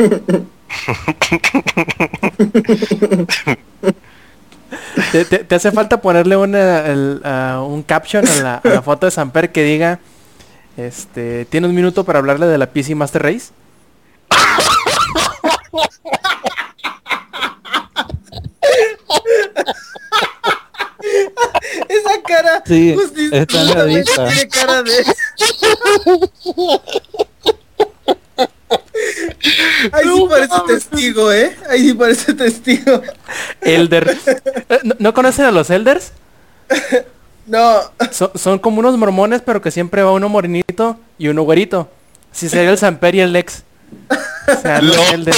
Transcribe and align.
¿Te, 5.48 5.54
hace 5.54 5.70
falta 5.72 6.00
ponerle 6.00 6.36
una, 6.36 7.60
un 7.62 7.82
caption 7.82 8.26
a 8.26 8.34
la, 8.36 8.54
a 8.56 8.68
la, 8.68 8.82
foto 8.82 9.06
de 9.06 9.12
Samper 9.12 9.52
que 9.52 9.62
diga, 9.64 9.98
este, 10.76 11.44
¿tiene 11.46 11.66
un 11.66 11.74
minuto 11.74 12.04
para 12.04 12.20
hablarle 12.20 12.46
de 12.46 12.58
la 12.58 12.66
PC 12.66 12.94
Master 12.94 13.22
Race? 13.22 13.46
Esa 21.88 22.22
cara. 22.26 22.62
Sí, 22.66 22.94
está 23.32 23.60
en 23.60 23.68
la 23.68 23.84
Tiene 23.84 24.04
cara 24.48 24.82
de. 24.82 25.04
Ahí 29.92 30.04
sí 30.04 30.26
parece 30.28 30.54
testigo, 30.66 31.32
¿eh? 31.32 31.56
Ahí 31.68 31.88
sí 31.88 31.94
parece 31.94 32.34
testigo. 32.34 33.02
Elder. 33.60 34.16
Eh, 34.68 34.78
¿No, 34.98 35.14
conocen 35.14 35.46
a 35.46 35.50
los 35.50 35.70
Elders? 35.70 36.12
No. 37.46 37.80
son 38.36 38.60
como 38.60 38.78
unos 38.78 38.96
mormones, 38.96 39.42
pero 39.44 39.60
que 39.60 39.72
siempre 39.72 40.04
va 40.04 40.12
uno 40.12 40.28
morenito 40.28 41.00
y 41.18 41.26
uno 41.26 41.42
güerito. 41.42 41.90
Si 42.30 42.48
sería 42.48 42.70
el 42.70 42.78
Samper 42.78 43.16
y 43.16 43.20
el 43.22 43.32
Lex. 43.32 43.64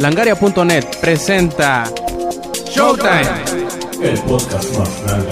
Langaria.net 0.00 0.86
presenta 1.02 1.84
Showtime. 2.64 3.28
El 4.02 4.18
podcast 4.20 4.78
más 4.78 5.02
grande. 5.02 5.30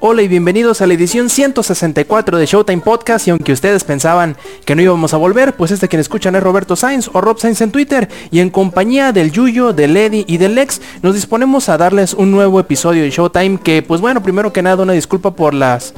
Hola 0.00 0.22
y 0.22 0.28
bienvenidos 0.28 0.80
a 0.80 0.86
la 0.86 0.94
edición 0.94 1.28
164 1.28 2.38
de 2.38 2.46
Showtime 2.46 2.82
Podcast. 2.82 3.26
Y 3.26 3.30
aunque 3.30 3.52
ustedes 3.52 3.82
pensaban 3.82 4.36
que 4.64 4.76
no 4.76 4.82
íbamos 4.82 5.12
a 5.12 5.16
volver, 5.16 5.56
pues 5.56 5.72
este 5.72 5.88
quien 5.88 5.98
escuchan 5.98 6.36
es 6.36 6.42
Roberto 6.42 6.76
Sainz 6.76 7.10
o 7.12 7.20
Rob 7.20 7.40
Sainz 7.40 7.62
en 7.62 7.72
Twitter. 7.72 8.08
Y 8.30 8.38
en 8.38 8.50
compañía 8.50 9.10
del 9.10 9.32
Yuyo, 9.32 9.72
del 9.72 9.96
Eddie 9.96 10.24
y 10.28 10.38
del 10.38 10.54
Lex 10.54 10.80
nos 11.02 11.16
disponemos 11.16 11.68
a 11.68 11.78
darles 11.78 12.14
un 12.14 12.30
nuevo 12.30 12.60
episodio 12.60 13.02
de 13.02 13.10
Showtime 13.10 13.58
que 13.58 13.82
pues 13.82 14.00
bueno, 14.00 14.22
primero 14.22 14.52
que 14.52 14.62
nada 14.62 14.84
una 14.84 14.92
disculpa 14.92 15.32
por 15.32 15.52
las 15.52 15.94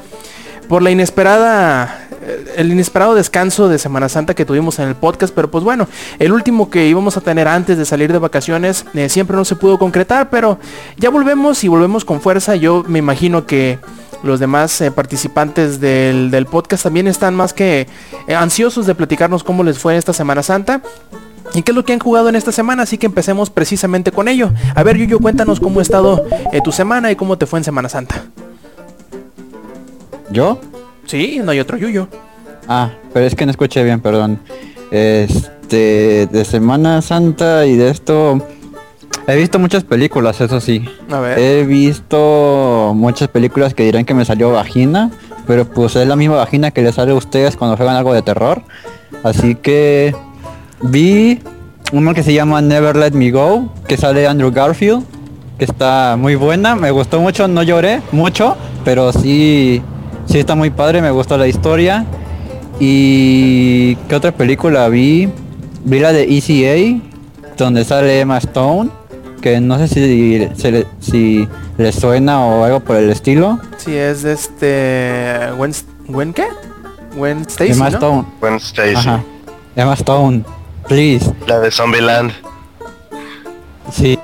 por 0.71 0.81
la 0.81 0.89
inesperada 0.89 2.07
el 2.55 2.71
inesperado 2.71 3.13
descanso 3.13 3.67
de 3.67 3.77
Semana 3.77 4.07
Santa 4.07 4.33
que 4.33 4.45
tuvimos 4.45 4.79
en 4.79 4.87
el 4.87 4.95
podcast, 4.95 5.35
pero 5.35 5.51
pues 5.51 5.65
bueno, 5.65 5.85
el 6.17 6.31
último 6.31 6.69
que 6.69 6.87
íbamos 6.87 7.17
a 7.17 7.21
tener 7.21 7.45
antes 7.49 7.77
de 7.77 7.83
salir 7.83 8.13
de 8.13 8.19
vacaciones 8.19 8.85
eh, 8.93 9.09
siempre 9.09 9.35
no 9.35 9.43
se 9.43 9.57
pudo 9.57 9.77
concretar, 9.77 10.29
pero 10.29 10.59
ya 10.95 11.09
volvemos 11.09 11.61
y 11.65 11.67
volvemos 11.67 12.05
con 12.05 12.21
fuerza. 12.21 12.55
Yo 12.55 12.85
me 12.87 12.99
imagino 12.99 13.45
que 13.45 13.79
los 14.23 14.39
demás 14.39 14.79
eh, 14.79 14.91
participantes 14.91 15.81
del, 15.81 16.47
podcast 16.49 16.83
también 16.83 17.07
están 17.07 17.35
más 17.35 17.51
que 17.51 17.89
eh, 18.27 18.33
ansiosos 18.33 18.85
de 18.85 18.95
platicarnos 18.95 19.43
cómo 19.43 19.65
les 19.65 19.77
fue 19.77 19.97
esta 19.97 20.13
Semana 20.13 20.41
Santa. 20.41 20.81
¿Y 21.53 21.63
qué 21.63 21.71
es 21.71 21.75
lo 21.75 21.83
que 21.83 21.91
han 21.91 21.99
jugado 21.99 22.29
en 22.29 22.37
esta 22.37 22.53
semana? 22.53 22.83
Así 22.83 22.97
que 22.97 23.07
empecemos 23.07 23.49
precisamente 23.49 24.13
con 24.13 24.29
ello. 24.29 24.53
A 24.73 24.83
ver, 24.83 24.95
Yuyo, 24.95 25.19
cuéntanos 25.19 25.59
cómo 25.59 25.79
ha 25.79 25.83
estado 25.83 26.23
tu 26.63 26.71
semana 26.71 27.11
y 27.11 27.17
cómo 27.17 27.37
te 27.37 27.45
fue 27.45 27.59
en 27.59 27.65
Semana 27.65 27.89
Santa. 27.89 28.23
¿Yo? 30.31 30.59
Sí, 31.05 31.41
no 31.43 31.51
hay 31.51 31.59
otro 31.59 31.77
Yuyo. 31.77 32.07
Ah, 32.67 32.91
pero 33.13 33.25
es 33.25 33.35
que 33.35 33.45
no 33.45 33.51
escuché 33.51 33.83
bien, 33.83 33.99
perdón. 33.99 34.39
Este, 34.91 36.27
de 36.27 36.45
Semana 36.45 37.01
Santa 37.01 37.65
y 37.65 37.75
de 37.75 37.89
esto... 37.89 38.41
He 39.27 39.35
visto 39.35 39.59
muchas 39.59 39.83
películas, 39.83 40.41
eso 40.41 40.59
sí. 40.59 40.83
A 41.11 41.19
ver. 41.19 41.37
He 41.37 41.63
visto 41.63 42.93
muchas 42.95 43.27
películas 43.27 43.73
que 43.73 43.83
dirán 43.83 44.03
que 44.03 44.13
me 44.13 44.25
salió 44.25 44.51
vagina, 44.51 45.11
pero 45.45 45.65
pues 45.65 45.95
es 45.95 46.07
la 46.07 46.15
misma 46.15 46.37
vagina 46.37 46.71
que 46.71 46.81
les 46.81 46.95
sale 46.95 47.11
a 47.11 47.15
ustedes 47.15 47.55
cuando 47.55 47.77
juegan 47.77 47.95
algo 47.95 48.13
de 48.13 48.21
terror. 48.21 48.63
Así 49.23 49.55
que 49.55 50.15
vi 50.81 51.39
uno 51.91 52.13
que 52.13 52.23
se 52.23 52.33
llama 52.33 52.61
Never 52.61 52.95
Let 52.95 53.11
Me 53.11 53.31
Go, 53.31 53.71
que 53.87 53.97
sale 53.97 54.25
Andrew 54.27 54.51
Garfield, 54.51 55.03
que 55.59 55.65
está 55.65 56.15
muy 56.17 56.35
buena, 56.35 56.75
me 56.75 56.89
gustó 56.89 57.19
mucho, 57.19 57.47
no 57.47 57.61
lloré 57.63 58.01
mucho, 58.11 58.57
pero 58.83 59.13
sí 59.13 59.81
Sí, 60.31 60.39
está 60.39 60.55
muy 60.55 60.69
padre, 60.69 61.01
me 61.01 61.11
gustó 61.11 61.37
la 61.37 61.45
historia. 61.45 62.05
¿Y 62.79 63.95
qué 64.07 64.15
otra 64.15 64.31
película 64.31 64.87
vi? 64.87 65.27
Vi 65.83 65.99
la 65.99 66.13
de 66.13 66.23
ECA, 66.23 67.03
donde 67.57 67.83
sale 67.83 68.21
Emma 68.21 68.37
Stone, 68.37 68.89
que 69.41 69.59
no 69.59 69.77
sé 69.77 69.89
si, 69.89 70.47
se 70.55 70.71
le, 70.71 70.87
si 71.01 71.45
le 71.77 71.91
suena 71.91 72.45
o 72.45 72.63
algo 72.63 72.79
por 72.79 72.95
el 72.95 73.09
estilo. 73.09 73.59
Sí, 73.75 73.93
es 73.93 74.21
de 74.21 74.31
este... 74.31 75.51
¿Wen, 76.07 76.31
qué? 76.31 76.47
Wen 77.17 77.41
Stacy, 77.41 77.73
Emma 77.73 77.89
Stone. 77.89 78.25
Wen 78.41 78.55
Stacy. 78.55 79.09
Emma 79.75 79.93
Stone, 79.95 80.45
please. 80.87 81.29
La 81.45 81.59
de 81.59 81.69
Zombieland. 81.69 82.31
Sí. 83.91 84.17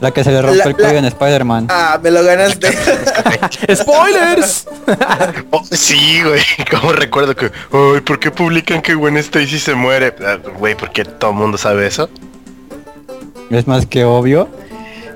La 0.00 0.10
que 0.12 0.24
se 0.24 0.30
le 0.30 0.40
rompe 0.40 0.66
el 0.66 0.74
cuello 0.74 0.98
en 0.98 1.04
Spider-Man. 1.04 1.66
Ah, 1.68 2.00
me 2.02 2.10
lo 2.10 2.24
ganaste. 2.24 2.68
¡Spoilers! 3.74 4.66
Oh, 5.52 5.62
sí, 5.70 6.20
güey. 6.22 6.40
Como 6.70 6.92
recuerdo 6.92 7.34
que. 7.34 7.46
Ay, 7.72 8.00
¿por 8.00 8.18
qué 8.18 8.30
publican 8.30 8.82
que 8.82 8.94
Gwen 8.94 9.16
Stacy 9.16 9.58
se 9.58 9.74
muere? 9.74 10.14
Ah, 10.24 10.38
güey, 10.58 10.74
¿por 10.76 10.90
qué 10.90 11.04
todo 11.04 11.30
el 11.30 11.36
mundo 11.36 11.58
sabe 11.58 11.86
eso? 11.86 12.08
Es 13.50 13.66
más 13.66 13.86
que 13.86 14.04
obvio. 14.04 14.48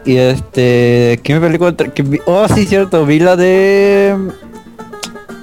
Y 0.05 0.17
este. 0.17 1.21
¿Qué 1.23 1.35
me 1.35 1.41
película? 1.41 1.75
Que 1.75 2.21
oh, 2.27 2.47
sí, 2.49 2.67
cierto. 2.67 3.07
Vi 3.07 3.21
la 3.21 3.37
de. 3.37 4.17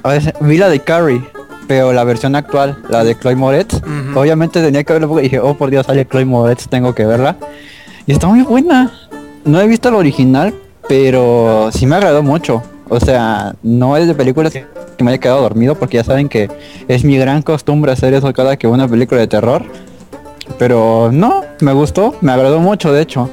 A 0.04 0.10
ver, 0.10 0.34
vi 0.42 0.58
la 0.58 0.70
de 0.70 0.80
Carrie. 0.80 1.22
Pero 1.68 1.94
la 1.94 2.04
versión 2.04 2.36
actual, 2.36 2.78
la 2.90 3.04
de 3.04 3.18
Chloe 3.18 3.36
Moretz. 3.36 3.82
Obviamente 4.16 4.62
tenía 4.62 4.84
que 4.84 4.94
verla 4.94 5.08
porque 5.08 5.24
dije, 5.24 5.40
oh 5.40 5.56
por 5.58 5.70
Dios, 5.70 5.86
sale 5.86 6.06
Chloe 6.06 6.26
Moretz, 6.26 6.68
tengo 6.68 6.94
que 6.94 7.06
verla. 7.06 7.38
Y 8.06 8.12
está 8.12 8.28
muy 8.28 8.42
buena 8.42 8.92
no 9.46 9.60
he 9.60 9.68
visto 9.68 9.90
el 9.90 9.96
original, 9.96 10.54
pero 10.88 11.70
sí 11.74 11.86
me 11.86 11.96
agradó 11.96 12.24
mucho. 12.24 12.64
O 12.90 13.00
sea, 13.00 13.56
no 13.64 13.96
es 13.96 14.08
de 14.08 14.14
películas 14.14 14.52
que 14.52 14.66
me 15.04 15.12
haya 15.12 15.20
quedado 15.20 15.42
dormido 15.42 15.76
porque 15.76 15.98
ya 15.98 16.04
saben 16.04 16.28
que 16.28 16.50
es 16.88 17.04
mi 17.04 17.18
gran 17.18 17.42
costumbre 17.42 17.92
hacer 17.92 18.14
eso 18.14 18.32
cada 18.34 18.58
que 18.58 18.68
una 18.68 18.88
película 18.88 19.22
de 19.22 19.28
terror. 19.28 19.64
Pero 20.60 21.10
no, 21.14 21.44
me 21.62 21.72
gustó, 21.74 22.16
me 22.22 22.32
agradó 22.32 22.60
mucho 22.60 22.92
de 22.92 23.02
hecho. 23.02 23.30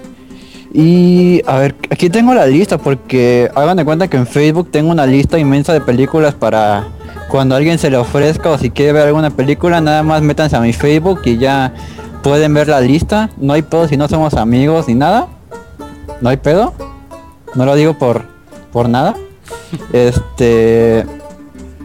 Y 0.73 1.43
a 1.47 1.59
ver, 1.59 1.75
aquí 1.91 2.11
tengo 2.11 2.35
la 2.35 2.47
lista 2.47 2.79
porque 2.79 3.51
hagan 3.55 3.79
de 3.79 3.85
cuenta 3.85 4.07
que 4.07 4.17
en 4.17 4.27
Facebook 4.27 4.71
tengo 4.71 4.91
una 4.91 5.07
lista 5.07 5.39
inmensa 5.39 5.73
de 5.73 5.81
películas 5.81 6.35
para 6.35 6.87
cuando 7.29 7.57
alguien 7.57 7.79
se 7.79 7.91
le 7.91 7.97
ofrezca 7.97 8.51
o 8.51 8.59
si 8.59 8.71
quiere 8.71 8.93
ver 8.93 9.07
alguna 9.09 9.31
película, 9.31 9.81
nada 9.81 10.03
más 10.03 10.23
métanse 10.23 10.57
a 10.57 10.61
mi 10.61 10.73
Facebook 10.73 11.23
y 11.25 11.39
ya 11.39 11.73
pueden 12.23 12.55
ver 12.55 12.69
la 12.69 12.81
lista. 12.81 13.31
No 13.39 13.55
hay 13.55 13.63
pedo 13.63 13.89
si 13.89 13.97
no 13.97 14.09
somos 14.09 14.35
amigos 14.35 14.87
ni 14.89 14.95
nada 14.95 15.29
no 16.21 16.29
hay 16.29 16.37
pedo. 16.37 16.75
No 17.55 17.65
lo 17.65 17.75
digo 17.75 17.99
por, 17.99 18.25
por 18.73 18.89
nada. 18.89 19.15
Este. 19.93 21.05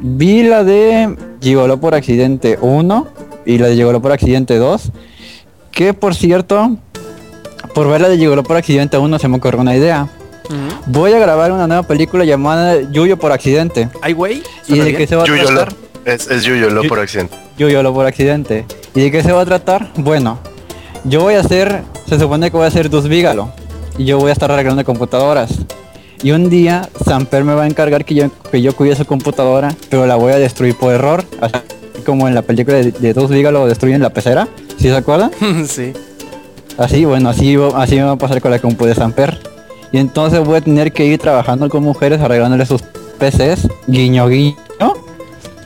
Vi 0.01 0.43
la 0.43 0.63
de 0.63 1.15
Gigoló 1.41 1.79
por 1.79 1.95
accidente 1.95 2.57
1 2.61 3.07
y 3.45 3.57
la 3.57 3.67
de 3.67 3.75
Gigoló 3.75 4.01
por 4.01 4.11
accidente 4.11 4.57
2. 4.57 4.91
Que 5.71 5.93
por 5.93 6.13
cierto, 6.13 6.77
por 7.73 7.89
ver 7.89 8.01
la 8.01 8.09
de 8.09 8.17
Gigoló 8.17 8.43
por 8.43 8.57
accidente 8.57 8.97
1 8.97 9.19
se 9.19 9.27
me 9.27 9.37
ocurrió 9.37 9.61
una 9.61 9.75
idea. 9.75 10.09
Voy 10.87 11.13
a 11.13 11.19
grabar 11.19 11.53
una 11.53 11.67
nueva 11.67 11.83
película 11.83 12.25
llamada 12.25 12.81
Yuyo 12.91 13.17
por 13.17 13.31
accidente. 13.31 13.89
¿Ay, 14.01 14.11
güey? 14.11 14.43
¿Y 14.67 14.77
de 14.79 14.93
qué 14.93 15.07
se 15.07 15.15
va 15.15 15.23
a 15.23 15.25
tratar? 15.25 15.73
Es, 16.03 16.29
es 16.29 16.43
Yuyolo 16.43 16.83
por 16.83 16.99
accidente. 16.99 17.35
Yuyolo 17.57 17.93
por 17.93 18.05
accidente. 18.05 18.65
¿Y 18.93 19.01
de 19.01 19.11
qué 19.11 19.23
se 19.23 19.31
va 19.31 19.41
a 19.41 19.45
tratar? 19.45 19.91
Bueno, 19.95 20.39
yo 21.05 21.21
voy 21.21 21.35
a 21.35 21.39
hacer, 21.39 21.83
se 22.07 22.19
supone 22.19 22.51
que 22.51 22.57
voy 22.57 22.65
a 22.65 22.67
hacer 22.67 22.89
dos 22.89 23.07
Vígalo 23.07 23.51
y 23.97 24.05
yo 24.05 24.17
voy 24.17 24.29
a 24.29 24.33
estar 24.33 24.51
arreglando 24.51 24.83
computadoras. 24.83 25.51
Y 26.21 26.31
un 26.31 26.49
día 26.49 26.89
Samper 27.05 27.43
me 27.43 27.53
va 27.53 27.63
a 27.63 27.67
encargar 27.67 28.05
que 28.05 28.15
yo, 28.15 28.27
que 28.49 28.61
yo 28.61 28.75
cuide 28.75 28.95
su 28.95 29.05
computadora, 29.05 29.75
pero 29.89 30.05
la 30.05 30.15
voy 30.15 30.31
a 30.31 30.39
destruir 30.39 30.77
por 30.77 30.93
error, 30.93 31.25
así 31.41 31.55
como 32.05 32.27
en 32.27 32.35
la 32.35 32.41
película 32.41 32.77
de, 32.77 33.13
Dos 33.13 33.29
Ligas 33.29 33.51
lo 33.51 33.67
destruyen 33.67 34.01
la 34.01 34.11
pecera, 34.11 34.47
¿sí 34.77 34.87
se 34.87 34.95
acuerdan? 34.95 35.31
sí. 35.67 35.93
Así, 36.77 37.05
bueno, 37.05 37.29
así, 37.29 37.57
así 37.75 37.95
me 37.97 38.03
va 38.03 38.11
a 38.11 38.17
pasar 38.17 38.41
con 38.41 38.51
la 38.51 38.59
compu 38.59 38.85
de 38.85 38.95
Samper. 38.95 39.37
Y 39.91 39.97
entonces 39.97 40.39
voy 40.43 40.55
a 40.55 40.61
tener 40.61 40.91
que 40.91 41.05
ir 41.05 41.19
trabajando 41.19 41.69
con 41.69 41.83
mujeres 41.83 42.19
arreglándole 42.19 42.65
sus 42.65 42.81
PCs, 43.19 43.67
guiño 43.87 44.27
guiño, 44.27 44.55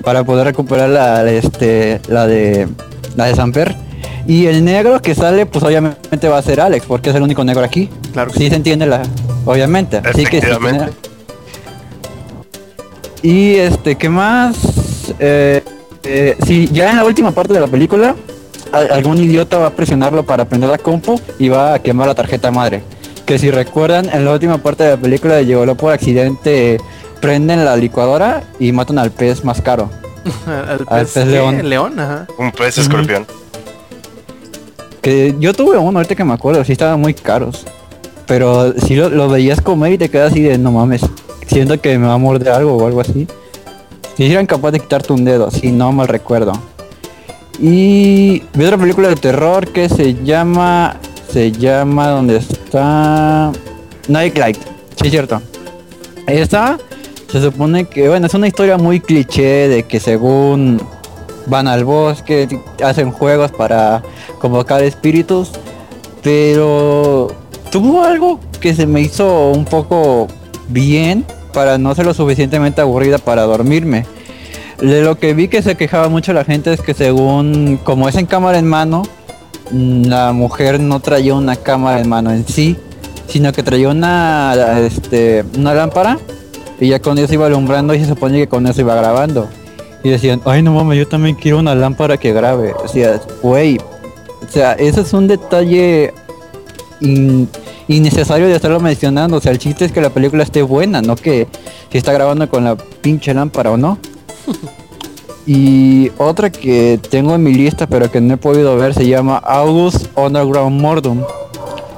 para 0.04 0.24
poder 0.24 0.46
recuperar 0.46 0.90
la, 0.90 1.30
este, 1.30 2.02
la 2.08 2.28
de 2.28 2.68
la 3.16 3.26
de 3.26 3.36
Samper 3.36 3.87
y 4.28 4.46
el 4.48 4.64
negro 4.66 5.02
que 5.02 5.16
sale, 5.16 5.46
pues 5.46 5.64
obviamente 5.64 6.28
va 6.28 6.38
a 6.38 6.42
ser 6.42 6.60
Alex, 6.62 6.86
porque 6.86 7.10
es 7.10 7.16
el 7.16 7.24
único 7.24 7.44
negro 7.44 7.64
aquí. 7.64 7.90
Claro 8.14 8.32
sí. 8.34 8.50
se 8.50 8.56
entiende 8.56 8.86
la. 8.86 9.02
Obviamente. 9.46 10.02
Así 10.04 10.26
que 10.26 10.42
Y 13.22 13.56
este, 13.56 13.96
¿qué 13.96 14.10
más? 14.10 14.56
Eh, 15.20 15.64
eh, 16.04 16.38
si 16.46 16.68
ya 16.68 16.92
en 16.92 16.98
la 16.98 17.06
última 17.06 17.32
parte 17.32 17.54
de 17.54 17.60
la 17.60 17.68
película, 17.68 18.16
a- 18.72 18.94
algún 18.94 19.18
idiota 19.18 19.58
va 19.58 19.68
a 19.68 19.72
presionarlo 19.72 20.24
para 20.24 20.46
prender 20.46 20.70
la 20.70 20.78
compu 20.78 21.20
y 21.40 21.50
va 21.50 21.74
a 21.76 21.80
quemar 21.80 22.08
la 22.08 22.16
tarjeta 22.16 22.52
madre. 22.52 22.84
Que 23.26 23.38
si 23.40 23.52
recuerdan, 23.52 24.10
en 24.14 24.24
la 24.24 24.32
última 24.34 24.58
parte 24.60 24.84
de 24.84 24.92
la 24.92 24.98
película 24.98 25.36
de 25.36 25.46
Llegó 25.46 25.76
por 25.76 25.92
accidente, 25.94 26.78
prenden 27.22 27.66
la 27.66 27.76
licuadora 27.76 28.44
y 28.60 28.72
matan 28.72 29.00
al 29.00 29.12
pez 29.12 29.44
más 29.44 29.62
caro. 29.62 29.90
Al 30.46 30.86
Al 30.88 31.06
pez, 31.06 31.26
león. 31.26 31.68
león, 31.70 32.00
ajá. 32.00 32.28
Un 32.38 32.52
pez 32.52 32.78
escorpión. 32.78 33.26
Yo 35.40 35.54
tuve 35.54 35.78
uno, 35.78 36.00
ahorita 36.00 36.16
que 36.16 36.24
me 36.24 36.34
acuerdo, 36.34 36.64
sí 36.64 36.74
estaban 36.74 37.00
muy 37.00 37.14
caros. 37.14 37.66
Pero 38.26 38.74
si 38.74 38.96
lo, 38.96 39.10
lo 39.10 39.30
veías 39.30 39.62
comer 39.62 39.94
y 39.94 39.98
te 39.98 40.10
quedas 40.10 40.32
así 40.32 40.42
de 40.42 40.58
no 40.58 40.72
mames, 40.72 41.02
siento 41.48 41.80
que 41.80 41.98
me 41.98 42.08
va 42.08 42.14
a 42.14 42.18
morder 42.18 42.50
algo 42.50 42.76
o 42.76 42.86
algo 42.86 43.02
así. 43.02 43.28
Si 44.18 44.26
eran 44.26 44.46
capaz 44.46 44.72
de 44.72 44.80
quitarte 44.80 45.14
un 45.14 45.24
dedo, 45.24 45.52
si 45.52 45.72
no 45.72 45.92
mal 45.92 46.08
recuerdo. 46.08 46.54
Y 47.60 48.44
vi 48.54 48.66
otra 48.66 48.78
película 48.78 49.10
de 49.10 49.16
terror 49.16 49.68
que 49.68 49.90
se 49.90 50.16
llama. 50.24 50.98
Se 51.32 51.52
llama. 51.52 52.10
¿Dónde 52.10 52.38
está? 52.38 53.52
Nightlight. 54.08 54.58
Sí, 54.58 55.06
es 55.06 55.12
cierto. 55.12 55.42
Esta 56.28 56.78
se 57.32 57.42
supone 57.42 57.86
que, 57.86 58.08
bueno, 58.10 58.28
es 58.28 58.34
una 58.34 58.48
historia 58.48 58.78
muy 58.78 59.00
cliché 59.00 59.68
de 59.68 59.84
que 59.84 60.00
según 60.00 60.82
van 61.48 61.68
al 61.68 61.84
bosque, 61.84 62.48
hacen 62.84 63.12
juegos 63.12 63.52
para 63.52 64.04
convocar 64.40 64.84
espíritus, 64.84 65.52
pero 66.22 67.30
tuvo 67.72 68.04
algo 68.04 68.40
que 68.60 68.76
se 68.76 68.86
me 68.86 69.02
hizo 69.02 69.52
un 69.52 69.66
poco 69.66 70.28
bien 70.68 71.26
para 71.54 71.78
no 71.78 71.96
ser 71.96 72.06
lo 72.06 72.14
suficientemente 72.14 72.82
aburrida 72.82 73.18
para 73.18 73.44
dormirme. 73.44 74.06
De 74.80 75.02
lo 75.02 75.18
que 75.18 75.34
vi 75.34 75.48
que 75.48 75.64
se 75.64 75.76
quejaba 75.76 76.08
mucho 76.08 76.34
la 76.34 76.44
gente 76.44 76.72
es 76.72 76.82
que 76.82 76.94
según, 76.94 77.80
como 77.84 78.08
es 78.08 78.16
en 78.16 78.28
cámara 78.28 78.60
en 78.60 78.68
mano, 78.68 79.04
mm, 79.72 80.04
la 80.04 80.34
mujer 80.34 80.80
no 80.80 81.00
traía 81.00 81.34
una 81.34 81.56
cámara 81.56 82.00
en 82.00 82.10
mano 82.10 82.32
en 82.32 82.48
sí, 82.48 82.78
sino 83.28 83.52
que 83.54 83.64
traía 83.64 83.90
una, 83.90 84.54
este, 84.80 85.44
una 85.58 85.74
lámpara 85.74 86.20
y 86.80 86.90
ya 86.90 87.00
con 87.00 87.18
eso 87.18 87.34
iba 87.34 87.48
alumbrando 87.48 87.96
y 87.96 88.00
se 88.00 88.06
supone 88.06 88.38
que 88.38 88.48
con 88.48 88.68
eso 88.68 88.82
iba 88.82 88.94
grabando. 88.96 89.50
Y 90.08 90.10
decían, 90.10 90.42
ay 90.46 90.62
no 90.64 90.72
mames, 90.74 90.98
yo 91.00 91.06
también 91.06 91.36
quiero 91.36 91.60
una 91.60 91.76
lámpara 91.76 92.16
que 92.16 92.32
grabe. 92.32 92.74
O 92.82 92.88
sea, 92.88 93.20
güey, 93.44 93.78
o 93.78 94.50
sea, 94.50 94.72
ese 94.72 95.02
es 95.02 95.12
un 95.12 95.28
detalle 95.28 96.14
in- 97.02 97.50
innecesario 97.90 98.48
de 98.48 98.56
estarlo 98.56 98.80
mencionando. 98.80 99.36
O 99.36 99.42
sea, 99.42 99.52
el 99.52 99.58
chiste 99.58 99.84
es 99.84 99.92
que 99.92 100.00
la 100.00 100.10
película 100.10 100.44
esté 100.44 100.62
buena, 100.62 101.02
no 101.02 101.18
que 101.18 101.50
si 101.92 101.98
está 101.98 102.14
grabando 102.14 102.48
con 102.50 102.64
la 102.64 102.78
pinche 102.78 103.34
lámpara 103.34 103.72
o 103.72 103.76
no. 103.76 103.98
y 105.46 106.10
otra 106.18 106.50
que 106.54 107.02
tengo 107.10 107.36
en 107.36 107.44
mi 107.44 107.54
lista 107.54 107.86
pero 107.88 108.10
que 108.10 108.22
no 108.22 108.36
he 108.36 108.38
podido 108.38 108.78
ver 108.78 108.94
se 108.94 109.06
llama 109.08 109.36
August 109.40 110.06
Underground 110.16 110.80
Mordum. 110.80 111.22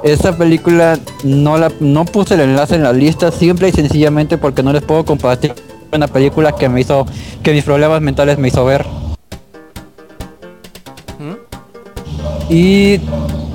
Esta 0.02 0.36
película 0.36 0.98
no 1.22 1.58
la 1.58 1.70
no 1.78 2.04
puse 2.06 2.34
el 2.34 2.40
enlace 2.40 2.74
en 2.74 2.82
la 2.82 2.92
lista 2.92 3.30
simple 3.30 3.68
y 3.68 3.72
sencillamente 3.72 4.36
porque 4.36 4.64
no 4.64 4.72
les 4.72 4.82
puedo 4.82 5.04
compartir 5.04 5.54
una 5.92 6.06
película 6.08 6.52
que 6.52 6.68
me 6.68 6.80
hizo 6.80 7.06
que 7.42 7.52
mis 7.52 7.64
problemas 7.64 8.00
mentales 8.00 8.38
me 8.38 8.48
hizo 8.48 8.64
ver. 8.64 8.86
¿Mm? 11.18 12.52
Y 12.52 12.98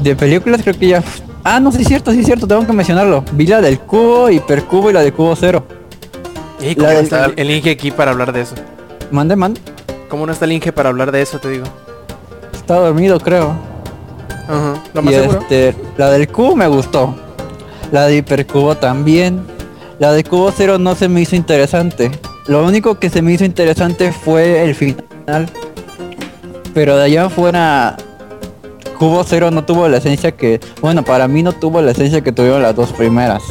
de 0.03 0.15
películas 0.15 0.61
creo 0.63 0.77
que 0.77 0.87
ya 0.87 1.03
Ah, 1.47 1.59
no, 1.59 1.71
sí 1.71 1.83
es 1.83 1.87
cierto, 1.87 2.11
sí 2.11 2.19
es 2.21 2.25
cierto, 2.25 2.47
tengo 2.47 2.65
que 2.65 2.73
mencionarlo. 2.73 3.23
Vi 3.33 3.45
la 3.45 3.61
del 3.61 3.79
cubo, 3.79 4.31
hipercubo 4.31 4.89
y 4.89 4.93
la 4.93 5.01
de 5.03 5.11
cubo 5.11 5.35
cero. 5.35 5.63
¿Y 6.59 6.73
cómo 6.73 6.87
La 6.87 6.93
del- 6.95 7.03
está 7.03 7.25
el, 7.25 7.33
el 7.37 7.51
Inge 7.51 7.69
aquí 7.69 7.91
para 7.91 8.09
hablar 8.11 8.33
de 8.33 8.41
eso? 8.41 8.55
Mande, 9.11 9.35
mande. 9.35 9.61
¿Cómo 10.09 10.25
no 10.25 10.31
está 10.31 10.45
el 10.45 10.53
Inge 10.53 10.71
para 10.71 10.89
hablar 10.89 11.11
de 11.11 11.21
eso, 11.21 11.37
te 11.37 11.49
digo? 11.51 11.65
Está 12.51 12.75
dormido, 12.79 13.19
creo. 13.19 13.53
Ajá. 14.47 14.73
Lo 14.95 15.01
Y 15.01 15.03
más 15.05 15.13
seguro. 15.13 15.39
este, 15.41 15.75
la 15.97 16.09
del 16.09 16.27
cubo 16.29 16.55
me 16.55 16.65
gustó. 16.65 17.13
La 17.91 18.07
de 18.07 18.17
hipercubo 18.17 18.75
también. 18.75 19.45
La 19.99 20.11
de 20.11 20.23
cubo 20.23 20.51
cero 20.55 20.77
no 20.77 20.95
se 20.95 21.07
me 21.07 21.21
hizo 21.21 21.35
interesante. 21.35 22.11
Lo 22.47 22.63
único 22.65 22.99
que 22.99 23.09
se 23.09 23.21
me 23.21 23.33
hizo 23.33 23.45
interesante 23.45 24.11
fue 24.11 24.63
el 24.63 24.75
final. 24.75 25.49
Pero 26.73 26.97
de 26.97 27.03
allá 27.05 27.25
afuera, 27.25 27.95
cubo 28.99 29.23
cero 29.23 29.51
no 29.51 29.63
tuvo 29.63 29.87
la 29.87 29.97
esencia 29.97 30.31
que, 30.33 30.59
bueno, 30.81 31.03
para 31.03 31.27
mí 31.27 31.41
no 31.43 31.53
tuvo 31.53 31.81
la 31.81 31.91
esencia 31.91 32.21
que 32.21 32.31
tuvieron 32.31 32.61
las 32.61 32.75
dos 32.75 32.91
primeras. 32.91 33.41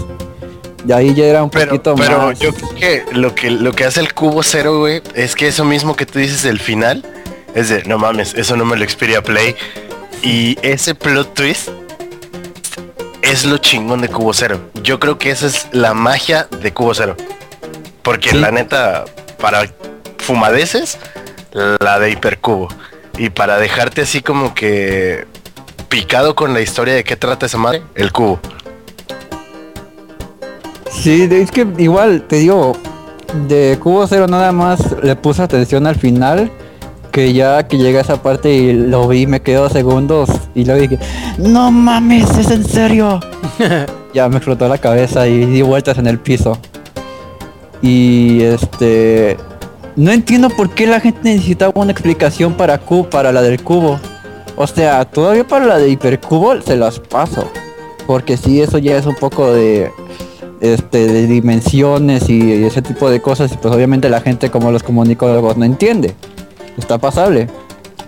Y 0.87 0.93
ahí 0.93 1.15
ya 1.15 1.25
era 1.25 1.43
un 1.43 1.49
Pero, 1.49 1.71
poquito 1.71 1.95
pero 1.95 2.19
más. 2.19 2.39
yo 2.39 2.53
creo 2.53 2.75
que 2.75 3.05
lo 3.13 3.35
que 3.35 3.51
lo 3.51 3.73
que 3.73 3.85
hace 3.85 4.01
el 4.01 4.13
cubo 4.13 4.43
cero, 4.43 4.81
güey, 4.81 5.01
es 5.15 5.35
que 5.35 5.49
eso 5.49 5.65
mismo 5.65 5.97
que 5.97 6.05
tú 6.05 6.19
dices 6.19 6.43
del 6.43 6.61
final, 6.61 7.03
es 7.55 7.71
de 7.71 7.85
no 7.85 7.99
mames, 7.99 8.35
eso 8.35 8.55
no 8.57 8.67
me 8.67 8.77
lo 8.77 8.87
Xperia 8.87 9.23
Play. 9.23 9.57
Y 10.23 10.59
ese 10.61 10.95
plot 10.95 11.33
twist 11.33 11.71
es 13.25 13.45
lo 13.45 13.59
chingón 13.59 14.01
de 14.03 14.09
Cubo 14.09 14.33
Cero. 14.35 14.61
Yo 14.83 15.01
creo 15.01 15.19
que 15.19 15.31
esa 15.31 15.47
es 15.47 15.69
la 15.73 15.95
magia 15.95 16.47
de 16.61 16.73
Cubo 16.73 16.95
Cero. 16.95 17.17
Porque 18.03 18.31
Sí. 18.31 18.37
la 18.39 18.51
neta, 18.51 19.05
para 19.41 19.63
fumadeces, 20.19 20.99
la 21.53 21.99
de 21.99 22.11
Hipercubo. 22.11 22.69
Y 23.17 23.31
para 23.31 23.59
dejarte 23.59 24.03
así 24.03 24.23
como 24.23 24.55
que 24.55 25.27
picado 25.89 26.35
con 26.35 26.53
la 26.53 26.61
historia 26.61 26.95
de 26.95 27.05
qué 27.05 27.17
trata 27.17 27.47
esa 27.47 27.59
madre, 27.59 27.83
el 27.95 28.13
cubo. 28.13 28.41
Sí, 30.91 31.29
es 31.31 31.51
que 31.51 31.67
igual 31.79 32.23
te 32.29 32.37
digo, 32.37 32.77
de 33.49 33.79
Cubo 33.81 34.07
Cero 34.07 34.27
nada 34.27 34.53
más 34.53 34.81
le 35.03 35.17
puse 35.17 35.43
atención 35.43 35.87
al 35.87 35.97
final, 35.97 36.51
que 37.13 37.33
ya 37.33 37.67
que 37.69 37.79
llega 37.79 38.01
a 38.01 38.03
esa 38.03 38.23
parte 38.23 38.53
y 38.53 38.73
lo 38.73 39.07
vi, 39.09 39.27
me 39.27 39.43
quedo 39.43 39.69
segundos 39.69 40.31
y 40.55 40.65
luego 40.65 40.81
dije, 40.81 40.99
no 41.39 41.71
mames, 41.71 42.31
es 42.39 42.51
en 42.51 42.65
serio. 42.65 43.21
ya 44.15 44.29
me 44.29 44.37
explotó 44.37 44.69
la 44.69 44.79
cabeza 44.79 45.27
y 45.27 45.45
di 45.47 45.63
vueltas 45.63 45.99
en 45.99 46.07
el 46.07 46.19
piso. 46.19 46.59
Y 47.83 48.43
este, 48.43 49.37
no 49.97 50.11
entiendo 50.13 50.49
por 50.51 50.71
qué 50.71 50.87
la 50.87 51.01
gente 51.01 51.21
necesitaba 51.25 51.73
una 51.75 51.93
explicación 51.93 52.55
para 52.55 52.79
cubo, 52.79 53.11
para 53.11 53.33
la 53.33 53.43
del 53.43 53.63
cubo. 53.63 53.99
O 54.57 54.67
sea, 54.67 55.05
todavía 55.05 55.47
para 55.47 55.67
la 55.67 55.79
de 55.79 55.91
hipercubo 55.91 56.61
se 56.61 56.77
las 56.77 57.01
paso. 57.01 57.51
Porque 58.07 58.37
sí, 58.37 58.61
eso 58.61 58.79
ya 58.79 58.97
es 58.97 59.07
un 59.07 59.17
poco 59.17 59.53
de 59.53 59.91
este, 60.61 61.07
de 61.07 61.27
dimensiones 61.27 62.29
y 62.31 62.65
ese 62.65 62.81
tipo 62.81 63.11
de 63.11 63.21
cosas 63.21 63.53
y 63.53 63.57
pues 63.57 63.75
obviamente 63.75 64.09
la 64.09 64.21
gente 64.21 64.51
como 64.51 64.71
los 64.71 64.83
comunicólogos 64.83 65.57
no 65.57 65.65
entiende. 65.65 66.15
Está 66.79 66.99
pasable. 66.99 67.49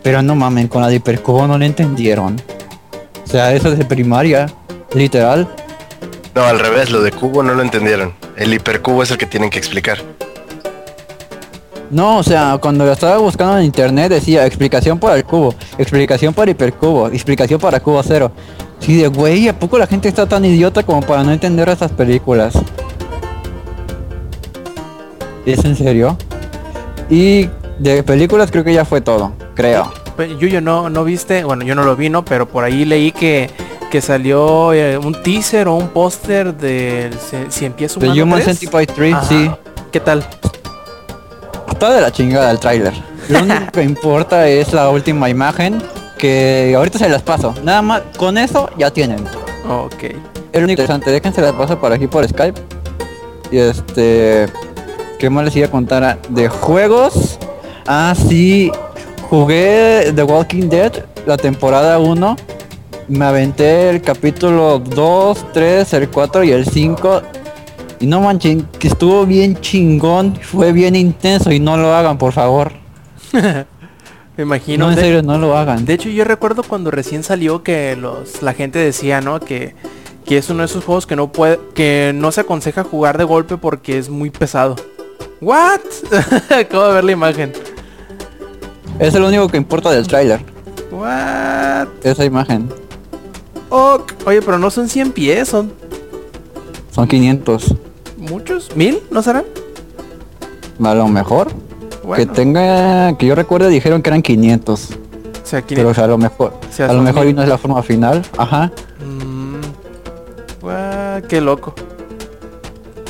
Pero 0.07 0.23
no 0.23 0.37
mamen, 0.37 0.69
con 0.69 0.83
la 0.83 0.89
de 0.89 0.95
hipercubo 0.95 1.49
no 1.49 1.59
le 1.59 1.67
entendieron. 1.67 2.41
O 3.25 3.27
sea, 3.29 3.53
eso 3.53 3.73
es 3.73 3.77
de 3.77 3.85
primaria, 3.85 4.47
literal. 4.95 5.49
No, 6.33 6.45
al 6.45 6.61
revés, 6.61 6.93
lo 6.93 7.03
de 7.03 7.11
cubo 7.11 7.43
no 7.43 7.55
lo 7.55 7.63
entendieron. 7.63 8.15
El 8.37 8.55
hipercubo 8.55 9.03
es 9.03 9.11
el 9.11 9.19
que 9.19 9.27
tienen 9.27 9.51
que 9.51 9.59
explicar. 9.59 9.99
No, 11.91 12.19
o 12.19 12.23
sea, 12.23 12.57
cuando 12.63 12.85
lo 12.85 12.93
estaba 12.93 13.19
buscando 13.19 13.59
en 13.59 13.65
internet 13.65 14.11
decía 14.11 14.47
explicación 14.47 15.01
para 15.01 15.17
el 15.17 15.25
cubo, 15.25 15.57
explicación 15.77 16.33
para 16.33 16.53
hipercubo, 16.53 17.09
explicación 17.09 17.59
para 17.59 17.81
cubo 17.81 18.01
cero. 18.05 18.31
Sí, 18.79 18.99
de 18.99 19.09
güey, 19.09 19.49
¿a 19.49 19.59
poco 19.59 19.77
la 19.77 19.89
gente 19.89 20.07
está 20.07 20.25
tan 20.25 20.45
idiota 20.45 20.85
como 20.85 21.01
para 21.01 21.25
no 21.25 21.33
entender 21.33 21.69
esas 21.69 21.91
películas? 21.91 22.55
¿Es 25.45 25.65
en 25.65 25.75
serio? 25.75 26.17
Y 27.11 27.51
de 27.81 28.05
películas 28.05 28.53
creo 28.53 28.63
que 28.63 28.73
ya 28.73 28.85
fue 28.85 29.01
todo, 29.01 29.33
creo. 29.57 29.93
Yuyo, 30.39 30.61
no, 30.61 30.89
no 30.89 31.03
viste, 31.03 31.43
bueno, 31.43 31.65
yo 31.65 31.75
no 31.75 31.83
lo 31.83 31.97
vi, 31.97 32.09
¿no? 32.09 32.25
Pero 32.25 32.47
por 32.47 32.63
ahí 32.65 32.85
leí 32.85 33.11
que, 33.11 33.51
que 33.91 34.01
salió 34.01 34.73
eh, 34.73 34.97
un 34.97 35.21
teaser 35.23 35.67
o 35.69 35.75
un 35.75 35.89
póster 35.89 36.55
de 36.55 37.11
si, 37.29 37.37
si 37.49 37.65
empieza 37.67 37.99
humano 37.99 38.23
Human 38.23 38.41
3. 38.43 38.59
Centipede 38.59 38.87
3, 38.87 39.15
Ajá. 39.15 39.25
sí. 39.27 39.51
¿Qué 39.91 40.01
tal? 40.01 40.25
Está 41.71 41.93
de 41.93 42.01
la 42.01 42.11
chingada 42.13 42.51
el 42.51 42.59
tráiler. 42.61 42.95
Lo 43.29 43.43
único 43.43 43.73
que 43.73 43.83
importa 43.83 44.47
es 44.47 44.73
la 44.73 44.89
última 44.89 45.29
imagen 45.29 45.83
que 46.17 46.73
ahorita 46.77 46.99
se 46.99 47.09
las 47.09 47.23
paso. 47.23 47.55
Nada 47.65 47.83
más, 47.83 48.03
con 48.17 48.39
eso 48.39 48.71
ya 48.79 48.91
tienen. 48.91 49.23
Ok. 49.69 50.05
Es 50.53 50.63
lo 50.63 50.71
interesante, 50.71 51.11
déjense 51.11 51.43
las 51.43 51.53
paso 51.53 51.79
por 51.79 51.93
aquí 51.93 52.07
por 52.07 52.27
Skype. 52.27 52.59
Y 53.51 53.59
este. 53.59 54.47
¿Qué 55.19 55.29
más 55.29 55.45
les 55.45 55.57
iba 55.57 55.67
a 55.67 55.71
contar? 55.71 56.05
Ah, 56.05 56.19
De 56.29 56.49
juegos. 56.49 57.39
Ah, 57.87 58.15
sí. 58.17 58.71
Jugué 59.29 60.13
The 60.15 60.23
Walking 60.23 60.69
Dead, 60.69 61.05
la 61.27 61.37
temporada 61.37 61.99
1. 61.99 62.37
Me 63.09 63.25
aventé 63.25 63.91
el 63.91 64.01
capítulo 64.01 64.79
2, 64.79 65.53
3, 65.53 65.93
el 65.95 66.09
4 66.09 66.45
y 66.45 66.53
el 66.53 66.65
5. 66.65 67.23
Y 67.99 68.07
no 68.07 68.21
manchen, 68.21 68.69
que 68.79 68.87
estuvo 68.87 69.27
bien 69.27 69.61
chingón, 69.61 70.37
fue 70.41 70.73
bien 70.73 70.95
intenso 70.95 71.51
y 71.51 71.59
no 71.59 71.77
lo 71.77 71.93
hagan, 71.93 72.19
por 72.19 72.33
favor. 72.33 72.73
Me 73.33 74.43
imagino. 74.43 74.87
No, 74.87 74.93
en 74.93 74.99
serio, 74.99 75.23
no 75.23 75.39
lo 75.39 75.57
hagan. 75.57 75.85
de 75.85 75.95
hecho, 75.95 76.09
yo 76.09 76.23
recuerdo 76.25 76.63
cuando 76.63 76.93
recién 76.93 77.25
salió 77.25 77.65
que 77.65 77.97
los 77.97 78.43
la 78.43 78.53
gente 78.53 78.79
decía, 78.79 79.21
¿no? 79.21 79.41
Que, 79.41 79.75
que 80.25 80.39
es 80.39 80.49
uno 80.51 80.61
de 80.61 80.67
esos 80.67 80.85
juegos 80.85 81.07
que 81.07 81.17
no 81.17 81.33
puede, 81.33 81.59
que 81.75 82.13
no 82.15 82.31
se 82.31 82.43
aconseja 82.43 82.85
jugar 82.85 83.19
de 83.19 83.25
golpe 83.25 83.57
porque 83.57 83.99
es 83.99 84.09
muy 84.09 84.31
pesado. 84.31 84.77
¿What? 85.41 85.81
Acabo 86.51 86.87
de 86.87 86.95
ver 86.95 87.05
la 87.05 87.13
imagen. 87.13 87.53
Es 88.99 89.15
lo 89.15 89.29
único 89.29 89.49
que 89.49 89.57
importa 89.57 89.91
del 89.91 90.07
tráiler. 90.07 90.41
What? 90.91 91.89
Esa 92.03 92.25
imagen. 92.25 92.69
Oye, 93.69 94.43
pero 94.43 94.59
no 94.59 94.71
son 94.71 94.89
100 94.89 95.13
pies, 95.13 95.49
son 95.49 95.73
Son 96.93 97.07
500. 97.07 97.75
muchos. 98.17 98.75
¿Mil? 98.75 99.01
¿No 99.11 99.23
serán? 99.23 99.45
A 100.83 100.95
lo 100.95 101.09
mejor. 101.09 101.49
Bueno, 102.03 102.17
Que 102.17 102.27
tenga... 102.33 103.17
Que 103.19 103.27
yo 103.27 103.35
recuerde 103.35 103.69
dijeron 103.69 104.03
que 104.03 104.11
eran 104.11 104.23
500. 104.23 104.91
o 104.91 105.47
sea, 105.47 105.59
aquí 105.61 105.75
Pero 105.75 105.91
o 105.91 105.95
sea, 105.95 106.05
a 106.05 106.09
lo 106.09 106.19
mejor. 106.19 106.55
O 106.69 106.73
sea, 106.73 106.89
a 106.91 106.93
lo 106.93 107.03
mejor 107.03 107.23
mil. 107.23 107.31
y 107.31 107.35
no 107.35 107.43
es 107.43 107.49
la 107.49 107.59
forma 107.59 107.83
final. 107.83 108.23
Ajá. 108.39 108.73
Mm, 109.05 109.61
qué 111.29 111.41
loco. 111.41 111.75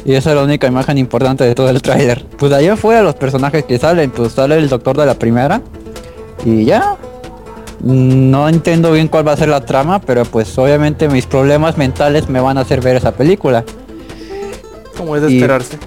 Y 0.04 0.14
esa 0.14 0.30
es 0.30 0.36
la 0.36 0.42
única 0.44 0.66
imagen 0.66 0.98
importante 0.98 1.44
de 1.44 1.54
todo 1.54 1.68
el 1.68 1.82
tráiler. 1.82 2.24
Pues 2.38 2.52
ahí 2.52 2.68
afuera 2.68 3.02
los 3.02 3.14
personajes 3.14 3.64
que 3.64 3.78
salen, 3.78 4.10
pues 4.10 4.32
sale 4.32 4.56
el 4.56 4.68
doctor 4.68 4.96
de 4.96 5.04
la 5.06 5.14
primera. 5.14 5.60
Y 6.44 6.64
ya. 6.64 6.96
No 7.82 8.48
entiendo 8.48 8.90
bien 8.92 9.06
cuál 9.08 9.26
va 9.28 9.32
a 9.32 9.36
ser 9.36 9.48
la 9.48 9.60
trama, 9.60 10.00
pero 10.00 10.24
pues 10.24 10.56
obviamente 10.58 11.08
mis 11.08 11.26
problemas 11.26 11.76
mentales 11.76 12.28
me 12.28 12.40
van 12.40 12.56
a 12.58 12.62
hacer 12.62 12.80
ver 12.80 12.96
esa 12.96 13.12
película. 13.12 13.64
Como 14.96 15.14
es 15.16 15.22
de 15.22 15.30
Y- 15.30 15.36
esperarse. 15.36 15.78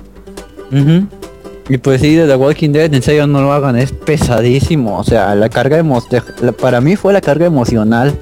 Y 1.67 1.77
pues 1.77 2.01
sí, 2.01 2.15
de 2.15 2.27
The 2.27 2.35
Walking 2.35 2.71
Dead, 2.71 2.93
en 2.93 3.01
serio 3.03 3.27
no 3.27 3.41
lo 3.41 3.53
hagan, 3.53 3.75
es 3.75 3.91
pesadísimo. 3.91 4.97
O 4.97 5.03
sea, 5.03 5.35
la 5.35 5.49
carga 5.49 5.77
emo 5.77 6.01
de- 6.09 6.21
la- 6.41 6.51
para 6.51 6.81
mí 6.81 6.95
fue 6.95 7.13
la 7.13 7.21
carga 7.21 7.45
emocional. 7.45 8.13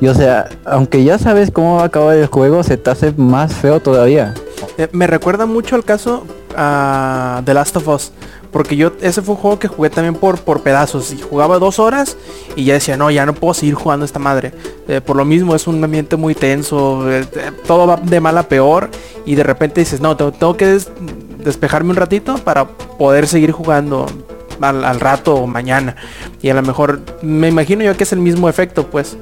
Y 0.00 0.08
o 0.08 0.14
sea, 0.14 0.48
aunque 0.64 1.04
ya 1.04 1.16
sabes 1.18 1.50
cómo 1.52 1.76
va 1.76 1.82
a 1.82 1.86
acabar 1.86 2.16
el 2.16 2.26
juego, 2.26 2.62
se 2.64 2.76
te 2.76 2.90
hace 2.90 3.12
más 3.16 3.52
feo 3.54 3.78
todavía. 3.80 4.34
Eh, 4.78 4.88
me 4.92 5.06
recuerda 5.06 5.46
mucho 5.46 5.76
al 5.76 5.84
caso 5.84 6.24
a 6.56 7.40
The 7.44 7.54
Last 7.54 7.76
of 7.76 7.86
Us. 7.88 8.12
Porque 8.52 8.76
yo, 8.76 8.92
ese 9.00 9.22
fue 9.22 9.34
un 9.34 9.40
juego 9.40 9.58
que 9.58 9.66
jugué 9.66 9.88
también 9.88 10.14
por, 10.14 10.38
por 10.40 10.60
pedazos. 10.62 11.10
Y 11.12 11.20
jugaba 11.22 11.58
dos 11.58 11.78
horas 11.78 12.18
y 12.54 12.64
ya 12.64 12.74
decía, 12.74 12.98
no, 12.98 13.10
ya 13.10 13.24
no 13.24 13.32
puedo 13.32 13.54
seguir 13.54 13.74
jugando 13.74 14.04
esta 14.04 14.18
madre. 14.18 14.52
Eh, 14.88 15.00
por 15.00 15.16
lo 15.16 15.24
mismo 15.24 15.54
es 15.54 15.66
un 15.66 15.82
ambiente 15.82 16.16
muy 16.16 16.34
tenso. 16.34 17.10
eh, 17.10 17.24
eh, 17.34 17.50
todo 17.66 17.86
va 17.86 17.96
de 17.96 18.20
mal 18.20 18.36
a 18.36 18.42
peor. 18.42 18.90
Y 19.24 19.36
de 19.36 19.42
repente 19.42 19.80
dices, 19.80 20.02
no, 20.02 20.16
tengo, 20.18 20.32
tengo 20.32 20.56
que 20.56 20.66
des- 20.66 20.90
despejarme 21.42 21.90
un 21.90 21.96
ratito 21.96 22.36
para 22.44 22.68
poder 22.68 23.26
seguir 23.26 23.52
jugando 23.52 24.04
al, 24.60 24.84
al 24.84 25.00
rato 25.00 25.34
o 25.34 25.46
mañana. 25.46 25.96
Y 26.42 26.50
a 26.50 26.54
lo 26.54 26.60
mejor, 26.62 27.00
me 27.22 27.48
imagino 27.48 27.82
yo 27.84 27.96
que 27.96 28.04
es 28.04 28.12
el 28.12 28.18
mismo 28.20 28.50
efecto, 28.50 28.86
pues. 28.88 29.16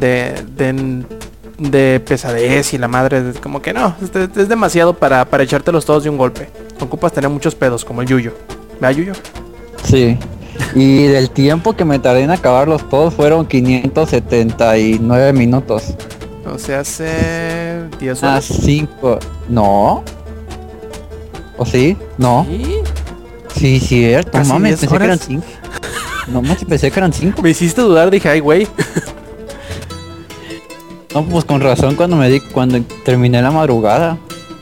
De, 0.00 0.42
de, 0.56 1.04
de 1.58 2.00
pesadez 2.00 2.72
y 2.72 2.78
la 2.78 2.88
madre. 2.88 3.34
Como 3.42 3.60
que 3.60 3.74
no, 3.74 3.94
es, 4.02 4.10
es 4.38 4.48
demasiado 4.48 4.94
para, 4.94 5.26
para 5.26 5.42
echártelos 5.42 5.84
todos 5.84 6.04
de 6.04 6.08
un 6.08 6.16
golpe. 6.16 6.48
Ocupas 6.80 7.12
tener 7.12 7.28
muchos 7.28 7.54
pedos, 7.54 7.84
como 7.84 8.00
el 8.00 8.08
Yuyo. 8.08 8.32
¿Vea 8.80 8.92
Yuyo? 8.92 9.12
Sí. 9.84 10.16
Y 10.74 11.06
del 11.06 11.30
tiempo 11.30 11.74
que 11.74 11.84
me 11.84 11.98
tardé 11.98 12.22
en 12.22 12.30
acabarlos 12.30 12.88
todos 12.88 13.12
fueron 13.14 13.46
579 13.46 15.32
minutos. 15.32 15.94
O 16.52 16.58
sea, 16.58 16.80
hace 16.80 17.82
10 17.98 18.22
Ah, 18.22 18.28
horas. 18.32 18.44
5. 18.44 19.18
No. 19.48 20.02
¿O 21.56 21.66
sí? 21.66 21.96
No. 22.18 22.46
¿Sí? 22.48 22.76
Sí, 23.54 23.80
cierto. 23.80 24.32
Casi 24.32 24.50
mames, 24.52 24.80
10 24.80 24.80
pensé 24.80 24.88
que 24.88 24.96
eran 25.04 25.10
horas. 25.10 25.24
5. 25.26 25.44
No 26.28 26.42
mames, 26.42 26.64
pensé 26.64 26.90
que 26.90 26.98
eran 26.98 27.12
5. 27.12 27.42
Me 27.42 27.50
hiciste 27.50 27.80
dudar, 27.82 28.10
dije, 28.10 28.28
ay, 28.28 28.40
güey. 28.40 28.66
No, 31.12 31.24
pues 31.24 31.44
con 31.44 31.60
razón 31.60 31.96
cuando 31.96 32.14
me 32.14 32.30
di, 32.30 32.38
cuando 32.38 32.80
terminé 33.04 33.42
la 33.42 33.50
madrugada. 33.50 34.16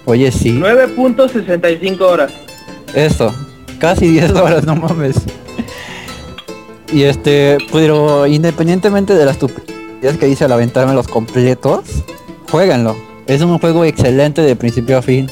Oye, 0.07 0.33
sí. 0.33 0.59
9.65 0.59 2.01
horas. 2.01 2.33
Eso. 2.95 3.35
Casi 3.79 4.09
10 4.09 4.31
horas, 4.33 4.65
no 4.65 4.77
mames. 4.77 5.17
Y 6.93 7.03
este, 7.03 7.59
pero 7.73 8.27
independientemente 8.27 9.15
de 9.15 9.25
las 9.25 9.35
estupidez 9.37 10.17
que 10.19 10.29
hice 10.29 10.45
al 10.45 10.53
aventarme 10.53 10.95
los 10.95 11.07
completos, 11.07 11.81
jueguenlo. 12.51 12.97
Es 13.27 13.43
un 13.43 13.59
juego 13.59 13.85
excelente 13.85 14.41
de 14.43 14.57
principio 14.57 14.99
a 14.99 15.03
fin. 15.03 15.29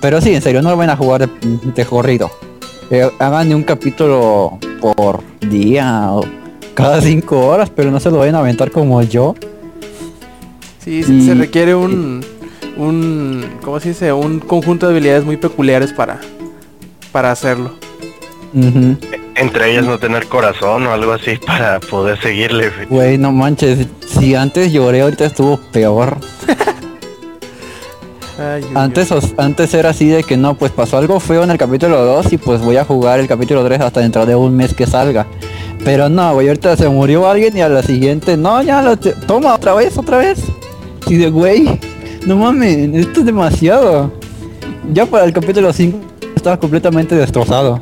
Pero 0.00 0.20
sí, 0.20 0.34
en 0.34 0.42
serio, 0.42 0.62
no 0.62 0.70
lo 0.70 0.76
van 0.76 0.90
a 0.90 0.96
jugar 0.96 1.28
de, 1.28 1.48
de 1.74 1.84
corrido. 1.84 2.30
Eh, 2.90 3.08
hagan 3.18 3.48
de 3.48 3.54
un 3.54 3.62
capítulo 3.64 4.58
por 4.80 5.20
día 5.40 6.08
o 6.12 6.24
cada 6.74 7.00
5 7.00 7.38
horas, 7.46 7.70
pero 7.74 7.90
no 7.90 7.98
se 8.00 8.10
lo 8.10 8.18
vayan 8.18 8.36
a 8.36 8.38
aventar 8.40 8.70
como 8.70 9.02
yo. 9.02 9.34
Sí, 10.84 11.00
Y- 11.06 11.26
se 11.26 11.34
requiere 11.34 11.74
un, 11.74 12.24
un, 12.76 13.44
¿cómo 13.62 13.78
se 13.80 13.90
dice? 13.90 14.12
Un 14.12 14.40
conjunto 14.40 14.86
de 14.86 14.92
habilidades 14.92 15.24
muy 15.24 15.36
peculiares 15.36 15.92
para, 15.92 16.20
para 17.12 17.30
hacerlo. 17.30 17.70
Entre 19.34 19.70
ellas 19.72 19.84
no 19.86 19.98
tener 19.98 20.26
corazón 20.26 20.86
o 20.86 20.92
algo 20.92 21.12
así 21.12 21.36
para 21.46 21.80
poder 21.80 22.20
seguirle. 22.20 22.70
güey. 22.88 23.16
No 23.18 23.32
manches, 23.32 23.86
si 24.06 24.34
antes 24.34 24.72
lloré, 24.72 25.02
ahorita 25.02 25.24
estuvo 25.26 25.58
peor. 25.72 26.18
Ay. 28.38 28.64
Antes, 28.74 29.12
os- 29.12 29.34
antes 29.36 29.72
era 29.74 29.90
así 29.90 30.06
de 30.08 30.22
que 30.24 30.36
no, 30.36 30.54
pues 30.54 30.72
pasó 30.72 30.96
algo 30.98 31.20
feo 31.20 31.44
en 31.44 31.50
el 31.50 31.58
capítulo 31.58 32.02
2 32.04 32.32
y 32.32 32.38
pues 32.38 32.60
voy 32.62 32.76
a 32.76 32.84
jugar 32.84 33.20
el 33.20 33.28
capítulo 33.28 33.64
3 33.64 33.80
hasta 33.80 34.00
dentro 34.00 34.26
de 34.26 34.34
un 34.34 34.56
mes 34.56 34.74
que 34.74 34.86
salga. 34.86 35.26
Pero 35.84 36.08
no, 36.08 36.32
güey, 36.34 36.48
ahorita 36.48 36.76
se 36.76 36.88
murió 36.88 37.28
alguien 37.28 37.56
y 37.56 37.60
a 37.60 37.68
la 37.68 37.82
siguiente, 37.82 38.36
no, 38.36 38.62
ya 38.62 38.82
lo 38.82 38.96
toma 38.96 39.54
otra 39.54 39.74
vez, 39.74 39.96
otra 39.98 40.18
vez. 40.18 40.40
Y 41.08 41.16
de 41.16 41.30
güey, 41.30 41.78
no 42.26 42.36
mames, 42.36 42.94
esto 42.94 43.20
es 43.20 43.26
demasiado. 43.26 44.12
Ya 44.92 45.06
para 45.06 45.24
el 45.24 45.32
capítulo 45.32 45.72
5 45.72 45.98
estaba 46.42 46.58
completamente 46.58 47.14
destrozado. 47.14 47.78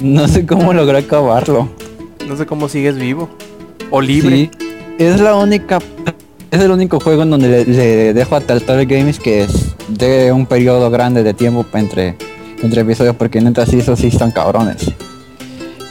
No 0.00 0.26
sé 0.28 0.46
cómo 0.46 0.72
logré 0.72 0.96
acabarlo. 0.96 1.68
No 2.26 2.34
sé 2.34 2.46
cómo 2.46 2.70
sigues 2.70 2.96
vivo. 2.96 3.28
O 3.90 4.00
libre. 4.00 4.30
Sí, 4.34 4.50
es 4.98 5.20
la 5.20 5.34
única, 5.36 5.78
es 6.50 6.58
el 6.58 6.70
único 6.70 6.98
juego 7.00 7.22
en 7.22 7.30
donde 7.30 7.48
le, 7.48 7.64
le 7.66 8.14
dejo 8.14 8.34
a 8.34 8.40
Telltale 8.40 8.86
Games 8.86 9.18
que 9.18 9.42
es 9.42 9.76
de 9.88 10.32
un 10.32 10.46
periodo 10.46 10.90
grande 10.90 11.22
de 11.22 11.34
tiempo 11.34 11.66
entre, 11.74 12.16
entre 12.62 12.80
episodios 12.80 13.14
porque 13.16 13.42
neta 13.42 13.66
sí, 13.66 13.80
esos 13.80 13.98
sí 13.98 14.06
están 14.06 14.30
cabrones. 14.30 14.90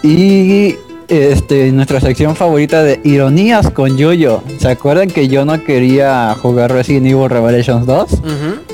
Y 0.01 0.73
este, 1.07 1.71
nuestra 1.71 2.01
sección 2.01 2.35
favorita 2.35 2.81
de 2.81 2.99
ironías 3.03 3.69
con 3.69 3.95
Yoyo. 3.95 4.41
¿Se 4.57 4.69
acuerdan 4.69 5.09
que 5.09 5.27
yo 5.27 5.45
no 5.45 5.63
quería 5.63 6.35
jugar 6.41 6.71
Resident 6.71 7.05
Evil 7.05 7.29
Revelations 7.29 7.85
2? 7.85 8.11
Ujú. 8.13 8.68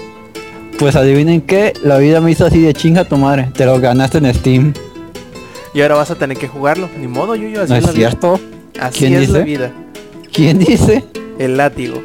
Pues 0.79 0.95
adivinen 0.95 1.41
qué, 1.41 1.73
la 1.83 1.97
vida 1.97 2.19
me 2.21 2.31
hizo 2.31 2.45
así 2.45 2.59
de 2.59 2.73
chinga 2.73 3.05
tu 3.05 3.17
madre. 3.17 3.49
Te 3.55 3.65
lo 3.65 3.79
ganaste 3.79 4.17
en 4.17 4.33
Steam. 4.33 4.73
Y 5.73 5.81
ahora 5.81 5.95
vas 5.95 6.11
a 6.11 6.15
tener 6.15 6.37
que 6.37 6.47
jugarlo. 6.47 6.89
Ni 6.99 7.07
modo, 7.07 7.35
Yuyo. 7.35 7.61
Así 7.63 7.71
¿No 7.71 7.77
es 7.77 7.83
es 7.83 7.87
la 7.87 7.93
vida. 7.93 8.09
cierto? 8.09 8.39
Así 8.79 8.99
¿Quién 8.99 9.13
es 9.13 9.29
la 9.29 9.39
dice? 9.39 9.43
vida. 9.45 9.71
¿Quién 10.33 10.59
dice? 10.59 11.03
El 11.39 11.57
látigo. 11.57 12.01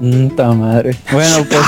Mm, 0.00 0.28
ta 0.28 0.52
madre. 0.52 0.96
Bueno, 1.12 1.46
pues. 1.48 1.60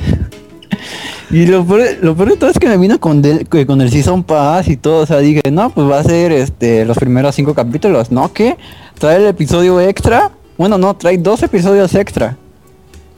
y 1.30 1.46
lo 1.46 1.64
peor, 1.66 1.82
lo 2.00 2.14
peor 2.16 2.30
de 2.30 2.36
todo 2.36 2.50
es 2.50 2.58
que 2.58 2.68
me 2.68 2.76
vino 2.78 2.98
con, 3.00 3.20
del- 3.22 3.46
que 3.48 3.66
con 3.66 3.80
el 3.80 3.90
Season 3.90 4.22
Pass 4.24 4.68
y 4.68 4.76
todo. 4.76 5.02
O 5.02 5.06
sea, 5.06 5.18
dije, 5.18 5.42
no, 5.50 5.70
pues 5.70 5.88
va 5.90 5.98
a 6.00 6.04
ser 6.04 6.32
este 6.32 6.84
los 6.86 6.96
primeros 6.98 7.34
cinco 7.34 7.54
capítulos. 7.54 8.10
¿No? 8.10 8.32
¿Qué? 8.32 8.56
Trae 8.98 9.16
el 9.16 9.26
episodio 9.26 9.80
extra. 9.80 10.30
Bueno, 10.56 10.78
no, 10.78 10.94
trae 10.96 11.18
dos 11.18 11.42
episodios 11.42 11.94
extra. 11.94 12.36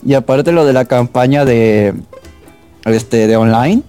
Y 0.05 0.15
aparte 0.15 0.53
lo 0.53 0.65
de 0.65 0.73
la 0.73 0.85
campaña 0.85 1.45
de. 1.45 1.95
Este, 2.85 3.27
de 3.27 3.37
online. 3.37 3.83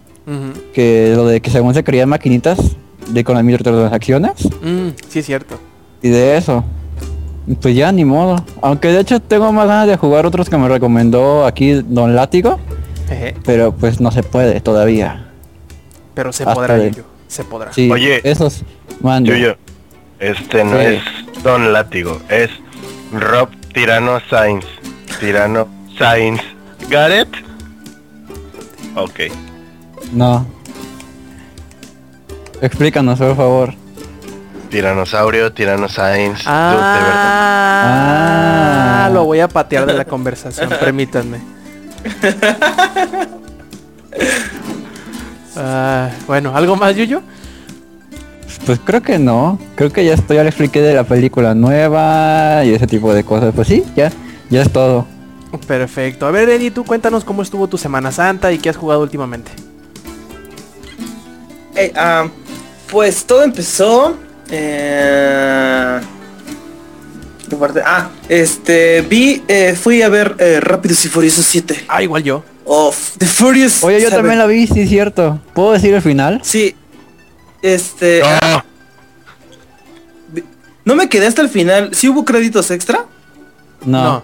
Que 0.73 1.13
lo 1.15 1.27
de 1.27 1.39
que 1.41 1.49
según 1.51 1.73
se 1.75 1.83
creían 1.83 2.09
maquinitas 2.09 2.57
de 3.09 3.23
con 3.23 3.35
las 3.35 3.43
microtransacciones. 3.43 4.33
Mm, 4.61 4.87
sí, 5.07 5.19
es 5.19 5.25
cierto. 5.25 5.59
Y 6.01 6.09
de 6.09 6.37
eso. 6.37 6.63
Pues 7.61 7.75
ya 7.75 7.91
ni 7.91 8.05
modo. 8.05 8.43
Aunque 8.61 8.87
de 8.87 9.01
hecho 9.01 9.19
tengo 9.19 9.51
más 9.51 9.67
ganas 9.67 9.87
de 9.87 9.97
jugar 9.97 10.25
otros 10.25 10.49
que 10.49 10.57
me 10.57 10.67
recomendó 10.67 11.45
aquí 11.45 11.73
Don 11.87 12.15
Látigo. 12.15 12.59
Pero 13.45 13.71
pues 13.73 14.01
no 14.01 14.09
se 14.11 14.23
puede 14.23 14.59
todavía. 14.61 15.29
Pero 16.15 16.33
se 16.33 16.41
Hasta 16.43 16.55
podrá, 16.55 16.75
de- 16.77 16.89
Yuyo. 16.91 17.03
Se 17.27 17.43
podrá. 17.43 17.71
Sí, 17.73 17.91
Oye. 17.91 18.21
esos 18.23 18.63
mando. 19.01 19.31
Yo, 19.31 19.37
yo. 19.37 19.53
Este 20.19 20.63
no 20.63 20.79
Sí. 20.79 20.85
es 20.87 21.43
Don 21.43 21.71
Látigo, 21.73 22.19
es 22.29 22.49
Rob 23.11 23.49
Tirano 23.73 24.19
Sainz. 24.29 24.65
Tirano 25.19 25.67
Sainz. 25.97 26.41
¿Got 26.89 27.11
it? 27.11 27.27
Ok. 28.95 29.19
No. 30.13 30.45
Explícanos, 32.61 33.19
por 33.19 33.35
favor. 33.35 33.73
Tiranosaurio, 34.69 35.51
Tirano 35.53 35.87
Sainz. 35.87 36.43
Ah, 36.45 36.71
Dude, 36.71 36.85
de 36.85 36.93
verdad. 36.93 37.23
Ah. 39.05 39.09
lo 39.13 39.23
voy 39.25 39.39
a 39.39 39.47
patear 39.47 39.85
de 39.85 39.93
la 39.93 40.05
conversación, 40.05 40.69
permítanme. 40.79 41.39
Ah, 45.57 46.09
bueno, 46.27 46.55
¿algo 46.55 46.75
más, 46.75 46.95
Yuyo? 46.95 47.21
Pues 48.65 48.79
creo 48.83 49.01
que 49.01 49.19
no. 49.19 49.59
Creo 49.75 49.91
que 49.91 50.03
ya 50.03 50.13
estoy, 50.15 50.37
ya 50.37 50.43
le 50.43 50.49
expliqué 50.49 50.81
de 50.81 50.93
la 50.93 51.03
película 51.03 51.53
nueva 51.53 52.65
y 52.65 52.73
ese 52.73 52.87
tipo 52.87 53.13
de 53.13 53.23
cosas. 53.23 53.53
Pues 53.55 53.67
sí, 53.67 53.83
ya, 53.95 54.11
ya 54.49 54.61
es 54.61 54.71
todo. 54.71 55.07
Perfecto. 55.67 56.25
A 56.27 56.31
ver, 56.31 56.49
Eddie, 56.49 56.71
tú 56.71 56.83
cuéntanos 56.83 57.23
cómo 57.23 57.41
estuvo 57.41 57.67
tu 57.67 57.77
Semana 57.77 58.11
Santa 58.11 58.51
y 58.51 58.57
qué 58.59 58.69
has 58.69 58.77
jugado 58.77 59.01
últimamente. 59.01 59.51
eh, 61.75 61.91
ah, 61.95 62.27
pues 62.91 63.25
todo 63.25 63.43
empezó. 63.43 64.17
Eh. 64.49 65.99
Ah, 67.85 68.09
este, 68.27 69.01
vi, 69.01 69.43
eh, 69.47 69.75
fui 69.81 70.01
a 70.01 70.09
ver 70.09 70.35
eh, 70.39 70.59
Rápidos 70.59 71.05
y 71.05 71.09
Furiosos 71.09 71.45
7. 71.45 71.85
Ah, 71.87 72.01
igual 72.03 72.23
yo. 72.23 72.43
Of 72.65 73.17
The 73.17 73.25
Furious. 73.27 73.83
Oye, 73.83 73.97
yo 74.01 74.07
7. 74.07 74.15
también 74.15 74.39
la 74.39 74.47
vi, 74.47 74.65
sí, 74.67 74.87
cierto. 74.87 75.39
¿Puedo 75.53 75.71
decir 75.73 75.93
el 75.93 76.01
final? 76.01 76.41
Sí. 76.43 76.75
Este, 77.61 78.21
No, 78.21 78.63
no 80.83 80.95
me 80.95 81.07
quedé 81.09 81.27
hasta 81.27 81.41
el 81.41 81.49
final. 81.49 81.93
¿Sí 81.93 82.09
hubo 82.09 82.25
créditos 82.25 82.71
extra? 82.71 83.05
No. 83.85 84.03
No. 84.03 84.23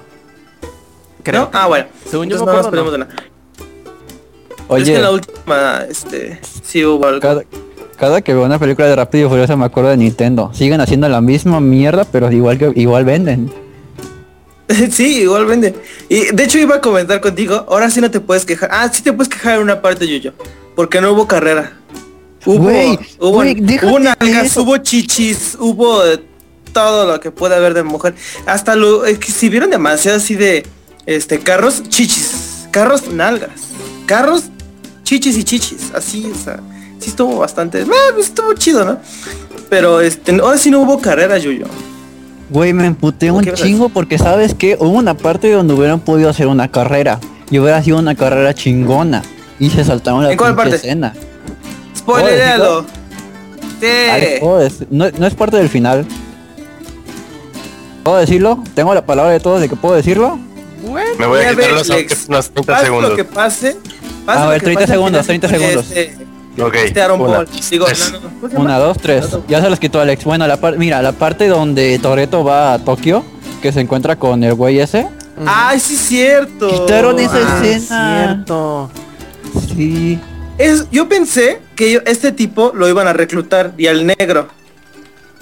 Creo. 1.24 1.42
¿No? 1.42 1.50
Ah, 1.54 1.68
bueno. 1.68 1.86
Según 2.10 2.30
yo 2.30 2.38
Entonces 2.38 2.72
me 2.72 2.78
no 2.78 2.84
nos 2.84 2.92
de 2.92 2.98
nada. 3.00 3.14
Es 3.16 4.66
Oye, 4.68 4.86
que 4.86 4.96
en 4.96 5.02
la 5.02 5.12
última, 5.12 5.86
este, 5.90 6.40
sí 6.64 6.86
hubo 6.86 7.06
algo. 7.06 7.20
cada, 7.20 7.44
cada 7.98 8.22
que 8.22 8.34
veo 8.34 8.46
una 8.46 8.58
película 8.58 8.88
de 8.88 8.96
Rápido 8.96 9.28
y 9.28 9.30
Furioso 9.30 9.58
me 9.58 9.66
acuerdo 9.66 9.90
de 9.90 9.98
Nintendo. 9.98 10.52
Siguen 10.54 10.80
haciendo 10.80 11.10
la 11.10 11.22
misma 11.22 11.60
mierda, 11.60 12.06
pero 12.06 12.32
igual 12.32 12.58
que 12.58 12.72
igual 12.76 13.04
venden. 13.06 13.52
sí, 14.92 15.22
igual 15.22 15.46
vende. 15.46 15.76
Y 16.10 16.34
de 16.34 16.44
hecho 16.44 16.58
iba 16.58 16.76
a 16.76 16.82
comentar 16.82 17.20
contigo, 17.20 17.66
ahora 17.68 17.90
sí 17.90 18.02
no 18.02 18.10
te 18.10 18.20
puedes 18.20 18.46
quejar. 18.46 18.70
Ah, 18.72 18.90
sí 18.92 19.04
te 19.04 19.12
puedes 19.14 19.30
quejar 19.30 19.56
en 19.56 19.64
una 19.64 19.82
parte, 19.82 20.08
Yuyo. 20.08 20.34
Porque 20.76 21.02
no 21.02 21.12
hubo 21.12 21.28
carrera. 21.28 21.74
Hubo, 22.46 22.64
Güey, 22.64 22.98
hubo, 23.20 23.44
déjate 23.44 23.86
hubo 23.86 24.00
nalgas, 24.00 24.58
hubo 24.58 24.78
chichis, 24.78 25.56
hubo 25.60 26.02
todo 26.74 27.06
lo 27.06 27.20
que 27.20 27.30
puede 27.30 27.56
haber 27.56 27.74
de 27.74 27.84
mujer. 27.84 28.16
Hasta 28.46 28.76
lo 28.76 29.06
exhibieron 29.06 29.70
demasiado 29.70 30.18
así 30.18 30.36
de 30.36 30.64
este 31.06 31.40
carros, 31.40 31.84
chichis, 31.90 32.68
carros, 32.72 33.08
nalgas, 33.12 33.50
carros, 34.06 34.44
chichis 35.04 35.38
y 35.38 35.44
chichis. 35.44 35.92
Así, 35.96 36.30
o 36.34 36.36
sea, 36.38 36.60
sí 37.00 37.10
estuvo 37.10 37.38
bastante. 37.38 37.82
eh, 37.82 37.88
pues 38.14 38.28
estuvo 38.28 38.54
chido, 38.54 38.86
¿no? 38.86 38.98
Pero 39.70 40.02
este, 40.02 40.32
ahora 40.42 40.58
sí 40.58 40.70
no 40.72 40.82
hubo 40.82 41.00
carrera, 41.00 41.38
Yuyo. 41.38 41.66
Güey, 42.50 42.74
me 42.74 42.86
emputé 42.86 43.30
¿Por 43.32 43.38
un 43.48 43.54
chingo 43.54 43.88
porque 43.90 44.18
sabes 44.18 44.54
que 44.54 44.76
hubo 44.80 44.90
una 44.90 45.14
parte 45.16 45.50
donde 45.52 45.74
hubieran 45.74 46.02
podido 46.02 46.30
hacer 46.30 46.48
una 46.48 46.70
carrera. 46.70 47.20
Y 47.50 47.60
hubiera 47.60 47.82
sido 47.84 47.98
una 48.00 48.16
carrera 48.16 48.54
chingona. 48.54 49.22
Y 49.60 49.70
se 49.70 49.84
saltaron 49.86 50.24
la 50.24 50.32
¿En 50.32 50.38
cuál 50.38 50.56
parte? 50.56 50.76
escena. 50.76 51.14
Spoilerealo. 51.98 52.86
Ale, 54.12 54.36
Sí. 54.36 54.40
¿puedo 54.42 54.62
dec- 54.62 54.88
no, 54.92 55.10
no 55.18 55.26
es 55.28 55.34
parte 55.34 55.58
del 55.58 55.70
final. 55.70 56.06
¿Puedo 58.04 58.18
decirlo? 58.18 58.64
Tengo 58.74 58.94
la 58.94 59.06
palabra 59.06 59.32
de 59.32 59.40
todos 59.40 59.62
de 59.62 59.70
que 59.70 59.76
puedo 59.76 59.96
decirlo. 59.96 60.40
Bueno. 60.84 61.10
me 61.18 61.26
voy 61.28 61.40
a 61.42 61.50
quitar 61.52 61.72
los 61.72 61.88
Lex, 61.90 62.26
unos 62.30 62.50
30 62.52 62.74
Pase 62.74 62.86
segundos. 62.86 63.10
lo 63.12 63.16
que 63.16 63.24
pase. 63.24 63.78
pase 64.26 64.40
A 64.40 64.48
ver, 64.50 64.60
que 64.60 64.66
30 64.66 64.82
pase, 64.82 64.92
al 64.94 64.98
segundos, 64.98 65.26
final 65.26 65.40
30 65.42 65.48
se 65.48 65.54
pone 65.54 65.68
segundos. 65.70 65.92
Este, 65.98 66.32
Ok, 66.62 66.76
este 66.76 67.02
Aaron 67.02 67.22
una, 67.22 67.34
Paul. 67.34 67.48
Digo, 67.70 67.86
tres. 67.86 68.12
no, 68.12 68.50
no. 68.50 68.60
Una, 68.60 68.78
dos, 68.78 68.98
tres. 68.98 69.26
Ya 69.48 69.62
se 69.62 69.70
los 69.70 69.80
quitó 69.80 70.02
Alex. 70.02 70.26
Bueno, 70.26 70.46
la 70.48 70.58
parte, 70.60 70.78
mira, 70.80 71.02
la 71.02 71.14
parte 71.14 71.48
donde 71.48 71.98
Toreto 72.00 72.44
va 72.44 72.74
a 72.74 72.80
Tokio, 72.80 73.24
que 73.62 73.72
se 73.72 73.80
encuentra 73.80 74.18
con 74.18 74.44
el 74.44 74.54
güey 74.54 74.80
ese. 74.80 75.08
Ay, 75.46 75.80
sí, 75.80 75.96
cierto. 75.96 76.68
Quitaron 76.70 77.18
esa 77.20 77.38
Ah, 77.38 77.62
escena. 77.66 78.26
cierto. 78.26 78.92
Sí. 79.76 80.20
Es, 80.58 80.88
yo 80.92 81.08
pensé 81.08 81.60
que 81.76 81.92
yo- 81.94 82.02
este 82.06 82.32
tipo 82.34 82.74
lo 82.76 82.88
iban 82.90 83.08
a 83.08 83.14
reclutar 83.14 83.72
y 83.78 83.88
al 83.88 84.06
negro. 84.06 84.50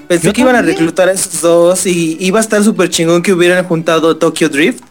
Pensé 0.08 0.28
Yo 0.28 0.34
que 0.34 0.42
iban 0.42 0.56
a 0.56 0.62
reclutar 0.62 1.10
a 1.10 1.12
esos 1.12 1.42
dos 1.42 1.86
y 1.86 2.18
iba 2.20 2.40
a 2.40 2.42
estar 2.42 2.64
súper 2.64 2.90
chingón 2.90 3.22
que 3.22 3.34
hubieran 3.34 3.66
juntado 3.66 4.16
Tokyo 4.18 4.48
Drift. 4.50 4.84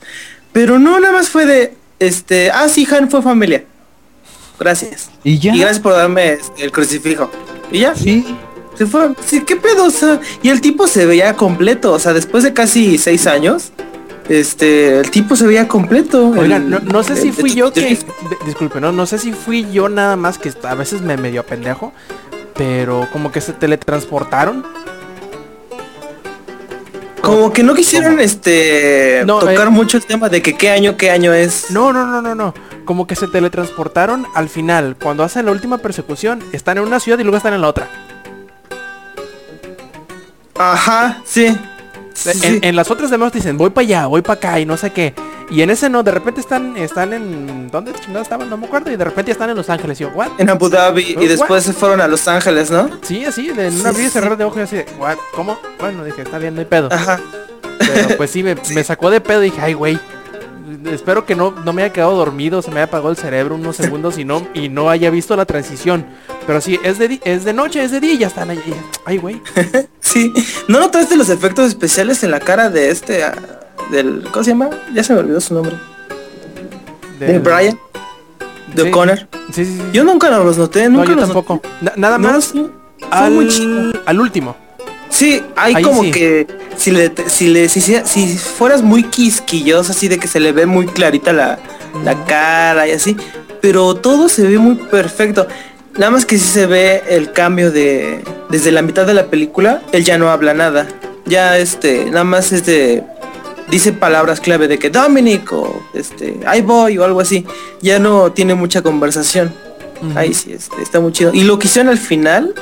Pero 0.53 0.79
no, 0.79 0.99
nada 1.01 1.13
más 1.13 1.29
fue 1.29 1.47
de, 1.47 1.75
este, 1.99 2.51
ah, 2.51 2.69
sí, 2.69 2.87
Han 2.91 3.11
fue 3.11 3.23
familia. 3.23 3.65
Gracias. 4.59 5.11
Y 5.23 5.39
ya. 5.39 5.55
Y 5.55 5.61
gracias 5.61 5.81
por 5.81 5.93
darme 5.93 6.33
este, 6.35 6.65
el 6.65 6.73
crucifijo. 6.73 7.31
Y 7.71 7.81
ya. 7.81 7.95
Sí. 7.95 8.37
Se 8.77 8.87
fue, 8.87 9.11
sí, 9.27 9.41
qué 9.43 9.57
pedo, 9.57 9.85
o 9.87 9.91
sea, 9.91 10.21
y 10.43 10.49
el 10.51 10.61
tipo 10.61 10.87
se 10.87 11.05
veía 11.05 11.35
completo, 11.35 11.93
o 11.93 11.99
sea, 11.99 12.13
después 12.13 12.45
de 12.45 12.53
casi 12.53 12.97
seis 12.97 13.27
años, 13.27 13.73
este, 14.29 15.01
el 15.01 15.11
tipo 15.11 15.35
se 15.35 15.47
veía 15.49 15.67
completo. 15.67 16.29
Oigan, 16.29 16.63
el- 16.65 16.71
no, 16.71 16.79
no 16.81 17.03
sé 17.03 17.17
si 17.17 17.29
el- 17.29 17.35
fui 17.35 17.51
el- 17.51 17.57
yo 17.57 17.73
que... 17.73 17.99
Disculpe, 18.47 18.81
no, 18.81 18.93
no 18.93 19.05
sé 19.07 19.19
si 19.19 19.33
fui 19.33 19.67
yo 19.73 19.89
nada 19.89 20.15
más 20.17 20.39
que 20.39 20.53
a 20.63 20.75
veces 20.77 21.01
me 21.01 21.17
medio 21.17 21.45
pendejo, 21.45 21.93
pero 22.55 23.09
como 23.13 23.33
que 23.33 23.41
se 23.41 23.53
teletransportaron. 23.53 24.65
Como 27.29 27.53
que 27.53 27.63
no 27.63 27.75
quisieron, 27.75 28.19
este, 28.21 29.23
No, 29.27 29.39
tocar 29.41 29.69
eh. 29.69 29.71
mucho 29.71 29.97
el 29.97 30.07
tema 30.07 30.29
de 30.29 30.43
que 30.43 30.57
qué 30.57 30.71
año, 30.71 30.97
qué 30.97 31.11
año 31.11 31.33
es. 31.33 31.71
No, 31.71 31.93
no, 31.93 32.07
no, 32.07 32.23
no, 32.23 32.35
no. 32.35 32.55
Como 32.85 33.07
que 33.07 33.15
se 33.17 33.29
teletransportaron 33.29 34.27
al 34.35 34.49
final. 34.49 34.97
Cuando 35.01 35.23
hacen 35.25 35.45
la 35.47 35.53
última 35.53 35.79
persecución, 35.79 36.43
están 36.53 36.79
en 36.79 36.85
una 36.85 37.01
ciudad 37.01 37.19
y 37.19 37.23
luego 37.23 37.37
están 37.37 37.55
en 37.55 37.61
la 37.61 37.69
otra. 37.69 37.89
Ajá, 40.57 41.23
sí. 41.25 41.57
Sí, 42.15 42.31
En, 42.31 42.37
sí. 42.41 42.59
en 42.63 42.75
las 42.77 42.91
otras 42.91 43.11
demás 43.11 43.33
dicen, 43.33 43.57
voy 43.57 43.71
para 43.71 43.85
allá, 43.85 44.07
voy 44.07 44.23
para 44.23 44.39
acá 44.39 44.61
y 44.61 44.67
no 44.67 44.77
sé 44.77 44.91
qué. 44.91 45.15
Y 45.51 45.63
en 45.63 45.71
ese 45.71 45.89
no, 45.89 46.03
de 46.03 46.11
repente 46.11 46.41
están, 46.41 46.77
están 46.77 47.13
en... 47.13 47.71
¿Dónde 47.71 47.93
chingados 47.95 48.27
estaban? 48.27 48.51
No 48.51 48.57
me 48.57 48.67
acuerdo. 48.67 48.93
Y 48.93 48.97
de 48.97 49.05
repente 49.05 49.33
están 49.33 49.49
en 49.49 49.57
Los 49.57 49.71
Ángeles. 49.71 49.99
Y 50.01 50.05
yo, 50.05 50.11
¿what? 50.11 50.29
En 50.39 50.51
Abu 50.51 50.69
Dhabi 50.69 51.17
y 51.19 51.27
después 51.27 51.65
se 51.65 51.73
fueron 51.73 52.01
a 52.01 52.09
Los 52.09 52.29
Ángeles, 52.29 52.71
¿no? 52.71 52.91
Sí, 53.03 53.25
así, 53.25 53.49
en 53.49 53.81
una 53.81 53.89
abrir 53.89 54.07
y 54.07 54.11
cerrar 54.11 54.37
de 54.37 54.45
ojos 54.45 54.59
y 54.59 54.61
así, 54.63 54.77
de, 54.77 54.87
¿what? 54.99 55.17
¿Cómo? 55.35 55.59
Bueno, 55.81 56.05
dije, 56.05 56.23
está 56.23 56.39
bien, 56.39 56.55
no 56.55 56.61
hay 56.61 56.67
pedo. 56.67 56.89
Ajá. 56.93 57.19
Pero 57.79 58.17
pues 58.17 58.31
sí, 58.31 58.43
me, 58.43 58.57
me 58.75 58.85
sacó 58.85 59.11
de 59.11 59.21
pedo 59.21 59.43
y 59.43 59.51
dije, 59.51 59.63
ay, 59.63 59.75
güey. 59.75 59.99
Espero 60.93 61.25
que 61.25 61.35
no, 61.35 61.51
no 61.51 61.73
me 61.73 61.83
haya 61.83 61.93
quedado 61.93 62.15
dormido, 62.15 62.63
se 62.63 62.71
me 62.71 62.77
haya 62.77 62.85
apagado 62.85 63.11
el 63.11 63.17
cerebro 63.17 63.55
unos 63.55 63.77
segundos 63.77 64.19
y 64.19 64.25
no, 64.25 64.47
y 64.55 64.69
no 64.69 64.91
haya 64.91 65.11
visto 65.11 65.35
la 65.35 65.47
transición. 65.47 66.07
Pero 66.47 66.61
sí, 66.61 66.79
es 66.83 66.99
de, 66.99 67.21
es 67.25 67.45
de 67.45 67.53
noche, 67.53 67.83
es 67.83 67.91
de 67.91 68.01
día 68.01 68.15
y 68.15 68.19
ya 68.19 68.27
están 68.27 68.51
ahí. 68.51 68.75
Ay, 69.05 69.19
güey. 69.19 69.41
Sí. 70.01 70.33
¿No 70.69 70.81
notaste 70.81 71.17
los 71.17 71.29
efectos 71.29 71.69
especiales 71.69 72.25
en 72.25 72.31
la 72.31 72.41
cara 72.41 72.71
de 72.71 72.91
este, 72.91 73.25
ah, 73.25 73.35
del, 73.91 74.25
¿cómo 74.31 74.45
se 74.45 74.51
llama? 74.51 74.71
Ya 74.95 75.03
se 75.03 75.13
me 75.15 75.21
olvidó 75.21 75.41
su 75.41 75.55
nombre. 75.55 75.77
De 77.19 77.27
Del- 77.27 77.41
Brian. 77.41 77.79
De 78.75 78.83
Sí. 78.83 78.89
O'Connor. 78.89 79.19
Sí, 79.53 79.65
sí, 79.65 79.77
sí. 79.77 79.83
Yo 79.93 80.05
nunca 80.05 80.29
los 80.31 80.59
noté, 80.59 80.85
no, 80.89 80.99
nunca 80.99 81.11
yo 81.11 81.15
los 81.17 81.25
tampoco. 81.25 81.55
noté. 81.55 81.69
Na- 81.81 81.93
nada 81.97 82.19
No, 82.19 82.29
más 82.33 82.53
al, 83.11 84.01
al 84.07 84.21
último. 84.21 84.57
Sí, 85.09 85.43
hay 85.57 85.75
Ahí 85.77 85.83
como 85.83 86.03
sí. 86.03 86.11
que 86.11 86.47
si 86.77 86.91
le 86.91 87.11
si 87.27 87.49
le 87.49 87.69
si, 87.69 87.81
si- 87.81 88.01
si 88.05 88.37
fueras 88.37 88.83
muy 88.83 89.05
quisquilloso 89.05 89.93
así 89.93 90.07
de 90.09 90.19
que 90.19 90.29
se 90.29 90.39
le 90.39 90.53
ve 90.53 90.67
muy 90.67 90.87
clarita 90.87 91.33
la, 91.33 91.59
la 92.05 92.25
cara 92.27 92.87
y 92.87 92.93
así, 92.93 93.17
pero 93.63 93.95
todo 93.95 94.29
se 94.29 94.47
ve 94.47 94.59
muy 94.59 94.75
perfecto. 94.77 95.49
Nada 95.97 96.11
más 96.13 96.27
que 96.27 96.39
sí 96.39 96.45
se 96.47 96.67
ve 96.67 97.03
el 97.09 97.33
cambio 97.33 97.71
de 97.73 98.23
desde 98.51 98.71
la 98.71 98.83
mitad 98.83 99.07
de 99.07 99.15
la 99.15 99.27
película, 99.27 99.83
él 99.93 100.05
ya 100.05 100.19
no 100.19 100.31
habla 100.31 100.53
nada. 100.55 100.87
Ya 101.25 101.57
este, 101.59 102.05
nada 102.11 102.25
más 102.25 102.53
es 102.53 102.67
de 102.67 103.03
dice 103.71 103.93
palabras 103.93 104.41
clave 104.41 104.69
de 104.69 104.79
que 104.79 104.91
Dominic 104.91 105.53
o 105.53 105.83
este, 105.95 106.39
ahí 106.47 106.63
voy 106.63 106.99
o 106.99 107.05
algo 107.05 107.21
así. 107.21 107.45
Ya 107.81 107.99
no 107.99 108.33
tiene 108.33 108.55
mucha 108.55 108.83
conversación. 108.83 109.53
Ahí 110.15 110.33
sí, 110.35 110.53
este, 110.53 110.81
está 110.83 111.01
muy 111.01 111.11
chido. 111.13 111.33
Y 111.35 111.43
lo 111.43 111.59
que 111.59 111.67
hicieron 111.67 111.91
al 111.91 111.99
final, 111.99 112.55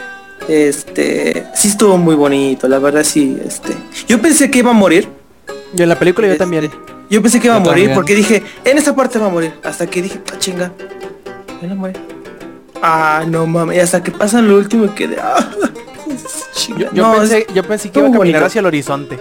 este, 0.48 1.46
sí 1.54 1.68
estuvo 1.68 1.98
muy 1.98 2.14
bonito, 2.14 2.66
la 2.68 2.78
verdad 2.78 3.04
sí, 3.04 3.36
este. 3.44 3.76
Yo 4.08 4.20
pensé 4.20 4.50
que 4.50 4.60
iba 4.60 4.70
a 4.70 4.74
morir. 4.74 5.08
Y 5.76 5.82
en 5.82 5.88
la 5.88 5.98
película 5.98 6.26
yo 6.26 6.32
Este, 6.32 6.42
también. 6.44 6.70
Yo 7.10 7.20
pensé 7.22 7.38
que 7.40 7.48
iba 7.48 7.56
a 7.56 7.58
Yo 7.58 7.64
morir 7.64 7.84
también. 7.84 7.94
porque 7.94 8.14
dije, 8.14 8.42
en 8.64 8.78
esta 8.78 8.94
parte 8.96 9.18
va 9.18 9.26
a 9.26 9.30
morir. 9.30 9.52
Hasta 9.62 9.86
que 9.86 10.00
dije, 10.02 10.20
ah, 10.32 10.38
chinga. 10.38 10.72
Ya 11.60 11.68
no 11.68 11.76
muere. 11.76 12.00
Ah, 12.82 13.24
no 13.26 13.46
mames. 13.46 13.76
Y 13.76 13.80
hasta 13.80 14.02
que 14.02 14.10
pasa 14.10 14.40
lo 14.40 14.56
último 14.56 14.94
que 14.94 15.08
de. 15.08 15.18
Ah. 15.20 15.50
Yo, 16.68 16.90
yo 16.92 17.02
No, 17.02 17.14
pensé, 17.16 17.46
yo 17.54 17.62
pensé 17.62 17.90
que 17.90 17.98
iba 17.98 18.08
a 18.08 18.10
caminar 18.10 18.32
bonito. 18.40 18.46
hacia 18.46 18.58
el 18.60 18.66
horizonte. 18.66 19.18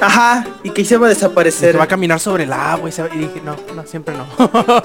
Ajá. 0.00 0.46
Y 0.62 0.70
que 0.70 0.84
se 0.84 0.96
va 0.96 1.06
a 1.06 1.10
Se 1.10 1.14
desaparecer. 1.16 1.78
va 1.78 1.84
a 1.84 1.88
caminar 1.88 2.20
sobre 2.20 2.44
el 2.44 2.52
agua 2.52 2.88
y, 2.88 2.92
se 2.92 3.02
va- 3.02 3.08
y 3.14 3.18
dije, 3.18 3.40
no, 3.44 3.56
no, 3.74 3.86
siempre 3.86 4.14
no. 4.14 4.26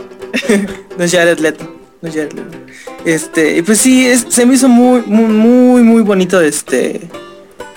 No 0.97 1.04
es 1.04 1.12
Jared 1.12 1.39
Leto. 1.39 1.65
No 2.02 2.10
es 2.10 2.15
Jared 2.15 2.34
Leto. 2.34 2.58
Este, 3.06 3.62
pues 3.63 3.80
sí, 3.80 4.08
es- 4.08 4.26
se 4.30 4.45
me 4.45 4.56
hizo 4.56 4.67
muy, 4.69 5.02
muy, 5.06 5.26
muy, 5.28 5.82
muy 5.84 6.02
bonito 6.02 6.39
este. 6.41 7.02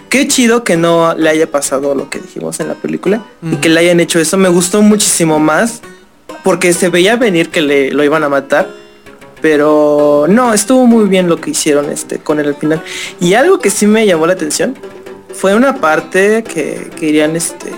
Qué 0.09 0.29
chido 0.29 0.63
que 0.63 0.77
no 0.77 1.15
le 1.15 1.29
haya 1.29 1.51
pasado 1.51 1.95
lo 1.95 2.09
que 2.09 2.21
dijimos 2.21 2.61
en 2.61 2.69
la 2.69 2.75
película 2.75 3.25
y 3.43 3.57
que 3.57 3.69
le 3.69 3.81
hayan 3.81 3.99
hecho 3.99 4.21
eso. 4.21 4.37
Me 4.37 4.49
gustó 4.49 4.81
muchísimo 4.81 5.41
más 5.41 5.81
porque 6.45 6.73
se 6.73 6.89
veía 6.89 7.17
venir 7.17 7.51
que 7.51 7.61
le 7.63 7.91
lo 7.91 8.05
iban 8.05 8.23
a 8.23 8.29
matar. 8.29 8.69
Pero 9.43 10.27
no, 10.29 10.55
estuvo 10.55 10.87
muy 10.87 11.07
bien 11.09 11.29
lo 11.29 11.37
que 11.39 11.51
hicieron 11.51 11.91
este 11.91 12.19
con 12.19 12.39
él 12.41 12.47
al 12.47 12.55
final. 12.55 12.83
Y 13.21 13.35
algo 13.35 13.59
que 13.59 13.69
sí 13.71 13.87
me 13.87 14.07
llamó 14.07 14.27
la 14.27 14.33
atención 14.35 14.75
fue 15.35 15.55
una 15.55 15.81
parte 15.81 16.43
que, 16.45 16.91
que 16.99 17.07
irían 17.07 17.37
este. 17.37 17.73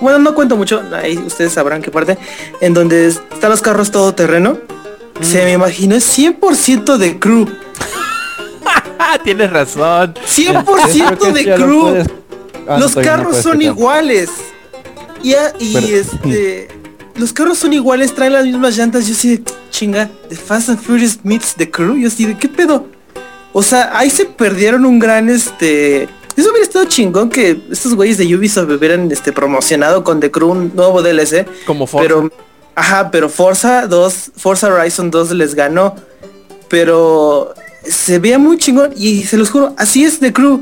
Bueno, 0.00 0.18
no 0.18 0.34
cuento 0.34 0.56
mucho, 0.56 0.82
ahí 0.92 1.16
ustedes 1.18 1.52
sabrán 1.52 1.80
qué 1.82 1.90
parte, 1.90 2.18
en 2.60 2.74
donde 2.74 3.06
están 3.06 3.50
los 3.50 3.60
carros 3.62 3.90
todoterreno. 3.90 4.58
Se 5.20 5.44
me 5.44 5.52
imaginó 5.52 5.96
100% 5.96 6.96
de 6.96 7.18
crew. 7.20 7.46
tienes 9.24 9.50
razón. 9.50 10.14
100% 10.26 11.32
de 11.32 11.54
crew. 11.54 11.80
puedes- 11.82 12.08
Ah, 12.68 12.78
los 12.78 12.94
no 12.96 13.02
carros 13.02 13.36
son 13.38 13.60
iguales. 13.60 14.30
Y, 15.22 15.34
a- 15.34 15.52
y 15.58 15.74
Pero- 15.74 15.86
este. 15.86 16.68
Los 17.16 17.32
carros 17.32 17.58
son 17.58 17.72
iguales, 17.72 18.14
traen 18.14 18.32
las 18.32 18.44
mismas 18.44 18.76
llantas. 18.76 19.06
Yo 19.06 19.14
sí 19.14 19.36
de 19.36 19.42
chinga. 19.70 20.08
The 20.28 20.36
Fast 20.36 20.68
and 20.70 20.78
Furious 20.80 21.18
meets 21.24 21.54
The 21.56 21.70
Crew. 21.70 21.96
Yo 21.98 22.08
sí 22.08 22.24
de 22.24 22.38
qué 22.38 22.48
pedo. 22.48 22.86
O 23.52 23.62
sea, 23.62 23.90
ahí 23.98 24.08
se 24.10 24.24
perdieron 24.24 24.86
un 24.86 24.98
gran 24.98 25.28
este. 25.28 26.08
Eso 26.36 26.50
hubiera 26.50 26.64
estado 26.64 26.84
chingón 26.86 27.28
que 27.28 27.60
estos 27.70 27.94
güeyes 27.94 28.18
de 28.18 28.34
Ubisoft 28.34 28.70
hubieran 28.70 29.10
este 29.10 29.32
promocionado 29.32 30.02
con 30.04 30.20
The 30.20 30.30
Crew 30.30 30.50
un 30.50 30.72
nuevo 30.74 31.02
DLC. 31.02 31.46
Como 31.66 31.86
Forza. 31.86 32.08
Pero, 32.08 32.30
ajá, 32.74 33.10
pero 33.10 33.28
Forza 33.28 33.86
2, 33.86 34.32
Forza 34.36 34.68
Horizon 34.68 35.10
2 35.10 35.32
les 35.32 35.54
ganó. 35.54 35.94
Pero 36.68 37.54
se 37.84 38.18
veía 38.18 38.38
muy 38.38 38.56
chingón 38.58 38.92
y 38.96 39.24
se 39.24 39.36
los 39.36 39.50
juro, 39.50 39.74
así 39.76 40.04
es 40.04 40.20
The 40.20 40.32
Crew. 40.32 40.60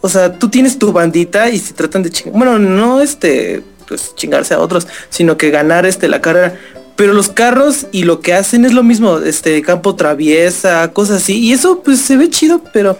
O 0.00 0.08
sea, 0.08 0.38
tú 0.38 0.48
tienes 0.48 0.78
tu 0.78 0.92
bandita 0.92 1.50
y 1.50 1.58
se 1.58 1.72
tratan 1.72 2.02
de 2.02 2.10
chingar. 2.10 2.38
Bueno, 2.38 2.58
no 2.58 3.00
este, 3.00 3.62
pues 3.88 4.14
chingarse 4.14 4.54
a 4.54 4.60
otros, 4.60 4.86
sino 5.08 5.36
que 5.36 5.50
ganar 5.50 5.86
este 5.86 6.08
la 6.08 6.20
carrera. 6.20 6.58
Pero 6.96 7.12
los 7.12 7.28
carros 7.28 7.86
y 7.92 8.04
lo 8.04 8.20
que 8.20 8.32
hacen 8.32 8.64
es 8.64 8.72
lo 8.72 8.82
mismo, 8.82 9.18
este 9.18 9.60
campo 9.62 9.96
traviesa, 9.96 10.92
cosas 10.92 11.22
así. 11.22 11.38
Y 11.38 11.52
eso 11.52 11.82
pues 11.82 12.00
se 12.00 12.16
ve 12.16 12.30
chido, 12.30 12.62
pero 12.72 12.96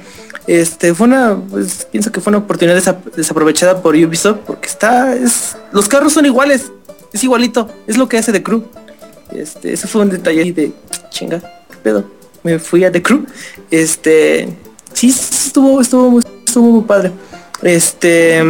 este 0.47 0.95
fue 0.95 1.07
una, 1.07 1.37
pues, 1.51 1.87
pienso 1.91 2.13
que 2.13 2.21
fue 2.21 2.31
una 2.31 2.39
oportunidad 2.39 2.77
desa- 2.77 3.03
desaprovechada 3.17 3.81
por 3.83 3.95
Ubisoft 3.95 4.39
porque 4.47 4.69
está, 4.69 5.15
es, 5.15 5.57
los 5.73 5.89
carros 5.89 6.13
son 6.13 6.27
iguales, 6.27 6.71
es 7.13 7.25
igualito, 7.25 7.69
es 7.87 7.97
lo 7.97 8.09
que 8.09 8.19
hace 8.19 8.33
The 8.33 8.43
Crew. 8.43 8.63
Este, 9.33 9.73
ese 9.73 9.87
fue 9.89 10.03
un 10.03 10.11
detalle 10.11 10.53
de 10.53 10.73
chinga, 11.11 11.41
qué 11.41 11.77
pedo. 11.83 12.05
Me 12.43 12.59
fui 12.61 12.85
a 12.85 12.93
The 12.93 13.03
Crew. 13.03 13.27
Este, 13.71 14.49
sí, 14.93 15.09
estuvo, 15.09 15.81
estuvo, 15.81 16.11
muy- 16.11 16.23
estuvo 16.47 16.71
muy 16.71 16.83
padre. 16.85 17.11
Este, 17.63 18.43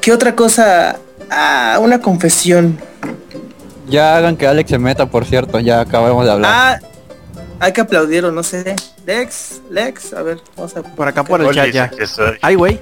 ¿qué 0.00 0.12
otra 0.12 0.34
cosa? 0.34 0.96
Ah, 1.30 1.78
una 1.80 2.00
confesión. 2.00 2.78
Ya 3.88 4.16
hagan 4.16 4.36
que 4.36 4.46
Alex 4.46 4.70
se 4.70 4.78
meta, 4.78 5.06
por 5.06 5.26
cierto, 5.26 5.58
ya 5.60 5.80
acabamos 5.80 6.24
de 6.24 6.30
hablar. 6.30 6.50
Ah, 6.54 6.80
hay 7.60 7.72
que 7.72 7.80
aplaudir 7.82 8.24
o 8.24 8.32
no 8.32 8.42
sé. 8.42 8.74
Lex, 9.06 9.60
Lex, 9.70 10.12
a 10.12 10.22
ver, 10.22 10.38
vamos 10.56 10.76
a. 10.76 10.82
Por 10.82 11.08
acá 11.08 11.24
por 11.24 11.40
el 11.40 11.54
chat 11.54 11.70
ya. 11.70 11.90
Ay, 12.40 12.54
güey. 12.54 12.80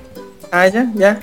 Ah, 0.53 0.67
ya, 0.67 0.91
ya. 0.95 1.21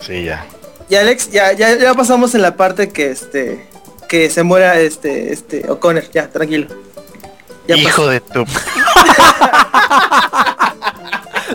Sí, 0.00 0.24
ya. 0.24 0.46
Ya, 0.88 1.00
Alex, 1.00 1.30
ya, 1.30 1.52
ya, 1.52 1.76
ya 1.76 1.94
pasamos 1.94 2.34
en 2.34 2.42
la 2.42 2.56
parte 2.56 2.90
que 2.90 3.10
este, 3.10 3.66
que 4.08 4.30
se 4.30 4.44
muera 4.44 4.78
este, 4.78 5.32
este, 5.32 5.68
O'Connor, 5.68 6.08
ya, 6.12 6.28
tranquilo. 6.28 6.68
Ya 7.66 7.74
pasó. 7.74 7.88
Hijo 7.88 8.06
de 8.08 8.20
tu... 8.20 8.44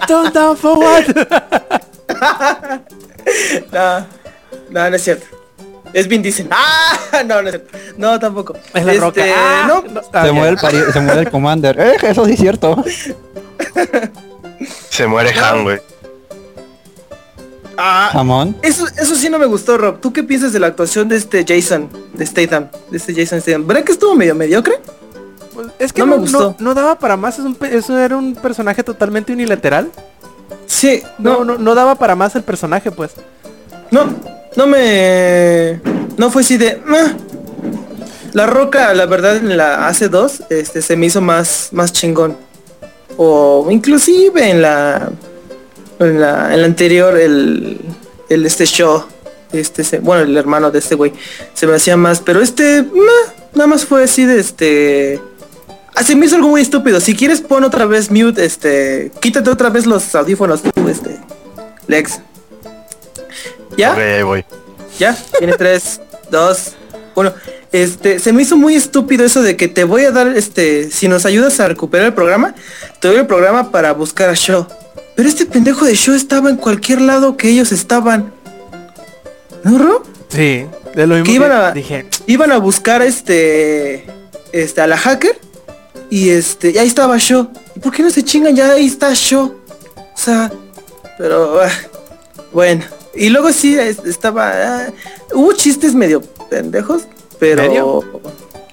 Don't 0.07 0.33
down 0.33 0.57
for 0.57 0.77
what? 0.77 1.05
No, 3.71 4.05
no, 4.69 4.89
no 4.89 4.95
es 4.95 5.03
cierto. 5.03 5.25
Es 5.93 6.07
Vin 6.07 6.21
Diesel. 6.21 6.47
Ah, 7.13 7.23
no, 7.25 7.41
no 7.41 7.49
es. 7.49 7.59
No, 7.97 8.19
tampoco. 8.19 8.53
Es 8.73 8.85
la 8.85 8.93
Este, 8.93 9.05
roca. 9.05 9.21
Ah, 9.35 9.65
no, 9.67 9.81
no. 9.93 10.01
Ah, 10.13 10.21
se, 10.21 10.27
ya. 10.27 10.33
muere 10.33 10.49
el 10.51 10.57
pari- 10.57 10.91
se 10.93 10.99
muere 11.01 11.19
el 11.21 11.29
commander. 11.29 11.77
Eh, 11.79 11.97
eso 12.03 12.25
sí 12.25 12.33
es 12.33 12.39
cierto. 12.39 12.83
Se 14.89 15.07
muere 15.07 15.31
Han, 15.39 15.63
güey. 15.63 15.79
ah, 17.77 18.09
Jamón. 18.13 18.55
eso, 18.61 18.85
eso 18.97 19.15
sí 19.15 19.29
no 19.29 19.39
me 19.39 19.45
gustó, 19.45 19.77
Rob. 19.77 19.99
¿Tú 19.99 20.13
qué 20.13 20.23
piensas 20.23 20.53
de 20.53 20.59
la 20.59 20.67
actuación 20.67 21.07
de 21.09 21.17
este 21.17 21.45
Jason, 21.47 21.89
de 22.13 22.25
Statham, 22.25 22.67
de 22.89 22.97
este 22.97 23.13
Jason 23.13 23.41
Statham? 23.41 23.67
¿Verdad 23.67 23.83
que 23.83 23.91
estuvo 23.91 24.15
medio 24.15 24.35
mediocre? 24.35 24.79
Pues, 25.53 25.67
Es 25.79 25.91
que 25.93 26.01
No 26.01 26.07
no, 26.07 26.11
me 26.15 26.17
gustó. 26.21 26.39
no- 26.39 26.55
no 26.59 26.73
daba 26.73 26.97
para 26.99 27.17
más, 27.17 27.39
es 27.39 27.45
un 27.45 27.57
eso 27.61 27.97
era 27.99 28.15
un 28.17 28.35
personaje 28.35 28.83
totalmente 28.83 29.33
unilateral. 29.33 29.91
Sí, 30.65 31.03
No, 31.17 31.39
no, 31.39 31.45
no, 31.45 31.57
no 31.57 31.75
daba 31.75 31.95
para 31.95 32.15
más 32.15 32.35
el 32.35 32.43
personaje, 32.43 32.91
pues. 32.91 33.11
No, 33.89 34.05
no 34.55 34.67
me... 34.67 35.79
No 36.17 36.29
fue 36.31 36.41
así 36.41 36.57
de... 36.57 36.81
"Meh". 36.85 37.15
La 38.33 38.45
roca, 38.45 38.93
la 38.93 39.05
verdad, 39.07 39.35
en 39.37 39.57
la 39.57 39.89
AC2 39.89 40.45
este, 40.49 40.81
se 40.81 40.95
me 40.95 41.07
hizo 41.07 41.19
más, 41.21 41.69
más 41.71 41.91
chingón. 41.91 42.37
O 43.17 43.67
inclusive 43.69 44.49
en 44.49 44.61
la... 44.61 45.09
En 45.99 46.19
la, 46.19 46.53
en 46.53 46.61
la 46.61 46.65
anterior, 46.65 47.17
el, 47.17 47.79
el 48.29 48.45
este 48.45 48.65
show. 48.65 49.03
Este, 49.51 49.83
se- 49.83 49.99
bueno, 49.99 50.23
el 50.23 50.35
hermano 50.37 50.71
de 50.71 50.79
este 50.79 50.95
güey. 50.95 51.13
Se 51.53 51.67
me 51.67 51.75
hacía 51.75 51.97
más. 51.97 52.19
Pero 52.21 52.41
este... 52.41 52.83
meh, 52.83 53.33
nada 53.53 53.67
más 53.67 53.85
fue 53.85 54.03
así 54.05 54.25
de 54.25 54.39
este... 54.39 55.21
Ah, 55.93 56.03
se 56.03 56.15
me 56.15 56.25
hizo 56.25 56.37
algo 56.37 56.47
muy 56.47 56.61
estúpido. 56.61 57.01
Si 57.01 57.15
quieres 57.15 57.41
pon 57.41 57.63
otra 57.65 57.85
vez 57.85 58.09
mute, 58.09 58.45
este... 58.45 59.11
Quítate 59.19 59.49
otra 59.49 59.69
vez 59.69 59.85
los 59.85 60.15
audífonos 60.15 60.61
tú, 60.61 60.87
este... 60.87 61.19
Lex. 61.87 62.19
¿Ya? 63.77 63.91
Ok, 63.93 63.97
ahí 63.97 64.23
voy. 64.23 64.45
Ya, 64.99 65.15
tiene 65.37 65.53
tres, 65.53 66.01
dos, 66.29 66.73
uno. 67.15 67.33
Este, 67.71 68.19
se 68.19 68.33
me 68.33 68.41
hizo 68.41 68.57
muy 68.57 68.75
estúpido 68.75 69.23
eso 69.25 69.41
de 69.41 69.55
que 69.55 69.67
te 69.69 69.85
voy 69.85 70.03
a 70.03 70.11
dar, 70.11 70.27
este, 70.35 70.91
si 70.91 71.07
nos 71.07 71.25
ayudas 71.25 71.59
a 71.61 71.67
recuperar 71.69 72.07
el 72.07 72.13
programa, 72.13 72.53
te 72.99 73.07
doy 73.07 73.17
el 73.17 73.27
programa 73.27 73.71
para 73.71 73.93
buscar 73.93 74.29
a 74.29 74.33
Shaw. 74.35 74.67
Pero 75.15 75.29
este 75.29 75.45
pendejo 75.45 75.85
de 75.85 75.95
Shaw 75.95 76.15
estaba 76.15 76.49
en 76.49 76.57
cualquier 76.57 76.99
lado 77.01 77.37
que 77.37 77.47
ellos 77.49 77.71
estaban. 77.71 78.33
¿No, 79.63 79.77
Ro? 79.77 80.03
Sí, 80.29 80.65
de 80.95 81.07
lo 81.07 81.15
mismo 81.15 81.25
Que 81.25 81.31
iban 81.31 81.49
que 81.51 81.55
a- 81.55 81.71
dije. 81.71 82.05
Iban 82.27 82.51
a 82.51 82.57
buscar 82.57 83.01
este, 83.01 84.05
este, 84.51 84.81
a 84.81 84.87
la 84.87 84.97
hacker 84.97 85.39
y 86.09 86.29
este, 86.29 86.71
y 86.71 86.77
ahí 86.77 86.87
estaba 86.87 87.17
Shaw. 87.17 87.51
¿Y 87.75 87.79
por 87.79 87.93
qué 87.93 88.03
no 88.03 88.09
se 88.09 88.23
chingan? 88.23 88.53
Ya 88.55 88.71
ahí 88.73 88.87
está 88.87 89.11
Shaw. 89.13 89.45
O 89.45 90.17
sea, 90.17 90.51
pero 91.17 91.61
ah, 91.61 91.69
bueno. 92.51 92.83
Y 93.15 93.29
luego 93.29 93.51
sí 93.51 93.77
es- 93.77 93.99
estaba, 94.05 94.51
ah, 94.53 94.87
hubo 95.33 95.51
chistes 95.53 95.93
medio 95.93 96.21
pendejos, 96.49 97.03
pero 97.39 97.63
¿Medio? 97.63 98.03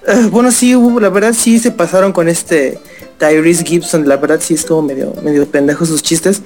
ah, 0.07 0.29
bueno 0.31 0.51
sí 0.53 0.74
hubo, 0.77 1.01
la 1.01 1.09
verdad 1.09 1.35
sí 1.37 1.59
se 1.59 1.70
pasaron 1.70 2.12
con 2.12 2.29
este 2.29 2.79
Tyrese 3.18 3.64
Gibson, 3.64 4.09
la 4.09 4.16
verdad 4.16 4.40
sí 4.40 4.55
estuvo 4.55 4.81
medio, 4.83 5.12
medio 5.22 5.46
pendejo 5.46 5.85
sus 5.87 6.03
chistes. 6.03 6.40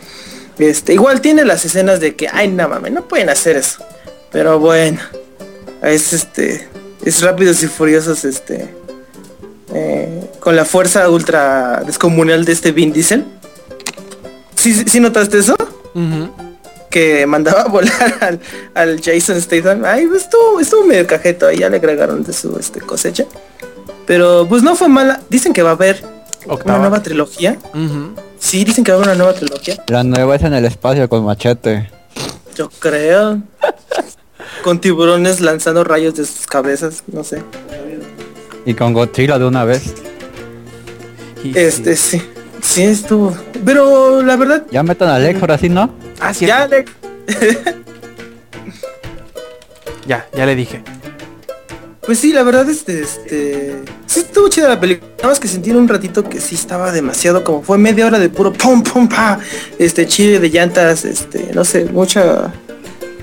Este, 0.59 0.94
igual 0.94 1.20
tiene 1.20 1.44
las 1.44 1.64
escenas 1.64 2.00
de 2.00 2.14
que, 2.14 2.28
ay 2.33 2.48
no 2.48 2.68
mames, 2.68 2.92
no 2.92 3.07
pueden 3.09 3.28
hacer 3.31 3.57
eso. 3.57 3.83
Pero 4.31 4.59
bueno, 4.59 5.00
es 5.83 6.12
este, 6.12 6.66
es 7.05 7.20
rápidos 7.22 7.62
y 7.62 7.66
furiosos, 7.66 8.24
este, 8.24 8.68
eh, 9.74 10.31
con 10.40 10.57
la 10.57 10.64
fuerza 10.64 11.09
ultra 11.11 11.83
descomunal 11.87 12.44
de 12.44 12.52
este 12.52 12.72
Vin 12.72 12.92
Diesel. 12.92 13.24
¿Sí, 14.55 14.72
sí 14.87 15.00
notaste 15.00 15.38
eso? 15.38 15.57
Que 16.92 17.26
mandaba 17.26 17.62
a 17.62 17.68
volar 17.68 18.14
al, 18.20 18.40
al 18.74 19.00
Jason 19.02 19.40
Statham. 19.40 19.85
Ay, 19.85 20.07
pues, 20.07 20.22
estuvo, 20.22 20.61
estuvo 20.61 20.85
medio 20.85 21.07
cajeto, 21.09 21.48
ahí 21.48 21.59
ya 21.59 21.68
le 21.68 21.78
agregaron 21.78 22.22
de 22.22 22.33
su 22.33 22.57
este, 22.59 22.81
cosecha. 22.81 23.24
Pero 24.07 24.46
pues 24.48 24.62
no 24.62 24.76
fue 24.76 24.88
mala. 24.88 25.20
Dicen 25.28 25.52
que 25.52 25.62
va 25.62 25.70
a 25.70 25.72
haber 25.72 26.05
Octava. 26.46 26.74
una 26.74 26.78
nueva 26.78 27.02
trilogía. 27.02 27.57
Ujú. 27.74 28.14
Sí, 28.38 28.64
dicen 28.64 28.85
que 28.85 28.92
va 28.92 28.98
a 28.98 29.02
haber 29.02 29.09
una 29.16 29.24
nueva 29.24 29.38
trilogía. 29.38 29.83
La 29.88 30.05
nueva 30.05 30.37
es 30.37 30.42
en 30.42 30.52
el 30.55 30.64
espacio 30.64 31.09
con 31.09 31.24
machete. 31.24 31.90
Yo 32.55 32.68
creo. 32.78 33.42
Con 34.62 34.81
tiburones 34.81 35.40
lanzando 35.40 35.83
rayos 35.83 36.14
de 36.14 36.24
sus 36.24 36.46
cabezas, 36.46 37.02
no 37.09 37.24
sé. 37.24 37.42
Y 38.64 38.74
con 38.74 38.92
Godzilla 38.92 39.38
de 39.38 39.44
una 39.46 39.64
vez. 39.64 39.94
Este, 41.55 41.96
sí. 41.96 42.22
sí. 42.61 42.83
Estuvo. 42.85 43.37
Pero 43.64 44.22
la 44.22 44.37
verdad, 44.37 44.64
Ya 44.70 44.83
metan 44.85 45.09
a 45.09 45.16
Alex 45.16 45.40
ahora 45.40 45.59
sí, 45.59 45.68
¿no? 45.68 45.90
Ah, 46.23 46.33
sí. 46.33 46.47
ya 46.47 46.67
le... 46.69 46.85
Ya, 50.07 50.27
ya 50.35 50.47
le 50.47 50.57
dije. 50.57 50.83
Pues 52.01 52.19
sí, 52.19 52.33
la 52.33 52.43
verdad, 52.43 52.69
este, 52.69 53.03
este... 53.03 53.83
Sí 54.07 54.21
estuvo 54.21 54.49
chida 54.49 54.69
la 54.69 54.81
película. 54.81 55.09
Nada 55.19 55.29
más 55.29 55.39
que 55.39 55.47
sentí 55.47 55.71
en 55.71 55.77
un 55.77 55.87
ratito 55.87 56.29
que 56.29 56.41
sí 56.41 56.57
estaba 56.57 56.91
demasiado, 56.91 57.45
como 57.45 57.63
fue 57.63 57.79
media 57.79 58.07
hora 58.07 58.19
de 58.19 58.29
puro 58.29 58.53
pum 58.53 58.83
pum 58.83 59.09
pa. 59.09 59.39
Este, 59.79 60.07
chile 60.07 60.41
de 60.41 60.51
llantas, 60.51 61.05
este, 61.05 61.51
no 61.55 61.65
sé, 61.65 61.85
mucha... 61.87 62.53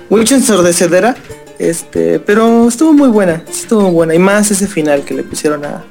Mucha 0.10 0.36
ensordecedera. 0.36 1.16
Este, 1.60 2.20
pero 2.20 2.70
estuvo 2.70 2.94
muy 2.94 3.10
buena, 3.10 3.44
sí 3.52 3.64
estuvo 3.64 3.82
muy 3.82 3.92
buena. 3.92 4.16
Y 4.16 4.20
más 4.20 4.50
ese 4.50 4.68
final 4.68 5.04
que 5.04 5.14
le 5.14 5.24
pusieron 5.24 5.66
a, 5.66 5.84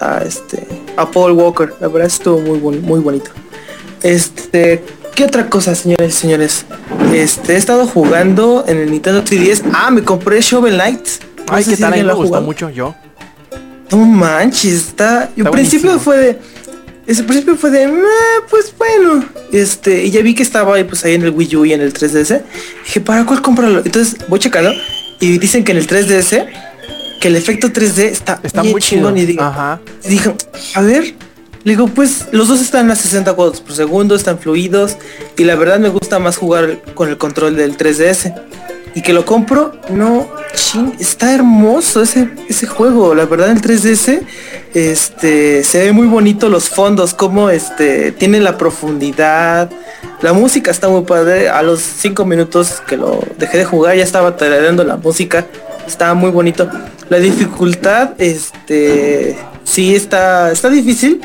a 0.00 0.18
este, 0.18 0.66
a 0.96 1.10
Paul 1.10 1.32
Walker. 1.32 1.72
La 1.80 1.88
verdad 1.88 2.06
estuvo 2.06 2.38
muy, 2.40 2.78
muy 2.78 3.00
bonito. 3.00 3.30
Este, 4.02 4.82
¿qué 5.16 5.24
otra 5.24 5.48
cosa, 5.50 5.74
señores 5.74 6.14
y 6.14 6.16
señores? 6.20 6.64
Este, 7.12 7.54
he 7.54 7.56
estado 7.56 7.86
jugando 7.86 8.64
en 8.68 8.78
el 8.78 8.90
Nintendo 8.92 9.24
3DS. 9.24 9.62
Ah, 9.72 9.90
me 9.90 10.02
compré 10.02 10.40
Shovel 10.40 10.74
Knight. 10.74 11.00
No 11.48 11.56
Ay, 11.56 11.64
qué 11.64 11.74
si 11.76 11.82
tal, 11.82 11.92
a 11.92 11.96
mí 11.96 12.00
alguien 12.00 12.06
me 12.06 12.22
gustó 12.22 12.40
mucho 12.42 12.70
yo. 12.70 12.94
No 13.90 13.98
manches, 13.98 14.72
está. 14.74 15.30
Y 15.36 15.40
al 15.40 15.46
Está 15.46 15.50
principio 15.50 15.98
fue 15.98 16.16
de. 16.18 16.38
Ese 17.06 17.22
principio 17.22 17.56
fue 17.56 17.70
de. 17.70 17.86
"Meh, 17.88 18.02
pues 18.50 18.72
bueno. 18.76 19.24
Este. 19.52 20.04
Y 20.04 20.10
ya 20.10 20.22
vi 20.22 20.34
que 20.34 20.42
estaba 20.42 20.74
ahí 20.76 20.84
pues 20.84 21.04
ahí 21.04 21.14
en 21.14 21.22
el 21.22 21.30
Wii 21.30 21.56
U 21.56 21.64
y 21.64 21.72
en 21.72 21.80
el 21.80 21.92
3DS. 21.92 22.42
Dije, 22.84 23.00
¿para 23.00 23.24
cuál 23.24 23.42
comprarlo? 23.42 23.82
Entonces 23.84 24.16
voy 24.28 24.38
checando. 24.40 24.72
Y 25.20 25.38
dicen 25.38 25.64
que 25.64 25.72
en 25.72 25.78
el 25.78 25.86
3DS. 25.86 26.46
Que 27.20 27.28
el 27.28 27.36
efecto 27.36 27.68
3D 27.68 28.10
está, 28.10 28.40
Está 28.42 28.60
bien 28.60 28.72
muy 28.72 28.82
chido. 28.82 28.98
chingón. 29.08 29.16
Y 29.16 29.24
digo, 29.24 29.42
Ajá. 29.42 29.80
y 30.04 30.08
dije, 30.08 30.34
a 30.74 30.80
ver. 30.82 31.14
Le 31.66 31.72
digo, 31.72 31.88
pues 31.88 32.28
los 32.30 32.46
dos 32.46 32.60
están 32.60 32.92
a 32.92 32.94
60 32.94 33.32
cuadros 33.32 33.60
por 33.60 33.74
segundo, 33.74 34.14
están 34.14 34.38
fluidos. 34.38 34.96
Y 35.36 35.42
la 35.42 35.56
verdad 35.56 35.80
me 35.80 35.88
gusta 35.88 36.20
más 36.20 36.36
jugar 36.36 36.80
con 36.94 37.08
el 37.08 37.18
control 37.18 37.56
del 37.56 37.76
3DS. 37.76 38.32
y 38.94 39.02
que 39.02 39.12
lo 39.12 39.26
compro, 39.26 39.72
no, 39.90 40.28
ching, 40.54 40.92
está 41.00 41.34
hermoso 41.34 42.02
ese, 42.02 42.30
ese 42.48 42.66
juego, 42.66 43.14
la 43.14 43.26
verdad 43.26 43.50
el 43.50 43.60
3DS, 43.60 44.22
este, 44.72 45.64
se 45.64 45.80
ve 45.80 45.92
muy 45.92 46.06
bonito 46.06 46.48
los 46.48 46.70
fondos, 46.70 47.12
como 47.12 47.50
este, 47.50 48.12
tiene 48.12 48.40
la 48.40 48.56
profundidad, 48.56 49.70
la 50.22 50.32
música 50.32 50.70
está 50.70 50.88
muy 50.88 51.02
padre, 51.02 51.50
a 51.50 51.62
los 51.62 51.82
5 51.82 52.24
minutos 52.24 52.80
que 52.86 52.96
lo 52.96 53.20
dejé 53.36 53.58
de 53.58 53.64
jugar 53.66 53.96
ya 53.96 54.04
estaba 54.04 54.34
tarareando 54.38 54.82
la 54.82 54.96
música, 54.96 55.44
estaba 55.86 56.14
muy 56.14 56.30
bonito. 56.30 56.70
La 57.10 57.18
dificultad, 57.18 58.14
este, 58.16 59.36
sí 59.64 59.94
está, 59.94 60.50
está 60.52 60.70
difícil, 60.70 61.20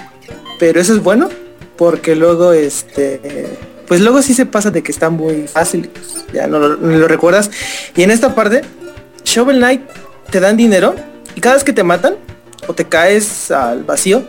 pero 0.62 0.80
eso 0.80 0.93
es 0.93 1.02
bueno, 1.02 1.28
porque 1.76 2.15
luego, 2.15 2.54
este, 2.54 3.47
pues 3.88 4.00
luego 4.00 4.21
sí 4.21 4.36
se 4.36 4.45
pasa 4.45 4.69
de 4.69 4.84
que 4.84 4.91
está 4.91 5.10
muy 5.10 5.47
fácil, 5.47 5.89
ya 6.32 6.45
no 6.45 6.60
lo, 6.60 6.78
no 6.78 7.00
lo 7.00 7.08
recuerdas. 7.08 7.50
Y 7.95 8.04
en 8.04 8.12
esta 8.12 8.36
parte, 8.36 8.62
Shovel 9.26 9.58
Knight 9.58 9.82
te 10.30 10.39
dan 10.39 10.58
dinero 10.58 10.93
y 11.34 11.41
cada 11.41 11.56
vez 11.56 11.63
que 11.63 11.74
te 11.74 11.82
matan 11.82 12.13
o 12.67 12.76
te 12.76 12.86
caes 12.86 13.50
al 13.50 13.84
vacío, 13.86 14.24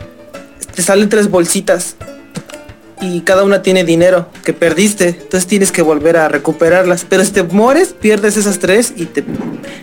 te 0.73 0.81
salen 0.81 1.07
tres 1.07 1.29
bolsitas 1.29 1.97
y 2.99 3.21
cada 3.21 3.43
una 3.43 3.61
tiene 3.61 3.83
dinero 3.83 4.25
que 4.43 4.53
perdiste, 4.53 5.09
entonces 5.09 5.45
tienes 5.45 5.71
que 5.71 5.83
volver 5.83 6.17
a 6.17 6.29
recuperarlas. 6.29 7.05
Pero 7.07 7.23
si 7.23 7.31
te 7.31 7.43
mueres, 7.43 7.93
pierdes 7.93 8.37
esas 8.37 8.57
tres 8.57 8.91
y 8.95 9.05
te, 9.05 9.23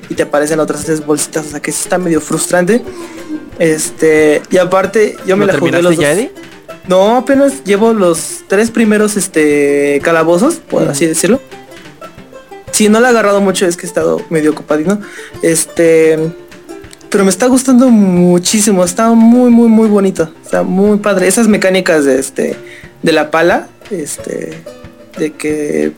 y 0.09 0.15
te 0.17 0.25
aparecen 0.25 0.59
otras 0.59 0.85
tres 0.85 1.07
bolsitas, 1.07 1.47
o 1.47 1.51
sea 1.51 1.61
que 1.61 1.71
eso 1.71 1.85
está 1.85 1.97
medio 1.97 2.21
frustrante. 2.21 2.83
Este, 3.61 4.41
y 4.51 4.57
aparte, 4.57 5.17
yo 5.27 5.37
me 5.37 5.45
¿Lo 5.45 5.53
la 5.53 5.59
jugué 5.59 5.83
los 5.83 5.95
dos. 5.95 6.07
No, 6.89 7.19
apenas 7.19 7.63
llevo 7.65 7.93
los 7.93 8.41
tres 8.49 8.71
primeros 8.71 9.19
este 9.19 10.01
calabozos, 10.03 10.57
por 10.57 10.89
así 10.89 11.07
decirlo. 11.07 11.41
Si 12.73 12.89
no 12.89 13.01
le 13.01 13.07
he 13.07 13.11
agarrado 13.11 13.43
mucho, 13.43 13.67
es 13.67 13.77
que 13.77 13.87
he 13.87 13.89
estado 13.89 14.23
medio 14.31 14.53
ocupadito. 14.53 14.99
Este, 15.43 16.19
pero 17.11 17.25
me 17.25 17.31
está 17.31 17.47
gustando 17.49 17.91
muchísimo, 17.91 18.83
está 18.83 19.11
muy 19.11 19.51
muy 19.51 19.69
muy 19.69 19.89
bonito, 19.89 20.33
está 20.43 20.63
muy 20.63 20.99
padre. 20.99 21.29
Esas 21.29 21.47
mecánicas 21.47 22.07
de 22.07 22.19
este 22.19 22.57
de 23.03 23.13
la 23.13 23.31
pala, 23.31 23.69
este 23.91 24.63
de 25.19 25.33
que 25.33 25.93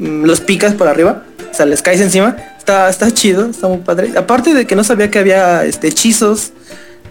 mm, 0.00 0.24
los 0.24 0.40
picas 0.40 0.74
por 0.74 0.88
arriba, 0.88 1.22
o 1.48 1.54
sea, 1.54 1.64
les 1.64 1.80
caes 1.80 2.00
encima, 2.00 2.36
está 2.58 2.90
está 2.90 3.08
chido, 3.12 3.46
está 3.46 3.68
muy 3.68 3.78
padre. 3.78 4.12
Aparte 4.16 4.52
de 4.52 4.66
que 4.66 4.74
no 4.74 4.82
sabía 4.82 5.12
que 5.12 5.20
había 5.20 5.64
este 5.64 5.86
hechizos, 5.86 6.50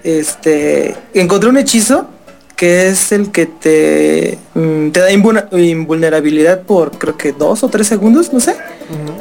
este 0.03 0.95
encontré 1.13 1.49
un 1.49 1.57
hechizo 1.57 2.07
que 2.55 2.87
es 2.87 3.11
el 3.11 3.31
que 3.31 3.45
te, 3.45 4.37
mm, 4.53 4.91
te 4.91 4.99
da 4.99 5.11
invulnerabilidad 5.11 6.61
por 6.61 6.91
creo 6.91 7.17
que 7.17 7.31
dos 7.31 7.63
o 7.63 7.69
tres 7.69 7.87
segundos, 7.87 8.31
no 8.31 8.39
sé. 8.39 8.55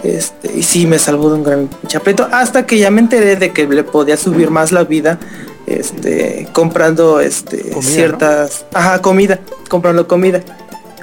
Este, 0.05 0.53
y 0.57 0.62
sí 0.62 0.87
me 0.87 0.99
salvó 0.99 1.31
de 1.31 1.37
un 1.37 1.42
gran 1.42 1.71
chapeto 1.87 2.29
hasta 2.31 2.66
que 2.66 2.79
ya 2.79 2.90
me 2.90 3.01
enteré 3.01 3.37
de 3.37 3.53
que 3.53 3.66
le 3.66 3.85
podía 3.85 4.16
subir 4.16 4.51
más 4.51 4.71
la 4.71 4.85
vida 4.85 5.18
este 5.66 6.49
comprando 6.53 7.21
este 7.21 7.71
Comida, 7.71 7.83
ciertas 7.83 8.66
ajá 8.75 9.01
comida 9.01 9.40
comprando 9.68 10.07
comida. 10.07 10.40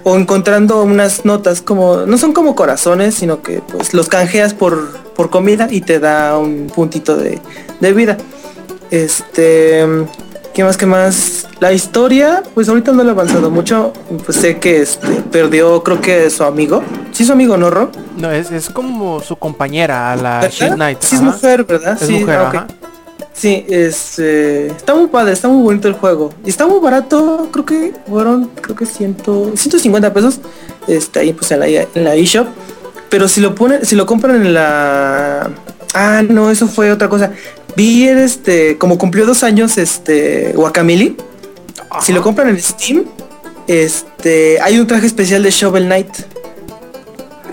O 0.04 0.16
encontrando 0.16 0.84
unas 0.84 1.26
notas 1.26 1.62
como 1.62 2.06
no 2.06 2.18
son 2.18 2.32
como 2.32 2.56
corazones 2.56 3.16
sino 3.16 3.42
que 3.42 3.62
pues 3.62 3.94
los 3.94 4.08
canjeas 4.08 4.54
por 4.54 4.98
por 5.16 5.30
comida 5.30 5.68
y 5.70 5.82
te 5.82 6.00
da 6.00 6.38
un 6.38 6.68
puntito 6.74 7.18
de, 7.18 7.40
de 7.82 7.94
vida 7.94 8.18
este 8.92 9.86
qué 10.54 10.64
más 10.64 10.78
qué 10.78 10.86
más 10.86 11.48
la 11.60 11.72
historia 11.72 12.44
pues 12.54 12.68
ahorita 12.70 12.92
no 12.92 13.04
le 13.04 13.10
he 13.10 13.12
avanzado 13.12 13.52
mucho 13.52 13.94
pues 14.26 14.38
sé 14.38 14.58
que 14.58 14.82
este 14.82 15.08
perdió 15.32 15.84
creo 15.84 16.02
que 16.02 16.30
su 16.30 16.44
amigo 16.44 16.84
sí 17.12 17.24
su 17.24 17.34
amigo 17.34 17.58
no 17.58 17.70
Rob 17.70 17.92
No, 18.18 18.32
es, 18.32 18.52
es 18.52 18.70
como 18.70 19.22
su 19.22 19.38
compañera, 19.38 20.12
a 20.12 20.16
la. 20.16 20.48
Shield 20.50 20.76
Knight. 20.76 21.02
Sí 21.02 21.16
es 21.16 21.22
mujer, 21.22 21.64
¿verdad? 21.64 21.98
Es 22.00 22.08
sí, 22.08 22.20
mujer, 22.20 22.38
ah, 22.38 22.50
ajá. 22.50 22.68
Sí, 23.34 23.66
es, 23.70 24.20
eh, 24.20 24.68
está 24.68 24.94
muy 24.94 25.08
padre, 25.08 25.32
está 25.32 25.48
muy 25.48 25.64
bonito 25.64 25.88
el 25.88 25.94
juego. 25.94 26.34
Y 26.44 26.50
está 26.50 26.68
muy 26.68 26.80
barato, 26.80 27.48
creo 27.52 27.66
que 27.66 27.94
fueron, 28.06 28.48
creo 28.62 28.76
que 28.76 28.86
100, 28.86 29.18
150 29.56 30.14
pesos. 30.14 30.40
Está 30.88 31.22
ahí 31.22 31.32
pues 31.32 31.50
en 31.52 31.62
la, 31.62 31.68
en 31.68 32.04
la 32.04 32.16
eShop. 32.16 32.48
Pero 33.10 33.30
si 33.30 33.40
lo 33.40 33.56
ponen, 33.56 33.86
si 33.86 33.96
lo 33.96 34.06
compran 34.06 34.36
en 34.46 34.54
la... 34.54 35.50
Ah, 35.94 36.22
no, 36.28 36.52
eso 36.52 36.68
fue 36.68 36.92
otra 36.92 37.08
cosa. 37.08 37.32
Vi 37.76 38.08
este, 38.08 38.78
como 38.78 38.98
cumplió 38.98 39.26
dos 39.26 39.44
años 39.44 39.78
este 39.78 40.54
Guacamili. 40.54 41.16
Si 42.02 42.14
lo 42.14 42.22
compran 42.22 42.50
en 42.50 42.62
Steam, 42.62 43.06
este, 43.68 44.60
hay 44.62 44.80
un 44.80 44.88
traje 44.88 45.08
especial 45.08 45.44
de 45.44 45.52
Shovel 45.52 45.86
Knight. 45.86 46.10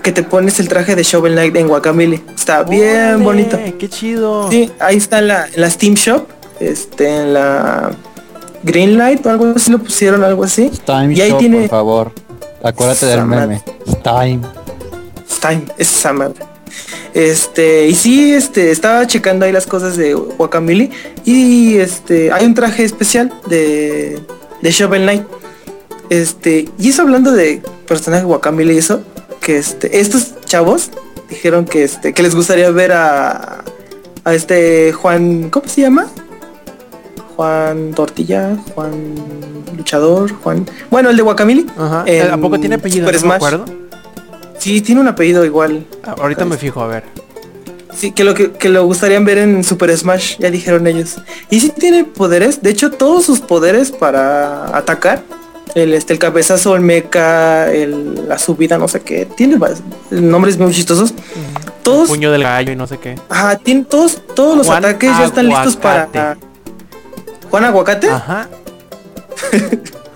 Que 0.03 0.11
te 0.11 0.23
pones 0.23 0.59
el 0.59 0.67
traje 0.67 0.95
de 0.95 1.03
Shovel 1.03 1.33
Knight 1.33 1.55
en 1.55 1.67
Guacamili. 1.67 2.23
Está 2.35 2.63
bien 2.63 3.23
bonito. 3.23 3.59
Qué 3.77 3.89
chido. 3.89 4.49
Sí, 4.49 4.71
ahí 4.79 4.97
está 4.97 5.19
en 5.19 5.27
la, 5.27 5.47
en 5.47 5.61
la 5.61 5.69
Steam 5.69 5.95
Shop, 5.95 6.27
este, 6.59 7.07
en 7.07 7.33
la 7.33 7.91
Greenlight 8.63 9.25
o 9.25 9.29
algo 9.29 9.53
así 9.55 9.71
lo 9.71 9.79
pusieron, 9.79 10.23
algo 10.23 10.43
así. 10.43 10.71
Time 10.85 11.13
y 11.13 11.21
ahí 11.21 11.31
Shop, 11.31 11.39
tiene 11.39 11.61
por 11.61 11.69
favor. 11.69 12.11
Acuérdate 12.63 13.05
del 13.05 13.25
meme. 13.25 13.61
Time. 14.03 14.41
Steam, 15.29 15.65
es 15.77 15.91
esa 15.91 16.13
madre. 16.13 16.56
Este, 17.13 17.87
y 17.87 17.95
sí, 17.95 18.33
este, 18.33 18.71
estaba 18.71 19.07
checando 19.07 19.45
ahí 19.45 19.51
las 19.51 19.65
cosas 19.67 19.97
de 19.97 20.13
Guacamole 20.13 20.91
y 21.25 21.77
este, 21.77 22.31
hay 22.31 22.45
un 22.45 22.53
traje 22.53 22.83
especial 22.83 23.33
de, 23.49 24.19
de 24.61 24.71
Shovel 24.71 25.03
Knight. 25.03 25.23
Este, 26.09 26.69
y 26.79 26.89
eso 26.89 27.01
hablando 27.01 27.31
de 27.31 27.61
personaje 27.87 28.23
Guacamole 28.23 28.73
y 28.73 28.77
eso, 28.77 29.01
que 29.41 29.57
este, 29.57 29.99
estos 29.99 30.33
chavos 30.45 30.91
dijeron 31.29 31.65
que 31.65 31.83
este, 31.83 32.13
que 32.13 32.23
les 32.23 32.35
gustaría 32.35 32.69
ver 32.71 32.91
a, 32.93 33.63
a 34.23 34.33
este 34.33 34.93
Juan, 34.93 35.49
¿cómo 35.49 35.67
se 35.67 35.81
llama? 35.81 36.07
Juan 37.35 37.93
Tortilla, 37.93 38.57
Juan 38.73 39.15
Luchador, 39.75 40.31
Juan. 40.41 40.65
Bueno, 40.89 41.09
el 41.09 41.17
de 41.17 41.23
Guacamole. 41.23 41.65
Ajá. 41.77 42.03
en 42.07 42.31
¿A 42.31 42.37
poco 42.37 42.59
tiene 42.59 42.75
apellido? 42.75 43.05
Super 43.05 43.21
No 43.21 43.27
me 43.27 43.37
Smash. 43.37 43.53
acuerdo. 43.53 43.86
Sí, 44.59 44.81
tiene 44.81 45.01
un 45.01 45.07
apellido 45.07 45.45
igual. 45.45 45.85
Ah, 46.03 46.15
Ahorita 46.19 46.45
me 46.45 46.57
fijo, 46.57 46.81
a 46.81 46.87
ver. 46.87 47.03
Sí, 47.95 48.11
que 48.11 48.23
lo 48.23 48.33
que, 48.33 48.51
que 48.51 48.69
lo 48.69 48.85
gustarían 48.85 49.25
ver 49.25 49.39
en 49.39 49.63
Super 49.63 49.95
Smash, 49.97 50.37
ya 50.37 50.51
dijeron 50.51 50.85
ellos. 50.85 51.15
Y 51.49 51.59
sí 51.59 51.69
tiene 51.69 52.03
poderes, 52.03 52.61
de 52.61 52.69
hecho 52.69 52.91
todos 52.91 53.25
sus 53.25 53.39
poderes 53.39 53.91
para 53.91 54.75
atacar, 54.77 55.23
el 55.73 55.93
este 55.93 56.13
el 56.13 56.19
cabezazo, 56.19 56.75
el 56.75 56.81
mecha, 56.81 57.71
el, 57.71 58.27
la 58.27 58.37
subida, 58.37 58.77
no 58.77 58.87
sé 58.87 59.01
qué, 59.01 59.25
tiene 59.25 59.57
nombres 60.11 60.57
muy 60.59 60.71
chistosos. 60.73 61.13
Todos, 61.81 62.09
Puño 62.09 62.31
del 62.31 62.43
gallo 62.43 62.71
y 62.71 62.75
no 62.75 62.85
sé 62.85 62.99
qué. 62.99 63.15
ajá, 63.29 63.57
tiene 63.57 63.85
todos, 63.85 64.21
todos 64.35 64.57
los 64.57 64.67
Juan 64.67 64.83
ataques 64.85 65.09
ya 65.17 65.25
están 65.25 65.47
listos 65.47 65.75
para. 65.75 66.37
Juan 67.49 67.63
Aguacate. 67.63 68.09
Ajá. 68.09 68.47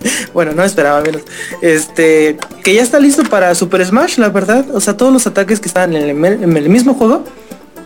Bueno, 0.34 0.54
no 0.54 0.64
esperaba 0.64 1.02
menos. 1.02 1.22
Este, 1.62 2.38
que 2.64 2.76
ya 2.76 2.82
está 2.82 3.00
listo 3.00 3.24
para 3.24 3.54
Super 3.56 3.86
Smash, 3.86 4.18
la 4.18 4.30
verdad. 4.30 4.66
O 4.74 4.80
sea, 4.80 4.96
todos 4.96 5.12
los 5.12 5.28
ataques 5.28 5.60
que 5.60 5.68
están 5.68 5.96
en 5.96 6.24
el, 6.24 6.44
en 6.44 6.58
el 6.58 6.70
mismo 6.70 6.94
juego, 6.94 7.24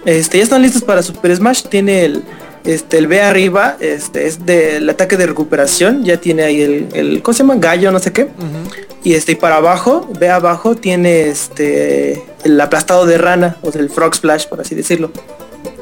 este, 0.06 0.38
ya 0.38 0.44
están 0.44 0.62
listos 0.62 0.84
para 0.84 1.02
Super 1.02 1.36
Smash. 1.36 1.64
Tiene 1.64 2.06
el, 2.06 2.24
este, 2.64 2.98
el 2.98 3.08
B 3.08 3.22
arriba, 3.22 3.78
este, 3.80 4.28
es 4.28 4.46
del 4.46 4.90
ataque 4.90 5.18
de 5.18 5.28
recuperación. 5.28 6.04
Ya 6.04 6.18
tiene 6.18 6.44
ahí 6.44 6.62
el, 6.62 6.88
el, 6.94 7.22
¿cómo 7.22 7.34
se 7.34 7.44
llama? 7.44 7.56
Gallo, 7.58 7.92
no 7.92 8.00
sé 8.00 8.12
qué. 8.12 8.30
Y 9.04 9.14
este, 9.14 9.34
y 9.34 9.36
para 9.36 9.58
abajo, 9.58 10.10
ve 10.20 10.30
abajo, 10.30 10.76
tiene 10.76 11.28
este, 11.30 12.24
el 12.44 12.60
aplastado 12.60 13.06
de 13.06 13.18
rana, 13.18 13.58
o 13.62 13.72
el 13.78 13.90
Frog 13.90 14.16
Splash, 14.16 14.48
por 14.48 14.62
así 14.62 14.74
decirlo. 14.74 15.12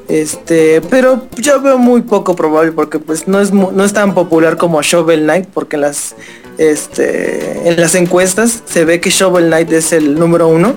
Este, 0.10 0.82
pero 0.90 1.28
yo 1.38 1.62
veo 1.62 1.78
muy 1.78 2.02
poco 2.02 2.36
probable 2.36 2.72
porque 2.74 3.00
pues 3.00 3.28
no 3.28 3.40
es 3.40 3.52
no 3.54 3.84
es 3.86 3.94
tan 3.94 4.14
popular 4.14 4.58
como 4.58 4.82
Shovel 4.82 5.22
Knight 5.24 5.48
porque 5.54 5.78
las 5.78 6.16
este 6.58 7.68
en 7.70 7.80
las 7.80 7.96
encuestas 7.96 8.62
se 8.66 8.84
ve 8.86 9.00
que 9.00 9.10
Shovel 9.10 9.46
Knight 9.48 9.72
es 9.72 9.94
el 9.94 10.16
número 10.20 10.48
uno, 10.50 10.76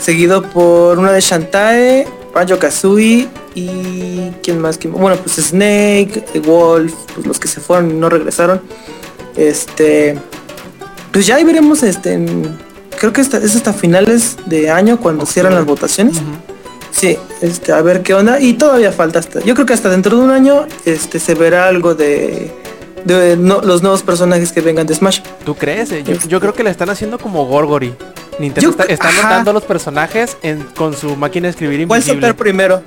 seguido 0.00 0.42
por 0.42 0.98
una 0.98 1.12
de 1.12 1.20
Shantae, 1.20 2.06
Banjo 2.34 2.58
Kazooie 2.58 3.26
y 3.54 4.30
quién 4.42 4.60
más, 4.60 4.76
¿Quién- 4.78 4.92
bueno 4.92 5.16
pues 5.16 5.36
Snake, 5.36 6.24
Wolf, 6.44 6.92
pues 7.14 7.26
los 7.26 7.38
que 7.40 7.48
se 7.48 7.60
fueron 7.60 7.90
y 7.90 7.94
no 7.94 8.08
regresaron. 8.10 8.60
Este, 9.34 10.18
pues 11.12 11.26
ya 11.26 11.36
ahí 11.36 11.44
veremos 11.44 11.82
este 11.82 12.18
creo 13.00 13.12
que 13.12 13.20
esta- 13.22 13.38
es 13.38 13.56
hasta 13.56 13.72
finales 13.72 14.36
de 14.46 14.70
año 14.70 14.98
cuando 15.00 15.24
cierran 15.24 15.54
las 15.54 15.64
votaciones. 15.64 16.18
Sí, 16.90 17.16
este, 17.42 17.72
a 17.72 17.80
ver 17.82 18.02
qué 18.02 18.14
onda. 18.14 18.40
Y 18.40 18.54
todavía 18.54 18.92
falta 18.92 19.18
hasta. 19.20 19.40
Yo 19.40 19.54
creo 19.54 19.66
que 19.66 19.72
hasta 19.74 19.88
dentro 19.88 20.16
de 20.18 20.24
un 20.24 20.30
año 20.30 20.66
este 20.84 21.18
se 21.20 21.34
verá 21.34 21.66
algo 21.68 21.94
de, 21.94 22.50
de 23.04 23.36
no- 23.36 23.60
los 23.60 23.82
nuevos 23.82 24.02
personajes 24.02 24.50
que 24.52 24.60
vengan 24.60 24.86
de 24.86 24.94
Smash. 24.94 25.20
¿Tú 25.44 25.54
crees? 25.54 25.92
Eh, 25.92 26.02
Yo, 26.04 26.14
yo 26.28 26.40
creo 26.40 26.54
que 26.54 26.64
le 26.64 26.70
están 26.70 26.90
haciendo 26.90 27.18
como 27.18 27.46
Gorgory. 27.46 27.94
Nintendo 28.38 28.72
Yo 28.76 28.84
está, 28.88 29.08
anotando 29.08 29.52
los 29.52 29.64
personajes 29.64 30.36
en- 30.42 30.62
con 30.76 30.94
su 30.96 31.16
máquina 31.16 31.46
de 31.46 31.50
escribir 31.50 31.86
¿Cuál 31.88 31.98
invisible. 32.00 32.20
soltar 32.28 32.36
primero? 32.36 32.82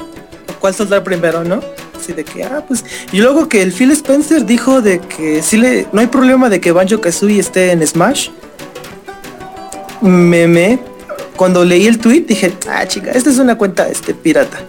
¿Cuál 0.60 0.74
soltar 0.74 1.04
primero, 1.04 1.44
no? 1.44 1.60
Así 2.00 2.14
de 2.14 2.24
que, 2.24 2.44
ah, 2.44 2.64
pues. 2.68 2.84
Y 3.12 3.20
luego 3.20 3.48
que 3.50 3.62
el 3.62 3.72
Phil 3.72 3.92
Spencer 3.92 4.46
dijo 4.46 4.82
de 4.82 5.00
que 5.00 5.42
sí 5.44 5.58
le. 5.58 5.88
No 5.92 6.02
hay 6.02 6.08
problema 6.08 6.50
de 6.50 6.60
que 6.60 6.72
Banjo 6.72 7.00
Kazooie 7.02 7.40
esté 7.40 7.72
en 7.72 7.86
Smash. 7.86 8.30
Meme. 10.02 10.80
Cuando 11.42 11.66
leí 11.66 11.88
el 11.88 11.98
tweet 11.98 12.26
dije, 12.28 12.54
ah 12.70 12.88
chica, 12.88 13.10
esta 13.10 13.32
es 13.32 13.40
una 13.40 13.58
cuenta 13.58 13.90
este 13.90 14.14
pirata. 14.14 14.60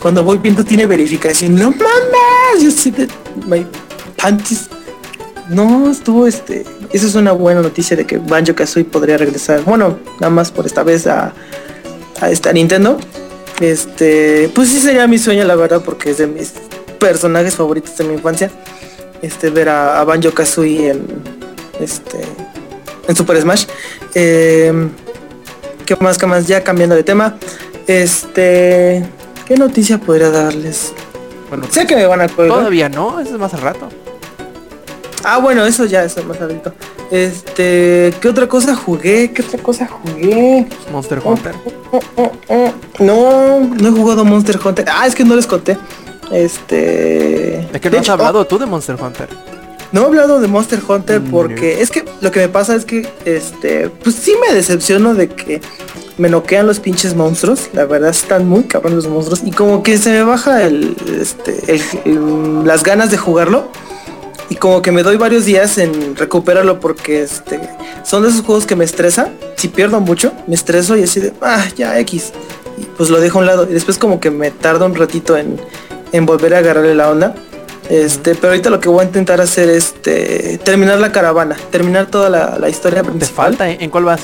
Cuando 0.00 0.24
voy 0.24 0.38
viendo 0.38 0.64
tiene 0.64 0.84
verificación, 0.84 1.54
no 1.54 1.70
mames, 1.70 2.60
yo 2.60 2.72
sí 2.72 2.90
de 2.90 3.06
my. 3.46 3.64
No, 5.48 5.88
estuvo 5.88 6.26
este. 6.26 6.64
Esa 6.92 7.06
es 7.06 7.14
una 7.14 7.30
buena 7.30 7.62
noticia 7.62 7.96
de 7.96 8.04
que 8.04 8.18
Banjo 8.18 8.52
Kazooie 8.52 8.84
podría 8.84 9.16
regresar. 9.16 9.62
Bueno, 9.62 9.96
nada 10.14 10.30
más 10.30 10.50
por 10.50 10.66
esta 10.66 10.82
vez 10.82 11.06
a, 11.06 11.32
a 12.20 12.30
esta 12.32 12.52
Nintendo. 12.52 12.98
Este, 13.60 14.50
pues 14.52 14.70
sí 14.70 14.80
sería 14.80 15.06
mi 15.06 15.18
sueño, 15.18 15.44
la 15.44 15.54
verdad, 15.54 15.82
porque 15.84 16.10
es 16.10 16.18
de 16.18 16.26
mis 16.26 16.54
personajes 16.98 17.54
favoritos 17.54 17.96
de 17.96 18.02
mi 18.02 18.14
infancia. 18.14 18.50
Este, 19.22 19.50
ver 19.50 19.68
a, 19.68 20.00
a 20.00 20.04
Banjo 20.04 20.34
Kazooie 20.34 20.90
en 20.90 21.06
este 21.78 22.18
en 23.06 23.14
Super 23.14 23.40
Smash. 23.40 23.66
Eh, 24.14 24.72
¿Qué 25.88 25.96
más? 26.00 26.18
¿Qué 26.18 26.26
más? 26.26 26.46
Ya 26.46 26.62
cambiando 26.62 26.94
de 26.94 27.02
tema. 27.02 27.38
Este, 27.86 29.02
¿qué 29.46 29.56
noticia 29.56 29.96
podría 29.96 30.28
darles? 30.28 30.92
Bueno, 31.48 31.64
Sé 31.70 31.86
que 31.86 31.96
me 31.96 32.04
van 32.04 32.20
a 32.20 32.28
colgar. 32.28 32.58
todavía 32.58 32.90
no, 32.90 33.18
eso 33.20 33.32
es 33.32 33.40
más 33.40 33.54
al 33.54 33.62
rato. 33.62 33.88
Ah, 35.24 35.38
bueno, 35.38 35.64
eso 35.64 35.86
ya 35.86 36.04
es 36.04 36.22
más 36.26 36.38
adulto. 36.42 36.74
Este, 37.10 38.12
¿qué 38.20 38.28
otra 38.28 38.46
cosa 38.46 38.76
jugué? 38.76 39.32
¿Qué 39.32 39.40
otra 39.40 39.62
cosa 39.62 39.86
jugué? 39.86 40.66
Monster 40.92 41.22
Hunter. 41.24 41.54
Oh, 41.90 42.00
oh, 42.16 42.32
oh. 42.48 42.72
No, 42.98 43.60
no 43.60 43.88
he 43.88 43.90
jugado 43.90 44.26
Monster 44.26 44.60
Hunter. 44.62 44.84
Ah, 44.90 45.06
es 45.06 45.14
que 45.14 45.24
no 45.24 45.36
les 45.36 45.46
conté. 45.46 45.78
Este. 46.30 47.60
Es 47.60 47.80
que 47.80 47.88
no 47.88 47.96
has 47.96 48.02
hecho, 48.02 48.12
hablado 48.12 48.46
tú 48.46 48.58
de 48.58 48.66
Monster 48.66 49.02
Hunter. 49.02 49.30
No 49.92 50.02
he 50.02 50.04
hablado 50.06 50.40
de 50.40 50.48
Monster 50.48 50.80
Hunter 50.86 51.20
Mm, 51.20 51.30
porque 51.30 51.80
es 51.80 51.90
que 51.90 52.04
lo 52.20 52.30
que 52.30 52.40
me 52.40 52.48
pasa 52.48 52.74
es 52.74 52.84
que, 52.84 53.08
este, 53.24 53.88
pues 53.88 54.16
sí 54.16 54.34
me 54.46 54.54
decepciono 54.54 55.14
de 55.14 55.28
que 55.28 55.60
me 56.18 56.28
noquean 56.28 56.66
los 56.66 56.78
pinches 56.80 57.14
monstruos. 57.14 57.70
La 57.72 57.84
verdad 57.86 58.10
están 58.10 58.46
muy 58.46 58.64
cabrones 58.64 59.04
los 59.04 59.08
monstruos 59.12 59.40
y 59.44 59.50
como 59.50 59.82
que 59.82 59.96
se 59.98 60.10
me 60.10 60.22
baja 60.24 60.62
el, 60.62 60.94
este, 61.20 61.72
el- 61.72 61.82
el- 62.04 62.66
las 62.66 62.82
ganas 62.82 63.10
de 63.10 63.16
jugarlo 63.16 63.68
y 64.50 64.56
como 64.56 64.82
que 64.82 64.92
me 64.92 65.02
doy 65.02 65.16
varios 65.16 65.44
días 65.46 65.78
en 65.78 66.16
recuperarlo 66.16 66.80
porque, 66.80 67.22
este, 67.22 67.60
son 68.04 68.22
de 68.24 68.28
esos 68.30 68.42
juegos 68.42 68.66
que 68.66 68.76
me 68.76 68.84
estresa. 68.84 69.30
Si 69.56 69.68
pierdo 69.68 70.00
mucho, 70.00 70.32
me 70.46 70.54
estreso 70.54 70.96
y 70.96 71.04
así 71.04 71.20
de, 71.20 71.32
ah, 71.40 71.64
ya 71.76 71.98
X. 72.00 72.32
Y 72.76 72.84
pues 72.96 73.08
lo 73.10 73.20
dejo 73.20 73.38
a 73.38 73.40
un 73.40 73.46
lado 73.46 73.66
y 73.68 73.72
después 73.72 73.96
como 73.98 74.20
que 74.20 74.30
me 74.30 74.50
tarda 74.50 74.84
un 74.86 74.94
ratito 74.94 75.36
en, 75.36 75.58
en 76.12 76.26
volver 76.26 76.54
a 76.54 76.58
agarrarle 76.58 76.94
la 76.94 77.10
onda. 77.10 77.34
Este, 77.88 78.34
pero 78.34 78.48
ahorita 78.48 78.68
lo 78.70 78.80
que 78.80 78.88
voy 78.88 79.00
a 79.02 79.04
intentar 79.04 79.40
hacer 79.40 79.68
es 79.70 79.86
este, 79.86 80.58
terminar 80.62 80.98
la 80.98 81.10
caravana, 81.10 81.56
terminar 81.70 82.06
toda 82.06 82.28
la, 82.28 82.58
la 82.58 82.68
historia 82.68 83.02
Te 83.02 83.08
principal. 83.10 83.46
falta, 83.46 83.70
¿eh? 83.70 83.78
¿En 83.80 83.88
cuál 83.90 84.04
vas? 84.04 84.20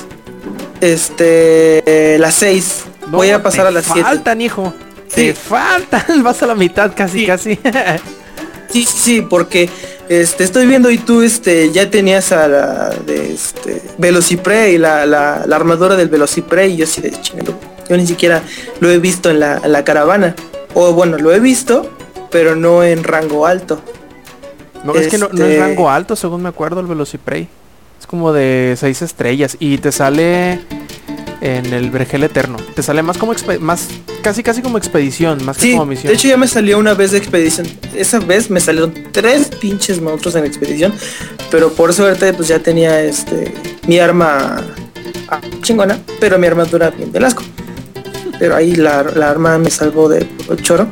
Este, 0.81 2.15
las 2.19 2.35
6. 2.35 2.83
No, 3.09 3.17
voy 3.17 3.29
a 3.31 3.41
pasar 3.41 3.63
te 3.63 3.67
a 3.69 3.71
las 3.71 3.85
7. 3.85 4.01
Faltan, 4.01 4.41
hijo. 4.41 4.73
Sí. 5.07 5.15
Te 5.27 5.33
faltan. 5.33 6.03
Vas 6.23 6.41
a 6.43 6.47
la 6.47 6.55
mitad 6.55 6.91
casi, 6.95 7.19
Sí. 7.21 7.25
casi. 7.25 7.59
Sí, 8.67 8.83
sí, 8.83 8.97
sí, 8.97 9.21
porque 9.21 9.69
este, 10.09 10.43
estoy 10.43 10.65
viendo 10.65 10.89
y 10.91 10.97
tú 10.97 11.21
este, 11.21 11.71
ya 11.71 11.89
tenías 11.89 12.33
a 12.33 12.47
la 12.49 12.89
de 13.05 13.31
este, 13.33 13.81
Velociprey, 13.97 14.77
la, 14.77 15.05
la, 15.05 15.43
la 15.45 15.55
armadura 15.55 15.95
del 15.95 16.09
Velociprey 16.09 16.73
y 16.73 16.77
yo 16.77 16.83
así 16.83 16.99
de 16.99 17.11
chingado. 17.21 17.57
Yo 17.87 17.95
ni 17.95 18.05
siquiera 18.05 18.41
lo 18.81 18.89
he 18.89 18.97
visto 18.97 19.29
en 19.29 19.39
la, 19.39 19.61
en 19.63 19.71
la 19.71 19.85
caravana. 19.85 20.35
O 20.73 20.91
bueno, 20.91 21.17
lo 21.17 21.31
he 21.31 21.39
visto, 21.39 21.89
pero 22.35 22.53
no 22.53 22.83
en 22.83 23.05
rango 23.05 23.45
alto. 23.47 23.79
no, 24.83 24.93
es 24.93 25.07
que 25.07 25.17
no, 25.17 25.29
no 25.31 25.45
es 25.45 25.51
Este- 25.51 25.59
rango 25.61 25.89
alto, 25.89 26.17
según 26.17 26.43
me 26.43 26.49
acuerdo, 26.49 26.81
el 26.81 26.85
Velociprey. 26.85 27.47
Es 27.97 28.05
como 28.05 28.33
de 28.33 28.75
6 28.77 29.03
estrellas. 29.03 29.55
Y 29.57 29.77
te 29.77 29.93
sale 29.93 30.59
en 31.39 31.65
el 31.73 31.91
Vergel 31.91 32.25
Eterno. 32.25 32.57
Te 32.75 32.83
sale 32.83 33.01
más 33.03 33.17
como 33.17 33.33
más 33.61 33.87
casi 34.21 34.43
casi 34.43 34.61
como 34.61 34.77
expedición, 34.77 35.45
más 35.45 35.55
que 35.55 35.63
Sí, 35.63 35.71
como 35.71 35.85
misión. 35.85 36.07
de 36.09 36.15
hecho 36.15 36.27
ya 36.27 36.35
me 36.35 36.49
salió 36.49 36.77
una 36.77 36.93
vez 36.93 37.11
de 37.11 37.19
expedición. 37.19 37.67
Esa 37.95 38.19
vez 38.19 38.49
me 38.49 38.59
salieron 38.59 38.93
tres 39.13 39.47
pinches 39.61 40.01
monstruos 40.01 40.35
en 40.35 40.43
expedición. 40.43 40.93
Pero 41.49 41.71
por 41.71 41.93
suerte 41.93 42.33
pues 42.33 42.49
ya 42.49 42.59
tenía 42.59 42.99
este 43.01 43.53
mi 43.87 43.97
arma 43.99 44.61
ah, 45.29 45.39
chingona, 45.61 45.99
pero 46.19 46.37
mi 46.37 46.47
armadura 46.47 46.89
bien 46.89 47.13
de 47.13 47.25
asco. 47.25 47.43
Pero 48.39 48.57
ahí 48.57 48.75
la, 48.75 49.03
la 49.03 49.29
arma 49.29 49.57
me 49.57 49.69
salvó 49.69 50.09
de 50.09 50.27
choro, 50.61 50.87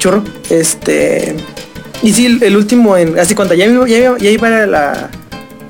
chorro. 0.00 0.24
Este 0.50 1.36
y 2.02 2.12
sí, 2.12 2.38
el, 2.40 2.56
último 2.56 2.96
en 2.96 3.18
así 3.18 3.34
cuando 3.34 3.54
ya 3.54 3.66
iba, 3.66 3.86
ya 3.86 4.18
ya 4.18 4.30
iba 4.30 4.48
a 4.48 4.66
la 4.66 5.10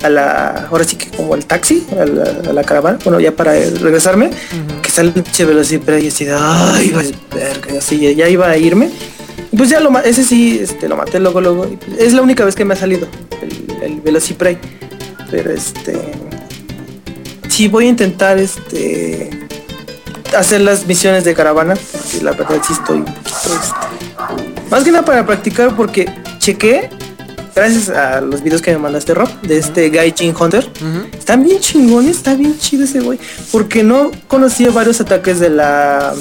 a 0.01 0.09
la 0.09 0.67
ahora 0.71 0.83
sí 0.83 0.95
que 0.95 1.09
como 1.09 1.35
el 1.35 1.45
taxi 1.45 1.85
a 1.99 2.05
la, 2.05 2.49
a 2.49 2.53
la 2.53 2.63
caravana 2.63 2.97
bueno 3.03 3.19
ya 3.19 3.35
para 3.35 3.53
regresarme 3.53 4.27
Ujú. 4.27 4.81
que 4.81 4.89
sale 4.89 5.09
el 5.09 5.13
pinche 5.13 5.45
Velocipre 5.45 5.99
y 6.01 6.07
así 6.07 6.25
de 6.25 6.33
ay 6.33 6.91
verga", 7.33 7.77
así 7.77 8.15
ya 8.15 8.27
iba 8.27 8.49
a 8.49 8.57
irme 8.57 8.89
pues 9.55 9.69
ya 9.69 9.79
lo 9.79 9.95
ese 9.99 10.23
sí 10.23 10.59
este 10.61 10.87
lo 10.87 10.95
maté 10.95 11.19
luego 11.19 11.41
luego 11.41 11.67
pues, 11.85 11.99
es 11.99 12.13
la 12.13 12.21
única 12.21 12.45
vez 12.45 12.55
que 12.55 12.65
me 12.65 12.73
ha 12.73 12.77
salido 12.77 13.07
el, 13.41 13.83
el 13.83 14.01
Velociprey 14.01 14.57
pero 15.29 15.51
este 15.51 15.99
sí 17.47 17.67
voy 17.67 17.85
a 17.85 17.89
intentar 17.89 18.39
este 18.39 19.29
hacer 20.35 20.61
las 20.61 20.87
misiones 20.87 21.25
de 21.25 21.33
caravana 21.33 21.75
porque 21.91 22.23
la 22.23 22.31
verdad 22.31 22.61
sí 22.65 22.73
estoy 22.73 22.99
un 22.99 23.05
poquito 23.05 23.29
este, 23.33 23.90
más 24.71 24.83
que 24.83 24.91
nada 24.91 25.05
para 25.05 25.25
practicar 25.25 25.75
porque 25.75 26.09
chequé 26.39 26.89
gracias 27.53 27.89
a 27.89 28.21
los 28.21 28.41
videos 28.41 28.61
que 28.61 28.71
me 28.71 28.77
mandaste 28.77 29.13
Rob 29.13 29.29
de 29.41 29.57
este 29.57 29.89
Gaijin 29.89 30.33
Hunter 30.39 30.63
Ujú. 30.65 31.05
están 31.17 31.43
bien 31.43 31.59
chingones, 31.59 32.17
está 32.17 32.33
bien 32.33 32.57
chido 32.57 32.85
ese 32.85 33.01
güey. 33.01 33.19
Porque 33.51 33.83
no 33.83 34.11
conocía 34.27 34.71
varios 34.71 35.01
ataques 35.01 35.39
de 35.39 35.49
la 35.49 36.13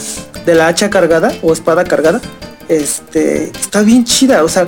de 0.44 0.54
la 0.54 0.66
hacha 0.66 0.90
cargada 0.90 1.32
o 1.42 1.52
espada 1.52 1.84
cargada. 1.84 2.20
Este, 2.68 3.44
está 3.44 3.82
bien 3.82 4.04
chida, 4.04 4.44
o 4.44 4.48
sea, 4.48 4.66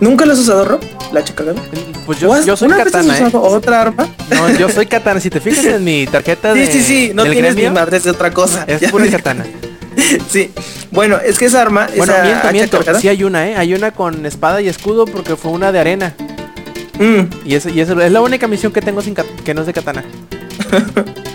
nunca 0.00 0.26
lo 0.26 0.32
has 0.32 0.38
usado, 0.38 0.64
Rob, 0.64 0.80
la 1.12 1.20
hacha 1.20 1.34
cargada. 1.34 1.60
Pues 2.04 2.22
¿O 2.22 2.36
yo, 2.38 2.44
yo 2.44 2.56
soy 2.56 2.68
katana, 2.68 3.18
¿eh? 3.18 3.30
otra 3.32 3.82
arma? 3.82 4.06
No, 4.30 4.50
yo 4.58 4.68
soy 4.68 4.86
katana. 4.86 5.20
Si 5.20 5.30
te 5.30 5.40
fijas 5.40 5.64
en 5.64 5.84
mi 5.84 6.06
tarjeta 6.06 6.52
Sí, 6.54 6.60
de, 6.60 6.66
sí, 6.72 6.82
sí, 6.82 7.10
no 7.14 7.24
del 7.24 7.32
tienes 7.32 7.54
gremio, 7.54 7.70
ni 7.70 7.74
madres 7.74 8.04
de 8.04 8.10
otra 8.10 8.30
cosa. 8.32 8.64
Es 8.66 8.80
Ya 8.80 8.90
pura 8.90 9.06
katana. 9.08 9.44
Sí. 10.30 10.50
Bueno, 10.90 11.18
es 11.24 11.38
que 11.38 11.46
esa 11.46 11.62
arma, 11.62 11.88
Bueno, 11.96 12.12
esa 12.12 12.22
miento, 12.52 12.78
miento. 12.78 13.00
Sí 13.00 13.08
hay 13.08 13.24
una, 13.24 13.48
¿eh? 13.48 13.56
Hay 13.56 13.74
una 13.74 13.90
con 13.90 14.24
espada 14.26 14.60
y 14.60 14.68
escudo 14.68 15.04
porque 15.06 15.36
fue 15.36 15.50
una 15.50 15.72
de 15.72 15.78
arena. 15.78 16.14
Mm, 16.98 17.22
Y, 17.44 17.54
eso, 17.54 17.68
y 17.68 17.80
eso 17.80 18.00
es 18.00 18.12
la 18.12 18.20
única 18.20 18.46
misión 18.46 18.72
que 18.72 18.80
tengo 18.80 19.02
sin 19.02 19.14
que 19.14 19.54
no 19.54 19.60
es 19.62 19.66
de 19.66 19.72
katana. 19.72 20.04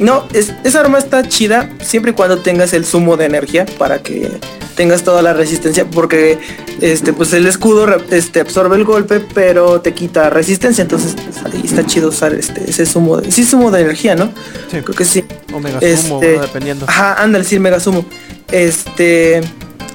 No, 0.00 0.26
es- 0.32 0.52
esa 0.64 0.80
arma 0.80 0.98
está 0.98 1.26
chida 1.28 1.70
siempre 1.82 2.12
y 2.12 2.14
cuando 2.14 2.38
tengas 2.38 2.72
el 2.72 2.84
zumo 2.84 3.16
de 3.16 3.24
energía 3.24 3.66
para 3.78 3.98
que 4.02 4.30
tengas 4.76 5.02
toda 5.02 5.22
la 5.22 5.32
resistencia 5.32 5.84
porque 5.86 6.38
este 6.80 7.12
pues 7.12 7.32
el 7.32 7.46
escudo 7.48 7.86
este 8.12 8.38
absorbe 8.38 8.76
el 8.76 8.84
golpe 8.84 9.18
pero 9.34 9.80
te 9.80 9.92
quita 9.94 10.30
resistencia 10.30 10.82
entonces 10.82 11.16
pues, 11.16 11.44
ahí 11.52 11.62
está 11.64 11.84
chido 11.84 12.10
usar 12.10 12.32
este 12.32 12.70
ese 12.70 12.86
zumo 12.86 13.16
de 13.16 13.32
sí 13.32 13.44
zumo 13.44 13.72
de 13.72 13.80
energía 13.80 14.14
no 14.14 14.26
Sí. 14.70 14.78
creo 14.84 14.94
que 14.94 15.04
sí 15.04 15.24
Omega 15.52 15.78
Este, 15.80 15.96
Sumo, 15.96 16.20
¿no? 16.22 16.40
dependiendo. 16.42 16.86
ajá 16.88 17.14
ándale 17.20 17.44
sí 17.44 17.58
mega 17.58 17.80
sumo 17.80 18.04
este 18.52 19.40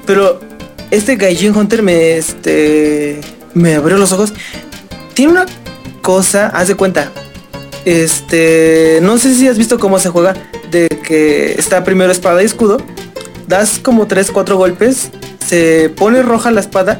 pero 0.05 0.41
este 0.91 1.15
Gaijin 1.15 1.55
Hunter 1.55 1.81
me 1.81 2.17
este 2.17 3.21
me 3.53 3.75
abrió 3.75 3.97
los 3.97 4.11
ojos 4.11 4.33
tiene 5.13 5.31
una 5.31 5.45
cosa 6.01 6.47
haz 6.47 6.67
de 6.67 6.75
cuenta 6.75 7.09
este, 7.85 8.99
no 9.01 9.17
sé 9.17 9.35
si 9.35 9.47
has 9.47 9.57
visto 9.57 9.79
cómo 9.79 9.99
se 9.99 10.09
juega, 10.09 10.33
de 10.71 10.87
que 10.87 11.53
está 11.53 11.83
primero 11.83 12.11
espada 12.11 12.41
y 12.41 12.45
escudo, 12.45 12.77
das 13.47 13.79
como 13.79 14.07
3, 14.07 14.31
4 14.31 14.57
golpes, 14.57 15.11
se 15.45 15.89
pone 15.89 16.21
roja 16.23 16.51
la 16.51 16.61
espada, 16.61 16.99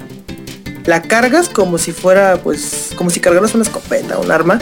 la 0.85 1.01
cargas 1.01 1.49
como 1.49 1.77
si 1.77 1.91
fuera, 1.91 2.37
pues, 2.43 2.91
como 2.95 3.09
si 3.09 3.19
cargaras 3.19 3.55
una 3.55 3.63
escopeta, 3.63 4.17
un 4.17 4.31
arma, 4.31 4.59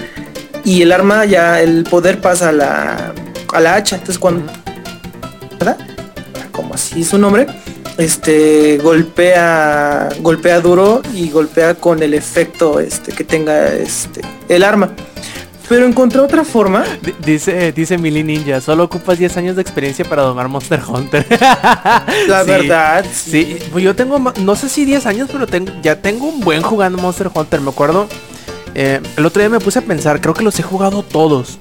y 0.63 0.81
el 0.83 0.91
arma 0.91 1.25
ya, 1.25 1.61
el 1.61 1.83
poder 1.83 2.21
pasa 2.21 2.49
a 2.49 2.51
la, 2.51 3.13
a 3.53 3.59
la 3.59 3.75
hacha, 3.75 3.95
entonces 3.95 4.19
cuando, 4.19 4.51
¿verdad? 5.59 5.77
Como 6.51 6.75
así 6.75 7.03
su 7.03 7.17
nombre, 7.17 7.47
este, 7.97 8.77
golpea, 8.77 10.09
golpea 10.19 10.59
duro 10.59 11.01
y 11.13 11.29
golpea 11.29 11.75
con 11.75 12.03
el 12.03 12.13
efecto, 12.13 12.79
este, 12.79 13.11
que 13.11 13.23
tenga, 13.23 13.73
este, 13.73 14.21
el 14.49 14.63
arma. 14.63 14.91
Pero 15.71 15.85
encontré 15.85 16.19
otra 16.19 16.43
forma. 16.43 16.83
D- 17.01 17.15
Dice, 17.25 17.71
dice 17.71 17.97
Mili 17.97 18.23
Ninja, 18.23 18.59
solo 18.59 18.83
ocupas 18.83 19.17
10 19.17 19.37
años 19.37 19.55
de 19.55 19.61
experiencia 19.61 20.03
para 20.03 20.23
domar 20.23 20.49
Monster 20.49 20.81
Hunter. 20.85 21.25
La 22.27 22.43
Sí, 22.43 22.49
verdad. 22.49 23.05
Sí, 23.09 23.57
pues 23.71 23.81
yo 23.81 23.95
tengo, 23.95 24.19
no 24.19 24.55
sé 24.57 24.67
si 24.67 24.83
10 24.83 25.05
años, 25.05 25.29
pero 25.31 25.47
tengo, 25.47 25.71
ya 25.81 25.95
tengo 26.01 26.25
un 26.27 26.41
buen 26.41 26.61
jugando 26.61 27.01
Monster 27.01 27.29
Hunter. 27.33 27.61
Me 27.61 27.69
acuerdo, 27.69 28.07
eh, 28.75 28.99
el 29.15 29.25
otro 29.25 29.39
día 29.41 29.47
me 29.49 29.61
puse 29.61 29.79
a 29.79 29.81
pensar, 29.83 30.19
creo 30.19 30.33
que 30.33 30.43
los 30.43 30.59
he 30.59 30.63
jugado 30.63 31.03
todos. 31.03 31.57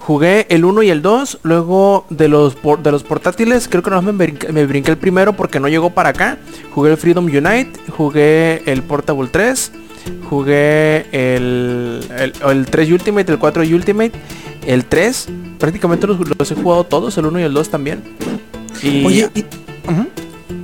Jugué 0.00 0.46
el 0.50 0.64
1 0.64 0.82
y 0.82 0.90
el 0.90 1.00
2, 1.00 1.38
luego 1.44 2.06
de 2.10 2.28
los, 2.28 2.56
por- 2.56 2.82
de 2.82 2.90
los 2.92 3.04
portátiles, 3.04 3.68
creo 3.68 3.82
que 3.84 3.90
no 3.90 4.02
me 4.02 4.10
brinqué, 4.12 4.52
me 4.52 4.66
brinqué 4.66 4.90
el 4.90 4.98
primero 4.98 5.32
porque 5.34 5.60
no 5.60 5.68
llegó 5.68 5.90
para 5.90 6.08
acá. 6.10 6.38
Jugué 6.74 6.90
el 6.90 6.96
Freedom 6.98 7.24
Unite, 7.24 7.70
jugué 7.96 8.62
el 8.66 8.82
Portable 8.82 9.28
3, 9.30 9.72
jugué 10.28 11.06
el, 11.12 12.00
el, 12.18 12.32
el 12.50 12.66
3 12.66 12.90
Ultimate, 12.90 13.32
el 13.32 13.38
4 13.38 13.62
Ultimate, 13.62 14.12
el 14.66 14.84
3, 14.84 15.28
prácticamente 15.58 16.06
los, 16.06 16.18
los 16.38 16.50
he 16.50 16.54
jugado 16.54 16.84
todos, 16.84 17.16
el 17.18 17.26
1 17.26 17.40
y 17.40 17.42
el 17.44 17.52
2 17.54 17.68
también. 17.68 18.02
Y, 18.82 19.04
Oye, 19.04 19.30
y, 19.34 19.40
Ujú. 19.90 20.06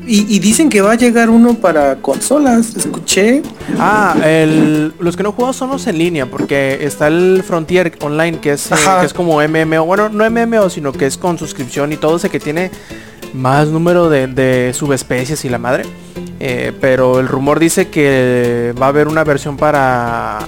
y- 0.07 0.35
y 0.37 0.39
dicen 0.41 0.69
que 0.69 0.81
va 0.81 0.93
a 0.93 0.95
llegar 0.97 1.31
uno 1.31 1.55
para 1.55 1.97
consolas, 1.97 2.75
escuché. 2.77 3.43
Ah, 3.79 4.17
el- 4.25 4.93
los 4.99 5.17
que 5.17 5.23
no 5.23 5.29
he 5.31 5.33
jugado 5.33 5.53
son 5.53 5.71
los 5.71 5.87
en 5.87 5.99
línea, 5.99 6.27
porque 6.27 6.79
está 6.83 7.07
el 7.09 7.43
Frontier 7.47 7.93
Online, 8.03 8.39
que 8.41 8.53
es, 8.53 8.71
eh, 8.73 8.75
que 9.01 9.07
es 9.07 9.13
como 9.15 9.41
MMO. 9.41 9.85
Bueno, 9.87 10.09
no 10.09 10.25
MMO, 10.29 10.69
sino 10.71 10.93
que 10.93 11.07
es 11.07 11.17
con 11.17 11.39
suscripción 11.39 11.93
y 11.93 11.97
todo, 11.97 12.19
sé 12.19 12.29
que 12.31 12.41
tiene 12.41 12.71
más 13.35 13.69
número 13.69 14.09
de, 14.09 14.27
de 14.27 14.73
subespecies 14.75 15.45
y 15.45 15.49
la 15.49 15.59
madre. 15.59 15.85
Eh, 16.41 16.73
pero 16.81 17.21
el 17.21 17.29
rumor 17.29 17.59
dice 17.59 17.89
que 17.89 18.75
va 18.81 18.87
a 18.87 18.89
haber 18.89 19.09
una 19.09 19.25
versión 19.25 19.57
para 19.57 20.39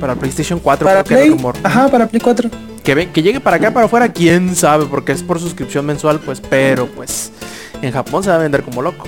para 0.00 0.14
PlayStation 0.16 0.58
4, 0.58 0.86
Para 0.86 1.02
Play. 1.04 1.28
el 1.28 1.32
rumor. 1.32 1.54
Ajá, 1.62 1.88
para 1.88 2.06
Play 2.06 2.20
4. 2.20 2.50
Que, 2.82 2.94
ve- 2.94 3.10
que 3.10 3.22
llegue 3.22 3.40
para 3.40 3.56
acá, 3.56 3.72
para 3.72 3.86
afuera, 3.86 4.12
quién 4.12 4.54
sabe, 4.54 4.84
porque 4.86 5.12
es 5.12 5.22
por 5.22 5.40
suscripción 5.40 5.86
mensual, 5.86 6.20
pues, 6.20 6.40
pero 6.40 6.86
pues 6.88 7.30
en 7.80 7.90
Japón 7.92 8.22
se 8.22 8.28
va 8.28 8.36
a 8.36 8.38
vender 8.38 8.62
como 8.62 8.82
loco. 8.82 9.06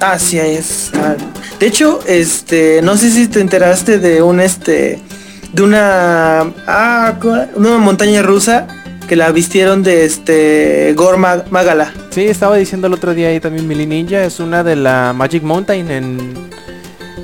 Así 0.00 0.38
es. 0.38 0.92
ah. 0.94 1.14
De 1.58 1.66
hecho, 1.66 2.00
este, 2.06 2.80
no 2.82 2.96
sé 2.96 3.10
si 3.10 3.26
te 3.28 3.40
enteraste 3.40 3.98
de 3.98 4.22
un 4.22 4.40
este, 4.40 4.98
de 5.52 5.62
una, 5.62 6.40
ah, 6.66 7.14
una 7.56 7.78
montaña 7.78 8.22
rusa 8.22 8.66
que 9.10 9.16
la 9.16 9.32
vistieron 9.32 9.82
de 9.82 10.04
este 10.04 10.94
Gor 10.96 11.16
Ma- 11.16 11.42
Magala. 11.50 11.92
Sí, 12.10 12.26
estaba 12.26 12.56
diciendo 12.56 12.86
el 12.86 12.92
otro 12.94 13.12
día 13.12 13.26
ahí 13.26 13.40
también 13.40 13.66
Mili 13.66 13.84
Ninja, 13.84 14.22
es 14.24 14.38
una 14.38 14.62
de 14.62 14.76
la 14.76 15.12
Magic 15.12 15.42
Mountain 15.42 15.90
en, 15.90 16.34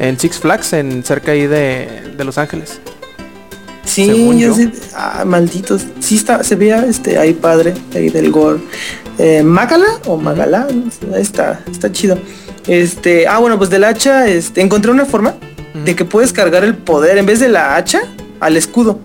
en 0.01 0.19
Six 0.19 0.41
Flags, 0.41 0.73
en 0.73 1.05
cerca 1.05 1.31
ahí 1.31 1.47
de, 1.47 2.13
de 2.17 2.25
Los 2.25 2.39
Ángeles. 2.39 2.81
Sí, 3.85 4.07
Según 4.07 4.37
yo 4.37 4.49
yo. 4.49 4.55
sé- 4.57 4.73
ah, 4.97 5.23
malditos. 5.25 5.83
Sí 6.01 6.17
está, 6.17 6.43
se 6.43 6.57
veía 6.57 6.85
este 6.87 7.19
ahí 7.19 7.35
padre, 7.35 7.73
ahí 7.95 8.09
del 8.09 8.33
Gor. 8.33 8.59
Eh, 9.19 9.45
Magala 9.45 9.87
o 10.07 10.17
Magala, 10.17 10.67
está, 11.15 11.61
está 11.71 11.93
chido. 11.93 12.19
Este, 12.67 13.29
ah, 13.29 13.39
bueno, 13.39 13.59
pues 13.59 13.71
del 13.71 13.85
hacha, 13.85 14.27
este, 14.27 14.61
encontré 14.61 14.91
una 14.91 15.05
forma 15.05 15.37
de 15.85 15.95
que 15.95 16.05
puedes 16.05 16.33
cargar 16.33 16.65
el 16.65 16.75
poder 16.75 17.17
en 17.17 17.27
vez 17.27 17.39
de 17.39 17.49
la 17.49 17.77
hacha 17.77 18.01
al 18.41 18.57
escudo. 18.57 18.99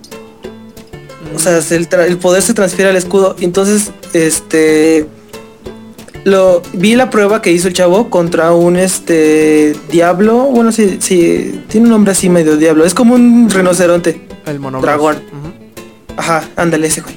O 1.36 1.40
sea, 1.40 1.62
se- 1.62 1.76
el, 1.76 2.18
poder 2.18 2.42
se 2.42 2.54
transfiere 2.54 2.90
al 2.90 2.98
escudo. 2.98 3.36
Entonces, 3.40 3.92
este. 4.14 5.06
Lo 6.24 6.62
vi 6.74 6.94
la 6.96 7.10
prueba 7.10 7.42
que 7.42 7.52
hizo 7.52 7.68
el 7.68 7.74
chavo 7.74 8.12
contra 8.12 8.52
un 8.54 8.76
este 8.78 9.76
diablo. 9.92 10.44
Bueno, 10.44 10.72
sí, 10.72 10.98
sí, 11.02 11.62
tiene 11.68 11.86
un 11.88 11.92
nombre 11.92 12.12
así 12.12 12.30
medio 12.30 12.58
diablo. 12.58 12.86
Es 12.86 12.94
como 12.94 13.16
un 13.16 13.50
rinoceronte. 13.50 14.22
El 14.46 14.60
monobloss. 14.60 14.84
Dragón. 14.86 15.24
Ajá, 16.18 16.48
ándale 16.58 16.88
ese 16.88 17.02
güey. 17.02 17.16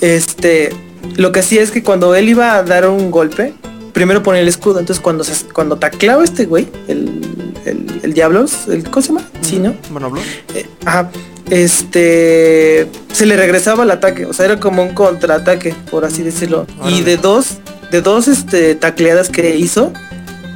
Este, 0.00 0.70
lo 1.16 1.32
que 1.32 1.40
hacía 1.40 1.62
es 1.62 1.72
que 1.72 1.82
cuando 1.82 2.14
él 2.14 2.28
iba 2.28 2.54
a 2.54 2.62
dar 2.62 2.88
un 2.88 3.10
golpe, 3.10 3.54
primero 3.92 4.22
ponía 4.22 4.40
el 4.40 4.46
escudo. 4.48 4.78
Entonces 4.78 5.02
cuando 5.02 5.24
se, 5.24 5.46
cuando 5.46 5.76
tacleaba 5.76 6.22
este 6.22 6.44
güey, 6.46 6.68
el, 6.86 7.22
el, 7.64 8.00
el 8.04 8.12
diablo, 8.14 8.44
el, 8.68 8.84
¿cómo 8.88 9.02
se 9.02 9.08
llama? 9.08 9.24
Sí, 9.40 9.58
¿no? 9.58 9.74
Monobloss. 9.90 10.22
Eh, 10.54 10.66
ajá. 10.84 11.10
Este 11.50 12.88
se 13.12 13.26
le 13.26 13.36
regresaba 13.36 13.84
el 13.84 13.90
ataque, 13.90 14.26
o 14.26 14.32
sea, 14.32 14.46
era 14.46 14.58
como 14.58 14.82
un 14.82 14.94
contraataque, 14.94 15.74
por 15.90 16.04
así 16.04 16.22
decirlo. 16.22 16.66
Y 16.88 17.02
de 17.02 17.16
dos, 17.16 17.58
de 17.90 18.00
dos 18.00 18.28
este 18.28 18.74
tacleadas 18.74 19.28
que 19.28 19.56
hizo, 19.56 19.92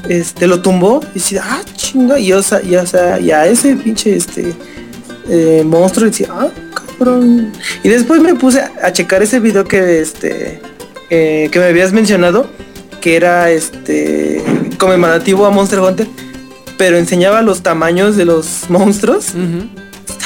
este 0.08 0.46
lo 0.46 0.62
tumbó 0.62 1.00
y 1.10 1.18
decía, 1.18 1.42
ah, 1.44 1.60
chinga, 1.76 2.18
y 2.18 2.32
o 2.32 2.42
sea, 2.42 2.62
y, 2.62 2.74
o 2.76 2.86
sea, 2.86 3.20
y 3.20 3.30
a 3.30 3.46
ese 3.46 3.76
pinche 3.76 4.16
este 4.16 4.54
eh, 5.28 5.62
monstruo 5.64 6.06
decía, 6.06 6.28
ah, 6.30 6.48
cabrón. 6.74 7.52
Y 7.82 7.88
después 7.88 8.22
me 8.22 8.34
puse 8.34 8.60
a, 8.60 8.92
checar 8.92 9.22
ese 9.22 9.40
video 9.40 9.64
que 9.64 10.00
este 10.00 10.60
eh, 11.10 11.48
que 11.52 11.58
me 11.58 11.66
habías 11.66 11.92
mencionado, 11.92 12.48
que 13.00 13.16
era 13.16 13.50
este 13.50 14.42
conmemorativo 14.78 15.44
a 15.44 15.50
Monster 15.50 15.80
Hunter, 15.80 16.06
pero 16.78 16.96
enseñaba 16.96 17.42
los 17.42 17.62
tamaños 17.62 18.16
de 18.16 18.24
los 18.24 18.70
monstruos. 18.70 19.34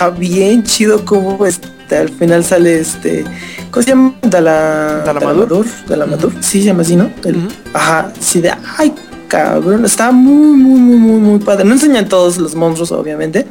Está 0.02 0.18
bien 0.18 0.64
chido 0.64 1.04
como 1.04 1.46
este, 1.46 1.96
al 1.96 2.08
final 2.08 2.42
sale 2.42 2.80
este 2.80 3.24
¿cómo 3.70 3.82
se 3.84 3.90
llama? 3.90 4.14
Dala, 4.22 5.02
Dalamadur. 5.06 5.64
Dalamadur, 5.86 6.32
sí 6.40 6.58
se 6.60 6.66
llama 6.66 6.82
así, 6.82 6.96
¿no? 6.96 7.08
El-. 7.24 7.48
Ajá, 7.72 8.12
sí 8.18 8.40
de 8.40 8.52
ay 8.78 8.92
cabrón, 9.28 9.84
está 9.84 10.10
muy 10.10 10.56
muy 10.56 10.80
muy 10.80 10.96
muy 10.96 11.20
muy 11.20 11.38
padre. 11.38 11.64
No 11.64 11.74
enseñan 11.74 12.08
todos 12.08 12.38
los 12.38 12.56
monstruos 12.56 12.90
obviamente. 12.90 13.46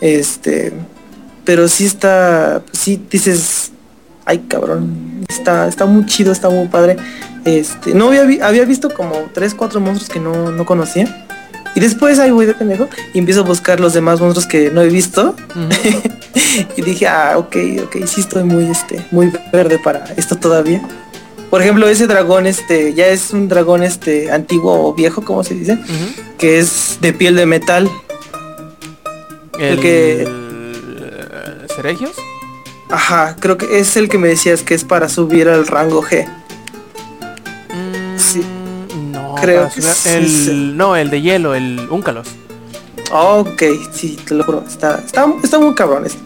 Este, 0.00 0.72
pero 1.44 1.66
sí 1.66 1.84
está 1.84 2.62
sí 2.70 3.02
dices 3.10 3.72
ay 4.24 4.38
cabrón, 4.46 5.24
está 5.28 5.66
está 5.66 5.84
muy 5.84 6.06
chido, 6.06 6.30
está 6.30 6.48
muy 6.48 6.68
padre. 6.68 6.96
Este, 7.44 7.92
no 7.92 8.06
había 8.06 8.46
había 8.46 8.64
visto 8.64 8.94
como 8.94 9.14
tres, 9.34 9.52
cuatro 9.52 9.80
monstruos 9.80 10.08
que 10.08 10.20
no, 10.20 10.52
no 10.52 10.64
conocía. 10.64 11.26
Y 11.74 11.80
después 11.80 12.18
ahí 12.18 12.30
voy 12.30 12.46
de 12.46 12.54
pendejo 12.54 12.88
y 13.14 13.18
empiezo 13.18 13.40
a 13.40 13.44
buscar 13.44 13.80
los 13.80 13.94
demás 13.94 14.20
monstruos 14.20 14.46
que 14.46 14.70
no 14.70 14.82
he 14.82 14.88
visto. 14.88 15.34
Y 16.76 16.82
dije, 16.82 17.06
ah, 17.06 17.34
ok, 17.36 17.56
ok, 17.84 17.96
sí 18.06 18.20
estoy 18.22 18.44
muy, 18.44 18.64
este, 18.70 19.04
muy 19.10 19.30
verde 19.52 19.78
para 19.78 20.04
esto 20.16 20.36
todavía. 20.36 20.82
Por 21.50 21.60
ejemplo, 21.62 21.86
ese 21.88 22.06
dragón, 22.06 22.46
este, 22.46 22.92
ya 22.94 23.06
es 23.08 23.30
un 23.32 23.48
dragón, 23.48 23.82
este, 23.82 24.30
antiguo 24.30 24.88
o 24.88 24.94
viejo, 24.94 25.22
como 25.22 25.44
se 25.44 25.54
dice, 25.54 25.78
que 26.38 26.58
es 26.58 26.98
de 27.02 27.12
piel 27.12 27.36
de 27.36 27.44
metal. 27.46 27.90
El 29.58 29.80
que- 29.80 30.26
Ceregios. 31.74 32.12
Ajá, 32.90 33.36
creo 33.40 33.56
que 33.56 33.78
es 33.78 33.96
el 33.96 34.08
que 34.08 34.18
me 34.18 34.28
decías 34.28 34.62
que 34.62 34.74
es 34.74 34.84
para 34.84 35.08
subir 35.08 35.48
al 35.48 35.66
rango 35.66 36.02
G. 36.02 36.26
No, 39.34 39.42
Creo 39.42 39.68
que 39.68 39.80
sí, 39.82 40.08
el, 40.08 40.28
sí. 40.28 40.72
no, 40.74 40.96
el 40.96 41.10
de 41.10 41.20
hielo, 41.22 41.54
el 41.54 41.86
Úncalos. 41.90 42.28
Ok, 43.12 43.62
sí, 43.92 44.18
te 44.26 44.34
lo 44.34 44.44
juro, 44.44 44.64
está, 44.66 44.98
está, 45.04 45.26
está 45.42 45.58
muy 45.58 45.74
cabrón 45.74 46.06
este. 46.06 46.18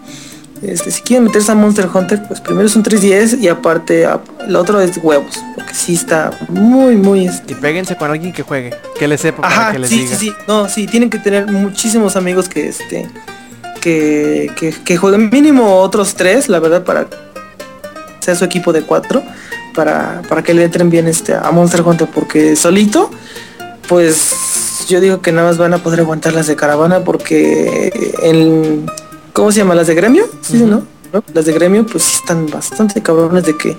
Este, 0.63 0.91
si 0.91 1.03
quieren 1.03 1.25
meterse 1.25 1.53
a 1.53 1.55
Monster 1.55 1.87
Hunter, 1.93 2.23
pues 2.27 2.41
primero 2.41 2.67
es 2.67 2.75
un 2.77 2.83
310 2.83 3.43
y 3.43 3.49
aparte 3.49 4.09
el 4.47 4.57
otro 4.57 4.81
es 4.81 4.97
huevos, 5.03 5.39
porque 5.55 5.75
sí 5.75 5.95
está 5.95 6.31
muy, 6.49 6.97
muy 6.97 7.27
este, 7.27 7.53
Y 7.53 7.57
péguense 7.57 7.95
con 7.97 8.11
alguien 8.11 8.33
que 8.33 8.43
juegue, 8.43 8.75
que 8.99 9.07
le 9.07 9.19
sepa 9.19 9.43
para 9.43 9.55
Ajá, 9.55 9.73
que 9.73 9.79
les 9.81 9.91
sí, 9.91 9.99
diga. 10.05 10.17
sí, 10.17 10.27
sí. 10.29 10.35
No, 10.49 10.67
sí, 10.69 10.87
tienen 10.87 11.11
que 11.11 11.19
tener 11.19 11.47
muchísimos 11.47 12.17
amigos 12.17 12.49
que 12.49 12.69
este 12.69 13.07
que, 13.83 14.51
que, 14.57 14.73
que 14.73 14.97
jueguen 14.97 15.29
mínimo 15.31 15.77
otros 15.77 16.15
tres, 16.15 16.49
la 16.49 16.59
verdad, 16.59 16.85
para 16.85 17.07
sea 18.21 18.35
su 18.35 18.45
equipo 18.45 18.73
de 18.73 18.83
cuatro, 18.83 19.23
para, 19.77 20.23
para 20.29 20.43
que 20.43 20.55
le 20.55 20.65
entren 20.65 20.91
bien 20.91 21.07
este 21.07 21.35
a 21.35 21.51
Monster 21.53 21.83
Hunter, 21.83 22.09
porque 22.13 22.57
solito, 22.57 23.11
pues 23.89 24.35
yo 24.89 25.01
digo 25.01 25.21
que 25.21 25.33
nada 25.33 25.49
más 25.49 25.59
van 25.59 25.75
a 25.75 25.79
poder 25.79 26.01
aguantar 26.01 26.33
las 26.33 26.47
de 26.47 26.57
caravana 26.57 27.05
porque 27.05 28.13
el 28.23 28.87
¿cómo 29.33 29.53
se 29.53 29.59
llama? 29.59 29.75
las 29.75 29.87
de 29.87 29.95
gremio? 29.95 30.27
Sí. 30.41 30.59
¿no? 30.59 30.87
¿No? 31.13 31.23
Las 31.35 31.45
de 31.45 31.53
gremio 31.53 31.87
pues 31.87 32.15
están 32.15 32.47
bastante 32.47 33.03
cabrones 33.03 33.45
de 33.45 33.57
que 33.57 33.77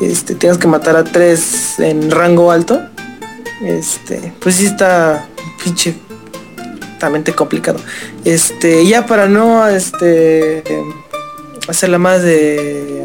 este 0.00 0.34
tengas 0.34 0.58
que 0.58 0.66
matar 0.66 0.96
a 0.96 1.04
tres 1.04 1.78
en 1.78 2.10
rango 2.10 2.50
alto 2.50 2.80
este 3.62 4.32
pues 4.40 4.56
sí 4.56 4.66
está 4.66 5.26
pinche 5.62 5.96
complicado 7.34 7.78
este 8.24 8.86
ya 8.86 9.06
para 9.06 9.28
no 9.28 9.66
este 9.66 10.62
hacerla 11.68 11.98
más 11.98 12.22
de 12.22 13.04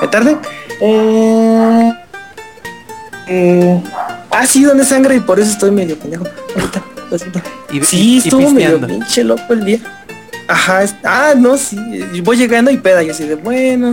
de 0.00 0.08
tarde 0.08 0.38
eh, 0.80 1.92
eh, 3.28 3.82
ah 4.30 4.46
sí 4.46 4.62
donde 4.64 4.84
sangre 4.84 5.16
y 5.16 5.20
por 5.20 5.38
eso 5.40 5.50
estoy 5.50 5.70
medio 5.70 5.98
pendejo. 5.98 6.24
Ahorita 6.54 6.82
lo 7.10 7.18
siento. 7.18 7.40
Y, 7.72 7.84
sí 7.84 7.96
y- 7.98 8.14
y 8.14 8.18
estuvo 8.18 8.50
medio 8.50 8.80
pinche 8.86 9.24
loco 9.24 9.52
el 9.52 9.64
día. 9.64 9.78
Ajá 10.48 10.82
es- 10.82 10.94
ah 11.04 11.34
no 11.36 11.58
sí 11.58 11.76
y 12.14 12.20
voy 12.22 12.36
llegando 12.38 12.70
y 12.70 12.78
peda 12.78 13.02
y 13.02 13.10
así 13.10 13.24
de 13.24 13.34
bueno 13.34 13.92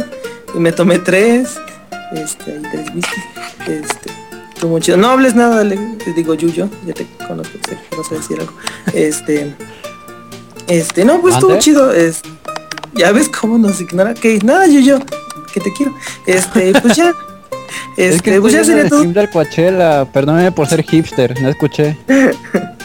y 0.53 0.59
me 0.59 0.71
tomé 0.71 0.99
tres 0.99 1.49
este 2.13 2.51
y 2.59 2.61
tres 2.71 2.87
whisky 2.95 3.21
este 3.67 4.09
estuvo 4.53 4.79
chido. 4.79 4.95
No 4.97 5.09
hables 5.09 5.35
nada 5.35 5.63
le, 5.65 5.75
te 5.75 6.13
digo 6.13 6.33
Yuyo 6.33 6.69
ya 6.85 6.93
te 6.93 7.05
conozco 7.27 7.57
sé 7.67 7.77
vas 7.97 8.09
a 8.11 8.15
decir 8.15 8.39
algo. 8.39 8.53
Este 8.93 9.53
este 10.67 11.03
no 11.03 11.19
pues 11.21 11.33
estuvo 11.35 11.57
chido 11.59 11.91
es 11.91 12.21
ya 12.93 13.11
ves 13.11 13.27
cómo 13.27 13.57
nos 13.57 13.81
ignora. 13.81 14.13
Que 14.13 14.39
nada 14.39 14.65
Yuyo 14.67 14.99
que 15.55 15.61
te 15.61 15.73
quiero 15.73 15.95
este 16.25 16.73
pues 16.81 16.95
ya 16.97 17.13
es 17.97 18.21
que 18.21 18.29
este 18.31 18.41
pues 18.41 18.53
ya 18.53 18.63
sería 18.63 18.83
el 18.83 18.89
todo 18.89 19.05
Coachella, 19.31 20.05
perdóneme 20.05 20.51
por 20.51 20.67
ser 20.67 20.83
hipster, 20.83 21.41
no 21.41 21.49
escuché. 21.49 21.97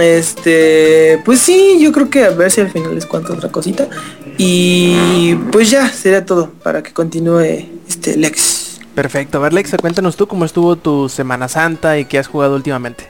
Este, 0.00 1.20
pues 1.24 1.40
sí, 1.40 1.78
yo 1.80 1.90
creo 1.90 2.08
que 2.08 2.24
a 2.24 2.30
ver 2.30 2.50
si 2.52 2.60
al 2.60 2.70
final 2.70 2.94
les 2.94 3.06
cuento 3.06 3.32
otra 3.32 3.50
cosita. 3.50 3.88
Y 4.36 5.34
pues 5.50 5.70
ya, 5.70 5.88
sería 5.88 6.24
todo 6.24 6.50
para 6.62 6.82
que 6.82 6.92
continúe 6.92 7.66
este 7.88 8.16
Lex. 8.16 8.80
Perfecto. 8.94 9.38
A 9.38 9.40
ver, 9.40 9.52
Lexa, 9.52 9.76
cuéntanos 9.76 10.16
tú 10.16 10.28
cómo 10.28 10.44
estuvo 10.44 10.76
tu 10.76 11.08
Semana 11.08 11.48
Santa 11.48 11.98
y 11.98 12.04
qué 12.04 12.18
has 12.18 12.28
jugado 12.28 12.54
últimamente. 12.54 13.08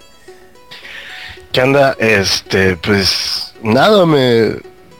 ¿Qué 1.52 1.60
anda? 1.60 1.96
Este, 1.98 2.76
pues 2.76 3.54
nada, 3.62 4.04
me, 4.06 4.56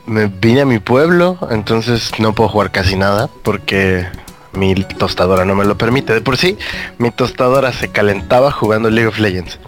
me 0.09 0.27
vine 0.27 0.63
a 0.63 0.65
mi 0.65 0.79
pueblo, 0.79 1.39
entonces 1.51 2.13
no 2.19 2.35
puedo 2.35 2.49
jugar 2.49 2.71
casi 2.73 2.97
nada 2.97 3.29
porque 3.43 4.07
mi 4.53 4.75
tostadora 4.75 5.45
no 5.45 5.55
me 5.55 5.65
lo 5.65 5.77
permite. 5.77 6.15
De 6.15 6.21
por 6.21 6.37
sí, 6.37 6.59
mi 6.97 7.11
tostadora 7.11 7.73
se 7.73 7.89
calentaba 7.89 8.51
jugando 8.51 8.91
League 8.91 9.09
of 9.09 9.19
Legends 9.19 9.59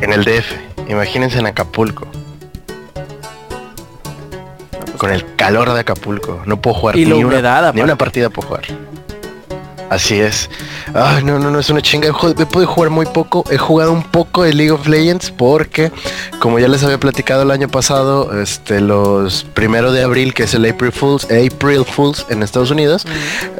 en 0.00 0.12
el 0.12 0.24
DF. 0.24 0.52
Imagínense 0.88 1.38
en 1.38 1.46
Acapulco. 1.46 2.06
Con 4.96 5.10
el 5.12 5.34
calor 5.36 5.72
de 5.74 5.80
Acapulco. 5.80 6.42
No 6.46 6.60
puedo 6.60 6.74
jugar 6.74 6.96
Y 6.96 7.04
la 7.04 7.16
ni, 7.16 7.24
humedad, 7.24 7.62
una, 7.64 7.72
ni 7.72 7.82
una 7.82 7.96
partida 7.96 8.30
puedo 8.30 8.48
jugar. 8.48 8.64
Así 9.90 10.20
es. 10.20 10.50
Ay, 10.94 11.22
no, 11.22 11.38
no, 11.38 11.50
no, 11.50 11.60
es 11.60 11.70
una 11.70 11.80
chinga. 11.80 12.08
He 12.08 12.46
podido 12.46 12.66
jugar 12.66 12.90
muy 12.90 13.06
poco. 13.06 13.44
He 13.50 13.58
jugado 13.58 13.92
un 13.92 14.02
poco 14.02 14.42
de 14.42 14.52
League 14.52 14.72
of 14.72 14.86
Legends 14.86 15.30
porque, 15.30 15.92
como 16.40 16.58
ya 16.58 16.68
les 16.68 16.82
había 16.82 16.98
platicado 16.98 17.42
el 17.42 17.50
año 17.50 17.68
pasado, 17.68 18.40
este, 18.40 18.80
los 18.80 19.44
primero 19.54 19.92
de 19.92 20.02
abril, 20.02 20.34
que 20.34 20.44
es 20.44 20.54
el 20.54 20.68
April 20.68 20.92
Fools, 20.92 21.24
April 21.24 21.84
Fools 21.84 22.26
en 22.30 22.42
Estados 22.42 22.70
Unidos, 22.70 23.06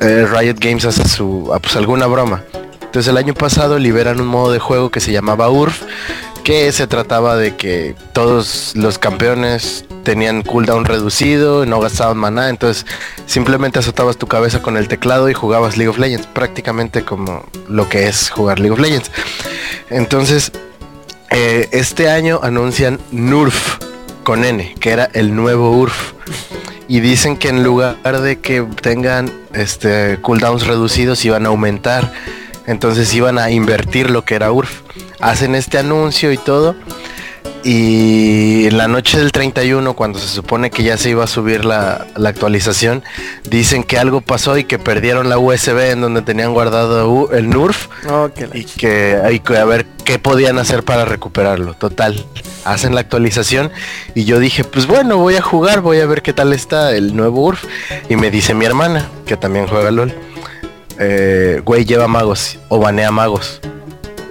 eh, 0.00 0.26
Riot 0.30 0.56
Games 0.58 0.84
hace 0.84 1.08
su, 1.08 1.50
ah, 1.52 1.58
pues 1.60 1.76
alguna 1.76 2.06
broma. 2.06 2.42
Entonces 2.82 3.10
el 3.10 3.18
año 3.18 3.34
pasado 3.34 3.78
liberan 3.78 4.20
un 4.20 4.26
modo 4.26 4.52
de 4.52 4.58
juego 4.58 4.90
que 4.90 5.00
se 5.00 5.12
llamaba 5.12 5.50
URF, 5.50 5.82
que 6.46 6.70
se 6.70 6.86
trataba 6.86 7.36
de 7.36 7.56
que 7.56 7.96
todos 8.12 8.70
los 8.76 9.00
campeones 9.00 9.84
tenían 10.04 10.42
cooldown 10.42 10.84
reducido, 10.84 11.66
no 11.66 11.80
gastaban 11.80 12.18
maná, 12.18 12.50
entonces 12.50 12.86
simplemente 13.26 13.80
azotabas 13.80 14.16
tu 14.16 14.28
cabeza 14.28 14.62
con 14.62 14.76
el 14.76 14.86
teclado 14.86 15.28
y 15.28 15.34
jugabas 15.34 15.76
League 15.76 15.88
of 15.88 15.98
Legends, 15.98 16.28
prácticamente 16.28 17.02
como 17.02 17.44
lo 17.68 17.88
que 17.88 18.06
es 18.06 18.30
jugar 18.30 18.60
League 18.60 18.74
of 18.74 18.78
Legends. 18.78 19.10
Entonces, 19.90 20.52
eh, 21.32 21.68
este 21.72 22.10
año 22.10 22.38
anuncian 22.44 23.00
NURF 23.10 23.78
con 24.22 24.44
N, 24.44 24.72
que 24.78 24.90
era 24.90 25.10
el 25.14 25.34
nuevo 25.34 25.72
URF. 25.72 26.12
Y 26.86 27.00
dicen 27.00 27.36
que 27.36 27.48
en 27.48 27.64
lugar 27.64 28.20
de 28.20 28.38
que 28.38 28.62
tengan 28.82 29.32
este 29.52 30.20
cooldowns 30.22 30.64
reducidos 30.68 31.24
iban 31.24 31.44
a 31.44 31.48
aumentar. 31.48 32.12
Entonces 32.66 33.12
iban 33.14 33.38
a 33.38 33.50
invertir 33.50 34.10
lo 34.10 34.24
que 34.24 34.34
era 34.34 34.52
URF. 34.52 34.82
Hacen 35.20 35.54
este 35.54 35.78
anuncio 35.78 36.32
y 36.32 36.38
todo. 36.38 36.76
Y 37.68 38.66
en 38.68 38.78
la 38.78 38.86
noche 38.86 39.18
del 39.18 39.32
31, 39.32 39.94
cuando 39.94 40.20
se 40.20 40.28
supone 40.28 40.70
que 40.70 40.84
ya 40.84 40.96
se 40.96 41.10
iba 41.10 41.24
a 41.24 41.26
subir 41.26 41.64
la, 41.64 42.06
la 42.14 42.28
actualización, 42.28 43.02
dicen 43.50 43.82
que 43.82 43.98
algo 43.98 44.20
pasó 44.20 44.56
y 44.56 44.62
que 44.62 44.78
perdieron 44.78 45.28
la 45.28 45.38
USB 45.38 45.90
en 45.90 46.00
donde 46.00 46.22
tenían 46.22 46.52
guardado 46.52 47.32
el 47.32 47.50
NURF 47.50 47.88
Oh, 48.08 48.30
y 48.54 48.62
que 48.64 49.18
hay 49.20 49.40
que 49.40 49.56
a 49.56 49.64
ver 49.64 49.84
qué 50.04 50.20
podían 50.20 50.58
hacer 50.58 50.84
para 50.84 51.06
recuperarlo. 51.06 51.74
Total, 51.74 52.24
hacen 52.64 52.94
la 52.94 53.00
actualización 53.00 53.72
y 54.14 54.26
yo 54.26 54.38
dije, 54.38 54.62
pues 54.62 54.86
bueno, 54.86 55.16
voy 55.16 55.34
a 55.34 55.42
jugar, 55.42 55.80
voy 55.80 55.98
a 55.98 56.06
ver 56.06 56.22
qué 56.22 56.32
tal 56.32 56.52
está 56.52 56.94
el 56.94 57.16
nuevo 57.16 57.46
URF. 57.46 57.64
Y 58.08 58.14
me 58.14 58.30
dice 58.30 58.54
mi 58.54 58.64
hermana, 58.64 59.08
que 59.26 59.36
también 59.36 59.66
juega 59.66 59.90
LOL, 59.90 60.14
eh, 60.98 61.60
güey, 61.64 61.84
lleva 61.84 62.08
magos 62.08 62.58
o 62.68 62.78
banea 62.78 63.10
magos. 63.10 63.60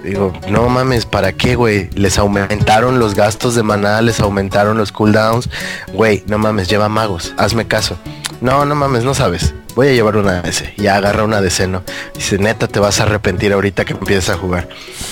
Digo, 0.02 0.32
no 0.48 0.68
mames, 0.68 1.04
¿para 1.04 1.32
qué, 1.32 1.56
güey? 1.56 1.90
Les 1.94 2.16
aumentaron 2.18 3.00
los 3.00 3.14
gastos 3.14 3.56
de 3.56 3.64
maná, 3.64 4.00
les 4.02 4.20
aumentaron 4.20 4.78
los 4.78 4.92
cooldowns. 4.92 5.48
Güey, 5.92 6.22
no 6.28 6.38
mames, 6.38 6.68
lleva 6.68 6.88
magos, 6.88 7.34
hazme 7.36 7.66
caso. 7.66 7.98
No, 8.40 8.64
no 8.64 8.76
mames, 8.76 9.02
no 9.02 9.14
sabes. 9.14 9.52
Voy 9.74 9.88
a 9.88 9.92
llevar 9.92 10.16
una 10.16 10.42
DC. 10.42 10.74
Ya 10.76 10.94
agarra 10.94 11.24
una 11.24 11.40
DC, 11.40 11.66
¿no? 11.66 11.82
Dice, 12.14 12.38
neta, 12.38 12.68
te 12.68 12.78
vas 12.78 13.00
a 13.00 13.02
arrepentir 13.02 13.52
ahorita 13.52 13.84
que 13.84 13.94
empieces 13.94 14.30
a 14.30 14.36
jugar. 14.36 14.68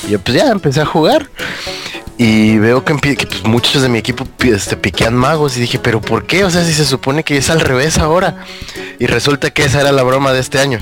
Y 0.07 0.13
yo, 0.13 0.21
pues 0.21 0.37
ya, 0.37 0.51
empecé 0.51 0.81
a 0.81 0.87
jugar. 0.87 1.29
Y 2.17 2.59
veo 2.59 2.85
que, 2.85 2.95
pues, 2.95 3.45
muchos 3.45 3.83
de 3.83 3.89
mi 3.89 3.99
equipo 3.99 4.27
este, 4.45 4.77
piquean 4.77 5.15
magos. 5.15 5.57
Y 5.57 5.61
dije, 5.61 5.81
¿pero 5.81 6.01
por 6.01 6.25
qué? 6.25 6.45
O 6.45 6.51
sea, 6.51 6.65
si 6.65 6.73
se 6.73 6.85
supone 6.85 7.25
que 7.25 7.37
es 7.37 7.51
al 7.51 7.61
revés 7.61 7.99
ahora. 7.99 8.45
Y 9.01 9.07
resulta 9.07 9.51
que 9.51 9.65
esa 9.65 9.81
era 9.81 9.91
la 9.91 10.05
broma 10.05 10.33
de 10.33 10.39
este 10.39 10.61
año 10.61 10.79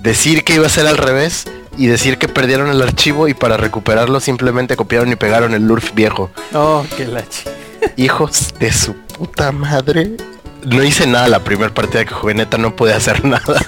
decir 0.00 0.44
que 0.44 0.54
iba 0.54 0.66
a 0.66 0.70
ser 0.70 0.86
al 0.86 0.96
revés 0.96 1.46
y 1.76 1.86
decir 1.86 2.18
que 2.18 2.28
perdieron 2.28 2.68
el 2.70 2.82
archivo 2.82 3.28
y 3.28 3.34
para 3.34 3.56
recuperarlo 3.56 4.20
simplemente 4.20 4.76
copiaron 4.76 5.10
y 5.12 5.16
pegaron 5.16 5.54
el 5.54 5.70
URF 5.70 5.94
viejo. 5.94 6.30
Oh, 6.52 6.84
que 6.96 7.06
la 7.06 7.26
chi. 7.28 7.44
Hijos 7.96 8.54
de 8.58 8.72
su 8.72 8.94
puta 8.94 9.52
madre. 9.52 10.16
No 10.64 10.82
hice 10.82 11.06
nada 11.06 11.28
la 11.28 11.44
primera 11.44 11.72
partida 11.72 12.04
que 12.04 12.12
jugué, 12.12 12.34
neta 12.34 12.58
no 12.58 12.74
pude 12.74 12.92
hacer 12.92 13.24
nada. 13.24 13.64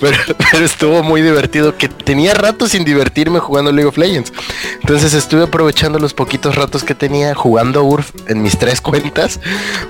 pero, 0.00 0.16
pero 0.52 0.64
estuvo 0.64 1.02
muy 1.02 1.22
divertido, 1.22 1.76
que 1.76 1.88
tenía 1.88 2.34
rato 2.34 2.68
sin 2.68 2.84
divertirme 2.84 3.40
jugando 3.40 3.72
League 3.72 3.88
of 3.88 3.98
Legends. 3.98 4.32
Entonces 4.80 5.12
estuve 5.12 5.42
aprovechando 5.42 5.98
los 5.98 6.14
poquitos 6.14 6.54
ratos 6.54 6.84
que 6.84 6.94
tenía 6.94 7.34
jugando 7.34 7.82
URF 7.82 8.12
en 8.28 8.42
mis 8.42 8.56
tres 8.58 8.80
cuentas 8.80 9.40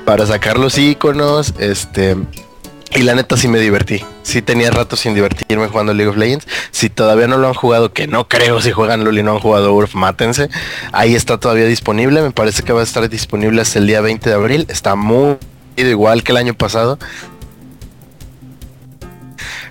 para 0.06 0.24
sacar 0.26 0.58
los 0.58 0.78
iconos, 0.78 1.52
este, 1.58 2.16
y 2.94 3.02
la 3.02 3.14
neta 3.14 3.36
sí 3.36 3.48
me 3.48 3.58
divertí. 3.58 4.04
Sí 4.22 4.42
tenía 4.42 4.70
rato 4.70 4.96
sin 4.96 5.14
divertirme 5.14 5.68
jugando 5.68 5.94
League 5.94 6.10
of 6.10 6.16
Legends. 6.16 6.46
Si 6.70 6.90
todavía 6.90 7.26
no 7.26 7.36
lo 7.36 7.48
han 7.48 7.54
jugado, 7.54 7.92
que 7.92 8.06
no 8.06 8.28
creo 8.28 8.60
si 8.60 8.72
juegan 8.72 9.04
LOL 9.04 9.18
y 9.18 9.22
no 9.22 9.32
han 9.32 9.38
jugado 9.38 9.72
URF, 9.74 9.94
mátense. 9.94 10.48
Ahí 10.92 11.14
está 11.14 11.38
todavía 11.38 11.66
disponible. 11.66 12.22
Me 12.22 12.30
parece 12.30 12.62
que 12.62 12.72
va 12.72 12.80
a 12.80 12.84
estar 12.84 13.08
disponible 13.08 13.62
hasta 13.62 13.78
el 13.78 13.86
día 13.86 14.00
20 14.00 14.28
de 14.28 14.34
abril. 14.34 14.66
Está 14.68 14.96
muy 14.96 15.36
igual 15.76 16.22
que 16.22 16.32
el 16.32 16.38
año 16.38 16.54
pasado. 16.54 16.98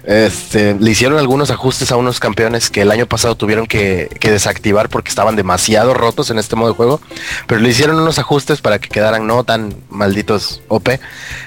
Este, 0.03 0.75
le 0.75 0.91
hicieron 0.91 1.19
algunos 1.19 1.51
ajustes 1.51 1.91
a 1.91 1.97
unos 1.97 2.19
campeones 2.19 2.69
que 2.69 2.81
el 2.81 2.91
año 2.91 3.05
pasado 3.05 3.35
tuvieron 3.35 3.67
que, 3.67 4.09
desactivar 4.21 4.89
porque 4.89 5.09
estaban 5.09 5.35
demasiado 5.35 5.93
rotos 5.93 6.29
en 6.29 6.39
este 6.39 6.55
modo 6.55 6.69
de 6.69 6.75
juego. 6.75 7.01
Pero 7.47 7.61
le 7.61 7.69
hicieron 7.69 7.99
unos 7.99 8.19
ajustes 8.19 8.61
para 8.61 8.79
que 8.79 8.89
quedaran 8.89 9.27
no 9.27 9.43
tan 9.43 9.75
malditos 9.89 10.61
OP. 10.67 10.89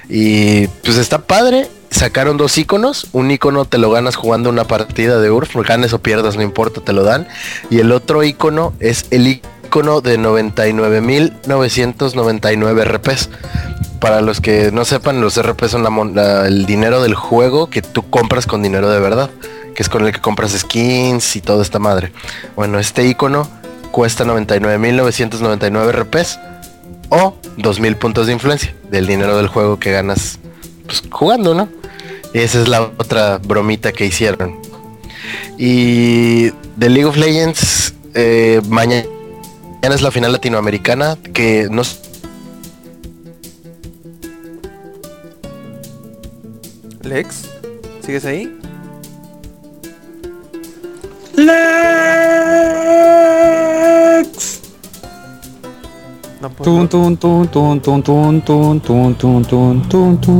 Y 0.09 0.66
pues 0.66 0.96
está 0.96 1.18
padre. 1.18 1.68
Sacaron 1.90 2.36
dos 2.36 2.57
iconos. 2.57 3.09
Un 3.12 3.30
icono 3.30 3.64
te 3.64 3.78
lo 3.78 3.90
ganas 3.90 4.16
jugando 4.16 4.50
una 4.50 4.64
partida 4.64 5.20
de 5.20 5.30
URF. 5.30 5.57
Ganes 5.57 5.92
o 5.92 5.98
pierdas, 6.00 6.36
no 6.36 6.42
importa, 6.42 6.80
te 6.80 6.92
lo 6.92 7.05
dan. 7.05 7.28
Y 7.70 7.80
el 7.80 7.92
otro 7.92 8.22
icono 8.22 8.72
es 8.80 9.07
el 9.11 9.28
icono 9.28 9.61
de 10.02 10.18
99.999 10.18 12.84
RPs. 12.84 13.30
Para 14.00 14.20
los 14.20 14.40
que 14.42 14.70
no 14.72 14.84
sepan, 14.84 15.20
los 15.22 15.38
RP 15.40 15.66
son 15.68 15.82
la 15.82 15.90
la- 16.12 16.46
el 16.46 16.66
dinero 16.66 17.02
del 17.02 17.14
juego 17.14 17.70
que 17.70 17.80
tú 17.82 18.08
compras 18.10 18.46
con 18.46 18.62
dinero 18.62 18.90
de 18.90 19.00
verdad. 19.00 19.30
Que 19.74 19.82
es 19.82 19.88
con 19.88 20.04
el 20.04 20.12
que 20.12 20.20
compras 20.20 20.52
skins 20.52 21.36
y 21.36 21.40
toda 21.40 21.62
esta 21.62 21.78
madre. 21.78 22.12
Bueno, 22.54 22.78
este 22.78 23.06
icono 23.06 23.48
cuesta 23.90 24.24
99.999 24.26 25.92
RPs 25.92 26.38
o 27.08 27.36
2.000 27.56 27.96
puntos 27.96 28.26
de 28.26 28.34
influencia 28.34 28.74
del 28.90 29.06
dinero 29.06 29.38
del 29.38 29.48
juego 29.48 29.78
que 29.78 29.90
ganas 29.92 30.38
pues, 30.86 31.02
jugando, 31.10 31.54
¿no? 31.54 31.70
Esa 32.34 32.60
es 32.60 32.68
la 32.68 32.82
otra 32.98 33.38
bromita 33.38 33.92
que 33.92 34.04
hicieron. 34.04 34.58
Y 35.56 36.50
de 36.76 36.88
League 36.90 37.06
of 37.06 37.16
Legends, 37.16 37.94
eh, 38.14 38.60
mañana 38.68 39.04
mañana 39.82 39.96
es 39.96 40.02
la 40.02 40.12
final 40.12 40.30
latinoamericana 40.30 41.18
que 41.34 41.66
no 41.68 41.82
Lex, 47.02 47.48
¿sigues 48.00 48.24
ahí? 48.24 48.56
Lex. 51.34 51.50
Tun, 56.62 56.88
tun, 56.88 57.16
tun, 57.16 57.48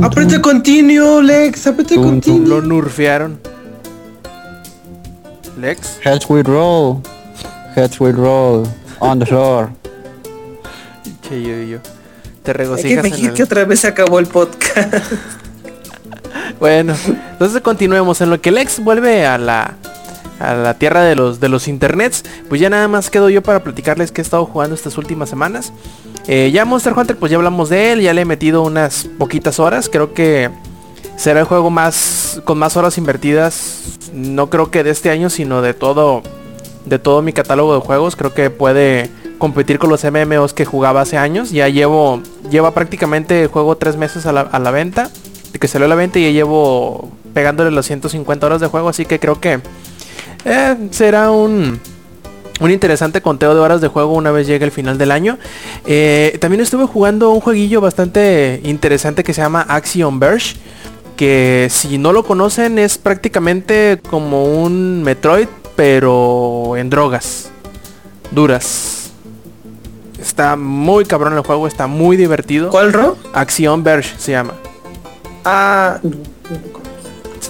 Aprete 0.05 0.39
continuo, 0.39 1.21
Lex, 1.21 1.67
aprete 1.67 1.95
continuo. 1.95 2.47
Lo 2.47 2.61
nerfearon. 2.61 3.41
Lex. 5.59 5.99
Heads 6.01 6.29
we 6.29 6.43
roll. 6.43 7.01
Heads 7.75 7.99
we 7.99 8.13
roll. 8.13 8.65
On 9.03 9.19
the 9.19 9.25
floor. 9.25 9.69
Che, 11.27 11.41
yo 11.41 11.55
yo. 11.63 11.79
Te 11.81 11.89
Hay 11.89 12.41
que 12.43 12.53
regocijas 12.53 13.05
en 13.05 13.11
fingir 13.11 13.29
el- 13.29 13.35
que 13.35 13.43
otra 13.43 13.65
vez 13.65 13.79
se 13.81 13.87
acabó 13.87 14.19
el 14.19 14.27
podcast. 14.27 14.93
Bueno, 16.59 16.95
entonces 17.31 17.61
continuemos. 17.61 18.21
En 18.21 18.29
lo 18.29 18.39
que 18.41 18.51
Lex 18.51 18.83
vuelve 18.83 19.25
a 19.25 19.37
la 19.37 19.75
a 20.39 20.53
la 20.53 20.73
tierra 20.75 21.01
de 21.03 21.15
los 21.15 21.39
de 21.39 21.49
los 21.49 21.67
internets, 21.67 22.23
pues 22.49 22.59
ya 22.61 22.69
nada 22.69 22.87
más 22.87 23.09
quedo 23.09 23.29
yo 23.29 23.41
para 23.41 23.63
platicarles 23.63 24.11
que 24.11 24.21
he 24.21 24.23
estado 24.23 24.45
jugando 24.45 24.75
estas 24.75 24.97
últimas 24.97 25.29
semanas. 25.29 25.73
Eh, 26.27 26.51
ya 26.53 26.63
Monster 26.65 26.93
Hunter, 26.97 27.17
pues 27.17 27.31
ya 27.31 27.37
hablamos 27.37 27.69
de 27.69 27.91
él, 27.91 28.01
ya 28.01 28.13
le 28.13 28.21
he 28.21 28.25
metido 28.25 28.61
unas 28.63 29.07
poquitas 29.17 29.59
horas. 29.59 29.89
Creo 29.91 30.13
que 30.13 30.49
será 31.17 31.41
el 31.41 31.45
juego 31.45 31.69
más 31.69 32.41
con 32.45 32.57
más 32.57 32.77
horas 32.77 32.97
invertidas. 32.97 33.97
No 34.13 34.49
creo 34.49 34.71
que 34.71 34.83
de 34.83 34.91
este 34.91 35.09
año, 35.09 35.29
sino 35.29 35.61
de 35.61 35.73
todo 35.73 36.23
de 36.85 36.99
todo 36.99 37.21
mi 37.21 37.33
catálogo 37.33 37.73
de 37.75 37.81
juegos. 37.81 38.15
Creo 38.15 38.33
que 38.33 38.49
puede 38.49 39.09
competir 39.37 39.79
con 39.79 39.89
los 39.89 40.03
MMOs 40.03 40.53
que 40.53 40.65
jugaba 40.65 41.01
hace 41.01 41.17
años. 41.17 41.51
Ya 41.51 41.67
llevo 41.69 42.21
lleva 42.49 42.71
prácticamente 42.71 43.47
juego 43.47 43.77
tres 43.77 43.97
meses 43.97 44.25
a 44.25 44.31
la, 44.31 44.41
a 44.41 44.59
la 44.59 44.71
venta 44.71 45.09
de 45.51 45.59
que 45.59 45.67
salió 45.67 45.85
a 45.85 45.89
la 45.89 45.95
venta 45.95 46.19
y 46.19 46.23
ya 46.23 46.31
llevo 46.31 47.11
pegándole 47.33 47.71
los 47.71 47.85
150 47.85 48.45
horas 48.45 48.61
de 48.61 48.67
juego, 48.67 48.89
así 48.89 49.05
que 49.05 49.19
creo 49.19 49.39
que 49.39 49.59
eh, 50.45 50.75
será 50.91 51.31
un 51.31 51.79
un 52.59 52.71
interesante 52.71 53.21
conteo 53.21 53.53
de 53.53 53.59
horas 53.59 53.81
de 53.81 53.87
juego 53.87 54.13
una 54.13 54.31
vez 54.31 54.47
llegue 54.47 54.65
el 54.65 54.71
final 54.71 54.97
del 54.97 55.11
año. 55.11 55.37
Eh, 55.85 56.37
también 56.39 56.61
estuve 56.61 56.85
jugando 56.85 57.31
un 57.31 57.41
jueguillo 57.41 57.81
bastante 57.81 58.61
interesante 58.63 59.23
que 59.23 59.33
se 59.33 59.41
llama 59.41 59.65
Axiom 59.67 60.19
Verge. 60.19 60.55
Que 61.17 61.67
si 61.69 61.97
no 61.97 62.13
lo 62.13 62.23
conocen 62.23 62.79
es 62.79 62.97
prácticamente 62.97 63.99
como 64.09 64.45
un 64.45 65.03
Metroid, 65.03 65.47
pero 65.75 66.75
en 66.77 66.89
drogas. 66.89 67.51
Duras. 68.31 69.11
Está 70.19 70.55
muy 70.55 71.05
cabrón 71.05 71.33
el 71.33 71.41
juego, 71.41 71.67
está 71.67 71.87
muy 71.87 72.17
divertido. 72.17 72.69
¿Cuál, 72.69 72.93
Ro? 72.93 73.17
Axiom 73.33 73.83
Verge 73.83 74.17
se 74.17 74.31
llama. 74.31 74.53
Ah, 75.45 75.99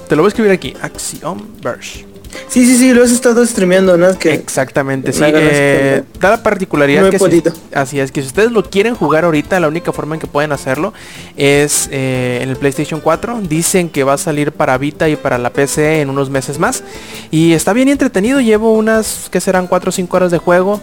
Te 0.07 0.15
lo 0.15 0.23
voy 0.23 0.27
a 0.27 0.29
escribir 0.29 0.51
aquí. 0.51 0.73
Axiom 0.81 1.39
Verge. 1.61 2.05
Sí, 2.47 2.65
sí, 2.65 2.77
sí, 2.77 2.93
lo 2.93 3.03
has 3.03 3.11
estado 3.11 3.45
streameando, 3.45 3.97
¿no? 3.97 4.17
Que 4.17 4.33
Exactamente, 4.33 5.11
sí. 5.13 5.21
eh, 5.25 6.03
así 6.03 6.19
da 6.19 6.29
la 6.31 6.43
particularidad 6.43 7.03
No 7.03 7.09
que 7.09 7.19
si- 7.19 7.43
así 7.73 7.99
es 7.99 8.11
que 8.11 8.21
si 8.21 8.27
ustedes 8.27 8.51
lo 8.51 8.63
quieren 8.63 8.95
jugar 8.95 9.25
ahorita, 9.25 9.59
la 9.59 9.67
única 9.67 9.91
forma 9.91 10.15
en 10.15 10.21
que 10.21 10.27
pueden 10.27 10.51
hacerlo 10.51 10.93
es 11.37 11.89
eh, 11.91 12.39
en 12.41 12.49
el 12.49 12.55
PlayStation 12.55 12.99
4. 13.01 13.41
Dicen 13.41 13.89
que 13.89 14.03
va 14.03 14.13
a 14.13 14.17
salir 14.17 14.51
para 14.51 14.77
Vita 14.77 15.09
y 15.09 15.15
para 15.15 15.37
la 15.37 15.49
PC 15.51 16.01
en 16.01 16.09
unos 16.09 16.29
meses 16.29 16.59
más. 16.59 16.83
Y 17.31 17.53
está 17.53 17.73
bien 17.73 17.89
entretenido. 17.89 18.39
Llevo 18.41 18.73
unas 18.73 19.29
que 19.31 19.41
serán 19.41 19.67
4 19.67 19.89
o 19.89 19.91
5 19.91 20.17
horas 20.17 20.31
de 20.31 20.37
juego. 20.37 20.79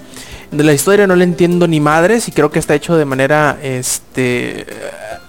De 0.50 0.64
la 0.64 0.72
historia 0.72 1.06
no 1.06 1.14
le 1.14 1.22
entiendo 1.24 1.68
ni 1.68 1.78
madres 1.78 2.26
y 2.26 2.32
creo 2.32 2.50
que 2.50 2.58
está 2.58 2.74
hecho 2.74 2.96
de 2.96 3.04
manera 3.04 3.56
este 3.62 4.66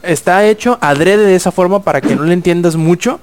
está 0.02 0.46
hecho 0.48 0.80
adrede 0.82 1.26
de 1.28 1.36
esa 1.36 1.52
forma 1.52 1.84
para 1.84 2.02
que 2.02 2.16
no 2.16 2.24
le 2.24 2.34
entiendas 2.34 2.76
mucho. 2.76 3.20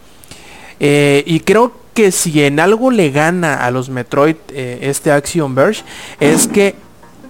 Eh, 0.81 1.25
y 1.27 1.41
creo 1.41 1.73
que 1.99 2.13
si 2.13 2.45
en 2.45 2.61
algo 2.61 2.93
le 2.93 3.11
gana 3.11 3.67
a 3.67 3.73
los 3.73 3.89
Metroid 3.89 4.37
eh, 4.51 4.79
este 4.83 5.11
Axiom 5.11 5.57
Verge 5.57 5.83
es 6.21 6.47
que 6.47 6.77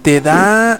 te 0.03 0.21
da 0.21 0.79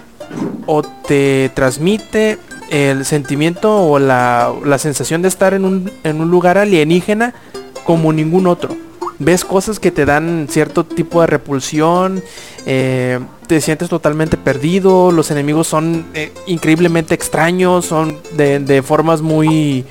o 0.66 0.82
te 0.82 1.50
transmite 1.56 2.38
el 2.70 3.04
sentimiento 3.04 3.84
o 3.84 3.98
la, 3.98 4.54
la 4.64 4.78
sensación 4.78 5.22
de 5.22 5.28
estar 5.28 5.54
en 5.54 5.64
un, 5.64 5.90
en 6.04 6.20
un 6.20 6.30
lugar 6.30 6.56
alienígena 6.56 7.34
como 7.82 8.12
ningún 8.12 8.46
otro. 8.46 8.76
Ves 9.22 9.44
cosas 9.44 9.78
que 9.78 9.90
te 9.90 10.06
dan 10.06 10.46
cierto 10.50 10.84
tipo 10.84 11.20
de 11.20 11.26
repulsión, 11.26 12.22
eh, 12.64 13.20
te 13.46 13.60
sientes 13.60 13.90
totalmente 13.90 14.38
perdido, 14.38 15.12
los 15.12 15.30
enemigos 15.30 15.66
son 15.66 16.06
eh, 16.14 16.32
increíblemente 16.46 17.14
extraños, 17.14 17.84
son 17.84 18.16
de, 18.32 18.82
formas 18.82 19.20
muy 19.20 19.84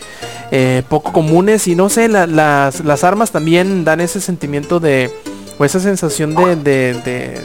eh, 0.49 0.81
poco 0.89 1.13
comunes 1.13 1.67
y 1.67 1.75
no 1.75 1.89
sé, 1.89 2.07
la- 2.07 2.25
las, 2.25 2.83
las 2.83 3.03
armas 3.03 3.29
también 3.29 3.85
dan 3.85 4.01
ese 4.01 4.19
sentimiento 4.19 4.79
de, 4.79 5.11
o 5.59 5.63
esa 5.63 5.79
sensación 5.79 6.33
de, 6.33 6.55
de- 6.55 6.93
de- 7.05 7.41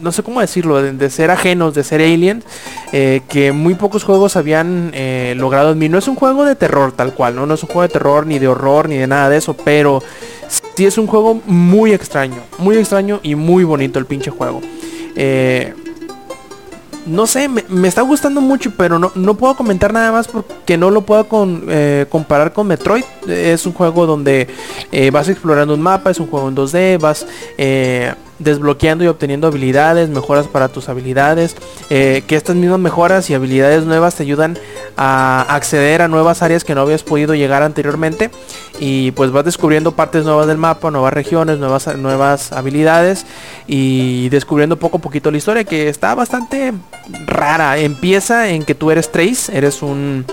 no 0.00 0.10
sé 0.10 0.24
cómo 0.24 0.40
decirlo, 0.40 0.82
de, 0.82 1.10
ser 1.10 1.30
ajenos, 1.30 1.74
de 1.74 1.84
ser 1.84 2.00
alien, 2.00 2.42
eh, 2.92 3.20
que 3.28 3.52
muy 3.52 3.74
pocos 3.76 4.02
juegos 4.02 4.34
habían 4.34 4.90
logrado 5.36 5.70
en 5.70 5.78
mí. 5.78 5.88
No 5.88 5.96
es 5.98 6.08
un 6.08 6.16
juego 6.16 6.44
de 6.44 6.56
terror 6.56 6.90
tal 6.90 7.14
cual, 7.14 7.36
¿no? 7.36 7.46
No 7.46 7.54
es 7.54 7.62
un 7.62 7.68
juego 7.68 7.82
de 7.82 7.88
terror, 7.88 8.26
ni 8.26 8.40
de 8.40 8.48
horror, 8.48 8.88
ni 8.88 8.96
de 8.96 9.06
nada 9.06 9.28
de 9.28 9.36
eso, 9.36 9.54
pero 9.54 10.02
sí 10.74 10.86
es 10.86 10.98
un 10.98 11.06
juego 11.06 11.40
muy 11.46 11.92
extraño, 11.92 12.42
muy 12.58 12.76
extraño 12.76 13.20
y 13.22 13.34
muy 13.34 13.64
bonito 13.64 13.98
el 13.98 14.06
pinche 14.06 14.30
juego. 14.30 14.60
Eh, 15.16 15.74
no 17.04 17.26
sé, 17.26 17.48
me, 17.48 17.88
está 17.88 18.02
gustando 18.02 18.40
mucho, 18.40 18.72
pero 18.76 18.98
no, 18.98 19.10
no 19.16 19.34
puedo 19.34 19.56
comentar 19.56 19.92
nada 19.92 20.12
más 20.12 20.28
porque 20.28 20.76
no 20.76 20.88
lo 20.90 21.02
puedo 21.02 21.26
con- 21.28 21.64
eh, 21.68 22.06
comparar 22.08 22.52
con 22.52 22.68
Metroid. 22.68 23.02
Es 23.26 23.66
un 23.66 23.72
juego 23.72 24.06
donde 24.06 24.46
eh, 24.92 25.10
vas 25.10 25.28
explorando 25.28 25.74
un 25.74 25.80
mapa, 25.80 26.10
es 26.10 26.20
un 26.20 26.28
juego 26.28 26.48
en 26.48 26.54
2D, 26.54 26.98
vas 27.00 27.26
desbloqueando 28.42 29.04
y 29.04 29.08
obteniendo 29.08 29.46
habilidades, 29.46 30.08
mejoras 30.08 30.46
para 30.46 30.68
tus 30.68 30.88
habilidades, 30.88 31.56
eh, 31.90 32.22
que 32.26 32.36
estas 32.36 32.56
mismas 32.56 32.78
mejoras 32.78 33.30
y 33.30 33.34
habilidades 33.34 33.84
nuevas 33.84 34.14
te 34.14 34.22
ayudan 34.22 34.58
a 34.96 35.42
acceder 35.54 36.02
a 36.02 36.08
nuevas 36.08 36.42
áreas 36.42 36.64
que 36.64 36.74
no 36.74 36.82
habías 36.82 37.02
podido 37.02 37.34
llegar 37.34 37.62
anteriormente 37.62 38.30
y 38.78 39.12
pues 39.12 39.30
vas 39.30 39.44
descubriendo 39.44 39.92
partes 39.92 40.24
nuevas 40.24 40.46
del 40.46 40.58
mapa, 40.58 40.90
nuevas 40.90 41.12
regiones, 41.12 41.58
nuevas, 41.58 41.96
nuevas 41.96 42.52
habilidades 42.52 43.26
y 43.66 44.28
descubriendo 44.28 44.78
poco 44.78 44.98
a 44.98 45.00
poquito 45.00 45.30
la 45.30 45.38
historia 45.38 45.64
que 45.64 45.88
está 45.88 46.14
bastante 46.14 46.72
rara. 47.26 47.78
Empieza 47.78 48.48
en 48.48 48.64
que 48.64 48.74
tú 48.74 48.90
eres 48.90 49.10
Trace, 49.10 49.56
eres 49.56 49.82
un 49.82 50.26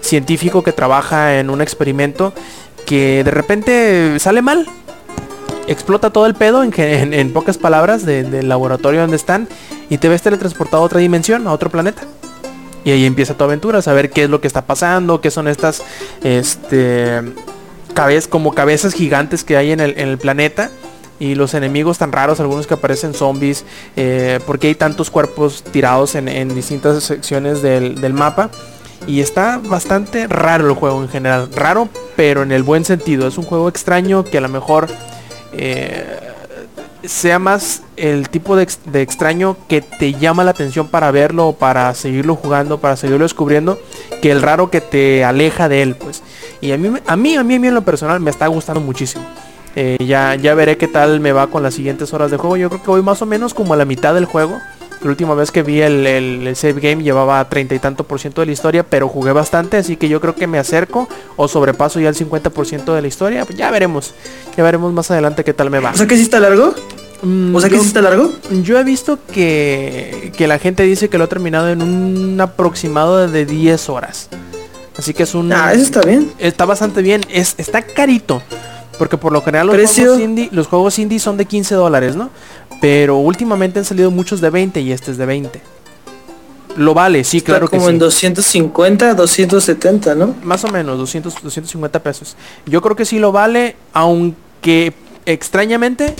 científico 0.00 0.62
que 0.62 0.72
trabaja 0.72 1.38
en 1.38 1.50
un 1.50 1.60
experimento 1.60 2.32
que 2.86 3.24
de 3.24 3.30
repente 3.30 4.18
sale 4.20 4.42
mal. 4.42 4.66
Explota 5.66 6.10
todo 6.10 6.26
el 6.26 6.34
pedo 6.34 6.62
en, 6.62 6.72
en- 7.12 7.32
pocas 7.32 7.58
palabras 7.58 8.06
de- 8.06 8.22
del 8.22 8.48
laboratorio 8.48 9.00
donde 9.00 9.16
están 9.16 9.48
y 9.90 9.98
te 9.98 10.08
ves 10.08 10.22
teletransportado 10.22 10.82
a 10.82 10.86
otra 10.86 11.00
dimensión, 11.00 11.46
a 11.46 11.52
otro 11.52 11.70
planeta. 11.70 12.02
Y 12.84 12.90
ahí 12.92 13.04
empieza 13.04 13.34
tu 13.34 13.42
aventura, 13.42 13.82
saber 13.82 14.10
qué 14.10 14.24
es 14.24 14.30
lo 14.30 14.40
que 14.40 14.46
está 14.46 14.64
pasando, 14.64 15.20
qué 15.20 15.30
son 15.32 15.48
estas 15.48 15.82
este 16.22 17.20
cabezas 17.94 18.28
como 18.28 18.52
cabezas 18.54 18.92
gigantes 18.94 19.42
que 19.42 19.56
hay 19.56 19.72
en 19.72 19.80
el, 19.80 19.98
en 19.98 20.08
el 20.08 20.18
planeta 20.18 20.70
y 21.18 21.34
los 21.34 21.54
enemigos 21.54 21.96
tan 21.98 22.12
raros, 22.12 22.40
algunos 22.40 22.66
que 22.66 22.74
aparecen 22.74 23.14
zombies, 23.14 23.64
eh, 23.96 24.38
porque 24.46 24.68
hay 24.68 24.74
tantos 24.74 25.10
cuerpos 25.10 25.64
tirados 25.72 26.14
en, 26.14 26.54
distintas 26.54 27.02
secciones 27.02 27.62
del 27.62 28.12
mapa. 28.12 28.50
Y 29.06 29.20
está 29.20 29.58
bastante 29.64 30.26
raro 30.26 30.68
el 30.68 30.74
juego 30.74 31.00
en 31.02 31.08
general. 31.08 31.48
Raro, 31.54 31.88
pero 32.16 32.42
en 32.42 32.50
el 32.52 32.62
buen 32.62 32.84
sentido. 32.84 33.28
Es 33.28 33.38
un 33.38 33.44
juego 33.44 33.68
extraño 33.68 34.24
que 34.24 34.38
a 34.38 34.40
lo 34.40 34.48
mejor 34.48 34.88
eh, 35.52 36.18
sea 37.04 37.38
más 37.38 37.82
el 37.96 38.28
tipo 38.28 38.56
de, 38.56 38.64
ex- 38.64 38.80
de 38.86 39.02
extraño 39.02 39.56
que 39.68 39.80
te 39.80 40.12
llama 40.14 40.44
la 40.44 40.50
atención 40.50 40.88
para 40.88 41.10
verlo, 41.10 41.52
para 41.52 41.94
seguirlo 41.94 42.34
jugando, 42.34 42.78
para 42.78 42.96
seguirlo 42.96 43.24
descubriendo, 43.24 43.78
que 44.22 44.30
el 44.32 44.42
raro 44.42 44.70
que 44.70 44.80
te 44.80 45.24
aleja 45.24 45.68
de 45.68 45.82
él, 45.82 45.94
pues. 45.94 46.22
Y 46.60 46.72
a 46.72 46.78
mí, 46.78 46.88
a 47.06 47.16
mí, 47.16 47.36
a 47.36 47.44
mí, 47.44 47.54
a 47.54 47.58
mí 47.60 47.68
en 47.68 47.74
lo 47.74 47.82
personal 47.82 48.18
me 48.20 48.30
está 48.30 48.46
gustando 48.48 48.80
muchísimo. 48.80 49.24
Eh, 49.76 49.98
ya, 50.04 50.34
ya 50.36 50.54
veré 50.54 50.78
qué 50.78 50.88
tal 50.88 51.20
me 51.20 51.32
va 51.32 51.48
con 51.48 51.62
las 51.62 51.74
siguientes 51.74 52.12
horas 52.14 52.30
de 52.30 52.38
juego. 52.38 52.56
Yo 52.56 52.70
creo 52.70 52.82
que 52.82 52.90
voy 52.90 53.02
más 53.02 53.20
o 53.20 53.26
menos 53.26 53.52
como 53.52 53.74
a 53.74 53.76
la 53.76 53.84
mitad 53.84 54.14
del 54.14 54.24
juego. 54.24 54.58
La 55.02 55.10
última 55.10 55.34
vez 55.34 55.50
que 55.50 55.62
vi 55.62 55.80
el, 55.82 56.06
el- 56.06 56.46
el 56.46 56.56
save 56.56 56.80
game 56.80 57.02
llevaba 57.02 57.46
treinta 57.48 57.74
y 57.74 57.78
tanto 57.78 58.04
por 58.04 58.18
ciento 58.18 58.40
de 58.40 58.46
la 58.46 58.52
historia, 58.52 58.82
pero 58.82 59.08
jugué 59.08 59.32
bastante, 59.32 59.76
así 59.76 59.96
que 59.96 60.08
yo 60.08 60.20
creo 60.20 60.34
que 60.34 60.46
me 60.46 60.58
acerco 60.58 61.08
o 61.36 61.46
sobrepaso 61.48 62.00
ya 62.00 62.08
el 62.08 62.14
50% 62.16 62.94
de 62.94 63.02
la 63.02 63.06
historia. 63.08 63.44
Pues 63.44 63.58
ya 63.58 63.70
veremos. 63.70 64.14
Ya 64.56 64.64
veremos 64.64 64.92
más 64.92 65.10
adelante 65.10 65.44
qué 65.44 65.52
tal 65.54 65.70
me 65.70 65.78
va. 65.80 65.90
O 65.90 65.96
sea 65.96 66.06
que 66.06 66.16
sí 66.16 66.22
está 66.22 66.40
largo. 66.40 66.74
Mm, 67.22 67.54
O 67.54 67.60
sea 67.60 67.68
que 67.70 67.76
yo- 67.76 67.82
sí 67.82 67.88
está 67.88 68.02
largo. 68.02 68.32
yo 68.62 68.78
he 68.78 68.84
visto 68.84 69.18
que, 69.32 70.32
que 70.36 70.46
la 70.46 70.58
gente 70.58 70.82
dice 70.82 71.08
que 71.08 71.18
lo 71.18 71.24
ha 71.24 71.28
terminado 71.28 71.68
en 71.70 71.82
un 71.82 72.40
aproximado 72.40 73.28
de 73.28 73.46
10 73.46 73.88
horas. 73.88 74.28
Así 74.98 75.12
que 75.12 75.24
es 75.24 75.34
un... 75.34 75.52
Ah, 75.52 75.72
eso 75.74 75.82
está 75.82 76.00
bien. 76.00 76.32
Está 76.38 76.64
bastante 76.64 77.02
bien. 77.02 77.20
Es, 77.30 77.54
está 77.58 77.82
carito. 77.82 78.42
Porque 78.98 79.16
por 79.16 79.32
lo 79.32 79.42
general 79.42 79.66
los 79.66 79.76
Precio. 79.76 80.04
juegos, 80.04 80.20
indie, 80.20 80.48
los 80.52 80.66
juegos 80.66 80.98
indie 80.98 81.18
son 81.18 81.36
de 81.36 81.44
15 81.44 81.74
dólares, 81.74 82.16
¿no? 82.16 82.30
Pero 82.80 83.16
últimamente 83.16 83.78
han 83.78 83.84
salido 83.84 84.10
muchos 84.10 84.40
de 84.40 84.50
20 84.50 84.80
y 84.80 84.92
este 84.92 85.10
es 85.10 85.18
de 85.18 85.26
20. 85.26 85.60
Lo 86.76 86.92
vale, 86.92 87.24
sí, 87.24 87.38
Está 87.38 87.52
claro 87.52 87.68
que 87.68 87.76
como 87.78 87.88
sí. 87.88 87.94
en 87.94 87.98
250, 87.98 89.14
270, 89.14 90.14
¿no? 90.14 90.34
Más 90.42 90.62
o 90.64 90.68
menos, 90.68 90.98
200, 90.98 91.42
250 91.42 92.02
pesos. 92.02 92.36
Yo 92.66 92.82
creo 92.82 92.96
que 92.96 93.06
sí 93.06 93.18
lo 93.18 93.32
vale, 93.32 93.76
aunque 93.94 94.92
extrañamente 95.24 96.14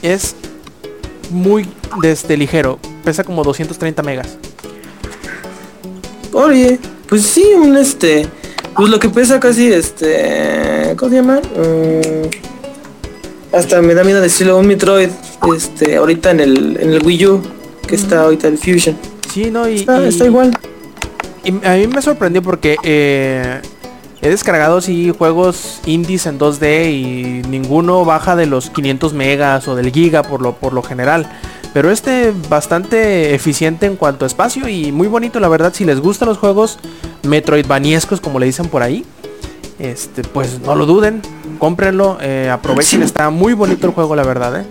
es 0.00 0.34
muy 1.30 1.68
este, 2.02 2.36
ligero. 2.36 2.78
Pesa 3.04 3.24
como 3.24 3.42
230 3.44 4.02
megas. 4.02 4.38
Oye, 6.32 6.78
pues 7.08 7.22
sí, 7.22 7.44
un 7.54 7.76
este. 7.76 8.26
Pues 8.74 8.88
lo 8.90 8.98
que 8.98 9.08
pesa 9.08 9.38
casi 9.38 9.72
este. 9.72 10.94
¿Cómo 10.96 11.10
se 11.10 11.16
llama? 11.16 11.40
Mm, 11.56 13.54
hasta 13.56 13.82
me 13.82 13.94
da 13.94 14.02
miedo 14.04 14.20
decirlo, 14.20 14.58
un 14.58 14.66
Metroid. 14.66 15.10
Este, 15.56 15.96
ahorita 15.96 16.30
en 16.30 16.40
el, 16.40 16.76
en 16.80 16.92
el 16.92 17.04
Wii 17.04 17.26
U. 17.26 17.42
Que 17.86 17.96
está 17.96 18.22
ahorita 18.22 18.48
el 18.48 18.58
Fusion. 18.58 18.96
Sí, 19.32 19.50
no, 19.50 19.68
y, 19.68 19.76
Está, 19.80 20.02
y- 20.02 20.08
está 20.08 20.24
igual. 20.26 20.56
y 21.44 21.50
a 21.66 21.74
mí 21.74 21.86
me 21.88 22.00
sorprendió 22.00 22.42
porque 22.42 22.76
eh, 22.84 23.60
he 24.22 24.28
descargado 24.28 24.80
sí 24.80 25.12
juegos 25.16 25.80
indies 25.86 26.26
en 26.26 26.38
2D 26.38 26.90
y 26.92 27.42
ninguno 27.48 28.04
baja 28.04 28.36
de 28.36 28.46
los 28.46 28.70
500 28.70 29.12
megas 29.14 29.66
o 29.68 29.74
del 29.74 29.90
giga 29.92 30.22
por 30.22 30.40
lo, 30.40 30.54
por 30.54 30.72
lo 30.72 30.82
general. 30.82 31.26
Pero 31.72 31.90
este 31.90 32.32
bastante 32.48 33.34
eficiente 33.34 33.86
en 33.86 33.96
cuanto 33.96 34.24
a 34.24 34.28
espacio 34.28 34.68
y 34.68 34.92
muy 34.92 35.08
bonito 35.08 35.40
la 35.40 35.48
verdad. 35.48 35.72
Si 35.74 35.84
les 35.84 36.00
gustan 36.00 36.28
los 36.28 36.38
juegos 36.38 36.78
metroidvaniescos 37.22 38.20
como 38.20 38.38
le 38.38 38.46
dicen 38.46 38.66
por 38.66 38.82
ahí, 38.82 39.04
este, 39.78 40.22
pues 40.22 40.60
no 40.60 40.74
lo 40.74 40.86
duden, 40.86 41.22
cómprenlo, 41.58 42.18
eh, 42.20 42.50
aprovechen, 42.50 43.02
está 43.02 43.30
muy 43.30 43.54
bonito 43.54 43.86
el 43.86 43.92
juego 43.92 44.14
la 44.14 44.22
verdad, 44.22 44.60
¿eh? 44.60 44.66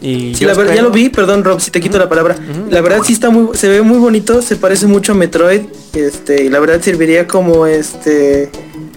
Y 0.00 0.34
Sí, 0.34 0.44
la 0.44 0.54
verdad, 0.54 0.74
ya 0.74 0.82
lo 0.82 0.90
vi, 0.90 1.10
perdón 1.10 1.44
Rob, 1.44 1.60
si 1.60 1.70
te 1.70 1.80
quito 1.80 1.96
la 1.96 2.08
palabra. 2.08 2.36
La 2.70 2.80
verdad 2.80 3.02
sí 3.04 3.12
está 3.12 3.30
muy, 3.30 3.56
se 3.56 3.68
ve 3.68 3.82
muy 3.82 3.98
bonito, 3.98 4.42
se 4.42 4.56
parece 4.56 4.86
mucho 4.86 5.12
a 5.12 5.14
Metroid, 5.14 5.62
este, 5.92 6.44
y 6.44 6.48
la 6.48 6.58
verdad 6.58 6.80
serviría 6.80 7.28
como 7.28 7.66
este 7.66 8.50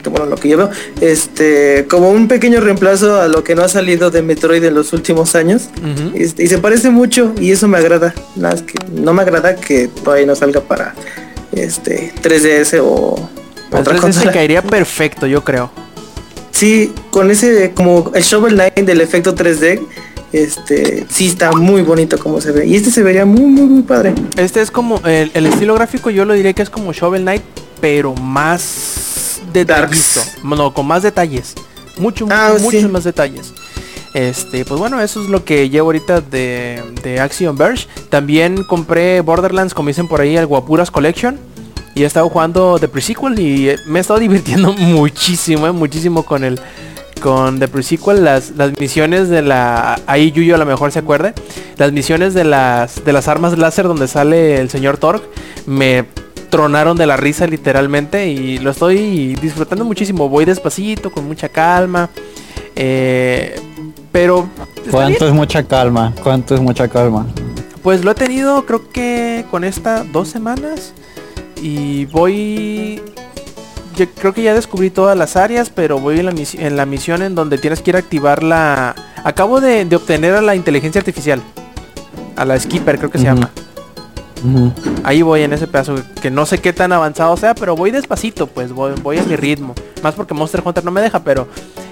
bueno, 0.10 0.26
lo 0.28 0.36
que 0.36 0.50
yo 0.50 0.58
veo, 0.58 0.70
este, 1.02 1.86
como 1.90 2.10
un 2.12 2.28
pequeño 2.28 2.60
reemplazo 2.60 3.22
a 3.22 3.28
lo 3.28 3.44
que 3.44 3.56
no 3.56 3.64
ha 3.64 3.70
salido 3.70 4.12
de 4.12 4.22
Metroid 4.22 4.64
en 4.64 4.74
los 4.74 4.94
últimos 4.94 5.36
años. 5.36 5.70
Este, 6.14 6.44
y 6.44 6.48
se 6.48 6.58
parece 6.58 6.90
mucho 6.90 7.34
y 7.40 7.52
eso 7.52 7.68
me 7.68 7.78
agrada. 7.78 8.14
Nada 8.36 8.56
más 8.56 8.64
que 8.64 8.74
no 8.92 9.14
me 9.14 9.22
agrada 9.22 9.56
que 9.56 9.88
todavía 9.88 10.26
no 10.26 10.36
salga 10.36 10.62
para 10.62 10.94
este 11.52 12.14
3DS 12.22 12.80
o 12.82 13.14
otra 13.14 13.80
Entonces 13.80 13.96
se 13.96 14.02
consola. 14.02 14.32
caería 14.32 14.62
perfecto, 14.62 15.26
yo 15.28 15.44
creo. 15.44 15.72
Sí, 16.52 16.94
con 17.10 17.32
ese 17.32 17.72
como 17.74 18.12
el 18.14 18.24
Shovel 18.24 18.54
Knight 18.54 18.76
del 18.76 19.02
efecto 19.02 19.36
3D, 19.36 19.82
este 20.32 21.06
sí 21.10 21.28
está 21.28 21.52
muy 21.52 21.82
bonito 21.82 22.18
como 22.18 22.40
se 22.40 22.52
ve. 22.52 22.66
Y 22.66 22.76
este 22.76 22.92
se 22.92 23.04
vería 23.04 23.26
muy 23.26 23.46
muy 23.46 23.66
muy 23.66 23.82
padre. 23.82 24.14
Este 24.38 24.62
es 24.62 24.72
como 24.72 25.00
el, 25.06 25.32
el 25.34 25.46
estilo 25.48 25.76
gráfico, 25.76 26.10
yo 26.10 26.24
lo 26.26 26.34
diría 26.34 26.54
que 26.54 26.62
es 26.62 26.70
como 26.70 26.94
Shovel 26.94 27.24
Knight, 27.24 27.42
pero 27.82 28.14
más 28.16 28.62
detallista. 29.60 30.20
Darks. 30.22 30.44
No, 30.44 30.74
con 30.74 30.86
más 30.88 31.04
detalles. 31.04 31.54
Mucho, 31.98 32.28
Ah, 32.30 32.50
mucho- 32.54 32.64
muchos 32.64 32.82
sí. 32.82 32.88
más 32.88 33.04
detalles. 33.04 33.54
Este, 34.14 34.64
pues 34.64 34.80
bueno, 34.80 35.02
eso 35.02 35.22
es 35.22 35.30
lo 35.30 35.44
que 35.44 35.70
llevo 35.70 35.88
ahorita 35.88 36.22
de, 36.22 36.82
de 37.04 37.20
Action 37.20 37.58
Verge. 37.58 37.88
También 38.10 38.64
compré 38.64 39.20
Borderlands, 39.22 39.74
como 39.74 39.90
dicen 39.90 40.08
por 40.08 40.22
ahí, 40.22 40.38
el 40.38 40.46
Guapuras 40.46 40.90
Collection. 40.92 41.38
Y 41.96 42.04
he 42.04 42.06
estado 42.06 42.28
jugando 42.30 42.78
The 42.80 42.88
Pre-Sequel 42.90 43.40
y 43.40 43.70
eh, 43.70 43.78
me 43.88 44.00
he 44.00 44.02
estado 44.02 44.20
divirtiendo 44.22 44.74
muchísimo, 44.74 45.68
eh, 45.68 45.72
muchísimo 45.72 46.24
con 46.24 46.44
el 46.44 46.60
con 47.22 47.60
The 47.60 47.68
Pre-Sequel, 47.70 48.24
las, 48.24 48.52
las 48.52 48.78
misiones 48.80 49.30
de 49.30 49.42
la... 49.42 50.00
Ahí 50.06 50.32
Yuyo 50.32 50.56
a 50.56 50.58
lo 50.58 50.66
mejor 50.66 50.92
se 50.92 51.00
acuerde. 51.00 51.34
Las 51.78 51.92
misiones 51.92 52.34
de 52.34 52.44
las, 52.44 53.04
de 53.04 53.14
las 53.14 53.28
armas 53.28 53.58
láser 53.58 53.88
donde 53.88 54.08
sale 54.08 54.60
el 54.60 54.70
señor 54.70 54.98
Torg. 54.98 55.22
Me 55.66 56.06
tronaron 56.56 56.96
de 56.96 57.06
la 57.06 57.18
risa 57.18 57.46
literalmente 57.48 58.28
y 58.30 58.60
lo 58.60 58.72
estoy 58.72 59.36
disfrutando 59.36 59.84
muchísimo. 59.84 60.30
Voy 60.30 60.46
despacito, 60.46 61.12
con 61.12 61.28
mucha 61.28 61.50
calma. 61.50 62.10
eh, 62.78 63.60
pero... 64.14 64.44
bien. 64.78 64.90
¿Cuánto 64.90 65.28
es 65.28 65.34
mucha 65.34 65.64
calma? 65.64 66.14
¿Cuánto 66.24 66.56
es 66.56 66.62
mucha 66.62 66.88
calma? 66.88 67.26
Pues 67.84 68.06
lo 68.06 68.12
he 68.12 68.16
tenido 68.16 68.66
creo 68.66 68.90
que 68.90 69.44
con 69.52 69.66
esta 69.66 70.06
dos 70.06 70.30
semanas. 70.30 70.94
Y 71.62 72.06
voy... 72.06 73.02
Yo 73.98 74.10
creo 74.12 74.34
que 74.34 74.44
ya 74.44 74.54
descubrí 74.54 74.90
todas 74.90 75.18
las 75.18 75.36
áreas, 75.36 75.70
pero 75.70 76.00
voy 76.00 76.20
en 76.20 76.26
la, 76.28 76.32
misi- 76.32 76.60
en 76.60 76.78
la 76.78 76.86
misión 76.86 77.22
en 77.22 77.36
donde 77.36 77.58
tienes 77.58 77.82
que 77.82 77.92
ir 77.92 77.96
a 77.98 78.00
activar 78.00 78.44
la... 78.44 78.96
Acabo 79.26 79.60
de, 79.60 79.84
de 79.84 79.96
obtener 79.98 80.36
a 80.36 80.42
la 80.42 80.56
inteligencia 80.56 81.00
artificial. 81.00 81.42
A 82.38 82.46
la 82.46 82.58
Skipper 82.58 82.98
creo 82.98 83.12
que 83.12 83.18
se 83.20 83.30
Ujú. 83.30 83.42
Ahí 85.04 85.22
voy 85.22 85.42
en 85.42 85.54
ese 85.54 85.68
pedazo, 85.68 85.96
que 86.22 86.30
no 86.30 86.46
sé 86.46 86.60
qué 86.60 86.74
tan 86.74 86.92
avanzado 86.92 87.36
sea, 87.38 87.56
pero 87.56 87.76
voy 87.76 87.92
despacito, 87.92 88.48
pues 88.48 88.72
voy, 88.72 88.94
voy 89.02 89.18
a 89.18 89.24
mi 89.24 89.36
ritmo. 89.36 89.74
Más 90.04 90.14
porque 90.14 90.34
Monster 90.34 90.62
Hunter 90.64 90.84
no 90.84 90.92
me 90.92 91.02
deja, 91.02 91.20
pero 91.24 91.48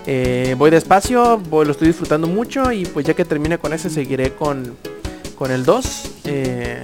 eh, 0.05 0.55
voy 0.57 0.69
despacio, 0.69 1.39
voy, 1.49 1.65
lo 1.65 1.71
estoy 1.71 1.87
disfrutando 1.87 2.27
mucho 2.27 2.71
y 2.71 2.85
pues 2.85 3.05
ya 3.05 3.13
que 3.13 3.25
termine 3.25 3.57
con 3.57 3.73
ese 3.73 3.89
seguiré 3.89 4.33
con, 4.35 4.75
con 5.37 5.51
el 5.51 5.65
2. 5.65 5.85
Eh, 6.25 6.83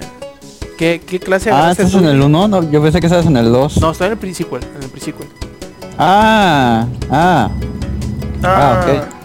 ¿qué, 0.78 1.00
¿Qué 1.06 1.20
clase 1.20 1.50
Ah, 1.52 1.70
¿estás 1.70 1.92
tú? 1.92 1.98
en 1.98 2.06
el 2.06 2.20
1? 2.20 2.48
No, 2.48 2.70
yo 2.70 2.82
pensé 2.82 2.98
que 3.00 3.06
estabas 3.06 3.26
en 3.26 3.36
el 3.36 3.52
2. 3.52 3.80
No, 3.80 3.90
estoy 3.92 4.06
en 4.06 4.12
el 4.14 4.18
pre-sequel, 4.18 4.62
en 4.76 4.82
el 4.82 4.88
pre-sequel. 4.90 5.28
Ah, 5.98 6.86
ah. 7.10 7.50
Ah, 8.42 8.80
ok. 8.82 9.19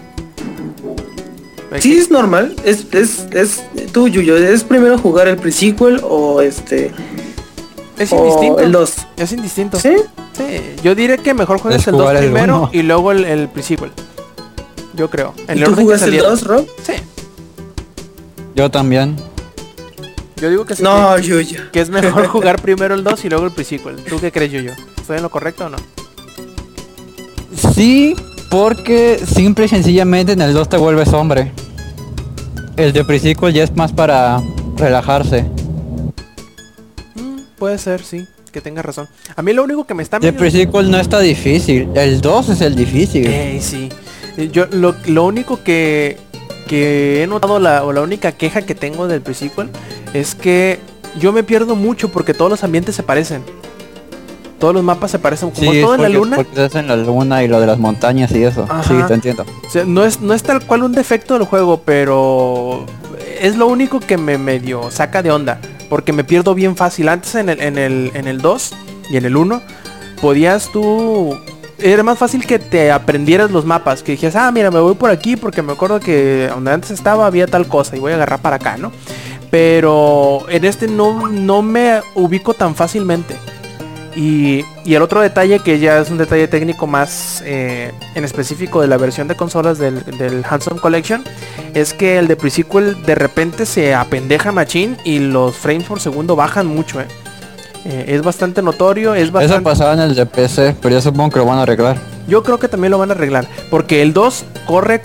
Sí 1.80 1.96
es 1.98 2.10
normal, 2.10 2.54
es 2.64 2.86
es 2.92 3.26
es 3.32 3.62
tú 3.92 4.08
Yuyo, 4.08 4.36
es 4.36 4.62
primero 4.64 4.96
jugar 4.98 5.28
el 5.28 5.36
pre-sequel 5.36 6.00
o 6.04 6.40
este 6.40 6.92
Es 7.98 8.12
o 8.12 8.18
indistinto. 8.18 8.60
el 8.60 8.72
2. 8.72 8.94
Es 9.16 9.32
indistinto. 9.32 9.78
¿Sí? 9.80 9.94
Sí, 10.36 10.60
yo 10.82 10.94
diré 10.94 11.18
que 11.18 11.34
mejor 11.34 11.58
juegues 11.58 11.82
Es 11.82 11.88
el 11.88 11.92
2 11.94 12.00
jugar 12.02 12.16
el 12.16 12.30
primero 12.30 12.56
uno. 12.56 12.70
y 12.72 12.82
luego 12.82 13.10
el, 13.12 13.24
el 13.24 13.48
pre-sequel. 13.48 13.90
Yo 14.94 15.10
creo. 15.10 15.34
En 15.48 15.58
¿Y 15.58 15.62
el 15.62 15.68
tú 15.68 15.74
que 15.76 15.82
jugaste 15.82 16.04
el 16.06 16.10
saliera. 16.12 16.30
2, 16.30 16.42
Rob? 16.46 16.66
Sí, 16.84 16.92
Yo 18.54 18.70
también. 18.70 19.16
yo 20.36 20.48
digo 20.50 20.64
que 20.64 20.76
sí. 20.76 20.82
No, 20.82 21.18
Yuyo. 21.18 21.70
Que 21.72 21.80
es 21.80 21.90
mejor 21.90 22.26
jugar 22.28 22.62
primero 22.62 22.94
el 22.94 23.02
2 23.04 23.24
y 23.24 23.28
luego 23.28 23.44
el 23.46 23.52
pre-sequel. 23.52 23.96
¿Tú 24.04 24.20
qué 24.20 24.30
crees, 24.30 24.52
yo 24.52 24.60
yo? 24.60 24.72
¿Estoy 25.00 25.16
en 25.16 25.22
lo 25.24 25.30
correcto 25.30 25.66
o 25.66 25.68
no? 25.68 25.78
Sí, 27.74 28.14
porque 28.50 29.20
simple 29.26 29.64
y 29.64 29.68
sencillamente 29.68 30.32
en 30.32 30.40
el 30.40 30.52
2 30.54 30.68
te 30.68 30.76
vuelves 30.76 31.12
hombre. 31.12 31.52
El 32.76 32.92
de 32.92 33.04
Pre-Sequel 33.04 33.52
ya 33.54 33.64
es 33.64 33.74
más 33.74 33.92
para 33.92 34.42
relajarse. 34.76 35.44
Mm, 37.14 37.38
puede 37.58 37.78
ser, 37.78 38.02
sí. 38.02 38.26
Que 38.52 38.60
tengas 38.60 38.84
razón. 38.84 39.08
A 39.34 39.42
mí 39.42 39.52
lo 39.52 39.64
único 39.64 39.86
que 39.86 39.94
me 39.94 40.02
está... 40.02 40.18
De 40.18 40.28
medio- 40.32 40.38
Pre-Sequel 40.38 40.90
no 40.90 40.98
está 40.98 41.20
difícil. 41.20 41.88
El 41.94 42.20
2 42.20 42.50
es 42.50 42.60
el 42.60 42.74
difícil. 42.74 43.26
Ey, 43.26 43.60
sí. 43.60 43.88
Eh, 44.36 44.48
Yo 44.52 44.66
lo, 44.70 44.94
lo 45.06 45.24
único 45.24 45.62
que, 45.62 46.16
que 46.66 47.22
he 47.22 47.26
notado, 47.26 47.58
la, 47.58 47.84
o 47.84 47.92
la 47.92 48.00
única 48.02 48.32
queja 48.32 48.62
que 48.62 48.74
tengo 48.74 49.08
del 49.08 49.20
pre-sequel 49.22 49.70
es 50.14 50.34
que 50.34 50.78
yo 51.20 51.32
me 51.32 51.42
pierdo 51.42 51.76
mucho 51.76 52.10
porque 52.10 52.32
todos 52.34 52.50
los 52.50 52.64
ambientes 52.64 52.94
se 52.94 53.02
parecen. 53.02 53.42
Todos 54.58 54.74
los 54.74 54.82
mapas 54.82 55.10
se 55.10 55.18
parecen. 55.18 55.50
Como 55.50 55.70
Sí, 55.72 55.80
todo 55.80 55.96
en 55.96 56.02
la 56.02 56.08
luna. 56.08 56.36
Porque 56.36 56.50
estás 56.52 56.80
en 56.80 56.88
la 56.88 56.96
luna 56.96 57.42
y 57.42 57.48
lo 57.48 57.60
de 57.60 57.66
las 57.66 57.78
montañas 57.78 58.32
y 58.32 58.42
eso. 58.42 58.66
Ajá. 58.68 58.82
Sí, 58.82 58.94
te 59.06 59.14
entiendo. 59.14 59.44
O 59.66 59.70
sea, 59.70 59.84
no 59.84 60.04
es, 60.04 60.20
no 60.20 60.32
es 60.32 60.42
tal 60.42 60.64
cual 60.64 60.82
un 60.82 60.92
defecto 60.92 61.34
del 61.34 61.46
juego, 61.46 61.82
pero 61.84 62.86
es 63.40 63.56
lo 63.56 63.66
único 63.66 64.00
que 64.00 64.16
me 64.16 64.38
medio 64.38 64.90
saca 64.90 65.22
de 65.22 65.30
onda. 65.30 65.60
Porque 65.90 66.12
me 66.12 66.24
pierdo 66.24 66.54
bien 66.54 66.74
fácil. 66.76 67.08
Antes 67.08 67.34
en 67.34 67.48
el, 67.48 67.60
en 67.60 67.78
el, 67.78 68.10
en 68.14 68.26
el 68.26 68.40
2 68.40 68.74
y 69.10 69.16
en 69.18 69.24
el 69.26 69.36
1, 69.36 69.62
podías 70.20 70.70
tú... 70.72 71.38
Era 71.78 72.02
más 72.02 72.18
fácil 72.18 72.46
que 72.46 72.58
te 72.58 72.90
aprendieras 72.90 73.50
los 73.50 73.66
mapas. 73.66 74.02
Que 74.02 74.12
dijeras, 74.12 74.36
ah, 74.36 74.50
mira, 74.50 74.70
me 74.70 74.80
voy 74.80 74.94
por 74.94 75.10
aquí 75.10 75.36
porque 75.36 75.60
me 75.60 75.72
acuerdo 75.72 76.00
que 76.00 76.48
donde 76.50 76.72
antes 76.72 76.90
estaba 76.90 77.26
había 77.26 77.46
tal 77.46 77.68
cosa 77.68 77.94
y 77.94 78.00
voy 78.00 78.12
a 78.12 78.14
agarrar 78.14 78.40
para 78.40 78.56
acá, 78.56 78.78
¿no? 78.78 78.90
Pero 79.50 80.46
en 80.48 80.64
este 80.64 80.88
no, 80.88 81.28
no 81.28 81.60
me 81.60 82.00
ubico 82.14 82.54
tan 82.54 82.74
fácilmente. 82.74 83.36
Y, 84.16 84.64
y 84.84 84.94
el 84.94 85.02
otro 85.02 85.20
detalle 85.20 85.58
que 85.60 85.78
ya 85.78 85.98
es 85.98 86.10
un 86.10 86.16
detalle 86.16 86.48
técnico 86.48 86.86
más 86.86 87.42
eh, 87.44 87.92
en 88.14 88.24
específico 88.24 88.80
de 88.80 88.88
la 88.88 88.96
versión 88.96 89.28
de 89.28 89.36
consolas 89.36 89.78
del, 89.78 90.02
del 90.16 90.42
Handsome 90.48 90.80
Collection 90.80 91.22
es 91.74 91.92
que 91.92 92.18
el 92.18 92.26
de 92.26 92.34
Pre-Sequel 92.36 93.04
de 93.04 93.14
repente 93.14 93.66
se 93.66 93.94
apendeja 93.94 94.52
machine 94.52 94.96
y 95.04 95.18
los 95.18 95.54
frames 95.56 95.84
por 95.84 96.00
segundo 96.00 96.34
bajan 96.34 96.66
mucho. 96.66 97.00
eh. 97.00 97.06
Eh, 97.84 98.04
es 98.08 98.22
bastante 98.22 98.62
notorio, 98.62 99.14
es 99.14 99.24
Eso 99.24 99.32
bastante... 99.32 99.62
pasaba 99.62 99.92
en 99.92 100.00
el 100.00 100.14
de 100.14 100.24
PC, 100.26 100.74
pero 100.80 100.94
yo 100.94 101.00
supongo 101.02 101.30
que 101.30 101.38
lo 101.38 101.44
van 101.44 101.58
a 101.58 101.62
arreglar. 101.62 101.96
Yo 102.26 102.42
creo 102.42 102.58
que 102.58 102.68
también 102.68 102.90
lo 102.90 102.98
van 102.98 103.10
a 103.10 103.14
arreglar. 103.14 103.46
Porque 103.70 104.02
el 104.02 104.12
2 104.12 104.44
corre 104.66 105.02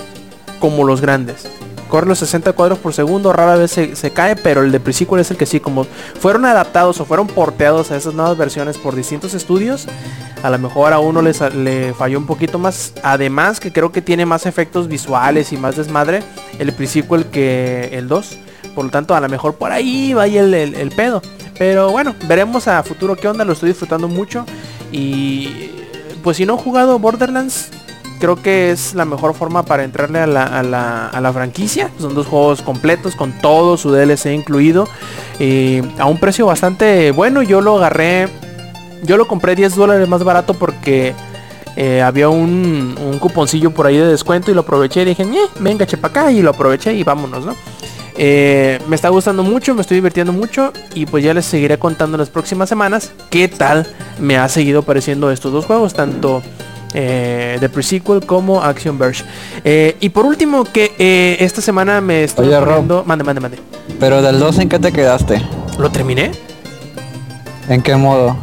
como 0.59 0.83
los 0.85 1.01
grandes. 1.01 1.47
Corre 1.91 2.07
los 2.07 2.19
60 2.19 2.53
cuadros 2.53 2.79
por 2.79 2.93
segundo, 2.93 3.33
rara 3.33 3.57
vez 3.57 3.71
se, 3.71 4.11
cae, 4.11 4.37
pero 4.37 4.63
el 4.63 4.71
de 4.71 4.79
Pre-Sequel 4.79 5.19
es 5.19 5.29
el 5.29 5.35
que 5.35 5.45
sí, 5.45 5.59
como 5.59 5.85
fueron 6.19 6.45
adaptados 6.45 7.01
o 7.01 7.05
fueron 7.05 7.27
porteados 7.27 7.91
a 7.91 7.97
esas 7.97 8.13
nuevas 8.13 8.37
versiones 8.37 8.77
por 8.77 8.95
distintos 8.95 9.33
estudios, 9.33 9.87
a 10.41 10.49
lo 10.49 10.57
mejor 10.57 10.93
a 10.93 10.99
uno 10.99 11.21
le 11.21 11.93
falló 11.93 12.17
un 12.17 12.25
poquito 12.27 12.59
más. 12.59 12.93
Además 13.03 13.59
que 13.59 13.73
creo 13.73 13.91
que 13.91 14.01
tiene 14.01 14.25
más 14.25 14.45
efectos 14.45 14.87
visuales 14.87 15.51
y 15.51 15.57
más 15.57 15.75
desmadre 15.75 16.23
el 16.59 16.71
Pre-Sequel 16.71 17.25
que 17.25 17.89
el 17.91 18.07
2. 18.07 18.37
Por 18.73 18.85
lo 18.85 18.89
tanto, 18.89 19.13
a 19.13 19.19
lo 19.19 19.27
mejor 19.27 19.55
por 19.55 19.73
ahí 19.73 20.13
va 20.13 20.23
ahí 20.23 20.37
el, 20.37 20.53
el- 20.53 20.75
el 20.75 20.91
pedo. 20.91 21.21
Pero 21.59 21.91
bueno, 21.91 22.15
veremos 22.25 22.69
a 22.69 22.81
futuro 22.83 23.17
qué 23.17 23.27
onda, 23.27 23.43
lo 23.43 23.51
estoy 23.51 23.67
disfrutando 23.69 24.07
mucho. 24.07 24.45
Y 24.93 25.71
pues 26.23 26.37
si 26.37 26.45
no 26.45 26.55
he 26.55 26.57
jugado 26.57 26.97
Borderlands, 26.99 27.69
creo 28.21 28.41
que 28.41 28.71
es 28.71 28.93
la 28.93 29.03
mejor 29.03 29.33
forma 29.33 29.63
para 29.63 29.83
entrarle 29.83 30.19
a 30.19 30.27
la, 30.27 30.43
a 30.45 30.63
la- 30.63 31.07
a 31.07 31.19
la 31.19 31.33
franquicia. 31.33 31.89
Son 31.99 32.13
dos 32.15 32.27
juegos 32.27 32.61
completos 32.61 33.15
con 33.17 33.33
todo 33.41 33.75
su 33.75 33.91
DLC 33.91 34.27
incluido. 34.33 34.87
eh, 35.39 35.81
a 35.99 36.05
un 36.05 36.17
precio 36.19 36.45
bastante 36.45 37.11
bueno. 37.11 37.41
Yo 37.41 37.59
lo 37.59 37.77
agarré. 37.77 38.29
Yo 39.03 39.17
lo 39.17 39.27
compré 39.27 39.55
10 39.55 39.75
dólares 39.75 40.07
más 40.07 40.23
barato 40.23 40.53
porque 40.53 41.13
eh, 41.75 42.01
había 42.01 42.29
un, 42.29 42.95
un 43.03 43.17
cuponcillo 43.19 43.71
por 43.71 43.87
ahí 43.87 43.97
de 43.97 44.05
descuento 44.05 44.51
y 44.51 44.53
lo 44.53 44.61
aproveché 44.61 45.01
y 45.01 45.05
dije, 45.05 45.25
"Ñe, 45.25 45.39
venga, 45.59 45.85
chepa 45.87 46.09
acá 46.09 46.31
y 46.31 46.41
lo 46.43 46.51
aproveché 46.51 46.93
y 46.93 47.03
vámonos, 47.03 47.45
¿no? 47.45 47.55
Eh, 48.17 48.79
me 48.87 48.95
está 48.95 49.09
gustando 49.09 49.41
mucho, 49.41 49.73
me 49.73 49.81
estoy 49.81 49.95
divirtiendo 49.95 50.33
mucho 50.33 50.73
y 50.93 51.05
pues 51.07 51.23
ya 51.23 51.33
les 51.33 51.45
seguiré 51.45 51.79
contando 51.79 52.15
en 52.17 52.19
las 52.19 52.29
próximas 52.29 52.67
semanas 52.69 53.13
qué 53.31 53.47
tal 53.47 53.87
me 54.19 54.37
ha 54.37 54.47
seguido 54.49 54.83
pareciendo 54.83 55.31
estos 55.31 55.51
dos 55.53 55.65
juegos, 55.65 55.93
tanto 55.93 56.43
eh, 56.93 57.57
de 57.59 57.69
Pre-Sequel 57.69 58.25
como 58.25 58.61
Action 58.61 58.97
Verge. 58.97 59.23
Eh, 59.63 59.95
y 59.99 60.09
por 60.09 60.25
último, 60.25 60.63
que 60.65 60.91
eh, 60.99 61.37
esta 61.39 61.61
semana 61.61 62.01
me 62.01 62.23
estoy 62.23 62.47
Oye, 62.47 62.59
Rob. 62.59 63.05
Mande, 63.05 63.23
mande, 63.23 63.41
mande. 63.41 63.59
Pero 63.99 64.21
del 64.21 64.39
2 64.39 64.59
en 64.59 64.69
qué 64.69 64.79
te 64.79 64.91
quedaste? 64.91 65.41
¿Lo 65.77 65.89
terminé? 65.91 66.31
¿En 67.69 67.81
qué 67.81 67.95
modo? 67.95 68.37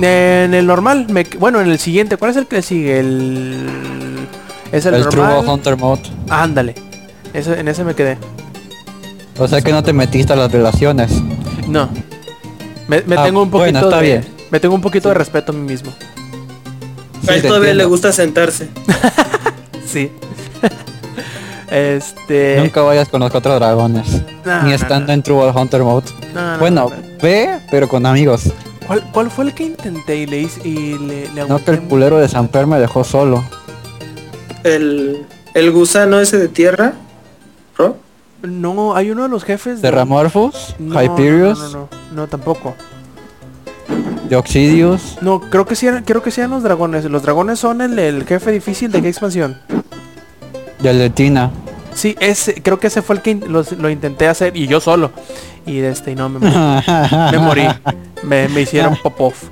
En 0.00 0.54
el 0.54 0.66
normal, 0.66 1.06
me- 1.08 1.26
bueno, 1.38 1.60
en 1.60 1.70
el 1.70 1.78
siguiente, 1.78 2.16
¿cuál 2.16 2.32
es 2.32 2.36
el 2.36 2.46
que 2.46 2.62
sigue? 2.62 2.98
El... 2.98 4.26
Es 4.72 4.86
el, 4.86 4.94
El, 4.94 5.08
True 5.08 5.22
normal. 5.24 5.48
Hunter 5.48 5.76
Mode. 5.76 6.02
Ándale. 6.28 6.74
Ese- 7.32 7.60
en 7.60 7.68
ese 7.68 7.84
me 7.84 7.94
quedé. 7.94 8.18
O 9.38 9.46
sea 9.46 9.60
que 9.60 9.70
no 9.72 9.82
te 9.84 9.92
metiste 9.92 10.32
a 10.32 10.36
las 10.36 10.50
relaciones. 10.50 11.12
No. 11.68 11.88
Me, 12.88 13.02
me 13.06 13.16
Ah, 13.16 13.24
tengo 13.24 13.42
un 13.42 13.50
poquito 13.50 13.72
bueno, 13.72 13.80
está 13.88 13.96
de... 14.00 14.02
bien. 14.02 14.24
Me 14.50 14.60
tengo 14.60 14.74
un 14.74 14.80
poquito 14.80 15.08
de 15.08 15.14
respeto 15.14 15.52
a 15.52 15.54
mí 15.54 15.60
mismo. 15.66 15.92
Sí, 17.24 17.30
a 17.30 17.34
él 17.36 17.42
todavía 17.42 17.74
le 17.74 17.84
gusta 17.84 18.12
sentarse. 18.12 18.68
Sí. 19.86 20.10
este. 21.70 22.56
Nunca 22.58 22.82
vayas 22.82 23.08
con 23.08 23.20
los 23.20 23.30
cuatro 23.30 23.54
dragones. 23.54 24.22
No, 24.44 24.62
ni 24.62 24.70
no, 24.70 24.74
estando 24.74 25.06
no. 25.08 25.12
en 25.12 25.22
True 25.22 25.50
Hunter 25.54 25.82
Mode. 25.84 26.10
No, 26.34 26.52
no, 26.52 26.58
bueno, 26.58 26.90
no, 26.90 26.96
no. 26.96 27.18
ve, 27.22 27.60
pero 27.70 27.88
con 27.88 28.04
amigos. 28.04 28.50
¿Cuál, 28.88 29.04
cuál 29.12 29.30
fue 29.30 29.44
el 29.44 29.54
que 29.54 29.64
intenté 29.64 30.16
y 30.16 30.26
le 30.26 30.40
hice 30.40 30.66
y 30.66 30.98
le, 30.98 31.28
le 31.32 31.46
No 31.46 31.62
que 31.62 31.70
el 31.70 31.82
culero 31.82 32.18
de 32.18 32.28
Samper 32.28 32.66
me 32.66 32.80
dejó 32.80 33.04
solo. 33.04 33.44
El, 34.64 35.26
el 35.54 35.70
gusano 35.70 36.18
ese 36.18 36.38
de 36.38 36.48
tierra. 36.48 36.94
¿no? 37.78 37.96
No, 38.42 38.96
hay 38.96 39.10
uno 39.10 39.22
de 39.22 39.28
los 39.28 39.44
jefes 39.44 39.80
de 39.80 39.88
Terramorphos, 39.88 40.74
No, 40.78 41.00
Hyperius, 41.00 41.58
No, 41.58 41.68
no, 41.68 41.78
no, 41.78 41.88
no, 42.14 42.26
tampoco. 42.26 42.74
Deoxidius, 44.34 45.18
No, 45.20 45.40
creo 45.40 45.64
que 45.66 45.76
sí, 45.76 45.86
creo 46.04 46.22
que 46.22 46.30
sean 46.30 46.50
los 46.50 46.62
dragones. 46.62 47.04
Los 47.04 47.22
dragones 47.22 47.58
son 47.60 47.80
el, 47.80 47.98
el 47.98 48.24
jefe 48.24 48.50
difícil 48.52 48.90
de 48.90 49.00
qué 49.02 49.08
expansión. 49.08 49.56
y 50.82 50.86
el 50.88 50.98
de 50.98 51.10
Tina. 51.10 51.50
Sí, 51.94 52.16
ese, 52.18 52.60
creo 52.62 52.80
que 52.80 52.88
ese 52.88 53.02
fue 53.02 53.16
el 53.16 53.22
que 53.22 53.30
in- 53.30 53.44
los- 53.48 53.72
lo 53.72 53.88
intenté 53.88 54.26
hacer 54.26 54.56
y 54.56 54.66
yo 54.66 54.80
solo. 54.80 55.12
Y 55.66 55.78
de 55.78 55.90
este, 55.90 56.10
y 56.10 56.14
no 56.16 56.28
me 56.28 56.40
morí. 56.40 56.52
me 57.32 57.38
morí. 57.38 57.68
Me, 58.24 58.48
me 58.48 58.62
hicieron 58.62 58.96
pop-off. 59.02 59.44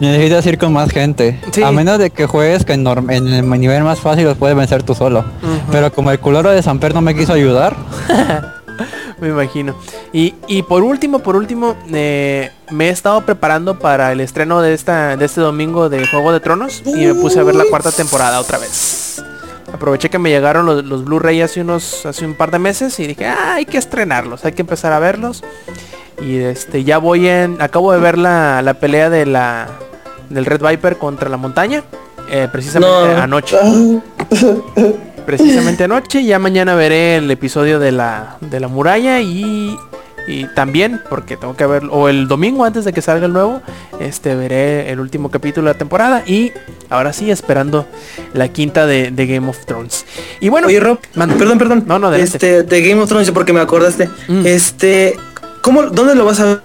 Necesitas 0.00 0.46
ir 0.46 0.56
con 0.56 0.72
más 0.72 0.90
gente. 0.90 1.38
Sí. 1.52 1.62
A 1.62 1.70
menos 1.72 1.98
de 1.98 2.08
que 2.10 2.24
juegues 2.24 2.64
que 2.64 2.72
en, 2.72 2.86
en 2.86 3.28
el 3.28 3.48
nivel 3.60 3.82
más 3.84 4.00
fácil 4.00 4.24
los 4.24 4.38
puedes 4.38 4.56
vencer 4.56 4.82
tú 4.82 4.94
solo. 4.94 5.22
Pero 5.70 5.92
como 5.92 6.10
el 6.10 6.18
culero 6.18 6.50
de 6.50 6.62
Samper 6.62 6.94
no 6.94 7.02
me 7.02 7.14
quiso 7.14 7.34
ayudar, 7.34 7.76
Me 9.20 9.28
imagino. 9.28 9.74
Y, 10.12 10.34
y 10.46 10.62
por 10.62 10.82
último, 10.82 11.18
por 11.18 11.36
último, 11.36 11.76
eh, 11.92 12.50
me 12.70 12.86
he 12.88 12.90
estado 12.90 13.20
preparando 13.26 13.78
para 13.78 14.12
el 14.12 14.20
estreno 14.20 14.60
de 14.62 14.72
esta 14.74 15.16
de 15.16 15.24
este 15.24 15.40
domingo 15.40 15.88
de 15.88 16.06
Juego 16.06 16.32
de 16.32 16.40
Tronos 16.40 16.82
y 16.86 17.06
me 17.06 17.14
puse 17.14 17.38
a 17.40 17.42
ver 17.42 17.54
la 17.54 17.64
cuarta 17.64 17.90
temporada 17.92 18.40
otra 18.40 18.58
vez. 18.58 19.22
Aproveché 19.72 20.08
que 20.10 20.18
me 20.18 20.30
llegaron 20.30 20.66
los, 20.66 20.84
los 20.84 21.04
Blu-ray 21.04 21.42
hace 21.42 21.60
unos 21.60 22.04
hace 22.06 22.24
un 22.24 22.34
par 22.34 22.50
de 22.50 22.58
meses 22.58 22.98
y 22.98 23.06
dije, 23.06 23.26
ah, 23.26 23.54
hay 23.54 23.66
que 23.66 23.78
estrenarlos, 23.78 24.44
hay 24.44 24.52
que 24.52 24.62
empezar 24.62 24.92
a 24.92 24.98
verlos. 24.98 25.42
Y 26.20 26.38
este 26.38 26.82
ya 26.84 26.98
voy 26.98 27.28
en 27.28 27.60
acabo 27.62 27.92
de 27.92 27.98
ver 27.98 28.18
la, 28.18 28.62
la 28.62 28.74
pelea 28.74 29.10
de 29.10 29.26
la 29.26 29.68
del 30.28 30.44
Red 30.46 30.60
Viper 30.66 30.96
contra 30.98 31.28
la 31.28 31.36
montaña 31.36 31.82
eh, 32.30 32.48
precisamente 32.50 33.14
No. 33.14 33.22
anoche. 33.22 33.56
precisamente 35.26 35.84
anoche. 35.84 36.24
Ya 36.24 36.38
mañana 36.38 36.74
veré 36.74 37.16
el 37.16 37.30
episodio 37.30 37.78
de 37.78 37.92
la, 37.92 38.36
de 38.40 38.60
la 38.60 38.68
muralla 38.68 39.20
y, 39.20 39.76
y 40.26 40.44
también, 40.54 41.00
porque 41.08 41.36
tengo 41.36 41.56
que 41.56 41.66
ver, 41.66 41.84
o 41.90 42.08
el 42.08 42.28
domingo 42.28 42.64
antes 42.64 42.84
de 42.84 42.92
que 42.92 43.02
salga 43.02 43.26
el 43.26 43.32
nuevo, 43.32 43.62
este 44.00 44.34
veré 44.34 44.90
el 44.90 45.00
último 45.00 45.30
capítulo 45.30 45.66
de 45.68 45.74
la 45.74 45.78
temporada 45.78 46.22
y 46.26 46.52
ahora 46.88 47.12
sí 47.12 47.30
esperando 47.30 47.86
la 48.34 48.48
quinta 48.48 48.86
de, 48.86 49.10
de 49.10 49.26
Game 49.26 49.48
of 49.48 49.64
Thrones. 49.66 50.04
Y 50.40 50.48
bueno, 50.48 50.68
Oye, 50.68 50.80
Rob, 50.80 50.98
perdón, 51.14 51.58
perdón. 51.58 51.84
No, 51.86 51.98
no, 51.98 52.08
adelante. 52.08 52.36
Este, 52.36 52.62
de 52.62 52.82
Game 52.88 53.00
of 53.02 53.08
Thrones, 53.08 53.30
porque 53.30 53.52
me 53.52 53.60
acordaste. 53.60 54.08
Mm. 54.28 54.46
Este, 54.46 55.16
¿cómo, 55.62 55.82
dónde 55.84 56.14
lo 56.14 56.24
vas 56.24 56.40
a 56.40 56.44
ver? 56.46 56.60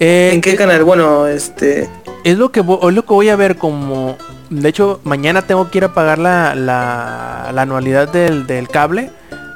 eh, 0.00 0.30
¿En 0.34 0.40
qué 0.40 0.56
canal? 0.56 0.84
Bueno, 0.84 1.26
este, 1.26 1.88
es 2.24 2.36
lo 2.38 2.50
que 2.50 2.60
es 2.60 2.66
lo 2.94 3.02
que 3.04 3.12
voy 3.12 3.28
a 3.28 3.36
ver 3.36 3.56
como 3.56 4.16
de 4.50 4.68
hecho 4.68 5.00
mañana 5.04 5.42
tengo 5.42 5.70
que 5.70 5.78
ir 5.78 5.84
a 5.84 5.94
pagar 5.94 6.18
la, 6.18 6.54
la, 6.54 7.50
la 7.54 7.62
anualidad 7.62 8.08
del, 8.08 8.46
del 8.46 8.68
cable 8.68 9.10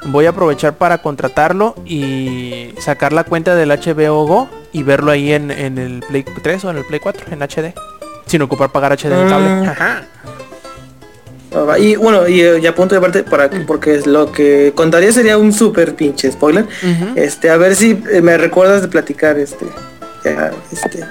voy 0.05 0.25
a 0.25 0.29
aprovechar 0.29 0.75
para 0.77 0.99
contratarlo 0.99 1.75
y 1.85 2.73
sacar 2.79 3.11
la 3.11 3.23
cuenta 3.25 3.55
del 3.55 3.69
HBO 3.69 4.25
Go 4.25 4.49
y 4.71 4.83
verlo 4.83 5.11
ahí 5.11 5.33
en, 5.33 5.51
en 5.51 5.77
el 5.77 6.03
Play 6.07 6.23
3 6.41 6.63
o 6.65 6.69
en 6.71 6.77
el 6.77 6.85
Play 6.85 6.99
4 6.99 7.25
en 7.31 7.39
HD 7.41 7.73
sin 8.25 8.41
ocupar 8.43 8.71
pagar 8.71 8.93
HD 8.93 9.09
del 9.09 9.27
cable 9.29 9.49
Mm. 9.49 9.69
Ajá. 9.69 10.03
ah, 11.55 11.59
va. 11.61 11.79
y 11.79 11.95
bueno, 11.95 12.27
y, 12.27 12.41
eh, 12.41 12.59
y 12.61 12.67
a 12.67 12.75
punto 12.75 12.93
de 12.93 13.01
parte, 13.01 13.23
para, 13.23 13.49
porque 13.65 13.95
es 13.95 14.05
lo 14.05 14.31
que 14.31 14.71
contaría 14.75 15.11
sería 15.11 15.37
un 15.37 15.51
súper 15.51 15.95
pinche 15.95 16.31
spoiler. 16.31 16.67
Este, 17.15 17.49
a 17.49 17.57
ver 17.57 17.75
si 17.75 18.01
eh, 18.11 18.21
me 18.21 18.37
recuerdas 18.37 18.83
de 18.83 18.87
platicar, 18.87 19.39
este, 19.39 19.65
ya, 20.23 20.51
este, 20.71 21.03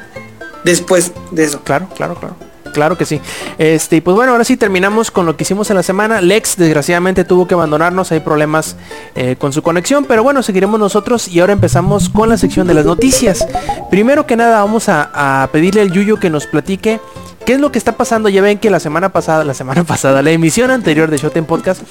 después 0.68 1.12
de 1.30 1.44
eso. 1.44 1.60
Claro, 1.62 1.88
claro, 1.96 2.14
claro. 2.14 2.36
Claro 2.72 2.98
que 2.98 3.06
sí. 3.06 3.20
Este, 3.56 4.02
pues 4.02 4.14
bueno, 4.14 4.32
ahora 4.32 4.44
sí 4.44 4.58
terminamos 4.58 5.10
con 5.10 5.24
lo 5.24 5.36
que 5.36 5.42
hicimos 5.42 5.70
en 5.70 5.76
la 5.76 5.82
semana. 5.82 6.20
Lex 6.20 6.56
desgraciadamente 6.58 7.24
tuvo 7.24 7.48
que 7.48 7.54
abandonarnos, 7.54 8.12
hay 8.12 8.20
problemas 8.20 8.76
eh, 9.14 9.36
con 9.38 9.54
su 9.54 9.62
conexión, 9.62 10.04
pero 10.04 10.22
bueno, 10.22 10.42
seguiremos 10.42 10.78
nosotros 10.78 11.28
y 11.28 11.40
ahora 11.40 11.54
empezamos 11.54 12.10
con 12.10 12.28
la 12.28 12.36
sección 12.36 12.66
de 12.66 12.74
las 12.74 12.84
noticias. 12.84 13.48
Primero 13.90 14.26
que 14.26 14.36
nada 14.36 14.60
vamos 14.60 14.88
a, 14.88 15.48
pedirle 15.50 15.80
al 15.80 15.92
Yuyo 15.92 16.20
que 16.20 16.28
nos 16.28 16.46
platique 16.46 17.00
qué 17.46 17.54
es 17.54 17.60
lo 17.60 17.72
que 17.72 17.78
está 17.78 17.96
pasando. 17.96 18.28
Ya 18.28 18.42
ven 18.42 18.58
que 18.58 18.68
la 18.68 18.80
semana 18.80 19.08
pasada, 19.08 19.44
la 19.44 19.54
semana 19.54 19.84
pasada, 19.92 20.20
la 20.20 20.30
emisión 20.30 20.70
anterior 20.70 21.10
de 21.10 21.16
Showtime 21.16 21.46
Podcast, 21.46 21.82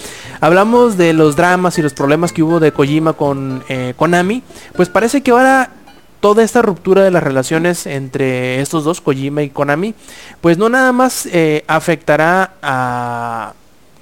hablamos 0.42 0.96
de 0.96 1.14
los 1.14 1.36
dramas 1.36 1.80
y 1.80 1.82
los 1.82 1.94
problemas 1.94 2.32
que 2.32 2.44
hubo 2.44 2.60
de 2.60 2.72
Kojima 2.72 3.14
con 3.14 3.64
eh, 3.68 3.96
Konami. 3.98 4.44
Pues 4.76 4.90
parece 4.90 5.22
que 5.22 5.32
ahora 5.32 5.72
toda 6.20 6.44
esta 6.44 6.62
ruptura 6.62 7.04
de 7.04 7.12
las 7.12 7.24
relaciones 7.24 7.86
entre 7.86 8.62
estos 8.62 8.84
dos, 8.84 9.02
Kojima 9.02 9.44
y 9.44 9.50
Konami, 9.50 9.94
pues 10.42 10.58
no 10.58 10.70
nada 10.70 10.92
más 10.92 11.28
eh, 11.28 11.64
afectará 11.68 12.54
a 12.62 13.54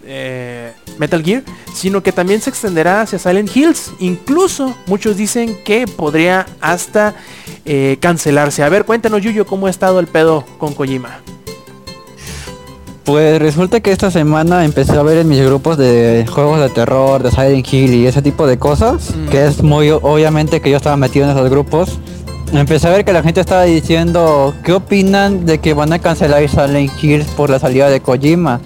eh, 0.05 0.73
Metal 0.97 1.23
Gear, 1.23 1.43
sino 1.73 2.03
que 2.03 2.11
también 2.11 2.39
se 2.41 2.49
extenderá 2.49 3.01
hacia 3.01 3.19
Silent 3.19 3.55
Hills. 3.55 3.91
Incluso 3.99 4.75
muchos 4.85 5.17
dicen 5.17 5.57
que 5.63 5.87
podría 5.87 6.45
hasta 6.61 7.15
eh, 7.65 7.97
cancelarse. 7.99 8.63
A 8.63 8.69
ver, 8.69 8.85
cuéntanos 8.85 9.21
Yuyo 9.21 9.45
cómo 9.45 9.67
ha 9.67 9.69
estado 9.69 9.99
el 9.99 10.07
pedo 10.07 10.45
con 10.57 10.73
Kojima. 10.73 11.21
Pues 13.05 13.39
resulta 13.39 13.81
que 13.81 13.91
esta 13.91 14.09
semana 14.09 14.65
empecé 14.65 14.93
a 14.97 15.03
ver 15.03 15.19
en 15.19 15.29
mis 15.29 15.39
grupos 15.45 15.77
de 15.77 16.25
juegos 16.27 16.59
de 16.59 16.69
terror, 16.69 17.21
de 17.21 17.29
Silent 17.29 17.71
Hill 17.71 17.93
y 17.93 18.07
ese 18.07 18.21
tipo 18.23 18.47
de 18.47 18.57
cosas, 18.57 19.15
Mm. 19.15 19.29
que 19.29 19.45
es 19.45 19.61
muy 19.61 19.91
obviamente 19.91 20.59
que 20.59 20.71
yo 20.71 20.77
estaba 20.77 20.97
metido 20.97 21.25
en 21.25 21.31
esos 21.37 21.47
grupos. 21.49 21.99
Empecé 22.51 22.87
a 22.87 22.91
ver 22.91 23.05
que 23.05 23.13
la 23.13 23.21
gente 23.21 23.41
estaba 23.41 23.63
diciendo, 23.63 24.55
¿qué 24.63 24.73
opinan 24.73 25.45
de 25.45 25.59
que 25.59 25.73
van 25.75 25.93
a 25.93 25.99
cancelar 25.99 26.47
Silent 26.49 26.91
Hills 27.01 27.27
por 27.37 27.49
la 27.51 27.59
salida 27.59 27.89
de 27.89 27.99
Kojima? 28.01 28.59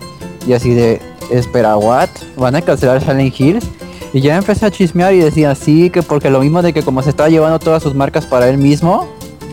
Y 0.48 0.54
así 0.54 0.74
de, 0.74 1.02
espera, 1.32 1.76
¿what? 1.78 2.08
¿Van 2.38 2.56
a 2.56 2.62
cancelar 2.62 3.02
Silent 3.02 3.38
Hills? 3.38 3.66
Y 4.14 4.22
ya 4.22 4.38
empecé 4.38 4.66
a 4.66 4.72
chismear 4.72 5.14
y 5.14 5.20
decía, 5.20 5.54
sí, 5.54 5.90
que 5.90 6.02
porque 6.02 6.30
lo 6.30 6.40
mismo 6.40 6.62
de 6.62 6.72
que 6.74 6.82
como 6.82 7.02
se 7.04 7.10
estaba 7.10 7.30
llevando 7.30 7.60
todas 7.60 7.84
sus 7.84 7.94
marcas 7.94 8.26
para 8.26 8.48
él 8.50 8.58
mismo, 8.58 9.06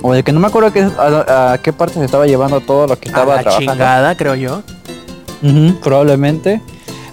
o 0.06 0.12
de 0.14 0.22
que 0.22 0.32
no 0.32 0.40
me 0.40 0.46
acuerdo 0.46 0.72
qué- 0.72 0.88
a, 0.98 1.52
a 1.52 1.58
qué 1.58 1.72
parte 1.72 1.94
se 1.94 2.04
estaba 2.04 2.26
llevando 2.26 2.60
todo 2.60 2.86
lo 2.86 2.98
que 2.98 3.08
A 3.08 3.12
estaba 3.12 3.36
la 3.36 3.42
trabajando. 3.42 3.72
chingada, 3.72 4.16
creo 4.16 4.34
yo. 4.34 4.62
Probablemente. 5.82 6.60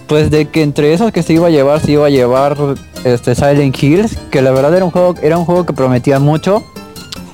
Pues 0.06 0.30
de 0.30 0.46
que 0.48 0.62
entre 0.62 0.92
esos 0.92 1.12
que 1.12 1.22
se 1.22 1.32
iba 1.32 1.46
a 1.46 1.50
llevar, 1.50 1.80
se 1.80 1.92
iba 1.92 2.06
a 2.06 2.10
llevar 2.10 2.56
este 3.04 3.34
Silent 3.34 3.82
Hills, 3.82 4.16
que 4.30 4.42
la 4.42 4.50
verdad 4.50 4.74
era 4.74 4.84
un 4.84 4.90
juego, 4.90 5.14
era 5.22 5.38
un 5.38 5.44
juego 5.44 5.64
que 5.64 5.72
prometía 5.72 6.18
mucho. 6.18 6.62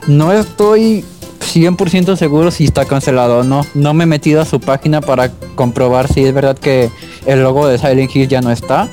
No 0.06 0.32
estoy 0.32 1.04
100% 1.52 2.16
seguro 2.16 2.50
si 2.52 2.64
está 2.64 2.84
cancelado 2.84 3.38
o 3.40 3.42
no. 3.44 3.66
No 3.74 3.92
me 3.92 4.04
he 4.04 4.06
metido 4.06 4.40
a 4.40 4.44
su 4.44 4.60
página 4.60 5.00
para 5.00 5.30
comprobar 5.56 6.06
si 6.06 6.24
es 6.24 6.32
verdad 6.32 6.56
que 6.56 6.90
el 7.26 7.42
logo 7.42 7.66
de 7.66 7.76
Silent 7.78 8.14
Hill 8.14 8.28
ya 8.28 8.40
no 8.40 8.50
está. 8.52 8.88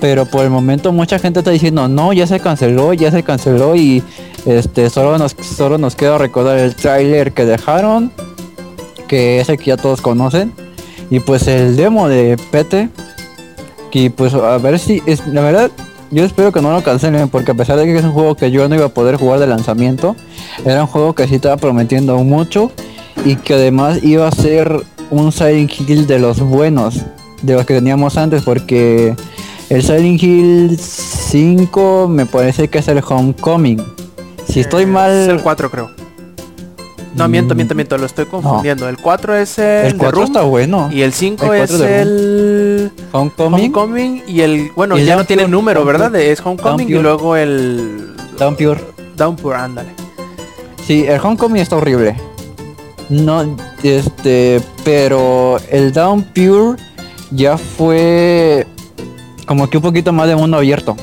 Pero 0.00 0.26
por 0.26 0.42
el 0.44 0.50
momento 0.50 0.92
mucha 0.92 1.18
gente 1.18 1.38
está 1.40 1.52
diciendo, 1.52 1.88
no, 1.88 2.12
ya 2.12 2.26
se 2.26 2.40
canceló, 2.40 2.92
ya 2.92 3.10
se 3.12 3.22
canceló 3.22 3.76
y 3.76 4.02
este 4.46 4.88
solo 4.90 5.18
nos, 5.18 5.32
solo 5.32 5.76
nos 5.78 5.96
queda 5.96 6.18
recordar 6.18 6.58
el 6.58 6.74
tráiler 6.74 7.32
que 7.32 7.44
dejaron, 7.44 8.12
que 9.08 9.40
es 9.40 9.48
el 9.48 9.58
que 9.58 9.66
ya 9.66 9.76
todos 9.76 10.00
conocen. 10.00 10.52
Y 11.10 11.20
pues 11.20 11.46
el 11.46 11.76
demo 11.76 12.08
de 12.08 12.38
Pete. 12.50 12.88
Y 13.96 14.10
pues 14.10 14.34
a 14.34 14.58
ver 14.58 14.78
si 14.78 15.02
es 15.06 15.26
la 15.26 15.40
verdad. 15.40 15.70
Yo 16.10 16.22
espero 16.22 16.52
que 16.52 16.60
no 16.60 16.70
lo 16.70 16.84
cancelen 16.84 17.30
porque 17.30 17.52
a 17.52 17.54
pesar 17.54 17.78
de 17.78 17.86
que 17.86 17.96
es 17.96 18.04
un 18.04 18.12
juego 18.12 18.34
que 18.34 18.50
yo 18.50 18.68
no 18.68 18.74
iba 18.74 18.84
a 18.84 18.90
poder 18.90 19.16
jugar 19.16 19.40
de 19.40 19.46
lanzamiento, 19.46 20.14
era 20.66 20.82
un 20.82 20.86
juego 20.86 21.14
que 21.14 21.26
sí 21.26 21.36
estaba 21.36 21.56
prometiendo 21.56 22.16
mucho 22.18 22.70
y 23.24 23.36
que 23.36 23.54
además 23.54 24.04
iba 24.04 24.28
a 24.28 24.30
ser 24.30 24.82
un 25.10 25.32
Silent 25.32 25.72
Hill 25.80 26.06
de 26.06 26.18
los 26.18 26.40
buenos, 26.40 27.00
de 27.40 27.54
los 27.54 27.64
que 27.64 27.74
teníamos 27.74 28.18
antes, 28.18 28.42
porque 28.42 29.16
el 29.70 29.82
Silent 29.82 30.22
Hill 30.22 30.78
5 30.78 32.06
me 32.08 32.26
parece 32.26 32.68
que 32.68 32.78
es 32.78 32.88
el 32.88 33.02
Homecoming. 33.02 33.95
Si 34.56 34.60
estoy 34.60 34.84
Eh, 34.84 34.86
mal, 34.86 35.10
Es 35.10 35.28
el 35.28 35.42
4 35.42 35.70
creo. 35.70 35.90
No, 37.14 37.28
miento, 37.28 37.52
Mm. 37.52 37.56
miento, 37.58 37.74
miento, 37.74 37.98
lo 37.98 38.06
estoy 38.06 38.24
confundiendo. 38.24 38.88
El 38.88 38.96
4 38.96 39.36
es 39.36 39.58
el, 39.58 39.84
el 39.84 39.92
de 39.92 39.98
4 39.98 40.10
Room, 40.12 40.24
está 40.28 40.42
bueno. 40.44 40.88
y 40.90 41.02
el 41.02 41.12
5 41.12 41.52
el 41.52 41.60
es 41.60 41.70
4 41.70 41.78
de 41.86 42.00
el 42.00 42.92
Homecoming, 43.12 43.54
Homecoming 43.64 44.22
y 44.26 44.40
el 44.40 44.70
bueno 44.74 44.96
Y 44.96 45.04
ya 45.04 45.14
no 45.16 45.24
tiene 45.26 45.46
número 45.46 45.84
verdad 45.84 46.14
es 46.16 46.40
Homecoming 46.40 46.88
y 46.88 46.92
luego 46.94 47.36
el 47.36 48.14
Downpour. 48.38 48.94
Downpour 49.14 49.56
ándale 49.56 49.90
Sí, 50.86 51.04
el 51.06 51.20
Homecoming 51.20 51.60
está 51.60 51.76
horrible. 51.76 52.16
No, 53.10 53.58
este, 53.82 54.62
pero 54.82 55.58
el 55.70 55.92
Down 55.92 56.22
Pure 56.34 56.78
ya 57.30 57.58
fue 57.58 58.66
como 59.46 59.68
que 59.68 59.76
un 59.76 59.82
poquito 59.82 60.14
más 60.14 60.28
de 60.28 60.34
mundo 60.36 60.56
abierto. 60.56 60.96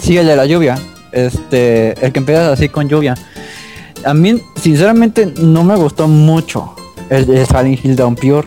Sí, 0.00 0.16
el 0.16 0.28
de 0.28 0.36
la 0.36 0.46
lluvia. 0.46 0.78
Este, 1.14 1.92
el 2.04 2.12
que 2.12 2.18
empieza 2.18 2.52
así 2.52 2.68
con 2.68 2.88
lluvia. 2.88 3.14
A 4.04 4.12
mí, 4.12 4.40
sinceramente, 4.56 5.32
no 5.40 5.64
me 5.64 5.76
gustó 5.76 6.08
mucho. 6.08 6.74
el, 7.08 7.30
el 7.30 7.46
Silent 7.46 7.84
Hill 7.84 7.96
Downpour. 7.96 8.46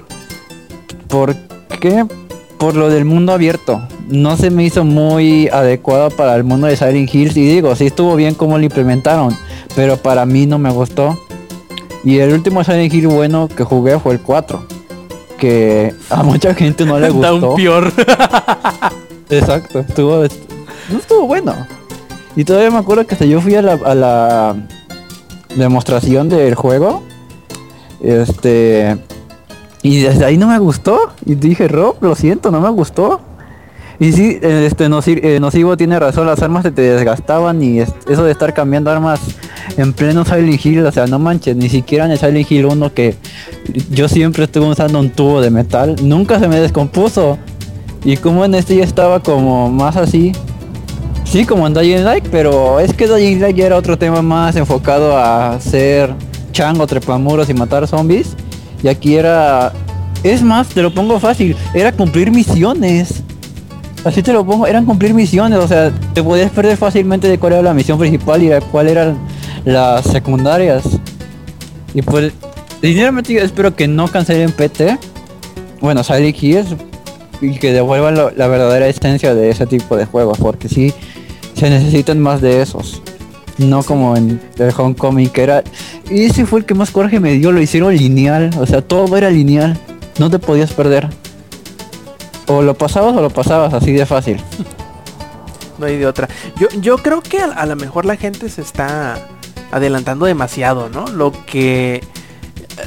¿Por 1.07 1.35
qué? 1.79 2.05
Por 2.59 2.75
lo 2.75 2.89
del 2.89 3.05
mundo 3.05 3.31
abierto. 3.31 3.81
No 4.09 4.35
se 4.37 4.49
me 4.51 4.63
hizo 4.65 4.83
muy 4.83 5.47
adecuado 5.49 6.09
para 6.09 6.35
el 6.35 6.43
mundo 6.43 6.67
de 6.67 6.75
Silent 6.75 7.13
Hills. 7.13 7.37
Y 7.37 7.47
digo, 7.47 7.75
sí 7.75 7.87
estuvo 7.87 8.15
bien 8.15 8.35
como 8.35 8.57
lo 8.57 8.63
implementaron. 8.65 9.35
Pero 9.75 9.97
para 9.97 10.25
mí 10.25 10.45
no 10.45 10.59
me 10.59 10.69
gustó. 10.71 11.17
Y 12.03 12.19
el 12.19 12.33
último 12.33 12.63
Silent 12.63 12.93
Hill 12.93 13.07
bueno 13.07 13.47
que 13.47 13.63
jugué 13.63 13.97
fue 13.99 14.13
el 14.13 14.19
4. 14.19 14.61
Que 15.37 15.93
a 16.09 16.23
mucha 16.23 16.53
gente 16.53 16.85
no 16.85 16.99
le 16.99 17.09
gustó. 17.11 17.39
Downpour. 17.39 17.93
Exacto, 19.29 19.79
estuvo, 19.79 20.25
no 20.89 20.97
estuvo 20.99 21.27
bueno. 21.27 21.53
Y 22.37 22.45
todavía 22.45 22.69
me 22.71 22.77
acuerdo 22.77 23.05
que 23.05 23.15
hasta 23.15 23.25
yo 23.25 23.41
fui 23.41 23.55
a 23.55 23.61
la, 23.61 24.55
demostración 25.55 26.29
del 26.29 26.53
juego. 26.53 27.01
Este. 28.01 28.95
Y 29.81 30.01
desde 30.01 30.23
ahí 30.23 30.37
no 30.37 30.47
me 30.47 30.59
gustó. 30.59 30.99
Y 31.25 31.33
dije, 31.33 31.67
Rob, 31.67 31.95
lo 32.01 32.13
siento, 32.15 32.51
no 32.51 32.61
me 32.61 32.69
gustó. 32.69 33.21
Y 33.99 34.11
sí, 34.13 34.37
este 34.39 34.87
Noci- 34.87 35.19
eh, 35.23 35.39
Nocivo 35.39 35.75
tiene 35.75 35.99
razón, 35.99 36.27
las 36.27 36.43
armas 36.43 36.61
se 36.61 36.69
te 36.71 36.83
desgastaban 36.83 37.63
y 37.63 37.79
es- 37.79 37.91
eso 38.07 38.23
de 38.23 38.31
estar 38.31 38.53
cambiando 38.53 38.91
armas 38.91 39.19
en 39.75 39.91
pleno 39.93 40.23
Silent 40.23 40.63
Hill, 40.63 40.85
o 40.85 40.91
sea, 40.91 41.07
no 41.07 41.17
manches, 41.17 41.55
ni 41.55 41.67
siquiera 41.67 42.05
en 42.05 42.11
el 42.11 42.19
Silent 42.19 42.51
Hill 42.51 42.65
1 42.67 42.93
que 42.93 43.15
yo 43.89 44.07
siempre 44.07 44.43
estuve 44.43 44.67
usando 44.67 44.99
un 44.99 45.09
tubo 45.09 45.41
de 45.41 45.49
metal, 45.49 45.95
nunca 46.03 46.39
se 46.39 46.47
me 46.47 46.59
descompuso. 46.59 47.39
Y 48.05 48.17
como 48.17 48.45
en 48.45 48.53
este 48.53 48.75
ya 48.75 48.83
estaba 48.83 49.21
como 49.21 49.71
más 49.71 49.97
así. 49.97 50.31
Sí, 51.37 51.45
como 51.45 51.67
en 51.67 51.73
Dying 51.75 52.03
Light, 52.03 52.25
pero 52.31 52.79
es 52.79 52.95
que 52.95 53.07
Dying 53.07 53.39
Light 53.39 53.55
ya 53.55 53.67
era 53.67 53.77
otro 53.77 53.95
tema 53.95 54.23
más 54.23 54.55
enfocado 54.55 55.15
a 55.15 55.61
ser 55.61 56.11
chango, 56.51 56.87
trepamuros 56.87 57.47
y 57.47 57.53
matar 57.53 57.87
zombies. 57.87 58.35
Y 58.81 58.87
aquí 58.87 59.17
era... 59.17 59.71
Es 60.23 60.41
más, 60.41 60.67
te 60.69 60.81
lo 60.81 60.91
pongo 60.91 61.19
fácil, 61.19 61.55
era 61.75 61.91
cumplir 61.91 62.31
misiones. 62.31 63.21
Así 64.03 64.23
te 64.23 64.33
lo 64.33 64.43
pongo, 64.47 64.65
eran 64.65 64.83
cumplir 64.85 65.13
misiones, 65.13 65.59
o 65.59 65.67
sea, 65.67 65.91
te 66.15 66.23
podías 66.23 66.49
perder 66.49 66.75
fácilmente 66.75 67.27
de 67.27 67.37
cuál 67.37 67.53
era 67.53 67.61
la 67.61 67.75
misión 67.75 67.99
principal 67.99 68.41
y 68.41 68.49
cuál 68.71 68.87
eran 68.87 69.19
las 69.63 70.05
secundarias. 70.05 70.85
Y 71.93 72.01
pues, 72.01 72.33
sinceramente 72.81 73.31
yo 73.33 73.41
espero 73.41 73.75
que 73.75 73.87
no 73.87 74.07
cancelen 74.07 74.51
PT. 74.51 74.97
Bueno, 75.81 76.03
Silent 76.03 76.41
Hills 76.41 76.75
y 77.41 77.59
que 77.59 77.73
devuelvan 77.73 78.15
la 78.15 78.47
verdadera 78.47 78.87
esencia 78.87 79.35
de 79.35 79.51
ese 79.51 79.67
tipo 79.67 79.95
de 79.95 80.05
juegos, 80.05 80.39
porque 80.39 80.67
sí 80.67 80.95
se 81.57 81.69
necesitan 81.69 82.19
más 82.19 82.41
de 82.41 82.61
esos. 82.61 83.01
No 83.57 83.81
como 83.83 84.15
en 84.15 84.39
el 84.57 84.73
Homecoming 84.75 85.29
que 85.29 85.43
era... 85.43 85.63
Y 86.09 86.25
ese 86.25 86.45
fue 86.45 86.59
el 86.59 86.65
que 86.65 86.75
más 86.75 86.91
coraje 86.91 87.19
me 87.19 87.33
dio, 87.33 87.51
lo 87.51 87.61
hicieron 87.61 87.95
lineal, 87.95 88.51
o 88.59 88.65
sea, 88.65 88.81
todo 88.81 89.17
era 89.17 89.29
lineal, 89.29 89.77
no 90.19 90.29
te 90.29 90.39
podías 90.39 90.71
perder. 90.71 91.09
O 92.45 92.61
lo 92.61 92.75
pasabas 92.75 93.15
o 93.17 93.21
lo 93.21 93.29
pasabas, 93.29 93.73
así 93.73 93.91
de 93.91 94.05
fácil. 94.05 94.39
No 95.79 95.85
hay 95.85 95.97
de 95.97 96.07
otra. 96.07 96.27
Yo, 96.59 96.67
yo 96.79 96.97
creo 96.99 97.21
que 97.21 97.39
a, 97.39 97.51
a 97.51 97.65
lo 97.65 97.75
mejor 97.75 98.05
la 98.05 98.15
gente 98.15 98.49
se 98.49 98.61
está 98.61 99.19
adelantando 99.71 100.25
demasiado, 100.25 100.89
¿no? 100.89 101.07
Lo 101.07 101.31
que 101.45 102.01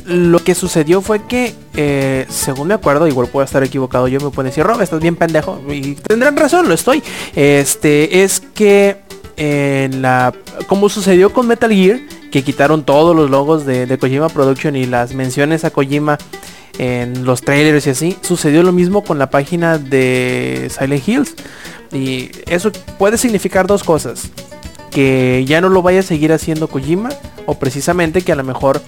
lo 0.06 0.42
que 0.42 0.54
sucedió 0.54 1.02
fue 1.02 1.26
que, 1.26 1.54
eh, 1.74 2.26
según 2.28 2.68
me 2.68 2.74
acuerdo, 2.74 3.06
igual 3.08 3.28
puedo 3.28 3.44
estar 3.44 3.62
equivocado, 3.62 4.08
yo 4.08 4.20
me 4.20 4.30
puedo 4.30 4.48
decir, 4.48 4.64
Rob, 4.64 4.80
estás 4.80 5.00
bien 5.00 5.16
pendejo. 5.16 5.60
Y 5.68 5.94
tendrán 5.94 6.36
razón, 6.36 6.68
lo 6.68 6.74
estoy. 6.74 7.02
Este, 7.34 8.22
es 8.22 8.40
que 8.54 8.98
la. 9.36 10.34
Como 10.66 10.88
sucedió 10.88 11.32
con 11.32 11.46
Metal 11.46 11.72
Gear, 11.72 12.00
que 12.30 12.44
quitaron 12.44 12.84
todos 12.84 13.16
los 13.16 13.30
logos 13.30 13.64
de, 13.66 13.86
de 13.86 13.98
Kojima 13.98 14.28
Production 14.28 14.76
y 14.76 14.84
las 14.84 15.14
menciones 15.14 15.64
a 15.64 15.70
Kojima 15.70 16.18
en 16.78 17.26
los 17.26 17.42
trailers 17.42 17.86
y 17.86 17.90
así, 17.90 18.16
sucedió 18.22 18.62
lo 18.62 18.72
mismo 18.72 19.04
con 19.04 19.18
la 19.18 19.28
página 19.28 19.76
de 19.76 20.70
Silent 20.70 21.06
Hills. 21.06 21.34
Y 21.92 22.30
eso 22.46 22.72
puede 22.98 23.18
significar 23.18 23.66
dos 23.66 23.84
cosas. 23.84 24.30
Que 24.90 25.44
ya 25.46 25.60
no 25.60 25.68
lo 25.68 25.82
vaya 25.82 26.00
a 26.00 26.02
seguir 26.02 26.32
haciendo 26.32 26.68
Kojima. 26.68 27.10
O 27.44 27.58
precisamente 27.58 28.22
que 28.22 28.32
a 28.32 28.36
lo 28.36 28.44
mejor, 28.44 28.80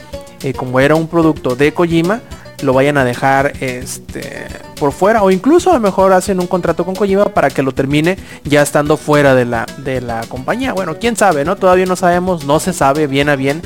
eh, 0.43 0.53
como 0.53 0.81
era 0.81 0.95
un 0.95 1.09
producto 1.09 1.57
de 1.57 1.73
Kojima, 1.73 2.21
lo 2.63 2.73
vayan 2.73 2.97
a 2.97 3.05
dejar 3.05 3.53
este, 3.61 4.47
por 4.79 4.93
fuera. 4.93 5.23
O 5.23 5.31
incluso 5.31 5.71
a 5.71 5.75
lo 5.75 5.81
mejor 5.81 6.13
hacen 6.13 6.41
un 6.41 6.47
contrato 6.47 6.85
con 6.85 6.95
Kojima 6.95 7.27
para 7.27 7.51
que 7.51 7.63
lo 7.63 7.73
termine 7.73 8.17
ya 8.45 8.63
estando 8.63 8.97
fuera 8.97 9.35
de 9.35 9.45
la, 9.45 9.67
de 9.79 10.01
la 10.01 10.23
compañía. 10.29 10.73
Bueno, 10.73 10.97
quién 10.99 11.17
sabe, 11.17 11.45
¿no? 11.45 11.57
Todavía 11.57 11.87
no 11.87 11.97
sabemos, 11.97 12.45
no 12.45 12.61
se 12.61 12.73
sabe 12.73 13.07
bien 13.07 13.29
a 13.29 13.37
bien 13.37 13.63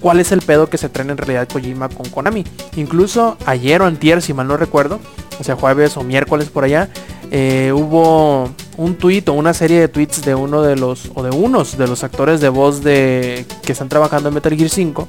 cuál 0.00 0.20
es 0.20 0.32
el 0.32 0.42
pedo 0.42 0.68
que 0.68 0.76
se 0.76 0.88
trae 0.88 1.08
en 1.08 1.16
realidad 1.16 1.48
Kojima 1.48 1.88
con 1.88 2.08
Konami. 2.10 2.44
Incluso 2.76 3.38
ayer 3.46 3.80
o 3.80 3.86
antier, 3.86 4.22
si 4.22 4.34
mal 4.34 4.46
no 4.46 4.56
recuerdo, 4.56 5.00
o 5.40 5.44
sea 5.44 5.56
jueves 5.56 5.96
o 5.96 6.02
miércoles 6.02 6.48
por 6.50 6.64
allá, 6.64 6.90
eh, 7.30 7.72
hubo 7.74 8.50
un 8.76 8.96
tuit 8.96 9.28
o 9.28 9.32
una 9.32 9.54
serie 9.54 9.80
de 9.80 9.88
tweets 9.88 10.22
de 10.22 10.34
uno 10.34 10.62
de 10.62 10.76
los, 10.76 11.10
o 11.14 11.22
de 11.22 11.30
unos 11.30 11.78
de 11.78 11.86
los 11.86 12.04
actores 12.04 12.40
de 12.40 12.48
voz 12.48 12.82
de 12.82 13.46
que 13.62 13.72
están 13.72 13.88
trabajando 13.88 14.28
en 14.28 14.34
Metal 14.34 14.54
Gear 14.54 14.68
5 14.68 15.08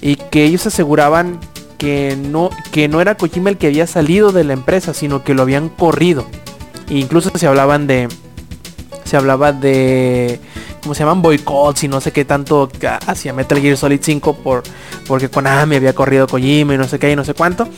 y 0.00 0.16
que 0.16 0.44
ellos 0.44 0.66
aseguraban 0.66 1.40
que 1.78 2.16
no, 2.20 2.50
que 2.72 2.88
no 2.88 3.00
era 3.00 3.16
Kojima 3.16 3.50
el 3.50 3.56
que 3.56 3.68
había 3.68 3.86
salido 3.86 4.32
de 4.32 4.44
la 4.44 4.52
empresa, 4.52 4.92
sino 4.94 5.22
que 5.22 5.34
lo 5.34 5.42
habían 5.42 5.68
corrido. 5.68 6.26
E 6.88 6.98
incluso 6.98 7.30
se 7.34 7.46
hablaban 7.46 7.86
de, 7.86 8.08
se 9.04 9.16
hablaba 9.16 9.52
de 9.52 10.40
como 10.82 10.94
se 10.94 11.00
llaman 11.00 11.22
boicots 11.22 11.84
y 11.84 11.88
no 11.88 12.00
sé 12.00 12.12
qué 12.12 12.24
tanto 12.24 12.70
hacia 13.06 13.32
Metal 13.32 13.60
Gear 13.60 13.76
Solid 13.76 14.00
5 14.00 14.36
por 14.36 14.62
porque 15.06 15.28
Konami 15.28 15.76
había 15.76 15.94
corrido 15.94 16.26
Kojima 16.26 16.74
y 16.74 16.78
no 16.78 16.84
sé 16.84 16.98
qué 16.98 17.12
y 17.12 17.16
no 17.16 17.24
sé 17.24 17.34
cuánto. 17.34 17.68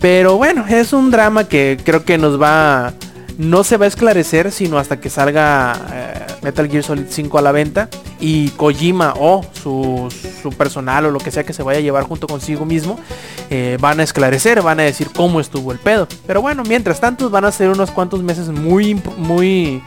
Pero 0.00 0.36
bueno, 0.36 0.64
es 0.68 0.92
un 0.92 1.10
drama 1.10 1.44
que 1.48 1.78
creo 1.84 2.04
que 2.04 2.18
nos 2.18 2.40
va 2.40 2.92
no 3.40 3.64
se 3.64 3.78
va 3.78 3.86
a 3.86 3.88
esclarecer 3.88 4.52
sino 4.52 4.78
hasta 4.78 5.00
que 5.00 5.08
salga 5.08 5.72
eh, 5.92 6.26
Metal 6.42 6.68
Gear 6.68 6.84
Solid 6.84 7.06
5 7.08 7.38
a 7.38 7.42
la 7.42 7.52
venta 7.52 7.88
y 8.20 8.50
Kojima 8.50 9.14
o 9.18 9.42
su, 9.54 10.12
su 10.42 10.50
personal 10.50 11.06
o 11.06 11.10
lo 11.10 11.18
que 11.20 11.30
sea 11.30 11.42
que 11.42 11.54
se 11.54 11.62
vaya 11.62 11.78
a 11.78 11.82
llevar 11.82 12.04
junto 12.04 12.26
consigo 12.26 12.66
mismo 12.66 12.98
eh, 13.48 13.78
van 13.80 13.98
a 13.98 14.02
esclarecer, 14.02 14.60
van 14.60 14.78
a 14.78 14.82
decir 14.82 15.08
cómo 15.12 15.40
estuvo 15.40 15.72
el 15.72 15.78
pedo. 15.78 16.06
Pero 16.26 16.40
bueno, 16.40 16.62
mientras 16.64 17.00
tanto 17.00 17.30
van 17.30 17.44
a 17.44 17.50
ser 17.50 17.70
unos 17.70 17.90
cuantos 17.90 18.22
meses 18.22 18.48
muy 18.48 19.00
muy 19.16 19.82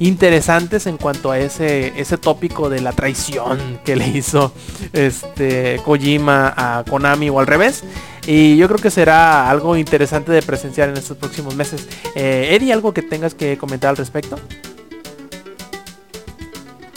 interesantes 0.00 0.86
en 0.86 0.96
cuanto 0.96 1.30
a 1.30 1.38
ese 1.38 1.98
ese 1.98 2.18
tópico 2.18 2.68
de 2.68 2.80
la 2.80 2.92
traición 2.92 3.80
que 3.84 3.96
le 3.96 4.08
hizo 4.08 4.52
este 4.92 5.80
Kojima 5.84 6.52
a 6.56 6.84
Konami 6.84 7.30
o 7.30 7.40
al 7.40 7.46
revés. 7.46 7.84
Y 8.30 8.58
yo 8.58 8.68
creo 8.68 8.78
que 8.78 8.90
será 8.90 9.48
algo 9.48 9.74
interesante 9.74 10.32
de 10.32 10.42
presenciar 10.42 10.90
en 10.90 10.98
estos 10.98 11.16
próximos 11.16 11.56
meses. 11.56 11.88
Eh, 12.14 12.50
Eddie, 12.52 12.74
¿algo 12.74 12.92
que 12.92 13.00
tengas 13.00 13.34
que 13.34 13.56
comentar 13.56 13.88
al 13.88 13.96
respecto? 13.96 14.38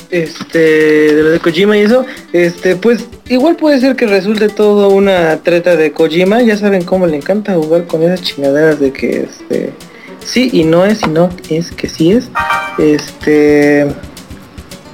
este 0.09 0.59
de 0.59 1.23
lo 1.23 1.29
de 1.29 1.39
Kojima 1.39 1.77
y 1.77 1.83
eso, 1.83 2.05
este 2.33 2.75
pues 2.75 3.05
igual 3.29 3.55
puede 3.55 3.79
ser 3.79 3.95
que 3.95 4.07
resulte 4.07 4.49
todo 4.49 4.89
una 4.89 5.37
treta 5.37 5.77
de 5.77 5.93
Kojima, 5.93 6.41
ya 6.41 6.57
saben 6.57 6.83
cómo 6.83 7.07
le 7.07 7.15
encanta 7.15 7.53
jugar 7.53 7.87
con 7.87 8.03
esas 8.03 8.21
chingaderas 8.21 8.81
de 8.81 8.91
que 8.91 9.21
este 9.21 9.71
sí 10.19 10.49
y 10.51 10.65
no 10.65 10.85
es 10.85 11.01
y 11.03 11.07
no 11.07 11.29
es 11.49 11.71
que 11.71 11.87
sí 11.87 12.11
es. 12.11 12.29
Este 12.77 13.87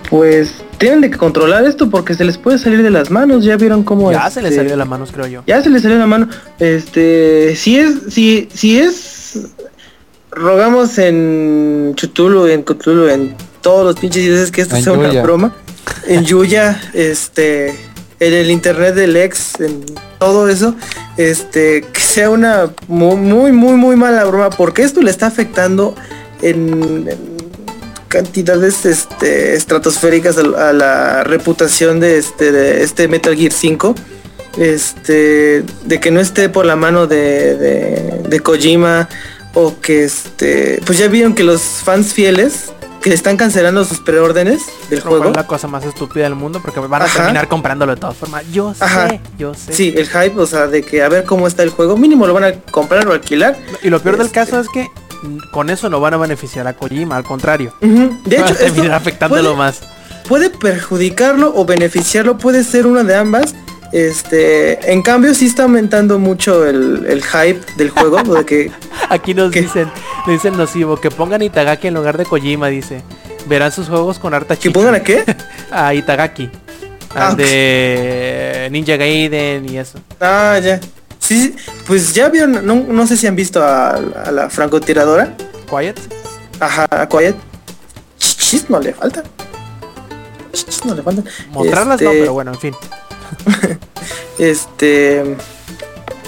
pues 0.08 0.64
tienen 0.78 1.02
de 1.02 1.10
que 1.10 1.18
controlar 1.18 1.66
esto 1.66 1.90
porque 1.90 2.14
se 2.14 2.24
les 2.24 2.38
puede 2.38 2.58
salir 2.58 2.84
de 2.84 2.90
las 2.90 3.10
manos, 3.10 3.44
ya 3.44 3.58
vieron 3.58 3.84
cómo 3.84 4.12
ya 4.12 4.30
se 4.30 4.42
le 4.42 4.50
este, 4.50 4.58
salió 4.58 4.72
de 4.72 4.78
las 4.78 4.88
manos, 4.88 5.12
creo 5.12 5.28
yo. 5.28 5.44
ya 5.48 5.62
se 5.62 5.70
le 5.70 5.80
salió 5.80 5.96
de 5.96 6.02
la 6.02 6.08
mano. 6.08 6.30
Este, 6.60 7.56
si 7.56 7.78
es, 7.78 7.96
si, 8.10 8.48
si 8.54 8.80
es, 8.80 9.48
rogamos 10.32 10.98
en 10.98 11.94
Chutulu, 11.96 12.48
en 12.48 12.64
Cthulhu, 12.64 13.08
en 13.08 13.36
todos 13.62 13.86
los 13.86 14.00
pinches 14.00 14.24
dioses 14.24 14.52
que 14.52 14.62
esto 14.62 14.76
En 14.76 14.84
sea 14.84 14.94
una 14.94 15.22
broma. 15.22 15.56
En 16.06 16.26
Yuya, 16.26 16.80
este, 16.94 17.70
en 18.20 18.34
el 18.34 18.52
internet 18.52 18.96
del 18.96 19.16
ex, 19.16 19.60
en 19.60 19.84
todo 20.20 20.48
eso, 20.50 20.76
este, 21.18 21.82
que 21.82 22.02
sea 22.02 22.30
una 22.30 22.72
muy, 22.88 23.16
muy, 23.16 23.52
muy, 23.52 23.74
muy 23.74 23.96
mala 23.96 24.26
broma, 24.26 24.50
porque 24.50 24.84
esto 24.84 25.02
le 25.02 25.12
está 25.12 25.28
afectando 25.28 25.96
en, 26.42 27.08
en 27.10 27.47
cantidades 28.08 28.86
este, 28.86 29.56
estratosféricas 29.56 30.38
a, 30.38 30.70
a 30.70 30.74
la 30.74 31.24
reputación 31.24 32.00
de 32.00 32.18
este, 32.18 32.52
de 32.52 32.84
este 32.84 33.08
Metal 33.08 33.36
Gear 33.36 33.52
5 33.52 33.96
este 34.58 35.64
de 35.86 36.00
que 36.00 36.12
no 36.12 36.20
esté 36.20 36.50
por 36.50 36.66
la 36.66 36.76
mano 36.76 37.08
de, 37.08 37.56
de, 37.56 38.22
de 38.28 38.40
Kojima 38.40 39.08
o 39.54 39.80
que 39.80 40.04
este 40.04 40.82
pues 40.86 40.98
ya 40.98 41.08
vieron 41.08 41.36
que 41.36 41.44
los 41.44 41.62
fans 41.62 42.14
fieles 42.14 42.72
que 43.02 43.14
están 43.14 43.38
cancelando 43.38 43.86
sus 43.86 44.00
preórdenes 44.00 44.64
del 44.90 45.02
juego 45.02 45.30
es 45.30 45.36
la 45.36 45.46
cosa 45.46 45.68
más 45.68 45.86
estúpida 45.86 46.24
del 46.24 46.34
mundo 46.36 46.60
porque 46.62 46.80
van 46.80 47.02
a 47.04 47.06
Ajá. 47.06 47.20
terminar 47.20 47.48
comprándolo 47.48 47.94
de 47.94 48.02
todas 48.02 48.18
formas. 48.18 48.44
Yo 48.52 48.74
sé, 48.74 48.84
Ajá. 48.84 49.20
yo 49.38 49.54
sé. 49.54 49.72
sí 49.74 49.94
el 49.96 50.08
hype 50.08 50.34
o 50.40 50.48
sea 50.48 50.66
de 50.68 50.82
que 50.82 51.04
a 51.04 51.10
ver 51.10 51.24
cómo 51.24 51.48
está 51.48 51.62
el 51.64 51.70
juego 51.70 51.96
mínimo 51.96 52.26
lo 52.26 52.34
van 52.34 52.44
a 52.46 52.54
comprar 52.72 53.08
o 53.08 53.14
alquilar 53.14 53.58
Y 53.84 53.90
lo 53.90 54.02
peor 54.02 54.18
del 54.18 54.26
Este. 54.28 54.40
caso 54.40 54.60
es 54.60 54.68
que 54.70 54.88
con 55.52 55.70
eso 55.70 55.90
no 55.90 56.00
van 56.00 56.14
a 56.14 56.18
beneficiar 56.18 56.68
a 56.68 56.74
Kojima, 56.74 57.16
al 57.18 57.24
contrario. 57.24 57.74
De 57.82 58.38
hecho 58.38 58.56
terminar 58.56 58.94
afectándolo 58.94 59.56
puede- 59.56 59.56
más. 59.58 59.82
puede 60.28 60.50
perjudicarlo 60.50 61.54
o 61.56 61.66
beneficiarlo, 61.66 62.38
puede 62.38 62.64
ser 62.64 62.88
una 62.88 63.04
de 63.04 63.16
ambas. 63.16 63.56
Este, 63.94 64.92
en 64.92 65.02
cambio 65.02 65.34
sí 65.34 65.46
está 65.46 65.64
aumentando 65.64 66.20
mucho 66.20 66.66
el, 66.66 67.06
el 67.08 67.24
hype 67.24 67.62
del 67.78 67.90
juego, 67.90 68.22
de 68.22 68.46
que 68.46 68.72
Aquí 69.10 69.34
nos 69.34 69.52
dicen, 69.52 69.90
nos 70.26 70.36
dicen 70.36 70.58
nocivo, 70.58 70.98
que 71.00 71.10
pongan 71.10 71.42
Itagaki 71.42 71.88
en 71.88 71.94
lugar 71.94 72.18
de 72.18 72.26
Kojima, 72.26 72.68
dice. 72.68 73.02
Verán 73.48 73.72
sus 73.72 73.88
juegos 73.88 74.20
con 74.20 74.34
harta 74.34 74.56
que 74.58 74.64
chicha. 74.64 74.74
pongan 74.74 74.96
a 74.96 75.00
qué? 75.04 75.24
A 75.72 75.94
Itagaki. 75.94 76.50
Ah, 77.16 77.34
de 77.34 78.68
Ninja 78.72 78.98
Gaiden 78.98 79.68
y 79.70 79.78
eso. 79.78 80.00
Ah, 80.20 80.60
ya. 80.62 80.80
Sí, 81.28 81.56
pues 81.86 82.14
ya 82.14 82.30
vieron, 82.30 82.66
no, 82.66 82.76
no 82.76 83.06
sé 83.06 83.18
si 83.18 83.28
han 83.28 83.36
visto 83.36 83.62
a, 83.62 83.90
a 83.90 84.32
la 84.32 84.50
francotiradora, 84.50 85.36
Quiet. 85.70 86.00
ajá, 86.60 86.88
a 86.90 87.10
Quiet. 87.10 87.36
Chichis 88.18 88.70
no 88.70 88.80
le 88.80 88.94
falta. 88.94 89.24
Chichis 90.54 90.86
no 90.86 90.96
le 90.96 91.04
falta. 91.04 91.24
Mostrarlas 91.52 92.00
no, 92.02 92.10
Este, 92.10 92.22
pero 92.22 92.34
bueno, 92.34 92.52
en 92.54 92.60
fin. 92.60 92.74
Este. 94.40 95.36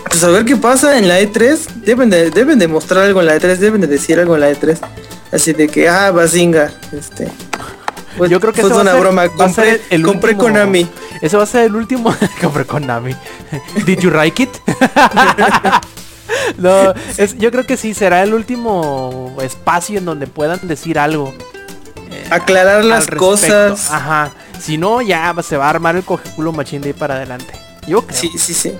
Pues 0.09 0.23
a 0.23 0.29
ver 0.29 0.43
qué 0.43 0.55
pasa 0.57 0.97
en 0.97 1.07
la 1.07 1.21
E3. 1.21 1.57
Deben 1.85 2.09
de, 2.09 2.29
deben 2.31 2.59
de 2.59 2.67
mostrar 2.67 3.05
algo 3.05 3.21
en 3.21 3.27
la 3.27 3.37
E3, 3.37 3.55
deben 3.57 3.79
de 3.81 3.87
decir 3.87 4.19
algo 4.19 4.35
en 4.35 4.41
la 4.41 4.51
E3. 4.51 4.77
Así 5.31 5.53
de 5.53 5.67
que, 5.67 5.87
ah, 5.87 6.11
Bazinga. 6.11 6.71
Este. 6.91 7.29
Pues, 8.19 8.29
Yo 8.31 8.39
creo 8.39 8.53
que 8.53 8.61
ese 8.61 8.69
va 8.69 8.75
a 8.79 8.81
una 8.81 8.91
ser- 8.91 8.99
broma. 9.01 9.27
Compré, 9.29 9.81
el 9.89 10.03
compré 10.03 10.31
último- 10.33 10.43
Konami. 10.53 10.87
Ese 11.21 11.35
va 11.37 11.43
a 11.43 11.47
ser 11.47 11.65
el 11.65 11.75
último. 11.75 12.13
Compré 12.41 12.65
Konami. 12.65 13.15
Did 13.85 13.99
you 13.99 14.11
like 14.11 14.43
it? 14.43 14.49
no, 16.57 16.93
es- 17.17 17.37
yo 17.37 17.51
creo 17.51 17.65
que 17.65 17.77
sí 17.77 17.93
será 17.93 18.21
el 18.23 18.33
último 18.33 19.35
espacio 19.41 19.97
en 19.97 20.05
donde 20.05 20.27
puedan 20.27 20.59
decir 20.67 20.99
algo. 20.99 21.33
eh, 22.11 22.27
Aclarar 22.29 22.83
las 22.85 23.07
cosas. 23.07 23.89
Ajá. 23.91 24.31
Si 24.59 24.77
no, 24.77 25.01
ya 25.01 25.33
se 25.41 25.57
va 25.57 25.67
a 25.67 25.69
armar 25.69 25.95
el 25.95 26.03
cojeculo 26.03 26.51
machín 26.51 26.81
de 26.81 26.89
ahí 26.89 26.93
para 26.93 27.15
adelante. 27.15 27.53
Yo 27.87 28.01
creo. 28.05 28.19
Sí, 28.19 28.31
sí, 28.37 28.53
sí. 28.53 28.73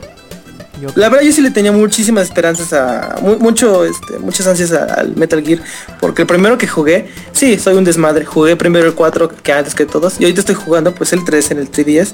La 0.96 1.10
verdad 1.10 1.26
yo 1.26 1.32
sí 1.32 1.42
le 1.42 1.52
tenía 1.52 1.72
muchísimas 1.72 2.26
esperanzas 2.26 2.74
a 2.74 3.18
mu- 3.22 3.38
mucho 3.38 3.86
este, 3.86 4.18
muchas 4.20 4.48
ansias 4.48 4.72
al 4.72 5.16
Metal 5.16 5.44
Gear 5.44 5.60
porque 6.00 6.22
el 6.24 6.28
primero 6.28 6.58
que 6.58 6.68
jugué, 6.68 7.10
sí, 7.32 7.58
soy 7.60 7.76
un 7.76 7.84
desmadre, 7.84 8.26
jugué 8.26 8.56
primero 8.56 8.86
el 8.88 8.94
4 8.94 9.30
que 9.44 9.52
antes 9.52 9.76
que 9.76 9.86
todos 9.86 10.16
y 10.20 10.24
ahorita 10.24 10.42
estoy 10.42 10.56
jugando 10.56 10.94
pues 10.94 11.14
el 11.14 11.24
3 11.26 11.52
en 11.52 11.60
el 11.60 11.72
3DS. 11.72 12.14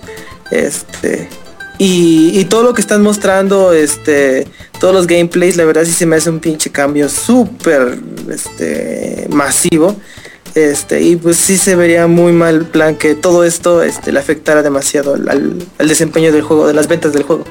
Este 0.52 1.30
y, 1.78 2.46
todo 2.46 2.64
lo 2.64 2.74
que 2.74 2.80
están 2.80 3.02
mostrando, 3.04 3.74
este, 3.74 4.48
todos 4.80 4.94
los 4.94 5.08
gameplays, 5.08 5.58
la 5.58 5.66
verdad 5.66 5.84
sí 5.84 5.92
se 5.92 6.06
me 6.06 6.16
hace 6.16 6.30
un 6.30 6.40
pinche 6.40 6.72
cambio 6.72 7.10
súper 7.10 8.00
este 8.32 9.28
masivo. 9.30 9.96
Este, 10.54 11.02
y 11.02 11.18
pues 11.18 11.36
sí 11.36 11.58
se 11.58 11.76
vería 11.76 12.08
muy 12.08 12.32
mal 12.32 12.66
plan 12.66 12.96
que 12.96 13.14
todo 13.14 13.44
esto 13.44 13.84
este, 13.84 14.14
le 14.14 14.20
afectara 14.20 14.64
demasiado 14.64 15.16
al 15.16 15.58
desempeño 15.80 16.32
del 16.32 16.44
juego, 16.44 16.66
de 16.66 16.74
las 16.74 16.88
ventas 16.88 17.12
del 17.12 17.24
juego. 17.24 17.44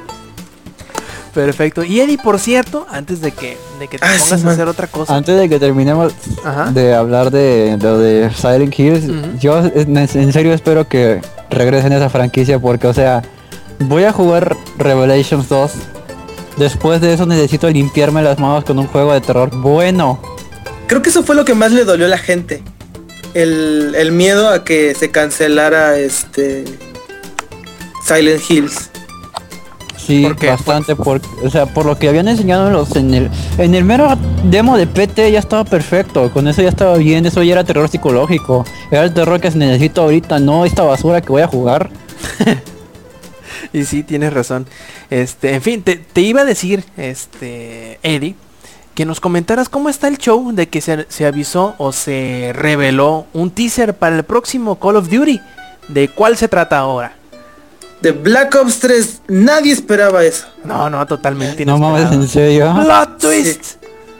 Perfecto. 1.35 1.83
Y 1.85 2.01
Eddie, 2.01 2.17
por 2.19 2.39
cierto, 2.39 2.87
antes 2.91 3.21
de 3.21 3.33
que, 3.33 3.59
de 3.81 3.89
que 3.89 3.99
te 3.99 4.07
Ah, 4.07 4.15
sí, 4.19 4.31
pongas 4.31 4.45
a 4.45 4.51
hacer 4.53 4.69
otra 4.69 4.87
cosa. 4.87 5.15
Antes 5.17 5.37
de 5.39 5.49
que 5.49 5.59
terminemos 5.59 6.13
Ajá. 6.45 6.71
de 6.71 6.95
hablar 6.95 7.31
de 7.31 7.77
lo 7.81 7.99
de 7.99 8.31
Silent 8.35 8.79
Hills, 8.79 9.41
yo 9.41 9.59
en, 9.59 9.97
en 9.99 10.33
serio 10.33 10.53
espero 10.55 10.89
que 10.89 11.21
regresen 11.51 11.93
a 11.93 11.97
esa 11.97 12.09
franquicia 12.09 12.59
porque, 12.61 12.87
o 12.87 12.95
sea, 12.95 13.23
voy 13.81 14.05
a 14.05 14.13
jugar 14.13 14.57
Revelations 14.79 15.49
2. 15.49 15.73
Después 16.57 17.01
de 17.01 17.13
eso 17.15 17.27
necesito 17.27 17.69
limpiarme 17.69 18.23
las 18.23 18.39
manos 18.39 18.65
con 18.65 18.79
un 18.79 18.87
juego 18.87 19.13
de 19.13 19.21
terror 19.21 19.51
bueno. 19.57 20.21
Creo 20.87 21.03
que 21.03 21.11
eso 21.11 21.25
fue 21.25 21.35
lo 21.35 21.45
que 21.45 21.55
más 21.55 21.73
le 21.73 21.85
dolió 21.85 22.07
a 22.07 22.09
la 22.09 22.19
gente. 22.19 22.63
El, 23.35 23.95
el 23.97 24.13
miedo 24.13 24.49
a 24.51 24.63
que 24.63 24.95
se 24.95 25.11
cancelara 25.11 25.99
este 25.99 26.65
Silent 28.07 28.43
Hills. 28.49 28.91
Sí, 30.07 30.27
bastante, 30.47 30.97
por, 30.97 31.23
o 31.43 31.51
sea, 31.51 31.67
por 31.67 31.87
lo 31.87 31.99
que 31.99 32.09
habían 32.09 32.29
enseñado 32.29 32.67
en, 32.67 32.73
los, 32.75 32.95
en 32.95 33.15
el 33.15 33.31
en 33.57 33.75
el 33.75 33.85
mero 33.85 34.09
demo 34.45 34.77
de 34.77 34.87
PT 34.87 35.33
ya 35.33 35.39
estaba 35.39 35.65
perfecto, 35.65 36.31
con 36.31 36.47
eso 36.47 36.61
ya 36.61 36.69
estaba 36.69 36.97
bien, 36.99 37.25
eso 37.25 37.43
ya 37.43 37.53
era 37.53 37.65
terror 37.65 37.89
psicológico, 37.89 38.67
era 38.91 39.05
el 39.05 39.15
terror 39.15 39.41
que 39.41 39.51
se 39.51 39.57
necesita 39.57 40.03
ahorita, 40.03 40.39
no 40.41 40.67
esta 40.67 40.83
basura 40.83 41.23
que 41.23 41.29
voy 41.29 41.43
a 41.43 41.49
jugar. 41.49 41.91
Y 43.73 43.85
sí, 43.87 44.05
tienes 44.05 44.33
razón. 44.33 44.67
Este, 45.11 45.55
en 45.55 45.63
fin, 45.63 45.83
te, 45.83 45.97
te 45.97 46.21
iba 46.21 46.43
a 46.43 46.45
decir, 46.45 46.85
este, 46.97 47.99
Eddie, 48.05 48.37
que 48.95 49.05
nos 49.05 49.19
comentaras 49.19 49.69
cómo 49.69 49.89
está 49.89 50.07
el 50.07 50.19
show 50.19 50.53
de 50.53 50.69
que 50.69 50.81
se, 50.81 51.07
se 51.09 51.27
avisó 51.27 51.75
o 51.79 51.91
se 51.91 52.53
reveló 52.55 53.27
un 53.33 53.51
teaser 53.51 53.95
para 53.95 54.17
el 54.17 54.23
próximo 54.23 54.79
Call 54.79 54.97
of 54.97 55.11
Duty. 55.11 55.41
¿De 55.89 56.09
cuál 56.09 56.37
se 56.37 56.47
trata 56.47 56.79
ahora? 56.79 57.17
De 58.05 58.13
Black 58.13 58.55
Ops 58.55 58.81
3, 58.81 59.23
nadie 59.29 59.73
esperaba 59.73 60.23
eso. 60.27 60.45
No, 60.63 60.91
no, 60.91 61.07
totalmente 61.07 61.65
No 61.65 61.79
mames, 61.79 62.13
en 62.13 62.29
serio. 62.29 62.71
Plot 62.85 63.19
twist. 63.19 63.77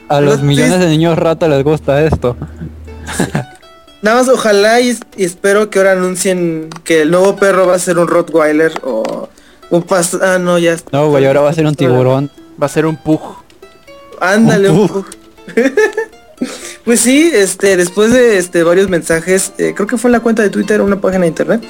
A 0.09 0.23
los 0.23 0.37
Plot 0.37 0.47
millones 0.47 0.71
twist. 0.71 0.85
de 0.85 0.89
niños 0.89 1.19
rata 1.19 1.49
les 1.49 1.63
gusta 1.63 2.03
esto. 2.03 2.35
Nada 4.01 4.17
más 4.17 4.29
ojalá 4.31 4.81
y, 4.81 4.99
y 5.19 5.25
espero 5.25 5.69
que 5.69 5.81
ahora 5.81 5.93
anuncien 5.93 6.71
que 6.83 7.03
el 7.03 7.11
nuevo 7.11 7.37
perro 7.37 7.67
va 7.67 7.75
a 7.75 7.79
ser 7.79 7.99
un 7.99 8.09
Rottweiler 8.09 8.73
o 8.85 9.29
un 9.69 9.83
pas... 9.83 10.15
Ah, 10.15 10.39
no, 10.39 10.57
ya. 10.59 10.79
No, 10.91 11.11
güey, 11.11 11.27
ahora 11.27 11.43
va 11.43 11.51
a 11.51 11.53
ser 11.53 11.67
un 11.67 11.75
tiburón. 11.75 12.31
Va 12.61 12.65
a 12.65 12.71
ser 12.71 12.87
un 12.87 12.97
pug. 12.97 13.21
Ándale 14.19 14.71
Un 14.71 14.79
un 14.79 14.89
poco. 14.89 15.07
Pues 16.85 17.01
sí, 17.01 17.31
este, 17.33 17.79
después 17.79 18.13
de 18.13 18.37
este 18.37 18.63
varios 18.63 18.91
mensajes, 18.91 19.53
eh, 19.57 19.73
creo 19.75 19.87
que 19.87 19.97
fue 19.97 20.09
en 20.09 20.13
la 20.13 20.21
cuenta 20.21 20.43
de 20.43 20.51
Twitter, 20.51 20.83
una 20.83 21.01
página 21.01 21.23
de 21.23 21.29
internet, 21.29 21.63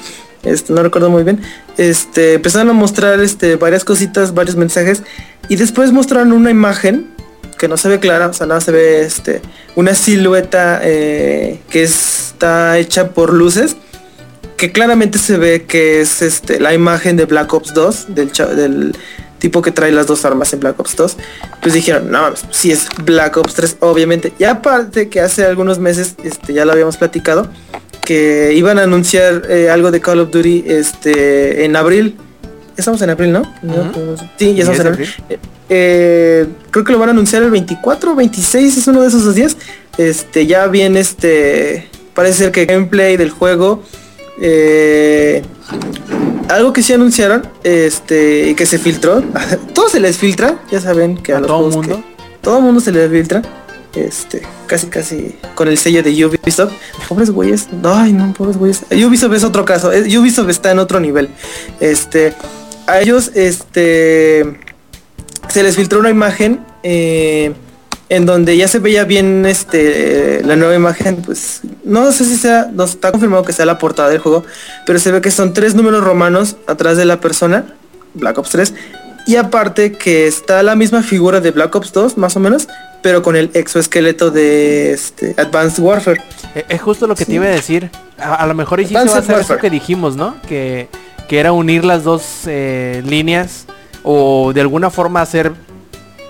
este, 0.45 0.73
no 0.73 0.83
recuerdo 0.83 1.09
muy 1.09 1.23
bien, 1.23 1.41
este, 1.77 2.33
empezaron 2.35 2.69
a 2.69 2.73
mostrar 2.73 3.19
este 3.19 3.55
varias 3.55 3.83
cositas, 3.83 4.33
varios 4.33 4.55
mensajes, 4.55 5.03
y 5.49 5.55
después 5.55 5.91
mostraron 5.91 6.31
una 6.31 6.51
imagen 6.51 7.07
que 7.57 7.67
no 7.67 7.77
se 7.77 7.89
ve 7.89 7.99
clara, 7.99 8.27
o 8.27 8.33
sea, 8.33 8.47
nada 8.47 8.61
se 8.61 8.71
ve 8.71 9.01
este, 9.01 9.41
una 9.75 9.95
silueta 9.95 10.79
eh, 10.83 11.61
que 11.69 11.83
está 11.83 12.77
hecha 12.77 13.09
por 13.09 13.33
luces, 13.33 13.75
que 14.57 14.71
claramente 14.71 15.17
se 15.17 15.37
ve 15.37 15.65
que 15.65 16.01
es 16.01 16.21
este 16.21 16.59
la 16.59 16.73
imagen 16.73 17.17
de 17.17 17.25
Black 17.25 17.53
Ops 17.53 17.73
2, 17.73 18.15
del, 18.15 18.95
tipo 19.39 19.61
que 19.61 19.71
trae 19.71 19.91
las 19.91 20.07
dos 20.07 20.25
armas 20.25 20.51
en 20.53 20.61
Black 20.61 20.79
Ops 20.79 20.95
2. 20.95 21.17
Pues 21.61 21.73
dijeron, 21.73 22.09
no, 22.09 22.21
mames, 22.21 22.45
si 22.51 22.71
es 22.71 22.87
Black 23.03 23.37
Ops 23.37 23.53
3, 23.53 23.77
obviamente. 23.81 24.33
Y 24.39 24.45
aparte 24.45 25.09
que 25.09 25.19
hace 25.19 25.45
algunos 25.45 25.77
meses, 25.77 26.15
este, 26.23 26.53
ya 26.53 26.65
lo 26.65 26.71
habíamos 26.71 26.97
platicado, 26.97 27.49
que 28.05 28.53
iban 28.55 28.79
a 28.79 28.83
anunciar 28.83 29.43
eh, 29.49 29.69
algo 29.69 29.91
de 29.91 29.99
Call 29.99 30.19
of 30.21 30.31
Duty 30.31 30.63
este, 30.67 31.65
en 31.65 31.75
abril. 31.75 32.15
Estamos 32.77 33.01
en 33.01 33.09
abril, 33.09 33.31
¿no? 33.33 33.41
Sí, 34.37 34.53
ya 34.55 34.63
estamos 34.63 34.65
10 34.65 34.79
en 34.79 34.83
de 34.83 34.89
abril. 34.89 35.09
Eh, 35.29 35.37
eh, 35.69 36.45
creo 36.71 36.83
que 36.85 36.91
lo 36.91 36.99
van 36.99 37.09
a 37.09 37.11
anunciar 37.11 37.41
el 37.43 37.49
24 37.51 38.11
o 38.11 38.15
26, 38.15 38.77
es 38.77 38.87
uno 38.87 39.01
de 39.01 39.07
esos 39.07 39.23
dos 39.25 39.35
días. 39.35 39.57
Este, 39.97 40.45
ya 40.45 40.67
viene 40.67 40.99
este, 40.99 41.87
parece 42.13 42.37
ser 42.37 42.51
que 42.51 42.65
gameplay 42.65 43.17
del 43.17 43.29
juego. 43.31 43.81
eh, 44.41 45.41
algo 46.49 46.73
que 46.73 46.83
sí 46.83 46.93
anunciaron, 46.93 47.47
este, 47.63 48.49
y 48.49 48.55
que 48.55 48.65
se 48.65 48.77
filtró. 48.77 49.23
todo 49.73 49.89
se 49.89 49.99
les 49.99 50.17
filtra, 50.17 50.59
ya 50.71 50.79
saben 50.79 51.17
que 51.17 51.33
a, 51.33 51.37
A 51.37 51.39
los 51.39 51.47
todo 51.47 51.69
mundo. 51.71 51.97
que- 51.97 52.03
todo 52.41 52.61
mundo 52.61 52.79
se 52.81 52.91
les 52.91 53.09
filtra. 53.09 53.41
Este, 53.95 54.41
casi 54.67 54.87
casi 54.87 55.35
con 55.55 55.67
el 55.67 55.77
sello 55.77 56.03
de 56.03 56.25
Ubisoft. 56.25 56.73
Pobres 57.07 57.31
güeyes. 57.31 57.67
Ay, 57.83 58.11
no, 58.11 58.33
pobres 58.33 58.57
güeyes. 58.57 58.83
Ubisoft 58.91 59.33
es 59.33 59.43
otro 59.43 59.63
caso. 59.63 59.89
Ubisoft 59.89 60.49
está 60.49 60.71
en 60.71 60.79
otro 60.79 60.99
nivel. 60.99 61.29
Este, 61.79 62.33
a 62.87 62.99
ellos, 62.99 63.31
este, 63.33 64.59
se 65.47 65.63
les 65.63 65.75
filtró 65.75 65.99
una 65.99 66.09
imagen 66.09 66.59
eh, 66.83 67.53
en 68.09 68.25
donde 68.25 68.57
ya 68.57 68.67
se 68.67 68.79
veía 68.79 69.03
bien 69.03 69.45
este 69.45 70.43
la 70.43 70.55
nueva 70.55 70.75
imagen 70.75 71.17
pues 71.17 71.61
no 71.83 72.11
sé 72.11 72.25
si 72.25 72.35
sea 72.35 72.69
no 72.71 72.83
está 72.83 73.11
confirmado 73.11 73.43
que 73.43 73.53
sea 73.53 73.65
la 73.65 73.79
portada 73.79 74.09
del 74.09 74.19
juego 74.19 74.43
pero 74.85 74.99
se 74.99 75.11
ve 75.11 75.21
que 75.21 75.31
son 75.31 75.53
tres 75.53 75.73
números 75.73 76.03
romanos 76.03 76.55
atrás 76.67 76.97
de 76.97 77.05
la 77.05 77.19
persona 77.19 77.73
Black 78.13 78.37
Ops 78.37 78.49
3 78.51 78.73
y 79.27 79.35
aparte 79.37 79.93
que 79.93 80.27
está 80.27 80.61
la 80.63 80.75
misma 80.75 81.01
figura 81.01 81.39
de 81.41 81.51
Black 81.51 81.73
Ops 81.75 81.91
2 81.93 82.17
más 82.17 82.35
o 82.35 82.39
menos 82.39 82.67
pero 83.01 83.21
con 83.21 83.35
el 83.35 83.51
exoesqueleto 83.53 84.31
de 84.31 84.91
este 84.93 85.35
Advanced 85.37 85.83
Warfare 85.83 86.21
Eh, 86.55 86.65
Es 86.69 86.81
justo 86.81 87.05
lo 87.07 87.15
que 87.15 87.25
te 87.25 87.33
iba 87.33 87.45
a 87.45 87.49
decir. 87.49 87.91
A, 88.17 88.35
a 88.35 88.47
lo 88.47 88.53
mejor 88.55 88.79
se 88.85 88.93
va 88.93 89.01
a 89.01 89.03
hacer 89.19 89.39
eso 89.39 89.57
que 89.57 89.69
dijimos, 89.69 90.15
¿no? 90.15 90.35
Que, 90.47 90.87
que 91.27 91.39
era 91.39 91.51
unir 91.51 91.85
las 91.85 92.03
dos 92.03 92.23
eh, 92.47 93.03
líneas 93.05 93.65
o 94.03 94.51
de 94.53 94.61
alguna 94.61 94.89
forma 94.89 95.21
hacer 95.21 95.51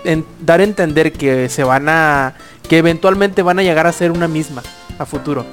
en- 0.04 0.24
dar 0.40 0.60
a 0.60 0.64
entender 0.64 1.12
que 1.12 1.48
se 1.48 1.64
van 1.64 1.88
a 1.88 2.34
que 2.68 2.76
eventualmente 2.78 3.40
van 3.42 3.58
a 3.58 3.62
llegar 3.62 3.86
a 3.86 3.92
ser 3.92 4.10
una 4.10 4.28
misma 4.28 4.62
a 4.98 5.06
futuro. 5.06 5.46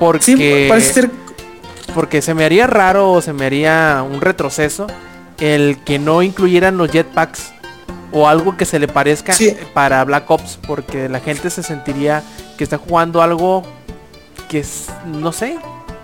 Porque 0.00 0.24
sí 0.24 0.66
parece 0.68 0.92
ser 0.94 1.10
porque 1.94 2.22
se 2.22 2.34
me 2.34 2.44
haría 2.44 2.66
raro 2.66 3.12
o 3.12 3.20
se 3.22 3.32
me 3.32 3.46
haría 3.46 4.04
un 4.08 4.20
retroceso 4.20 4.86
el 5.40 5.78
que 5.84 5.98
no 5.98 6.22
incluyeran 6.22 6.76
los 6.76 6.90
jetpacks 6.90 7.52
o 8.12 8.28
algo 8.28 8.56
que 8.56 8.64
se 8.64 8.78
le 8.78 8.88
parezca 8.88 9.32
Sí. 9.32 9.56
para 9.74 10.04
Black 10.04 10.30
Ops 10.30 10.58
porque 10.66 11.08
la 11.08 11.20
gente 11.20 11.48
se 11.50 11.62
sentiría 11.62 12.22
que 12.58 12.64
está 12.64 12.76
jugando 12.78 13.22
algo 13.22 13.62
que 14.48 14.58
es 14.60 14.86
no 15.06 15.32
sé 15.32 15.58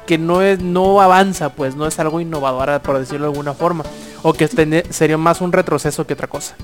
que 0.06 0.16
no 0.18 0.40
es 0.40 0.60
no 0.60 1.00
avanza 1.00 1.48
pues 1.50 1.74
no 1.74 1.86
es 1.86 1.98
algo 1.98 2.20
innovador 2.20 2.80
por 2.80 2.98
decirlo 2.98 3.26
de 3.26 3.32
alguna 3.32 3.54
forma 3.54 3.84
o 4.22 4.32
que 4.32 4.48
tende- 4.48 4.84
sería 4.90 5.18
más 5.18 5.40
un 5.40 5.52
retroceso 5.52 6.06
que 6.06 6.14
otra 6.14 6.26
cosa. 6.28 6.54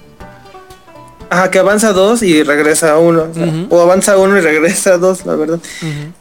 Ajá, 1.31 1.51
que 1.51 1.59
avanza 1.59 1.93
dos 1.93 2.23
y 2.23 2.43
regresa 2.43 2.99
uno. 2.99 3.27
o, 3.31 3.35
sea, 3.35 3.47
Ujú. 3.47 3.67
o 3.71 3.81
avanza 3.81 4.19
uno 4.19 4.37
y 4.37 4.41
regresa 4.43 4.99
dos, 4.99 5.25
la 5.25 5.35
verdad. 5.35 5.61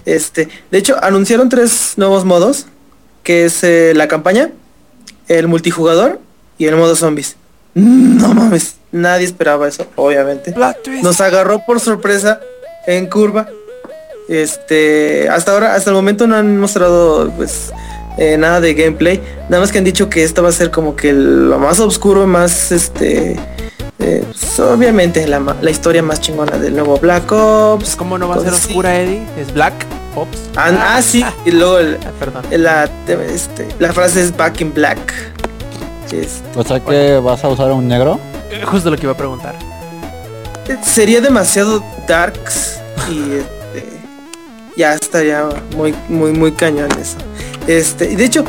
Este, 0.05 0.47
de 0.71 0.77
hecho, 0.77 0.97
anunciaron 1.03 1.49
tres 1.49 1.93
nuevos 1.97 2.23
modos, 2.25 2.67
que 3.23 3.45
es 3.45 3.63
eh, 3.63 3.93
la 3.95 4.07
campaña, 4.07 4.51
el 5.27 5.47
multijugador 5.47 6.19
y 6.61 6.67
el 6.67 6.75
modo 6.75 6.95
zombies. 6.95 7.35
No 7.73 8.33
mames, 8.33 8.75
nadie 8.91 9.25
esperaba 9.25 9.67
eso, 9.67 9.87
obviamente. 9.95 10.53
Nos 11.01 11.21
agarró 11.21 11.65
por 11.65 11.79
sorpresa 11.79 12.39
en 12.85 13.07
curva. 13.07 13.47
Este, 14.29 15.27
hasta 15.29 15.53
ahora, 15.53 15.75
hasta 15.75 15.89
el 15.89 15.95
momento 15.95 16.27
no 16.27 16.35
han 16.35 16.59
mostrado 16.59 17.31
pues 17.31 17.71
eh, 18.17 18.37
nada 18.37 18.61
de 18.61 18.73
gameplay. 18.73 19.21
Nada 19.49 19.61
más 19.61 19.71
que 19.71 19.77
han 19.79 19.83
dicho 19.83 20.09
que 20.09 20.23
esta 20.23 20.41
va 20.41 20.49
a 20.49 20.51
ser 20.51 20.69
como 20.69 20.95
que 20.95 21.13
lo 21.13 21.57
más 21.59 21.79
oscuro, 21.79 22.27
más 22.27 22.71
este, 22.71 23.39
eh, 23.99 24.23
pues, 24.25 24.59
obviamente 24.59 25.25
la, 25.27 25.39
la 25.61 25.71
historia 25.71 26.03
más 26.03 26.21
chingona 26.21 26.57
del 26.57 26.73
nuevo 26.73 26.97
Black 26.99 27.31
Ops. 27.31 27.95
¿Cómo 27.95 28.17
no 28.17 28.27
va 28.27 28.35
a 28.35 28.39
ser 28.41 28.53
oscura, 28.53 28.99
Eddie? 28.99 29.23
Es 29.39 29.53
Black 29.53 29.73
Ops. 30.15 30.37
Ah, 30.55 30.95
ah, 30.95 31.01
sí, 31.01 31.25
y 31.45 31.51
luego 31.51 31.79
el- 31.79 31.97
Ah, 32.35 32.41
la, 32.51 32.89
este, 33.33 33.67
la 33.79 33.91
frase 33.93 34.21
es 34.21 34.35
Back 34.35 34.61
in 34.61 34.73
Black. 34.73 34.99
O 36.55 36.63
sea 36.63 36.79
que 36.79 37.17
vas 37.19 37.43
a 37.43 37.49
usar 37.49 37.71
un 37.71 37.87
negro. 37.87 38.19
Eh, 38.49 38.63
Justo 38.65 38.89
lo 38.91 38.97
que 38.97 39.03
iba 39.03 39.13
a 39.13 39.17
preguntar. 39.17 39.55
sería 40.83 41.21
demasiado 41.21 41.83
darks 42.07 42.79
y 43.09 43.19
este, 43.33 43.85
ya 44.75 44.93
estaría 44.93 45.47
muy 45.75 45.93
muy 46.07 46.31
muy 46.31 46.51
cañón 46.51 46.89
eso 46.99 47.17
este 47.67 48.11
y 48.11 48.15
de 48.15 48.25
hecho 48.25 48.43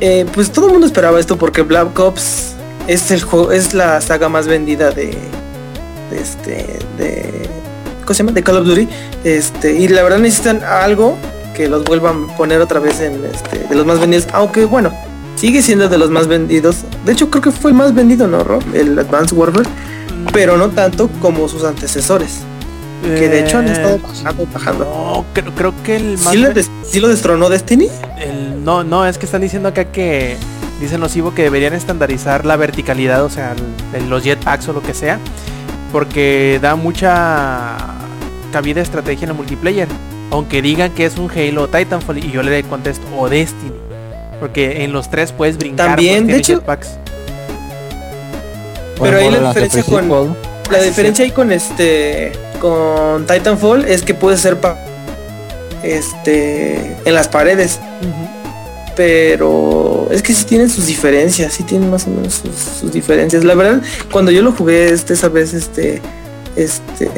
eh, 0.00 0.24
pues 0.32 0.50
todo 0.52 0.66
el 0.66 0.72
mundo 0.72 0.86
esperaba 0.86 1.18
esto 1.18 1.36
porque 1.36 1.62
Black 1.62 1.98
Ops 1.98 2.54
es 2.86 3.10
el 3.10 3.22
juego 3.22 3.52
es 3.52 3.74
la 3.74 4.00
saga 4.00 4.28
más 4.28 4.46
vendida 4.46 4.90
de, 4.90 5.16
de 6.10 6.20
este 6.20 6.78
de 6.96 7.48
¿cómo 8.02 8.14
se 8.14 8.22
llama? 8.22 8.32
de 8.32 8.42
Call 8.42 8.58
of 8.58 8.66
Duty 8.66 8.88
este 9.24 9.72
y 9.74 9.88
la 9.88 10.02
verdad 10.02 10.18
necesitan 10.18 10.62
algo 10.62 11.16
que 11.54 11.68
los 11.68 11.84
vuelvan 11.84 12.30
a 12.30 12.36
poner 12.36 12.60
otra 12.60 12.80
vez 12.80 13.00
en 13.00 13.24
este 13.24 13.58
de 13.68 13.74
los 13.74 13.84
más 13.84 13.98
vendidos 14.00 14.26
aunque 14.32 14.64
bueno 14.64 14.92
sigue 15.38 15.62
siendo 15.62 15.88
de 15.88 15.98
los 15.98 16.10
más 16.10 16.26
vendidos 16.26 16.78
de 17.04 17.12
hecho 17.12 17.30
creo 17.30 17.42
que 17.42 17.50
fue 17.52 17.70
el 17.70 17.76
más 17.76 17.94
vendido 17.94 18.26
no 18.26 18.42
Rob? 18.44 18.62
el 18.74 18.98
Advanced 18.98 19.36
Warfare 19.36 19.68
pero 20.32 20.56
no 20.56 20.68
tanto 20.70 21.08
como 21.22 21.48
sus 21.48 21.62
antecesores. 21.64 22.40
Que 23.02 23.28
de 23.28 23.40
hecho 23.44 23.58
han 23.58 23.68
estado 23.68 23.94
Eh, 23.94 24.00
bajando, 24.02 24.46
bajando. 24.52 24.84
No, 24.84 25.24
creo, 25.32 25.54
creo 25.54 25.74
que 25.84 25.96
el 25.96 26.18
más... 26.18 26.32
¿Sí 26.32 26.38
lo, 26.38 26.52
des- 26.52 26.70
sí 26.84 26.98
lo 27.00 27.06
destronó 27.08 27.48
Destiny? 27.48 27.88
el- 28.18 28.62
no, 28.64 28.82
no, 28.82 29.06
es 29.06 29.16
que 29.16 29.26
están 29.26 29.40
diciendo 29.40 29.68
acá 29.68 29.84
que... 29.86 30.36
Dicen 30.80 31.00
los 31.00 31.14
Ivo 31.16 31.32
que 31.34 31.42
deberían 31.44 31.72
estandarizar 31.74 32.44
la 32.44 32.56
verticalidad, 32.56 33.24
o 33.24 33.30
sea, 33.30 33.54
el- 33.94 34.10
los 34.10 34.24
jetpacks 34.24 34.68
o 34.68 34.72
lo 34.72 34.82
que 34.82 34.92
sea. 34.94 35.18
Porque 35.92 36.58
da 36.60 36.74
mucha 36.74 37.76
cabida 38.52 38.80
estrategia 38.82 39.24
en 39.26 39.30
el 39.30 39.36
multiplayer. 39.36 39.88
Aunque 40.32 40.60
digan 40.60 40.90
que 40.90 41.06
es 41.06 41.16
un 41.16 41.30
Halo 41.30 41.62
o 41.62 41.68
Titanfall 41.68 42.18
y 42.18 42.30
yo 42.32 42.42
le 42.42 42.62
contesto 42.64 43.06
o 43.16 43.28
Destiny. 43.28 43.72
Porque 44.40 44.84
en 44.84 44.92
los 44.92 45.10
tres 45.10 45.32
puedes 45.32 45.56
brincar. 45.58 45.88
También, 45.88 46.24
pues, 46.24 46.26
de 46.26 46.26
tiene 46.26 46.38
hecho- 46.40 46.54
jetpacks. 46.60 46.88
Pero 49.00 49.18
ahí 49.18 49.30
la 49.30 49.48
diferencia 49.48 49.82
de 49.82 49.88
con-. 50.08 50.36
La 50.70 50.78
Ah, 50.78 50.82
diferencia 50.82 51.24
ahí 51.24 51.30
con 51.30 51.50
este 51.52 52.32
con 52.60 53.24
Titanfall 53.26 53.84
es 53.86 54.02
que 54.02 54.12
puede 54.14 54.36
ser 54.36 54.56
pa- 54.60 54.76
este 55.82 56.96
en 57.04 57.14
las 57.14 57.28
paredes, 57.28 57.78
pero 58.96 60.08
es 60.10 60.22
que 60.22 60.34
sí 60.34 60.44
tienen 60.44 60.68
sus 60.68 60.86
diferencias, 60.86 61.52
sí 61.52 61.62
tienen 61.62 61.88
más 61.90 62.06
o 62.06 62.10
menos 62.10 62.34
sus, 62.34 62.54
sus 62.80 62.92
diferencias. 62.92 63.44
La 63.44 63.54
verdad, 63.54 63.80
cuando 64.10 64.30
yo 64.32 64.42
lo 64.42 64.52
jugué 64.52 64.90
este 64.92 65.14
esa 65.14 65.28
vez 65.28 65.54
este 65.54 66.02
este 66.56 67.08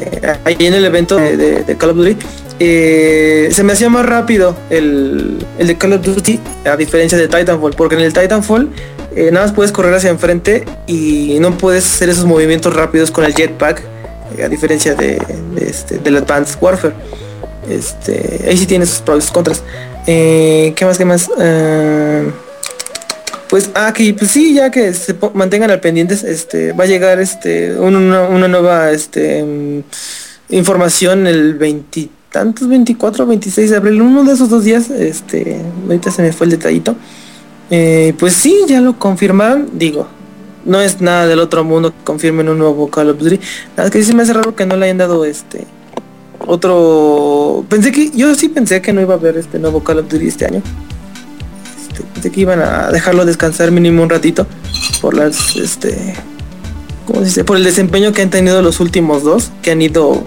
ahí 0.45 0.55
en 0.59 0.75
el 0.75 0.85
evento 0.85 1.15
de, 1.17 1.35
de- 1.35 1.63
de 1.63 1.77
Call 1.77 1.89
of 1.89 1.97
Duty 1.97 2.15
eh, 2.63 3.49
se 3.51 3.63
me 3.63 3.73
hacía 3.73 3.89
más 3.89 4.05
rápido 4.05 4.55
el, 4.69 5.43
el 5.57 5.65
de 5.67 5.77
Call 5.79 5.93
of 5.93 6.01
Duty 6.05 6.39
a 6.65 6.75
diferencia 6.77 7.17
de 7.17 7.27
Titanfall 7.27 7.73
porque 7.75 7.95
en 7.95 8.01
el 8.01 8.13
Titanfall 8.13 8.69
eh, 9.15 9.29
nada 9.31 9.47
más 9.47 9.55
puedes 9.55 9.71
correr 9.71 9.95
hacia 9.95 10.11
enfrente 10.11 10.63
y 10.85 11.37
no 11.39 11.57
puedes 11.57 11.85
hacer 11.85 12.09
esos 12.09 12.25
movimientos 12.25 12.71
rápidos 12.75 13.09
con 13.09 13.25
el 13.25 13.33
jetpack 13.33 13.81
eh, 14.37 14.43
a 14.43 14.47
diferencia 14.47 14.93
de, 14.93 15.19
de 15.55 15.65
este, 15.67 15.97
del 15.97 16.17
Advanced 16.17 16.57
Warfare. 16.61 16.93
Este 17.67 18.45
ahí 18.47 18.57
sí 18.57 18.67
tiene 18.67 18.85
sus 18.85 18.99
pros 18.99 19.27
y 19.27 19.33
contras. 19.33 19.63
Eh, 20.05 20.73
qué 20.75 20.85
más 20.85 20.97
qué 20.99 21.05
más 21.05 21.29
Eh, 21.39 22.29
pues 23.49 23.69
aquí 23.73 24.13
pues 24.13 24.29
sí 24.31 24.53
ya 24.53 24.69
que 24.69 24.93
se 24.93 25.15
mantengan 25.33 25.71
al 25.71 25.79
pendientes 25.81 26.23
este 26.23 26.73
va 26.73 26.83
a 26.85 26.87
llegar 26.87 27.19
este 27.19 27.73
un- 27.75 27.95
una, 27.95 28.21
una 28.29 28.47
nueva 28.47 28.91
este 28.91 29.43
mm, 29.43 29.83
información 30.51 31.27
el 31.27 31.55
veintitantos 32.31 32.67
24 32.67 33.25
26 33.25 33.69
de 33.69 33.75
abril 33.75 34.01
uno 34.01 34.23
de 34.23 34.33
esos 34.33 34.49
dos 34.49 34.63
días 34.63 34.89
este 34.89 35.61
ahorita 35.85 36.11
se 36.11 36.21
me 36.21 36.31
fue 36.31 36.45
el 36.45 36.51
detallito 36.51 36.95
eh, 37.73 38.13
pues 38.19 38.33
sí, 38.33 38.53
ya 38.67 38.81
lo 38.81 38.99
confirmaron, 38.99 39.69
digo, 39.71 40.05
no 40.65 40.81
es 40.81 40.99
nada 40.99 41.25
del 41.25 41.39
otro 41.39 41.63
mundo 41.63 41.91
que 41.91 42.03
confirmen 42.03 42.49
un 42.49 42.59
nuevo 42.59 42.89
Call 42.89 43.09
of 43.11 43.17
Duty. 43.17 43.39
Nada 43.77 43.89
que 43.89 44.03
sí 44.03 44.13
me 44.13 44.23
hace 44.23 44.33
raro 44.33 44.53
que 44.57 44.65
no 44.65 44.75
le 44.75 44.85
hayan 44.85 44.97
dado 44.97 45.23
este 45.23 45.65
otro. 46.45 47.63
Pensé 47.69 47.93
que, 47.93 48.11
yo 48.11 48.35
sí 48.35 48.49
pensé 48.49 48.81
que 48.81 48.91
no 48.91 48.99
iba 48.99 49.13
a 49.13 49.17
haber 49.17 49.37
este 49.37 49.57
nuevo 49.57 49.81
Call 49.85 49.99
of 49.99 50.09
Duty 50.09 50.27
este 50.27 50.45
año. 50.47 50.61
Este, 51.81 52.03
pensé 52.13 52.29
que 52.29 52.41
iban 52.41 52.59
a 52.61 52.91
dejarlo 52.91 53.23
descansar 53.23 53.71
mínimo 53.71 54.03
un 54.03 54.09
ratito 54.09 54.45
por 54.99 55.15
las 55.15 55.55
este 55.55 56.13
¿cómo 57.07 57.21
se 57.21 57.25
dice? 57.25 57.43
por 57.45 57.55
el 57.55 57.63
desempeño 57.63 58.11
que 58.11 58.21
han 58.21 58.29
tenido 58.29 58.61
los 58.61 58.81
últimos 58.81 59.23
dos, 59.23 59.49
que 59.61 59.71
han 59.71 59.81
ido 59.81 60.25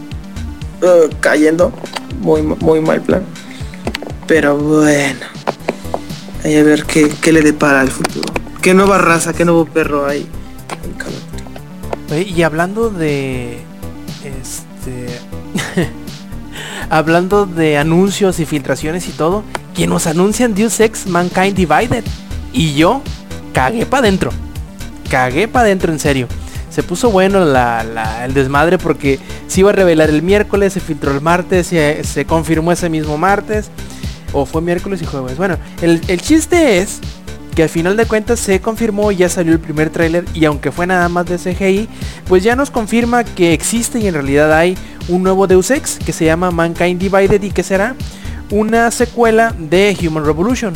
uh, 0.85 1.11
cayendo. 1.21 1.73
Muy, 2.21 2.43
muy 2.43 2.81
mal 2.81 3.01
plan. 3.01 3.23
Pero 4.27 4.57
bueno. 4.57 5.21
Ahí 6.45 6.57
a 6.57 6.63
ver 6.63 6.85
qué, 6.85 7.11
qué 7.21 7.33
le 7.33 7.43
depara 7.43 7.81
al 7.81 7.91
futuro. 7.91 8.33
Qué 8.61 8.75
nueva 8.75 8.99
raza, 8.99 9.33
qué 9.33 9.45
nuevo 9.45 9.65
perro 9.65 10.07
hay 10.07 10.27
y 12.23 12.43
hablando 12.43 12.91
de... 12.91 13.59
Este... 14.25 15.21
hablando 16.91 17.47
de 17.47 17.79
anuncios 17.79 18.39
y 18.41 18.47
filtraciones 18.47 19.09
y 19.09 19.13
todo, 19.13 19.43
que 19.75 19.87
nos 19.87 20.07
anuncian 20.07 20.55
Deus 20.55 20.79
Ex 20.81 21.07
Mankind 21.07 21.55
Divided. 21.55 22.05
Y 22.53 22.75
yo 22.75 23.03
cagué 23.53 23.87
para 23.87 24.07
adentro. 24.07 24.31
Cagué 25.11 25.49
para 25.49 25.67
adentro, 25.67 25.93
en 25.93 25.99
serio. 25.99 26.29
Se 26.75 26.83
puso 26.83 27.11
bueno 27.11 27.45
la- 27.45 28.25
el 28.25 28.35
desmadre 28.35 28.79
porque 28.79 29.21
se 29.47 29.61
iba 29.61 29.71
a 29.71 29.73
revelar 29.73 30.11
el 30.11 30.23
miércoles, 30.23 30.73
se 30.73 30.81
filtró 30.81 31.13
el 31.13 31.21
martes, 31.21 31.69
se, 31.69 32.03
se 32.03 32.25
confirmó 32.25 32.73
ese 32.73 32.89
mismo 32.89 33.17
martes. 33.17 33.71
O 34.33 34.45
fue 34.45 34.61
miércoles 34.61 35.01
y 35.01 35.05
jueves. 35.07 35.37
Bueno, 35.37 35.57
el, 35.81 36.01
chiste 36.21 36.79
es 36.79 36.99
que 37.55 37.63
al 37.63 37.69
final 37.69 37.97
de 37.97 38.07
cuentas 38.07 38.41
se 38.41 38.61
confirmó, 38.61 39.13
ya 39.13 39.29
salió 39.29 39.53
el 39.53 39.61
primer 39.61 39.91
tráiler 39.91 40.25
y 40.35 40.45
aunque 40.47 40.73
fue 40.73 40.89
nada 40.89 41.09
más 41.09 41.27
de 41.27 41.39
CGI, 41.39 41.89
pues 42.27 42.43
ya 42.43 42.57
nos 42.57 42.73
confirma 42.73 43.23
que 43.23 43.53
existe 43.53 44.01
y 44.01 44.09
en 44.09 44.15
realidad 44.15 44.53
hay 44.53 44.77
un 45.07 45.23
nuevo 45.23 45.47
Deus 45.47 45.71
Ex 45.71 46.01
que 46.05 46.13
se 46.13 46.25
llama 46.25 46.51
Mankind 46.51 47.01
Divided 47.01 47.41
y 47.41 47.53
que 47.53 47.63
será 47.63 47.95
una 48.51 48.91
secuela 48.91 49.55
de 49.57 49.97
Human 50.05 50.25
Revolution. 50.25 50.75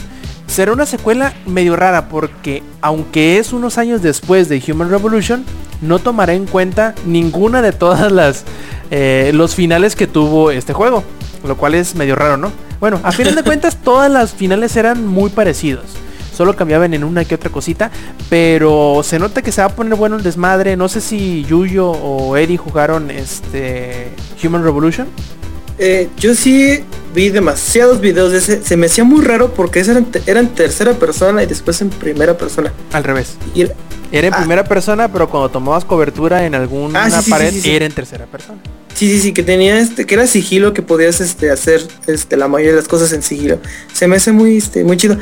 Será 0.48 0.72
una 0.72 0.86
secuela 0.86 1.34
medio 1.46 1.76
rara 1.76 2.08
porque 2.08 2.64
aunque 2.80 3.38
es 3.38 3.52
unos 3.52 3.78
años 3.78 4.02
después 4.02 4.48
de 4.48 4.60
Human 4.66 4.90
Revolution, 4.90 5.44
no 5.80 6.00
tomará 6.00 6.34
en 6.34 6.46
cuenta 6.46 6.94
ninguna 7.06 7.62
de 7.62 7.72
todas 7.72 8.10
las 8.10 8.44
eh, 8.90 9.30
los 9.34 9.54
finales 9.54 9.94
que 9.94 10.06
tuvo 10.06 10.50
este 10.50 10.72
juego, 10.72 11.04
lo 11.46 11.56
cual 11.56 11.74
es 11.74 11.94
medio 11.94 12.16
raro, 12.16 12.38
¿no? 12.38 12.50
Bueno, 12.80 12.98
a 13.02 13.12
final 13.12 13.34
de 13.34 13.42
cuentas 13.42 13.76
todas 13.84 14.10
las 14.10 14.32
finales 14.32 14.74
eran 14.76 15.06
muy 15.06 15.30
parecidos. 15.30 15.84
Solo 16.34 16.54
cambiaban 16.54 16.94
en 16.94 17.02
una 17.02 17.24
que 17.24 17.34
otra 17.34 17.50
cosita. 17.50 17.90
Pero 18.30 19.00
se 19.02 19.18
nota 19.18 19.42
que 19.42 19.50
se 19.50 19.60
va 19.60 19.66
a 19.66 19.74
poner 19.74 19.96
bueno 19.96 20.16
el 20.16 20.22
desmadre. 20.22 20.76
No 20.76 20.88
sé 20.88 21.00
si 21.00 21.44
Yuyo 21.44 21.90
o 21.90 22.36
Eddie 22.36 22.56
jugaron 22.56 23.10
este 23.10 24.12
Human 24.42 24.62
Revolution. 24.62 25.08
Eh, 25.78 26.08
yo 26.18 26.34
sí 26.34 26.80
vi 27.14 27.28
demasiados 27.30 28.00
videos 28.00 28.32
de 28.32 28.38
ese. 28.38 28.62
Se 28.64 28.76
me 28.76 28.86
hacía 28.86 29.04
muy 29.04 29.24
raro 29.24 29.52
porque 29.54 29.80
ese 29.80 29.92
era 29.92 30.00
en, 30.00 30.06
te- 30.06 30.22
era 30.26 30.40
en 30.40 30.48
tercera 30.48 30.92
persona 30.94 31.42
y 31.42 31.46
después 31.46 31.80
en 31.80 31.90
primera 31.90 32.36
persona. 32.36 32.72
Al 32.92 33.04
revés. 33.04 33.36
Y 33.54 33.62
era- 33.62 33.74
Era 34.10 34.28
en 34.28 34.34
Ah. 34.34 34.38
primera 34.38 34.64
persona, 34.64 35.12
pero 35.12 35.28
cuando 35.28 35.50
tomabas 35.50 35.84
cobertura 35.84 36.46
en 36.46 36.54
alguna 36.54 37.04
Ah, 37.04 37.22
sí, 37.22 37.30
pared, 37.30 37.50
sí, 37.50 37.56
sí, 37.56 37.60
sí. 37.62 37.70
era 37.72 37.84
en 37.84 37.92
tercera 37.92 38.24
persona. 38.26 38.58
sí, 38.94 39.06
sí, 39.10 39.20
sí, 39.20 39.32
que 39.32 39.42
tenía 39.42 39.78
este, 39.78 40.06
que 40.06 40.14
era 40.14 40.26
sigilo, 40.26 40.72
que 40.72 40.80
podías 40.82 41.20
este, 41.20 41.50
hacer 41.50 41.86
este, 42.06 42.36
la 42.38 42.48
mayoría 42.48 42.72
de 42.72 42.78
las 42.78 42.88
cosas 42.88 43.12
en 43.12 43.22
sigilo. 43.22 43.58
Se 43.92 44.08
me 44.08 44.16
hace 44.16 44.32
muy, 44.32 44.56
este, 44.56 44.82
muy 44.82 44.96
chido. 44.96 45.18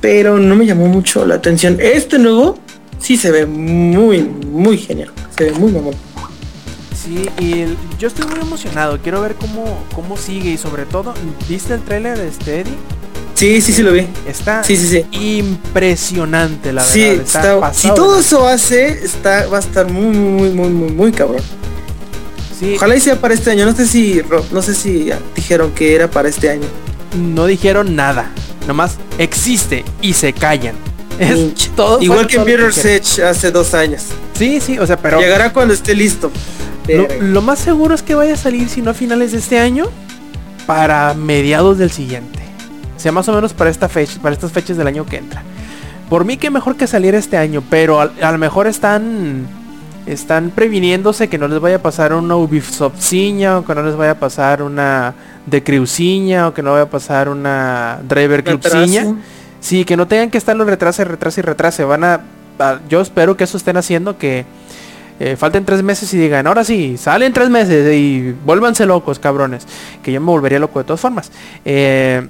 Pero 0.00 0.38
no 0.38 0.54
me 0.54 0.64
llamó 0.66 0.86
mucho 0.86 1.26
la 1.26 1.34
atención. 1.34 1.78
Este 1.80 2.18
nuevo 2.20 2.56
sí 3.00 3.16
se 3.16 3.32
ve 3.32 3.44
muy, 3.44 4.22
muy 4.22 4.78
genial. 4.78 5.10
Se 5.36 5.44
ve 5.46 5.52
muy 5.52 5.72
mamón. 5.72 5.94
Sí, 7.04 7.28
y 7.38 7.60
el- 7.60 7.76
yo 7.98 8.08
estoy 8.08 8.26
muy 8.26 8.40
emocionado. 8.40 8.98
Quiero 9.00 9.20
ver 9.22 9.34
cómo, 9.36 9.82
cómo 9.94 10.16
sigue 10.16 10.50
y 10.50 10.58
sobre 10.58 10.84
todo, 10.84 11.14
¿viste 11.48 11.74
el 11.74 11.82
tráiler 11.82 12.18
de 12.18 12.28
este 12.28 12.60
Eddie? 12.60 12.74
Sí, 13.34 13.60
sí, 13.60 13.72
sí 13.72 13.82
lo 13.82 13.92
vi. 13.92 14.06
Está 14.26 14.64
Sí, 14.64 14.76
sí, 14.76 14.88
sí. 14.88 15.06
impresionante, 15.12 16.72
la 16.72 16.82
Sí, 16.82 17.02
verdad. 17.02 17.22
está- 17.24 17.54
si 17.54 17.60
pasado 17.60 17.94
todo 17.94 18.14
de- 18.14 18.20
eso 18.20 18.48
hace, 18.48 18.88
está, 19.04 19.46
va 19.46 19.58
a 19.58 19.60
estar 19.60 19.86
muy, 19.90 20.16
muy, 20.16 20.50
muy, 20.50 20.68
muy, 20.70 20.90
muy 20.90 21.12
cabrón. 21.12 21.42
Sí, 22.58 22.74
Ojalá 22.76 22.96
y 22.96 23.00
sea 23.00 23.20
para 23.20 23.34
este 23.34 23.52
año. 23.52 23.64
No 23.66 23.76
sé 23.76 23.86
si, 23.86 24.20
no 24.50 24.60
sé 24.62 24.74
si 24.74 25.10
dijeron 25.36 25.70
que 25.72 25.94
era 25.94 26.10
para 26.10 26.28
este 26.28 26.50
año. 26.50 26.66
no 27.16 27.46
dijeron 27.46 27.94
nada. 27.96 28.30
Nomás 28.66 28.96
existe 29.18 29.84
y 30.02 30.12
se 30.14 30.32
callan. 30.32 30.74
Es 31.20 31.70
todo. 31.74 32.00
Igual 32.02 32.26
que 32.26 32.36
todo 32.36 32.44
Mirror's. 32.46 32.84
Edge 32.84 33.22
hace 33.22 33.50
dos 33.52 33.72
años. 33.74 34.02
Sí, 34.36 34.60
sí, 34.60 34.78
o 34.78 34.86
sea, 34.86 34.96
pero 34.98 35.18
Llegará 35.20 35.52
cuando 35.52 35.72
esté 35.74 35.94
listo. 35.94 36.30
Lo, 37.20 37.42
más 37.42 37.58
seguro 37.58 37.94
es 37.94 38.02
que 38.02 38.14
vaya 38.14 38.34
a 38.34 38.36
salir, 38.36 38.68
si 38.68 38.82
no 38.82 38.90
a 38.90 38.94
finales 38.94 39.32
de 39.32 39.38
este 39.38 39.58
año, 39.58 39.86
para 40.66 41.14
mediados 41.14 41.78
del 41.78 41.90
siguiente. 41.90 42.38
O 42.96 43.00
sea, 43.00 43.12
más 43.12 43.28
o 43.28 43.32
menos 43.32 43.52
para 43.52 43.70
esta 43.70 43.88
fecha, 43.88 44.18
para 44.20 44.34
estas 44.34 44.52
fechas 44.52 44.76
del 44.76 44.86
año 44.86 45.06
que 45.06 45.16
entra. 45.18 45.42
Por 46.08 46.24
mí 46.24 46.36
que 46.36 46.50
mejor 46.50 46.76
que 46.76 46.86
saliera 46.86 47.18
este 47.18 47.36
año, 47.36 47.62
pero 47.68 48.00
a, 48.00 48.10
a 48.22 48.32
lo 48.32 48.38
mejor 48.38 48.66
están 48.66 49.46
están 50.06 50.50
previniéndose 50.50 51.28
que 51.28 51.36
no 51.36 51.48
les 51.48 51.60
vaya 51.60 51.76
a 51.76 51.82
pasar 51.82 52.14
una 52.14 52.34
Ubisoftciña 52.36 53.58
o 53.58 53.64
que 53.66 53.74
no 53.74 53.82
les 53.82 53.94
vaya 53.94 54.12
a 54.12 54.18
pasar 54.18 54.62
una 54.62 55.12
de 55.44 55.62
Crewciña 55.62 56.48
o 56.48 56.54
que 56.54 56.62
no 56.62 56.70
vaya 56.72 56.84
a 56.84 56.90
pasar 56.90 57.28
una 57.28 57.98
Driver. 58.08 58.42
Retraso. 58.42 59.16
Sí, 59.60 59.84
que 59.84 59.96
no 59.98 60.06
tengan 60.08 60.30
que 60.30 60.38
estarlo 60.38 60.64
retrase, 60.64 61.04
retrase 61.04 61.40
y 61.40 61.44
retrase. 61.44 61.84
Van 61.84 62.04
a, 62.04 62.20
a- 62.58 62.78
yo 62.88 63.00
espero 63.02 63.36
que 63.36 63.44
eso 63.44 63.58
estén 63.58 63.76
haciendo 63.76 64.16
que 64.16 64.46
eh, 65.20 65.36
falten 65.36 65.64
tres 65.64 65.82
meses 65.82 66.12
y 66.14 66.18
digan, 66.18 66.46
ahora 66.46 66.64
sí, 66.64 66.96
salen 66.96 67.32
tres 67.32 67.50
meses 67.50 67.92
y 67.94 68.34
vuélvanse 68.44 68.86
locos, 68.86 69.18
cabrones. 69.18 69.66
Que 70.02 70.12
yo 70.12 70.20
me 70.20 70.26
volvería 70.26 70.58
loco 70.58 70.78
de 70.78 70.84
todas 70.84 71.00
formas. 71.00 71.32
Eh, 71.64 72.26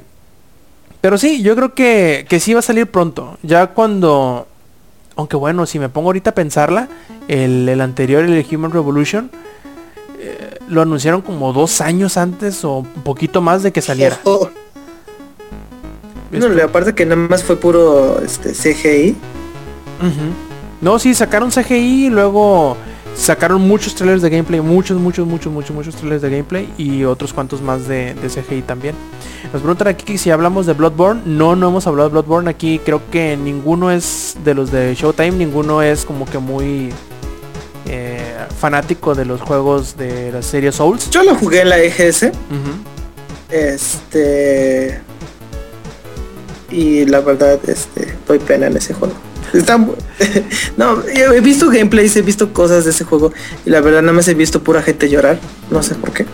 pero 1.00 1.18
sí, 1.18 1.42
yo 1.42 1.54
creo 1.54 1.74
que, 1.74 2.26
que 2.28 2.40
sí 2.40 2.54
va 2.54 2.60
a 2.60 2.62
salir 2.62 2.86
pronto. 2.86 3.38
Ya 3.42 3.68
cuando... 3.68 4.48
Aunque 5.16 5.36
bueno, 5.36 5.66
si 5.66 5.78
me 5.78 5.88
pongo 5.88 6.08
ahorita 6.08 6.30
a 6.30 6.34
pensarla, 6.34 6.88
el, 7.26 7.68
el 7.68 7.80
anterior, 7.80 8.24
el 8.24 8.46
Human 8.50 8.70
Revolution, 8.70 9.30
eh, 10.20 10.58
lo 10.68 10.80
anunciaron 10.80 11.22
como 11.22 11.52
dos 11.52 11.80
años 11.80 12.16
antes 12.16 12.64
o 12.64 12.78
un 12.78 13.02
poquito 13.02 13.40
más 13.40 13.64
de 13.64 13.72
que 13.72 13.82
saliera. 13.82 14.18
No, 16.30 16.62
aparte 16.62 16.94
que 16.94 17.04
nada 17.04 17.16
más 17.16 17.42
fue 17.42 17.56
puro 17.56 18.20
este, 18.22 18.52
CGI. 18.52 19.16
No, 20.80 20.98
sí, 20.98 21.14
sacaron 21.14 21.50
CGI 21.50 22.06
y 22.06 22.10
luego 22.10 22.76
sacaron 23.16 23.62
muchos 23.62 23.94
trailers 23.94 24.22
de 24.22 24.30
gameplay, 24.30 24.60
muchos, 24.60 24.98
muchos, 24.98 25.26
muchos, 25.26 25.52
muchos, 25.52 25.74
muchos 25.74 25.96
trailers 25.96 26.22
de 26.22 26.30
gameplay 26.30 26.72
y 26.78 27.04
otros 27.04 27.32
cuantos 27.32 27.60
más 27.60 27.88
de, 27.88 28.14
de 28.14 28.28
CGI 28.28 28.62
también. 28.62 28.94
Nos 29.52 29.62
preguntan 29.62 29.88
aquí 29.88 30.04
que 30.04 30.18
si 30.18 30.30
hablamos 30.30 30.66
de 30.66 30.74
Bloodborne. 30.74 31.22
No, 31.24 31.56
no 31.56 31.68
hemos 31.68 31.86
hablado 31.86 32.08
de 32.08 32.12
Bloodborne. 32.12 32.50
Aquí 32.50 32.80
creo 32.84 33.02
que 33.10 33.36
ninguno 33.36 33.90
es 33.90 34.36
de 34.44 34.54
los 34.54 34.70
de 34.70 34.94
Showtime, 34.94 35.32
ninguno 35.32 35.82
es 35.82 36.04
como 36.04 36.26
que 36.26 36.38
muy 36.38 36.90
eh, 37.86 38.46
fanático 38.58 39.14
de 39.14 39.24
los 39.24 39.40
juegos 39.40 39.96
de 39.96 40.30
la 40.32 40.42
serie 40.42 40.72
Souls. 40.72 41.10
Yo 41.10 41.22
lo 41.22 41.34
jugué 41.34 41.62
en 41.62 41.70
la 41.70 41.78
EGS. 41.78 42.30
Este. 43.50 45.00
Y 46.70 47.06
la 47.06 47.20
verdad, 47.20 47.58
este, 47.66 48.14
doy 48.26 48.38
pena 48.38 48.66
en 48.66 48.76
ese 48.76 48.92
juego. 48.92 49.14
No, 50.76 51.02
he 51.02 51.40
visto 51.40 51.70
gameplays, 51.70 52.16
he 52.16 52.22
visto 52.22 52.52
cosas 52.52 52.84
de 52.84 52.90
ese 52.90 53.04
juego. 53.04 53.32
Y 53.64 53.70
la 53.70 53.80
verdad, 53.80 54.02
nada 54.02 54.12
más 54.12 54.28
he 54.28 54.34
visto 54.34 54.62
pura 54.62 54.82
gente 54.82 55.08
llorar. 55.08 55.38
No 55.70 55.82
sé 55.82 55.94
por 55.94 56.12
qué. 56.12 56.26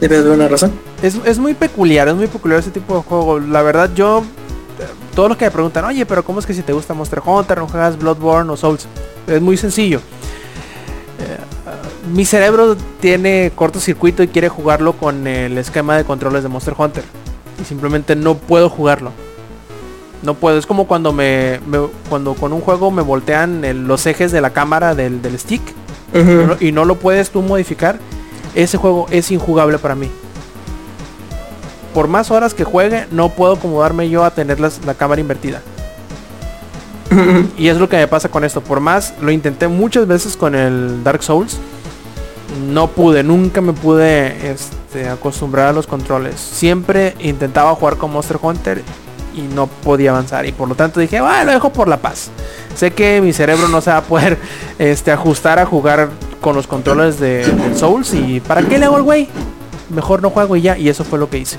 Debe 0.00 0.18
haber 0.18 0.32
una 0.32 0.48
razón. 0.48 0.72
Es, 1.02 1.16
es 1.24 1.38
muy 1.38 1.54
peculiar, 1.54 2.08
es 2.08 2.14
muy 2.14 2.26
peculiar 2.26 2.60
ese 2.60 2.70
tipo 2.70 2.96
de 2.96 3.02
juego. 3.02 3.40
La 3.40 3.62
verdad 3.62 3.90
yo, 3.94 4.24
eh, 4.78 4.84
todos 5.14 5.28
los 5.28 5.38
que 5.38 5.44
me 5.44 5.50
preguntan, 5.50 5.84
oye, 5.84 6.06
pero 6.06 6.24
¿cómo 6.24 6.40
es 6.40 6.46
que 6.46 6.54
si 6.54 6.62
te 6.62 6.72
gusta 6.72 6.94
Monster 6.94 7.20
Hunter 7.24 7.58
no 7.58 7.68
juegas 7.68 7.98
Bloodborne 7.98 8.50
o 8.52 8.56
Souls? 8.56 8.86
Es 9.26 9.40
muy 9.40 9.56
sencillo. 9.56 9.98
Eh, 11.18 11.38
mi 12.14 12.24
cerebro 12.24 12.76
tiene 13.00 13.52
cortocircuito 13.54 14.22
y 14.22 14.28
quiere 14.28 14.48
jugarlo 14.48 14.94
con 14.94 15.26
el 15.26 15.58
esquema 15.58 15.96
de 15.96 16.04
controles 16.04 16.42
de 16.42 16.48
Monster 16.48 16.74
Hunter. 16.76 17.04
Y 17.60 17.64
simplemente 17.64 18.14
no 18.14 18.36
puedo 18.36 18.70
jugarlo. 18.70 19.12
No 20.22 20.34
puedo, 20.34 20.58
es 20.58 20.66
como 20.66 20.86
cuando 20.86 21.12
me, 21.12 21.60
me- 21.66 21.88
cuando 22.08 22.34
con 22.34 22.52
un 22.52 22.60
juego 22.60 22.90
me 22.90 23.02
voltean 23.02 23.64
el- 23.64 23.86
los 23.86 24.04
ejes 24.06 24.32
de 24.32 24.40
la 24.40 24.50
cámara 24.50 24.94
del, 24.94 25.22
del 25.22 25.38
stick 25.38 25.62
y 26.60 26.72
no 26.72 26.84
lo 26.84 26.96
puedes 26.96 27.30
tú 27.30 27.42
modificar, 27.42 27.98
ese 28.54 28.78
juego 28.78 29.06
es 29.10 29.30
injugable 29.30 29.78
para 29.78 29.94
mí. 29.94 30.10
Por 31.94 32.08
más 32.08 32.30
horas 32.30 32.54
que 32.54 32.64
juegue, 32.64 33.06
no 33.10 33.28
puedo 33.30 33.54
acomodarme 33.54 34.08
yo 34.08 34.24
a 34.24 34.30
tener 34.30 34.58
las- 34.60 34.84
la 34.84 34.94
cámara 34.94 35.20
invertida. 35.20 35.62
Y 37.56 37.68
es 37.68 37.76
lo 37.78 37.88
que 37.88 37.96
me 37.96 38.06
pasa 38.06 38.28
con 38.28 38.44
esto. 38.44 38.60
Por 38.60 38.80
más, 38.80 39.14
lo 39.20 39.30
intenté 39.30 39.68
muchas 39.68 40.06
veces 40.06 40.36
con 40.36 40.54
el 40.54 41.02
Dark 41.04 41.22
Souls. 41.22 41.58
No 42.70 42.88
pude, 42.88 43.22
nunca 43.22 43.60
me 43.60 43.72
pude 43.72 44.50
este, 44.50 45.08
acostumbrar 45.08 45.68
a 45.68 45.72
los 45.72 45.86
controles. 45.86 46.40
Siempre 46.40 47.14
intentaba 47.20 47.74
jugar 47.74 47.96
con 47.96 48.10
Monster 48.12 48.38
Hunter 48.40 48.82
y 49.38 49.42
no 49.54 49.66
podía 49.66 50.10
avanzar. 50.10 50.46
Y 50.46 50.52
por 50.52 50.68
lo 50.68 50.74
tanto 50.74 51.00
dije, 51.00 51.20
bueno, 51.20 51.44
lo 51.44 51.52
dejo 51.52 51.70
por 51.70 51.88
la 51.88 51.98
paz. 51.98 52.30
Sé 52.74 52.90
que 52.90 53.20
mi 53.20 53.32
cerebro 53.32 53.68
no 53.68 53.80
se 53.80 53.90
va 53.90 53.98
a 53.98 54.02
poder 54.02 54.38
este, 54.78 55.12
ajustar 55.12 55.58
a 55.58 55.66
jugar 55.66 56.08
con 56.40 56.56
los 56.56 56.66
controles 56.66 57.20
de, 57.20 57.46
del 57.46 57.76
Souls. 57.76 58.12
Y 58.14 58.40
¿para 58.40 58.62
qué 58.62 58.78
le 58.78 58.86
hago 58.86 58.96
el 58.96 59.02
güey? 59.02 59.28
Mejor 59.90 60.22
no 60.22 60.30
juego 60.30 60.56
y 60.56 60.62
ya. 60.62 60.76
Y 60.76 60.88
eso 60.88 61.04
fue 61.04 61.18
lo 61.18 61.30
que 61.30 61.38
hice. 61.38 61.58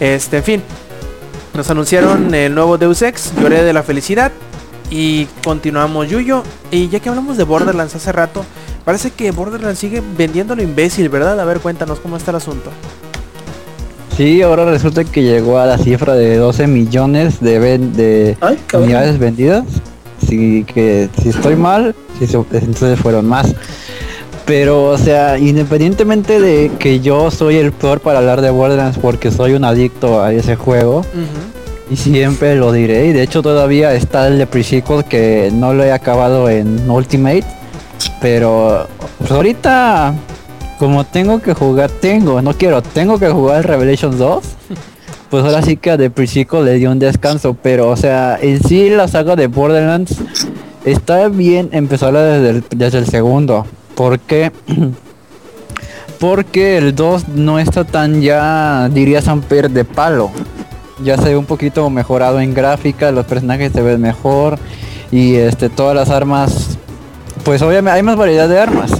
Este, 0.00 0.38
en 0.38 0.44
fin. 0.44 0.62
Nos 1.54 1.70
anunciaron 1.70 2.34
el 2.34 2.54
nuevo 2.54 2.76
Deus 2.76 3.00
Ex. 3.02 3.32
Lloré 3.40 3.62
de 3.62 3.72
la 3.72 3.82
felicidad. 3.82 4.30
Y 4.90 5.26
continuamos 5.42 6.08
Yuyo. 6.08 6.42
Y 6.70 6.88
ya 6.88 7.00
que 7.00 7.08
hablamos 7.08 7.36
de 7.36 7.44
Borderlands 7.44 7.94
hace 7.94 8.12
rato. 8.12 8.44
Parece 8.84 9.10
que 9.10 9.32
Borderlands 9.32 9.80
sigue 9.80 10.02
vendiendo 10.16 10.54
lo 10.54 10.62
imbécil, 10.62 11.08
¿verdad? 11.08 11.40
A 11.40 11.44
ver, 11.44 11.60
cuéntanos 11.60 11.98
cómo 11.98 12.16
está 12.16 12.30
el 12.30 12.36
asunto. 12.36 12.70
Sí, 14.16 14.40
ahora 14.40 14.64
resulta 14.64 15.04
que 15.04 15.22
llegó 15.22 15.58
a 15.58 15.66
la 15.66 15.76
cifra 15.78 16.14
de 16.14 16.36
12 16.36 16.66
millones 16.66 17.40
de, 17.40 17.58
ven- 17.58 17.92
de 17.94 18.36
Ay, 18.40 18.58
unidades 18.72 19.18
vendidas. 19.18 19.64
Sí, 20.26 20.64
que 20.64 21.08
si 21.20 21.28
estoy 21.28 21.54
mal, 21.56 21.94
sí, 22.18 22.26
se- 22.26 22.36
entonces 22.36 22.98
fueron 22.98 23.26
más. 23.26 23.54
Pero, 24.46 24.84
o 24.86 24.96
sea, 24.98 25.38
independientemente 25.38 26.40
de 26.40 26.70
que 26.78 27.00
yo 27.00 27.30
soy 27.30 27.56
el 27.56 27.72
peor 27.72 28.00
para 28.00 28.20
hablar 28.20 28.40
de 28.40 28.50
Borderlands 28.50 28.96
porque 28.98 29.30
soy 29.30 29.52
un 29.52 29.64
adicto 29.64 30.22
a 30.22 30.32
ese 30.32 30.56
juego, 30.56 31.04
y 31.90 31.96
siempre 31.96 32.56
lo 32.56 32.72
diré, 32.72 33.06
y 33.06 33.12
de 33.12 33.22
hecho 33.22 33.42
todavía 33.42 33.92
está 33.94 34.28
el 34.28 34.38
de 34.38 34.46
pre-sequel 34.46 35.04
que 35.04 35.50
no 35.52 35.74
lo 35.74 35.84
he 35.84 35.92
acabado 35.92 36.48
en 36.48 36.88
Ultimate, 36.88 37.44
pero 38.20 38.86
pues 39.18 39.30
ahorita 39.30 40.14
como 40.78 41.04
tengo 41.04 41.40
que 41.40 41.54
jugar, 41.54 41.90
tengo, 41.90 42.42
no 42.42 42.52
quiero, 42.54 42.82
tengo 42.82 43.18
que 43.18 43.28
jugar 43.28 43.58
el 43.58 43.64
Revelations 43.64 44.18
2, 44.18 44.44
pues 45.30 45.44
ahora 45.44 45.62
sí 45.62 45.76
que 45.76 45.90
a 45.90 45.98
The 45.98 46.10
Pre-Sequel 46.10 46.64
le 46.64 46.74
dio 46.74 46.90
un 46.90 46.98
descanso, 46.98 47.56
pero 47.62 47.88
o 47.88 47.96
sea, 47.96 48.38
en 48.40 48.62
sí 48.62 48.90
la 48.90 49.08
saga 49.08 49.36
de 49.36 49.46
Borderlands 49.46 50.16
está 50.84 51.28
bien 51.28 51.70
empezarla 51.72 52.22
desde 52.22 52.50
el, 52.50 52.64
desde 52.70 52.98
el 52.98 53.06
segundo, 53.06 53.66
porque 53.94 54.52
porque 56.20 56.78
el 56.78 56.94
2 56.94 57.28
no 57.28 57.58
está 57.58 57.84
tan 57.84 58.20
ya, 58.22 58.88
diría 58.88 59.22
Samper, 59.22 59.70
de 59.70 59.84
palo. 59.84 60.30
Ya 61.02 61.18
se 61.18 61.28
ve 61.28 61.36
un 61.36 61.44
poquito 61.44 61.90
mejorado 61.90 62.40
en 62.40 62.54
gráfica, 62.54 63.10
los 63.10 63.26
personajes 63.26 63.72
se 63.72 63.82
ven 63.82 64.00
mejor 64.00 64.58
y 65.10 65.34
este 65.34 65.68
todas 65.68 65.94
las 65.94 66.08
armas, 66.08 66.78
pues 67.44 67.60
obviamente 67.60 67.96
hay 67.96 68.02
más 68.02 68.16
variedad 68.16 68.48
de 68.48 68.58
armas. 68.58 68.92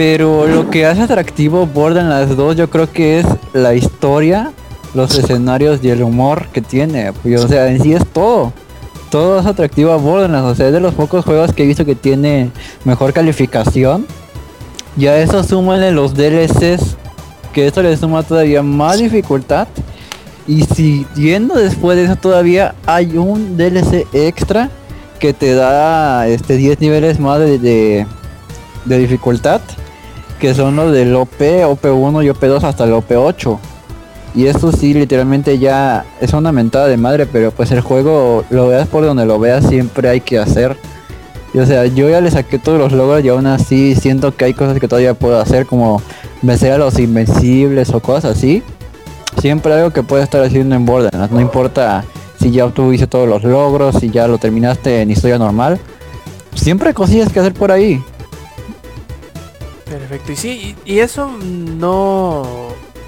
Pero 0.00 0.46
lo 0.46 0.70
que 0.70 0.86
hace 0.86 1.02
atractivo 1.02 1.66
Borderlands 1.66 2.34
2 2.34 2.56
yo 2.56 2.70
creo 2.70 2.90
que 2.90 3.20
es 3.20 3.26
la 3.52 3.74
historia, 3.74 4.50
los 4.94 5.14
escenarios 5.18 5.80
y 5.82 5.90
el 5.90 6.02
humor 6.02 6.48
que 6.54 6.62
tiene. 6.62 7.10
O 7.10 7.46
sea, 7.46 7.68
en 7.68 7.82
sí 7.82 7.92
es 7.92 8.06
todo. 8.06 8.54
Todo 9.10 9.38
es 9.38 9.44
atractivo 9.44 9.92
a 9.92 9.98
Borderlands. 9.98 10.52
O 10.52 10.54
sea, 10.54 10.68
es 10.68 10.72
de 10.72 10.80
los 10.80 10.94
pocos 10.94 11.22
juegos 11.26 11.52
que 11.52 11.64
he 11.64 11.66
visto 11.66 11.84
que 11.84 11.96
tiene 11.96 12.50
mejor 12.86 13.12
calificación. 13.12 14.06
Y 14.96 15.06
a 15.06 15.18
eso 15.18 15.44
súmale 15.44 15.90
los 15.90 16.14
DLCs, 16.14 16.96
que 17.52 17.66
eso 17.66 17.82
le 17.82 17.94
suma 17.94 18.22
todavía 18.22 18.62
más 18.62 19.00
dificultad. 19.00 19.68
Y 20.46 20.62
siguiendo 20.62 21.56
después 21.56 21.98
de 21.98 22.04
eso 22.04 22.16
todavía 22.16 22.74
hay 22.86 23.18
un 23.18 23.58
DLC 23.58 24.06
extra 24.14 24.70
que 25.18 25.34
te 25.34 25.52
da 25.52 26.26
este 26.26 26.56
10 26.56 26.80
niveles 26.80 27.20
más 27.20 27.38
de, 27.38 27.58
de 27.58 28.98
dificultad. 28.98 29.60
Que 30.40 30.54
son 30.54 30.74
los 30.74 30.92
del 30.92 31.14
OP, 31.14 31.38
OP1 31.38 32.24
y 32.24 32.28
OP2 32.28 32.62
hasta 32.64 32.84
el 32.84 32.92
OP8. 32.92 33.58
Y 34.34 34.46
esto 34.46 34.72
sí, 34.72 34.94
literalmente 34.94 35.58
ya 35.58 36.04
es 36.20 36.32
una 36.32 36.52
mentada 36.52 36.86
de 36.86 36.96
madre, 36.96 37.26
pero 37.26 37.50
pues 37.50 37.72
el 37.72 37.80
juego, 37.80 38.44
lo 38.48 38.68
veas 38.68 38.88
por 38.88 39.04
donde 39.04 39.26
lo 39.26 39.38
veas, 39.38 39.66
siempre 39.66 40.08
hay 40.08 40.20
que 40.20 40.38
hacer. 40.38 40.76
Y, 41.52 41.58
o 41.58 41.66
sea, 41.66 41.84
yo 41.86 42.08
ya 42.08 42.20
le 42.20 42.30
saqué 42.30 42.58
todos 42.58 42.78
los 42.78 42.92
logros 42.92 43.24
y 43.24 43.28
aún 43.28 43.46
así 43.46 43.94
siento 43.96 44.34
que 44.36 44.44
hay 44.44 44.54
cosas 44.54 44.78
que 44.78 44.86
todavía 44.86 45.14
puedo 45.14 45.38
hacer, 45.40 45.66
como 45.66 46.00
vencer 46.42 46.72
a 46.72 46.78
los 46.78 46.98
invencibles 46.98 47.90
o 47.90 48.00
cosas 48.00 48.36
así. 48.36 48.62
Siempre 49.40 49.72
algo 49.74 49.90
que 49.90 50.02
puedes 50.02 50.24
estar 50.24 50.42
haciendo 50.42 50.74
en 50.76 50.86
Borderlands, 50.86 51.32
no 51.32 51.40
importa 51.40 52.04
si 52.40 52.50
ya 52.50 52.64
obtuviste 52.64 53.06
todos 53.06 53.28
los 53.28 53.42
logros, 53.42 53.96
si 53.96 54.10
ya 54.10 54.26
lo 54.26 54.38
terminaste 54.38 55.02
en 55.02 55.10
historia 55.10 55.38
normal. 55.38 55.78
Siempre 56.54 56.88
hay 56.88 56.94
cosillas 56.94 57.32
que 57.32 57.40
hacer 57.40 57.52
por 57.52 57.72
ahí. 57.72 58.02
Perfecto. 60.10 60.32
Y 60.32 60.36
sí, 60.36 60.76
y, 60.84 60.98
eso 60.98 61.30
no 61.40 62.42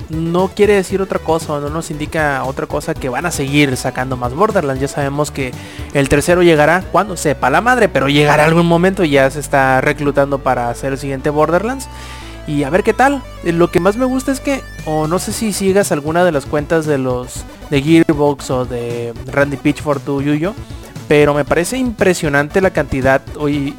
no 0.09 0.49
quiere 0.49 0.74
decir 0.74 1.03
otra 1.03 1.19
cosa, 1.19 1.59
no 1.59 1.69
nos 1.69 1.91
indica 1.91 2.45
otra 2.45 2.66
cosa 2.66 2.95
que 2.95 3.09
van 3.09 3.27
a 3.27 3.33
seguir 3.33 3.77
sacando 3.77 4.16
más 4.16 4.35
Borderlands. 4.35 4.81
Ya 4.81 4.87
sabemos 4.87 5.33
que 5.33 5.53
el 5.95 6.09
tercero 6.09 6.45
llegará 6.45 6.83
cuando 6.93 7.16
sepa 7.16 7.51
la 7.51 7.61
madre, 7.61 7.89
pero 7.89 8.09
llegará 8.09 8.45
algún 8.45 8.66
momento 8.66 9.03
y 9.03 9.11
ya 9.11 9.29
se 9.31 9.41
está 9.41 9.81
reclutando 9.81 10.39
para 10.39 10.70
hacer 10.70 10.93
el 10.93 10.99
siguiente 10.99 11.31
Borderlands. 11.31 11.89
Y 12.47 12.62
a 12.62 12.70
ver 12.70 12.85
qué 12.85 12.93
tal. 12.93 13.20
Eh, 13.43 13.53
Lo 13.53 13.73
que 13.73 13.81
más 13.81 13.97
me 13.97 14.05
gusta 14.05 14.31
es 14.31 14.39
que, 14.39 14.62
o 14.85 15.09
no 15.09 15.19
sé 15.19 15.33
si 15.33 15.53
sigas 15.53 15.91
alguna 15.91 16.24
de 16.24 16.31
las 16.31 16.47
cuentas 16.47 16.87
de 16.87 16.99
los 16.99 17.45
de 17.70 17.83
Gearbox 17.83 18.51
o 18.51 18.65
de 18.65 19.12
Randy 19.27 19.57
Pitchford 19.57 20.03
tu 20.03 20.23
Yuyo, 20.23 20.55
pero 21.09 21.35
me 21.35 21.45
parece 21.45 21.79
impresionante 21.79 22.61
la 22.61 22.70
cantidad 22.70 23.23
hoy 23.39 23.74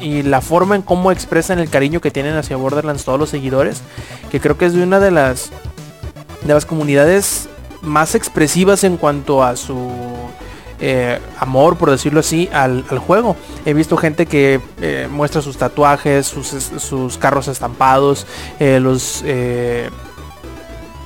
y 0.00 0.22
la 0.22 0.40
forma 0.40 0.76
en 0.76 0.82
cómo 0.82 1.10
expresan 1.10 1.58
el 1.58 1.70
cariño 1.70 2.00
que 2.00 2.10
tienen 2.10 2.36
hacia 2.36 2.56
Borderlands 2.56 3.04
todos 3.04 3.18
los 3.18 3.30
seguidores, 3.30 3.82
que 4.30 4.40
creo 4.40 4.56
que 4.56 4.66
es 4.66 4.74
de 4.74 4.82
una 4.82 5.00
de 5.00 5.10
las 5.10 5.50
de 6.42 6.54
las 6.54 6.66
comunidades 6.66 7.48
más 7.82 8.14
expresivas 8.14 8.84
en 8.84 8.96
cuanto 8.96 9.42
a 9.42 9.56
su 9.56 9.90
eh, 10.80 11.18
amor, 11.38 11.76
por 11.76 11.90
decirlo 11.90 12.20
así, 12.20 12.48
al, 12.52 12.84
juego. 12.84 13.36
He 13.64 13.74
visto 13.74 13.96
gente 13.96 14.26
que 14.26 14.60
eh, 14.80 15.08
muestra 15.10 15.42
sus 15.42 15.58
tatuajes, 15.58 16.26
sus, 16.26 16.46
sus 16.46 17.18
carros 17.18 17.48
estampados, 17.48 18.26
eh, 18.60 18.80
los 18.80 19.24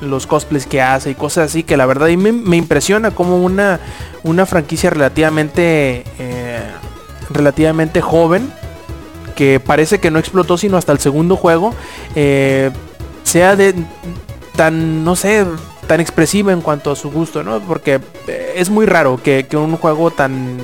los 0.02 0.26
cosplays 0.26 0.66
que 0.66 0.82
hace 0.82 1.10
y 1.12 1.14
cosas 1.14 1.46
así 1.46 1.62
que 1.62 1.76
la 1.76 1.86
verdad 1.86 2.08
me, 2.08 2.56
impresiona 2.56 3.12
como 3.12 3.36
una 3.36 3.78
una 4.24 4.46
franquicia 4.46 4.90
relativamente 4.90 6.02
relativamente 7.30 8.00
joven 8.00 8.52
que 9.32 9.60
parece 9.60 9.98
que 9.98 10.10
no 10.10 10.18
explotó 10.18 10.56
sino 10.56 10.76
hasta 10.76 10.92
el 10.92 10.98
segundo 10.98 11.36
juego 11.36 11.74
eh, 12.14 12.70
sea 13.24 13.56
de 13.56 13.74
tan 14.56 15.04
no 15.04 15.16
sé 15.16 15.46
tan 15.86 16.00
expresiva 16.00 16.52
en 16.52 16.60
cuanto 16.60 16.90
a 16.90 16.96
su 16.96 17.10
gusto 17.10 17.42
no 17.42 17.60
porque 17.60 18.00
eh, 18.28 18.54
es 18.56 18.70
muy 18.70 18.86
raro 18.86 19.20
que, 19.22 19.46
que 19.48 19.56
un 19.56 19.76
juego 19.76 20.10
tan 20.10 20.56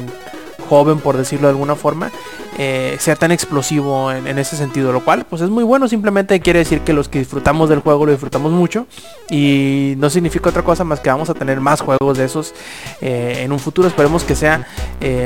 joven 0.69 0.99
por 0.99 1.17
decirlo 1.17 1.49
de 1.49 1.53
alguna 1.53 1.77
forma 1.77 2.11
eh, 2.59 2.97
sea 2.99 3.15
tan 3.15 3.31
explosivo 3.31 4.11
en, 4.11 4.37
ese 4.37 4.57
sentido 4.57 4.93
lo 4.93 5.05
cual 5.05 5.25
pues 5.25 5.43
es 5.43 5.49
muy 5.49 5.63
bueno. 5.63 5.87
Simplemente 5.87 6.41
quiere 6.41 6.59
decir 6.59 6.81
que 6.81 6.93
los 6.93 7.09
que 7.09 7.21
disfrutamos 7.21 7.69
del 7.69 7.79
juego 7.79 8.05
lo 8.05 8.11
disfrutamos 8.11 8.51
mucho 8.51 8.89
y 9.31 9.95
no 9.99 10.11
significa 10.11 10.51
otra 10.51 10.65
cosa 10.65 10.83
más 10.83 10.99
que 10.99 11.09
vamos 11.09 11.31
a 11.31 11.35
tener 11.35 11.61
más 11.61 11.81
juegos 11.81 12.19
de 12.19 12.25
esos 12.25 12.55
en 13.01 13.53
un 13.53 13.61
futuro. 13.61 13.87
Esperemos 13.87 14.25
que 14.25 14.35
sea 14.35 14.67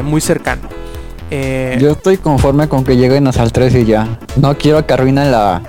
muy 0.05 0.20
cercano 0.20 0.69
Eh, 1.34 1.78
Yo 1.80 1.92
estoy 1.92 2.18
conforme 2.18 2.68
con 2.68 2.84
que 2.84 2.94
lleguen 2.94 3.26
hasta 3.26 3.42
el 3.42 3.52
3 3.52 3.74
y 3.76 3.84
ya. 3.86 4.18
No 4.36 4.56
quiero 4.59 4.86
que 4.86 4.92
arruinen 4.92 5.32
la... 5.32 5.62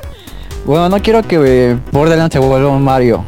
Bueno, 0.66 0.90
no 0.90 1.02
quiero 1.02 1.22
que 1.24 1.40
eh, 1.42 1.78
Borderlands 1.94 2.34
se 2.34 2.40
vuelva 2.40 2.70
un 2.70 2.84
Mario. 2.84 3.24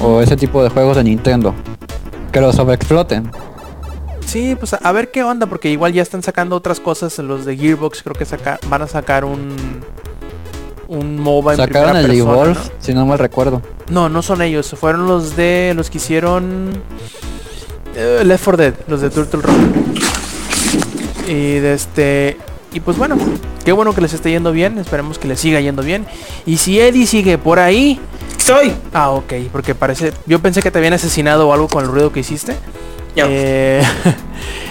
O 0.00 0.22
ese 0.22 0.38
tipo 0.38 0.62
de 0.62 0.70
juegos 0.70 0.96
de 0.96 1.04
Nintendo. 1.04 1.54
Que 2.32 2.40
lo 2.40 2.50
sobreexploten. 2.50 3.30
Sí, 4.24 4.56
pues 4.58 4.72
a, 4.72 4.76
a 4.78 4.92
ver 4.92 5.10
qué 5.10 5.22
onda, 5.22 5.46
porque 5.46 5.70
igual 5.70 5.92
ya 5.92 6.00
están 6.00 6.22
sacando 6.22 6.56
otras 6.56 6.80
cosas. 6.80 7.18
Los 7.18 7.44
de 7.44 7.58
Gearbox 7.58 8.02
creo 8.02 8.14
que 8.14 8.24
saca, 8.24 8.58
van 8.70 8.80
a 8.80 8.86
sacar 8.86 9.26
un 9.26 9.54
un 10.88 11.20
MOBA 11.20 11.52
en 11.52 11.56
Sacaron 11.58 11.90
primera 11.90 12.00
el 12.00 12.06
persona, 12.06 12.32
Evolve, 12.32 12.60
si 12.78 12.94
no 12.94 13.04
mal 13.04 13.18
recuerdo. 13.18 13.60
¿no? 13.90 14.08
no, 14.08 14.22
son 14.22 14.40
ellos, 14.40 14.74
fueron 14.80 15.06
los 15.06 15.36
de 15.36 15.74
los 15.76 15.90
que 15.90 15.98
hicieron 15.98 16.70
eh, 17.94 18.22
Left 18.24 18.44
4 18.44 18.56
Dead, 18.56 18.74
los 18.86 19.02
de 19.02 19.10
Turtle 19.10 19.42
Rock. 19.42 19.54
Y 21.28 21.58
de 21.58 21.74
este 21.74 22.36
y 22.72 22.80
pues 22.80 22.98
bueno, 22.98 23.16
qué 23.64 23.72
bueno 23.72 23.94
que 23.94 24.00
les 24.00 24.12
esté 24.12 24.30
yendo 24.30 24.52
bien, 24.52 24.78
esperemos 24.78 25.18
que 25.18 25.26
les 25.26 25.40
siga 25.40 25.60
yendo 25.60 25.82
bien. 25.82 26.06
Y 26.44 26.58
si 26.58 26.78
Eddie 26.80 27.06
sigue 27.06 27.38
por 27.38 27.58
ahí, 27.58 27.98
Soy. 28.36 28.72
ah, 28.92 29.10
ok, 29.10 29.32
porque 29.50 29.74
parece, 29.74 30.12
yo 30.26 30.38
pensé 30.40 30.60
que 30.60 30.70
te 30.70 30.78
habían 30.78 30.92
asesinado 30.92 31.48
o 31.48 31.52
algo 31.52 31.68
con 31.68 31.84
el 31.84 31.90
ruido 31.90 32.12
que 32.12 32.20
hiciste. 32.20 32.52
No. 33.16 33.24
Eh, 33.26 33.82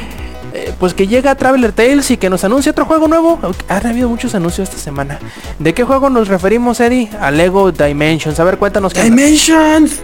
eh, 0.57 0.73
pues 0.79 0.95
que 0.95 1.05
llega 1.05 1.35
Traveler 1.35 1.71
Tales 1.71 2.09
y 2.09 2.17
que 2.17 2.31
nos 2.31 2.43
anuncie 2.43 2.71
otro 2.71 2.85
juego 2.85 3.07
nuevo. 3.07 3.39
Han 3.69 3.85
habido 3.85 4.09
muchos 4.09 4.33
anuncios 4.33 4.67
esta 4.67 4.81
semana. 4.81 5.19
¿De 5.59 5.75
qué 5.75 5.83
juego 5.83 6.09
nos 6.09 6.29
referimos, 6.29 6.79
Eddie? 6.79 7.11
A 7.21 7.29
Lego 7.29 7.71
Dimensions. 7.71 8.39
A 8.39 8.43
ver, 8.43 8.57
cuéntanos. 8.57 8.91
Dimensions. 8.95 10.01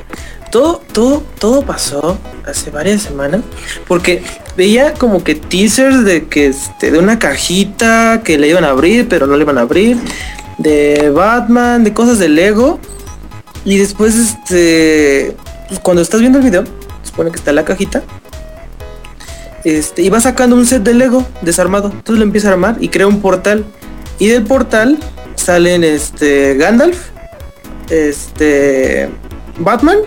Todo, 0.52 0.80
todo, 0.92 1.24
todo 1.40 1.64
pasó 1.64 2.20
hace 2.46 2.70
varias 2.70 3.02
semanas. 3.02 3.42
Porque 3.88 4.22
veía 4.56 4.94
como 4.94 5.24
que 5.24 5.34
teasers 5.34 6.06
de 6.06 6.28
que 6.28 6.46
este, 6.48 6.92
de 6.92 7.00
una 7.00 7.18
cajita 7.18 8.22
que 8.24 8.38
le 8.38 8.48
iban 8.48 8.64
a 8.64 8.70
abrir, 8.70 9.10
pero 9.10 9.26
no 9.26 9.36
le 9.36 9.42
iban 9.42 9.58
a 9.58 9.62
abrir. 9.62 9.98
De 10.60 11.10
Batman, 11.10 11.84
de 11.84 11.96
cosas 11.96 12.20
de 12.20 12.30
Lego. 12.30 12.80
Y 13.66 13.80
después, 13.80 14.16
este. 14.16 15.36
cuando 15.82 16.04
estás 16.04 16.20
viendo 16.20 16.38
el 16.38 16.44
video, 16.44 16.64
supone 17.02 17.32
que 17.32 17.38
está 17.38 17.52
la 17.54 17.66
cajita. 17.66 18.04
Este, 19.64 20.02
y 20.02 20.10
va 20.10 20.20
sacando 20.20 20.56
un 20.56 20.66
set 20.66 20.84
de 20.84 20.94
Lego 20.94 21.26
desarmado. 21.42 21.88
Entonces 21.88 22.18
lo 22.18 22.24
empieza 22.24 22.50
a 22.50 22.54
armar 22.54 22.78
y 22.80 22.90
crea 22.90 23.08
un 23.08 23.22
portal. 23.22 23.66
Y 24.20 24.28
del 24.28 24.44
portal 24.44 25.00
salen 25.36 25.84
este 25.84 26.56
Gandalf, 26.56 26.98
este 27.90 29.10
Batman 29.60 29.98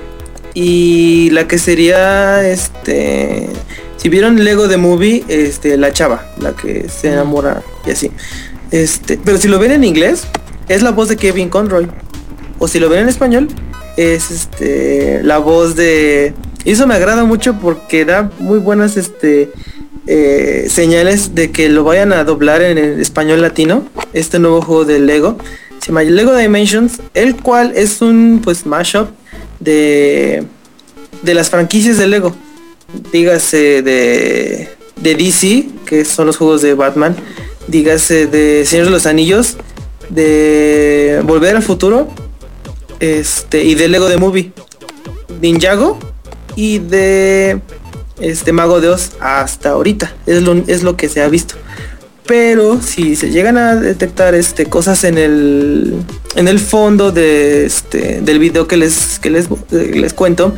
y 0.55 1.31
la 1.31 1.47
que 1.47 1.59
sería 1.59 2.49
este 2.49 3.49
si 3.97 4.09
vieron 4.09 4.43
Lego 4.45 4.69
de 4.69 4.77
Movie, 4.77 5.25
este 5.29 5.77
la 5.77 5.93
chava, 5.93 6.27
la 6.39 6.53
que 6.53 6.89
se 6.89 7.13
enamora 7.13 7.63
y 7.85 7.91
así. 7.91 8.11
Este, 8.71 9.19
pero 9.23 9.39
si 9.39 9.49
lo 9.49 9.59
ven 9.59 9.73
en 9.73 9.85
inglés 9.85 10.25
es 10.69 10.83
la 10.83 10.91
voz 10.91 11.09
de 11.09 11.17
Kevin 11.17 11.49
Conroy 11.49 11.89
o 12.59 12.69
si 12.69 12.81
lo 12.81 12.89
ven 12.89 13.01
en 13.01 13.09
español 13.09 13.49
es 13.97 14.31
este 14.31 15.23
la 15.23 15.39
voz 15.39 15.77
de 15.77 16.35
y 16.67 16.73
eso 16.73 16.87
me 16.89 16.97
agrada 16.97 17.25
mucho 17.25 17.55
porque 17.61 18.05
da 18.05 18.29
muy 18.41 18.59
buenas 18.59 18.97
este 18.97 19.53
eh, 20.09 20.67
señales 20.69 21.33
de 21.37 21.53
que 21.53 21.69
lo 21.69 21.85
vayan 21.85 22.13
a 22.13 22.25
doblar 22.25 22.61
en 22.61 22.77
el 22.77 23.01
español 23.01 23.41
latino 23.41 23.87
este 24.13 24.41
nuevo 24.41 24.61
juego 24.61 24.85
de 24.85 24.99
Lego. 24.99 25.39
Se 25.79 25.87
llama 25.89 26.03
Lego 26.03 26.37
Dimensions 26.37 27.01
el 27.15 27.37
cual 27.37 27.73
es 27.77 28.03
un 28.03 28.41
pues 28.43 28.67
mashup 28.67 29.11
de 29.61 30.43
de 31.23 31.35
las 31.35 31.51
franquicias 31.51 31.99
de 31.99 32.09
Lego. 32.09 32.35
Dígase 33.13 33.83
de 33.83 34.69
de 35.01 35.15
DC 35.15 35.69
que 35.87 36.05
son 36.05 36.27
los 36.27 36.37
juegos 36.37 36.63
de 36.63 36.75
Batman. 36.75 37.15
Dígase 37.69 38.27
de 38.27 38.67
Señor 38.67 38.87
de 38.87 38.91
los 38.91 39.07
Anillos 39.07 39.57
de 40.11 41.21
Volver 41.23 41.55
al 41.55 41.63
Futuro 41.63 42.09
este 42.99 43.63
y 43.63 43.77
de 43.77 43.87
Lego 43.87 44.09
de 44.09 44.17
Movie. 44.17 44.53
Ninjago 45.41 45.97
y 46.57 46.79
de 46.79 47.61
este 48.21 48.53
Mago 48.53 48.81
de 48.81 48.89
Oz 48.89 49.13
hasta 49.21 49.71
ahorita 49.71 50.13
es 50.27 50.43
lo, 50.43 50.55
es 50.67 50.83
lo 50.83 50.97
que 50.97 51.09
se 51.09 51.23
ha 51.23 51.29
visto 51.29 51.55
pero 52.27 52.81
si 52.83 53.15
se 53.15 53.31
llegan 53.31 53.57
a 53.57 53.77
detectar 53.77 54.35
este 54.35 54.67
cosas 54.67 55.05
en 55.05 55.19
el 55.19 55.95
en 56.35 56.49
el 56.49 56.59
fondo 56.59 57.13
de 57.13 57.67
este 57.67 58.21
del 58.21 58.39
video 58.39 58.67
que 58.67 58.77
les 58.77 59.21
que 59.21 59.31
les, 59.31 59.47
eh, 59.71 59.93
les 59.95 60.13
cuento 60.13 60.55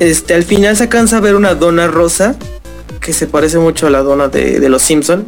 este 0.00 0.34
al 0.34 0.42
final 0.42 0.76
se 0.76 0.84
alcanza 0.84 1.18
a 1.18 1.20
ver 1.20 1.36
una 1.36 1.54
dona 1.54 1.86
rosa 1.86 2.34
que 3.00 3.12
se 3.12 3.26
parece 3.26 3.58
mucho 3.58 3.86
a 3.86 3.90
la 3.90 4.02
dona 4.02 4.28
de, 4.28 4.58
de 4.58 4.68
los 4.68 4.82
Simpson 4.82 5.26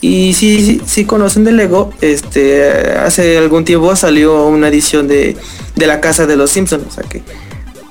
y 0.00 0.34
si, 0.34 0.80
si, 0.84 1.04
conocen 1.04 1.44
de 1.44 1.52
Lego, 1.52 1.92
este 2.00 2.70
hace 2.98 3.38
algún 3.38 3.64
tiempo 3.64 3.96
salió 3.96 4.46
una 4.46 4.68
edición 4.68 5.08
de, 5.08 5.36
de 5.74 5.86
la 5.86 6.00
casa 6.00 6.26
de 6.26 6.36
los 6.36 6.50
Simpsons. 6.50 6.84
O 6.86 6.90
sea 6.90 7.02
que 7.04 7.22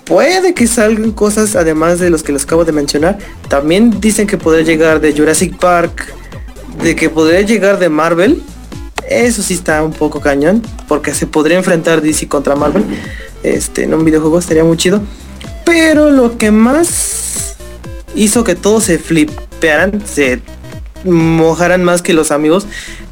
puede 0.06 0.53
que 0.53 0.68
salgan 0.68 1.11
cosas 1.11 1.56
además 1.56 1.99
de 1.99 2.10
los 2.10 2.23
que 2.23 2.32
les 2.32 2.44
acabo 2.44 2.64
de 2.64 2.72
mencionar. 2.72 3.18
También 3.49 3.99
dicen 3.99 4.27
que 4.27 4.38
podría 4.38 4.64
llegar 4.64 5.02
de 5.02 5.14
Jurassic 5.14 5.57
Park, 5.57 6.14
de 6.82 6.95
que 6.95 7.10
podría 7.10 7.41
llegar 7.41 7.80
de 7.80 7.90
Marvel. 7.90 8.41
Eso 9.10 9.44
sí 9.44 9.56
está 9.56 9.84
un 9.84 9.91
poco 9.91 10.22
cañón, 10.22 10.61
porque 10.88 11.14
se 11.14 11.27
podría 11.27 11.57
enfrentar 11.57 12.02
DC 12.02 12.27
contra 12.27 12.56
Marvel. 12.56 12.86
Este, 13.44 13.84
en 13.84 13.94
un 13.94 14.06
videojuego 14.06 14.40
estaría 14.40 14.64
muy 14.64 14.77
chido. 14.77 15.02
Pero 15.65 16.11
lo 16.11 16.38
que 16.38 16.52
más 16.52 17.56
hizo 18.15 18.44
que 18.44 18.56
todos 18.56 18.86
se 18.86 18.98
flipearan, 18.98 20.02
se 20.06 20.41
mojaran 21.03 21.84
más 21.84 22.02
que 22.02 22.14
los 22.14 22.32
amigos, 22.32 22.65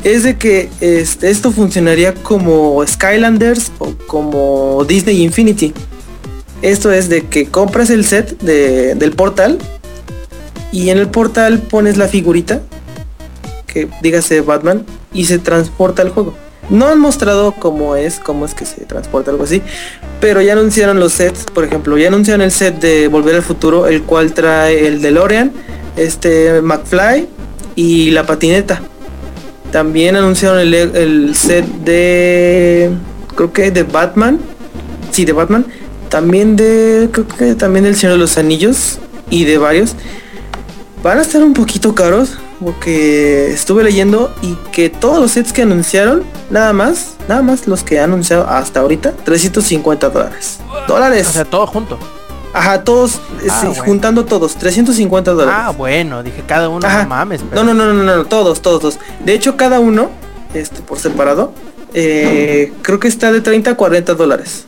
es 0.04 0.24
de 0.24 0.38
que 0.38 0.70
este, 0.82 1.30
esto 1.30 1.52
funcionaría 1.52 2.14
como 2.14 2.84
Skylanders 2.86 3.72
o 3.80 3.94
como 4.08 4.84
Disney 4.88 5.22
Infinity. 5.22 5.74
Esto 6.64 6.92
es 6.92 7.10
de 7.10 7.26
que 7.28 7.46
compras 7.46 7.90
el 7.92 8.04
set 8.06 8.40
de- 8.42 8.96
del 8.96 9.12
portal 9.12 9.60
y 10.72 10.90
en 10.90 10.98
el 10.98 11.08
portal 11.08 11.60
pones 11.60 11.98
la 11.98 12.08
figurita 12.08 12.62
que 13.68 13.88
dígase 14.02 14.42
Batman 14.42 14.86
y 15.14 15.26
se 15.26 15.38
transporta 15.40 16.02
al 16.02 16.10
juego. 16.10 16.34
No 16.70 16.88
han 16.88 16.98
mostrado 17.00 17.52
cómo 17.52 17.96
es, 17.98 18.20
cómo 18.20 18.46
es 18.46 18.54
que 18.54 18.66
se 18.66 18.86
transporta, 18.86 19.30
algo 19.32 19.44
así. 19.44 19.62
Pero 20.22 20.42
ya 20.42 20.54
anunciaron 20.54 21.00
los 21.00 21.12
sets, 21.12 21.44
por 21.54 21.66
ejemplo, 21.66 21.98
ya 21.98 22.08
anunciaron 22.08 22.42
el 22.42 22.52
set 22.52 22.80
de 22.80 23.10
Volver 23.10 23.36
al 23.36 23.44
Futuro, 23.44 23.88
el 23.88 24.04
cual 24.04 24.34
trae 24.34 24.88
el 24.88 25.02
DeLorean, 25.02 25.52
este 25.98 26.62
McFly 26.62 27.28
y 27.76 28.12
la 28.12 28.26
patineta. 28.26 28.82
También 29.72 30.16
anunciaron 30.16 30.60
el, 30.60 30.74
el 30.74 31.36
set 31.36 31.66
de 31.84 32.90
creo 33.36 33.52
que 33.52 33.70
de 33.72 33.84
Batman. 33.84 34.40
Sí, 35.12 35.26
de 35.26 35.34
Batman. 35.34 35.66
También 36.14 36.56
de 36.56 37.10
creo 37.12 37.28
que 37.28 37.56
también 37.56 37.86
del 37.86 37.96
Señor 37.96 38.14
de 38.14 38.20
los 38.20 38.38
Anillos 38.38 39.00
y 39.32 39.46
de 39.46 39.58
varios. 39.58 39.96
Van 41.02 41.18
a 41.18 41.24
estar 41.24 41.42
un 41.42 41.54
poquito 41.54 41.96
caros 41.96 42.38
porque 42.64 43.52
estuve 43.52 43.84
leyendo 43.84 44.32
y 44.44 44.54
que 44.72 44.92
todos 44.92 45.20
los 45.20 45.32
sets 45.32 45.52
que 45.52 45.64
anunciaron, 45.64 46.22
nada 46.52 46.72
más, 46.72 47.16
nada 47.28 47.42
más 47.42 47.66
los 47.66 47.82
que 47.84 47.98
han 48.00 48.12
anunciado 48.12 48.48
hasta 48.48 48.82
ahorita, 48.82 49.14
350 49.26 50.10
dólares. 50.12 50.60
Dólares. 50.88 51.28
O 51.30 51.32
sea, 51.32 51.46
todo 51.46 51.66
junto. 51.66 51.98
Ajá, 52.54 52.84
todos, 52.84 53.20
Ah, 53.50 53.58
sí, 53.62 53.66
bueno. 53.70 53.84
juntando 53.84 54.26
todos, 54.26 54.54
350 54.56 55.32
dólares. 55.32 55.56
Ah, 55.58 55.72
bueno, 55.76 56.22
dije 56.22 56.44
cada 56.46 56.70
uno, 56.70 56.86
Ajá. 56.86 57.02
no 57.04 57.10
mames. 57.10 57.42
No, 57.42 57.50
pero- 57.50 57.64
no, 57.64 57.74
no, 57.74 57.92
no, 57.92 58.04
no, 58.04 58.16
no, 58.18 58.26
todos, 58.26 58.62
todos, 58.62 58.80
todos. 58.82 59.00
De 59.26 59.34
hecho, 59.34 59.58
cada 59.58 59.80
uno, 59.80 60.12
este, 60.54 60.82
por 60.84 61.00
separado, 61.00 61.54
eh, 61.96 62.72
creo 62.84 63.00
que 63.00 63.08
está 63.08 63.32
de 63.32 63.42
30 63.42 63.72
a 63.72 63.76
40 63.78 64.14
dólares. 64.14 64.66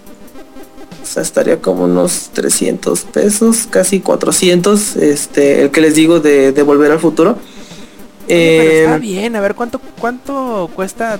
O 1.05 1.07
sea, 1.07 1.21
estaría 1.21 1.61
como 1.61 1.83
unos 1.83 2.31
300 2.33 3.01
pesos, 3.01 3.67
casi 3.69 3.99
400, 3.99 4.95
este, 4.95 5.61
el 5.61 5.69
que 5.71 5.79
les 5.81 5.93
digo 5.93 6.19
de, 6.19 6.51
de 6.51 6.63
Volver 6.63 6.91
al 6.91 6.99
Futuro. 6.99 7.31
Oye, 7.31 7.37
pero 8.27 8.71
está 8.71 8.95
Eh, 8.95 8.99
bien, 8.99 9.35
a 9.35 9.39
ver 9.41 9.53
cuánto 9.53 9.79
cuánto 9.99 10.67
cuesta 10.75 11.19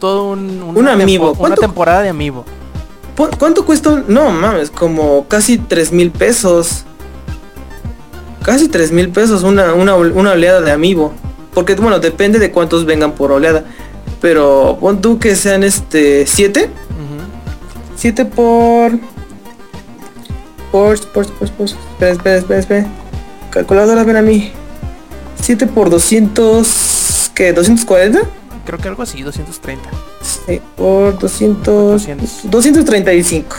todo 0.00 0.30
un 0.32 0.62
Un 0.74 0.88
amiibo. 0.88 1.28
tempo- 1.30 1.44
una 1.46 1.54
temporada 1.54 2.02
de 2.02 2.08
amiibo. 2.08 2.44
¿cu- 3.16 3.28
¿Cuánto 3.38 3.64
cuesta? 3.64 4.02
No, 4.08 4.30
mames, 4.30 4.68
como 4.70 5.26
casi 5.28 5.58
3 5.58 5.92
mil 5.92 6.10
pesos. 6.10 6.84
Casi 8.42 8.68
3 8.68 8.90
mil 8.90 9.10
pesos 9.10 9.42
una, 9.44 9.74
una, 9.74 9.94
una 9.94 10.32
oleada 10.32 10.60
de 10.60 10.72
amiibo. 10.72 11.12
Porque, 11.54 11.74
bueno, 11.76 12.00
depende 12.00 12.38
de 12.40 12.50
cuántos 12.50 12.84
vengan 12.84 13.12
por 13.12 13.30
oleada. 13.30 13.64
Pero 14.20 14.76
pon 14.80 15.00
tú 15.00 15.18
que 15.18 15.36
sean 15.36 15.62
este 15.62 16.26
7. 16.26 16.64
Ujú. 16.64 17.96
7 17.96 18.24
por... 18.24 18.92
Por, 20.72 20.98
por, 21.08 21.26
por, 21.32 21.50
por... 21.50 21.66
Espera, 21.66 22.12
espera, 22.12 22.36
espera, 22.36 22.60
espera. 22.60 22.86
Calculadora, 23.50 24.04
ven 24.04 24.16
a 24.16 24.22
mí. 24.22 24.52
7 25.40 25.66
por 25.66 25.90
200... 25.90 27.30
¿Qué? 27.34 27.54
¿240? 27.54 28.20
Creo 28.66 28.78
que 28.78 28.88
algo 28.88 29.02
así, 29.02 29.22
230. 29.22 29.88
Sí, 30.22 30.60
por 30.76 31.18
200... 31.18 31.64
200. 31.92 32.50
235. 32.50 33.56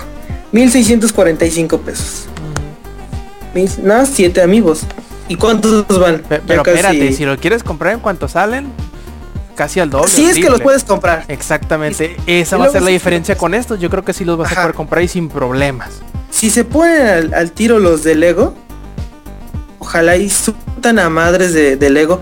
1645 0.52 1.78
pesos. 1.80 2.26
Ujú. 2.28 3.60
Mil- 3.60 3.84
Nada, 3.84 4.06
7 4.06 4.42
amigos. 4.42 4.82
¿Y 5.28 5.36
cuántos 5.36 5.86
van? 6.00 6.20
Pe- 6.20 6.38
Ya 6.38 6.44
Pero 6.46 6.64
casi- 6.64 6.78
espérate, 6.78 7.14
si 7.14 7.26
lo 7.26 7.38
quieres 7.38 7.64
comprar 7.64 7.94
en 7.94 8.00
cuanto 8.00 8.28
salen, 8.28 8.68
casi 9.56 9.80
al 9.80 9.90
doble. 9.90 10.10
Sí 10.10 10.26
al 10.26 10.32
es 10.32 10.38
que 10.38 10.50
los 10.50 10.62
puedes 10.62 10.84
comprar. 10.84 11.26
Exactamente, 11.30 12.16
esa 12.28 12.58
y 12.58 12.60
va 12.60 12.66
a 12.66 12.70
ser 12.70 12.82
la 12.82 12.88
sí- 12.88 12.94
diferencia 12.94 13.38
con 13.38 13.54
estos. 13.54 13.80
Yo 13.80 13.90
creo 13.90 14.04
que 14.04 14.14
sí 14.14 14.26
los 14.26 14.38
vas 14.38 14.50
a 14.50 14.54
Ajá. 14.54 14.62
poder 14.64 14.76
comprar 14.76 15.04
y 15.04 15.08
sin 15.08 15.30
problemas. 15.30 15.90
Si 16.42 16.50
se 16.50 16.66
ponen 16.66 17.36
al, 17.36 17.52
tiro 17.52 17.78
los 17.78 18.04
de 18.04 18.16
Lego, 18.16 18.56
ojalá 19.78 20.18
y 20.18 20.28
surtan 20.28 20.98
a 20.98 21.08
madres 21.08 21.54
de, 21.54 21.76
de 21.76 21.90
Lego. 21.92 22.20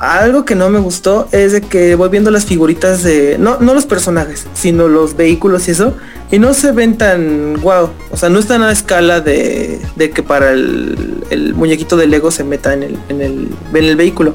Algo 0.00 0.46
que 0.46 0.54
no 0.54 0.70
me 0.70 0.78
gustó 0.78 1.28
es 1.32 1.52
de 1.52 1.60
que 1.60 1.94
voy 1.94 2.08
viendo 2.08 2.30
las 2.30 2.46
figuritas 2.46 3.02
de. 3.02 3.36
No, 3.38 3.58
no 3.60 3.74
los 3.74 3.84
personajes, 3.84 4.46
sino 4.54 4.88
los 4.88 5.18
vehículos 5.18 5.68
y 5.68 5.72
eso. 5.72 5.94
Y 6.30 6.38
no 6.38 6.54
se 6.54 6.72
ven 6.72 6.96
tan 6.96 7.60
guau. 7.60 7.90
O 8.10 8.16
sea, 8.16 8.30
no 8.30 8.38
están 8.38 8.62
a 8.62 8.72
escala 8.72 9.20
de, 9.20 9.78
de 9.96 10.10
que 10.12 10.22
para 10.22 10.52
el, 10.52 11.22
el 11.28 11.52
muñequito 11.52 11.98
de 11.98 12.06
Lego 12.06 12.30
se 12.30 12.44
meta 12.44 12.72
en 12.72 12.84
el, 12.84 12.98
en 13.10 13.20
el, 13.20 13.50
en 13.74 13.84
el 13.84 13.96
vehículo. 13.96 14.32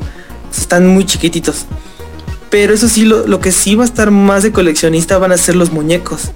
Están 0.55 0.85
muy 0.85 1.07
chiquititos. 1.07 1.65
Pero 2.51 2.71
eso 2.71 2.87
sí, 2.87 3.03
lo, 3.03 3.25
lo 3.25 3.39
que 3.39 3.51
sí 3.51 3.73
va 3.73 3.81
a 3.83 3.87
estar 3.87 4.11
más 4.11 4.43
de 4.43 4.51
coleccionista 4.51 5.17
van 5.17 5.31
a 5.31 5.37
ser 5.37 5.55
los 5.55 5.71
muñecos. 5.71 6.33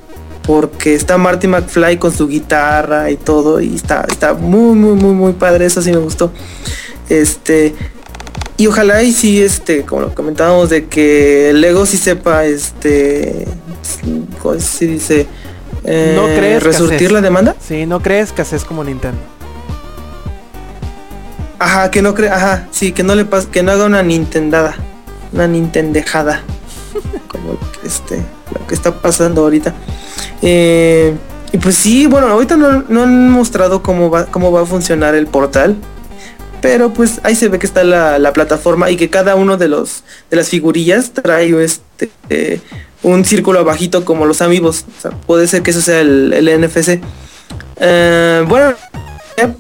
Porque 0.48 0.95
está 0.95 1.18
Marty 1.18 1.48
McFly 1.48 1.98
con 1.98 2.11
su 2.11 2.28
guitarra 2.28 3.11
y 3.11 3.18
todo. 3.18 3.61
Y 3.61 3.76
está, 3.76 4.06
está 4.10 4.34
muy, 4.34 4.76
muy, 4.76 4.95
muy, 4.95 5.14
muy 5.14 5.34
padre. 5.34 5.65
Eso 5.65 5.82
sí 5.82 5.91
me 5.91 5.98
gustó. 5.98 6.32
Este. 7.10 7.76
Y 8.56 8.65
ojalá 8.65 9.03
y 9.03 9.11
sí, 9.11 9.40
este, 9.44 9.84
como 9.84 10.02
lo 10.02 10.15
comentábamos, 10.15 10.72
de 10.72 10.88
que 10.88 11.52
Lego 11.53 11.86
sí 11.86 11.98
sepa, 11.98 12.45
este. 12.45 13.45
¿Cómo 14.41 14.60
se 14.60 14.88
dice? 14.88 15.28
Eh, 15.84 16.14
¿No 16.15 16.26
crees 16.26 16.64
resurtir 16.64 17.11
la 17.11 17.22
demanda. 17.22 17.56
Sí, 17.65 17.86
no 17.86 18.02
crees 18.02 18.32
que 18.32 18.41
haces 18.41 18.64
como 18.65 18.84
Nintendo. 18.84 19.19
Ajá, 21.60 21.90
que 21.90 22.02
no 22.02 22.14
crea, 22.14 22.36
ajá, 22.36 22.68
sí, 22.72 22.91
que 22.91 23.03
no 23.03 23.15
le 23.15 23.26
pase, 23.26 23.48
que 23.48 23.64
no 23.64 23.72
haga 23.72 23.86
una 23.86 24.03
nintendada, 24.03 24.76
una 25.34 25.48
nintendejada, 25.48 26.44
como 27.28 27.53
lo 27.53 27.72
que, 27.72 27.88
este, 27.88 28.18
lo 28.53 28.68
que 28.68 28.76
está 28.76 29.02
pasando 29.02 29.41
ahorita. 29.41 29.74
Eh, 30.41 31.14
y 31.51 31.57
pues 31.57 31.76
sí, 31.76 32.07
bueno, 32.07 32.27
ahorita 32.27 32.57
no, 32.57 32.84
no 32.89 33.03
han 33.03 33.30
mostrado 33.30 33.81
cómo 33.81 34.09
va, 34.09 34.26
cómo 34.26 34.51
va 34.51 34.61
a 34.61 34.65
funcionar 34.65 35.15
el 35.15 35.27
portal, 35.27 35.76
pero 36.61 36.93
pues 36.93 37.19
ahí 37.23 37.35
se 37.35 37.47
ve 37.47 37.59
que 37.59 37.65
está 37.65 37.84
la, 37.84 38.19
la 38.19 38.34
plataforma 38.34 38.89
y 38.91 38.97
que 38.97 39.09
cada 39.09 39.35
uno 39.35 39.57
de 39.57 39.68
los 39.68 40.03
de 40.30 40.38
las 40.38 40.49
figurillas 40.49 41.11
trae 41.11 41.64
este 41.64 42.09
eh, 42.30 42.59
un 43.03 43.26
círculo 43.26 43.59
abajito 43.59 44.05
como 44.05 44.26
los 44.26 44.41
amigos. 44.41 44.85
O 44.97 45.01
sea, 45.01 45.11
puede 45.11 45.47
ser 45.47 45.61
que 45.61 45.72
eso 45.72 45.81
sea 45.81 46.01
el, 46.01 46.61
NFC. 46.61 46.99
Eh, 47.80 48.43
bueno, 48.47 48.73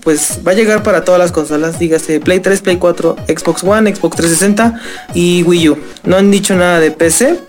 pues 0.01 0.39
va 0.45 0.51
a 0.51 0.55
llegar 0.55 0.83
para 0.83 1.05
todas 1.05 1.19
las 1.19 1.31
consolas, 1.31 1.77
dígase 1.77 2.19
Play 2.19 2.39
3, 2.39 2.61
Play 2.61 2.77
4, 2.77 3.15
Xbox 3.27 3.63
One, 3.63 3.95
Xbox 3.95 4.15
360 4.17 4.81
y 5.13 5.43
Wii 5.43 5.69
U. 5.69 5.77
No 6.03 6.17
han 6.17 6.31
dicho 6.31 6.55
nada 6.55 6.79
de 6.79 6.91
PC. 6.91 7.39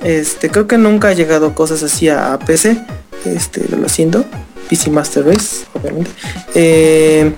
Este, 0.00 0.50
creo 0.50 0.66
que 0.66 0.78
nunca 0.78 1.08
ha 1.08 1.12
llegado 1.12 1.54
cosas 1.54 1.82
así 1.82 2.08
a, 2.08 2.38
PC. 2.38 2.76
Este, 3.24 3.64
lo 3.68 3.86
haciendo. 3.86 4.24
PC 4.68 4.90
Master 4.90 5.26
Race, 5.26 5.64
obviamente. 5.74 6.10
Eh, 6.54 7.32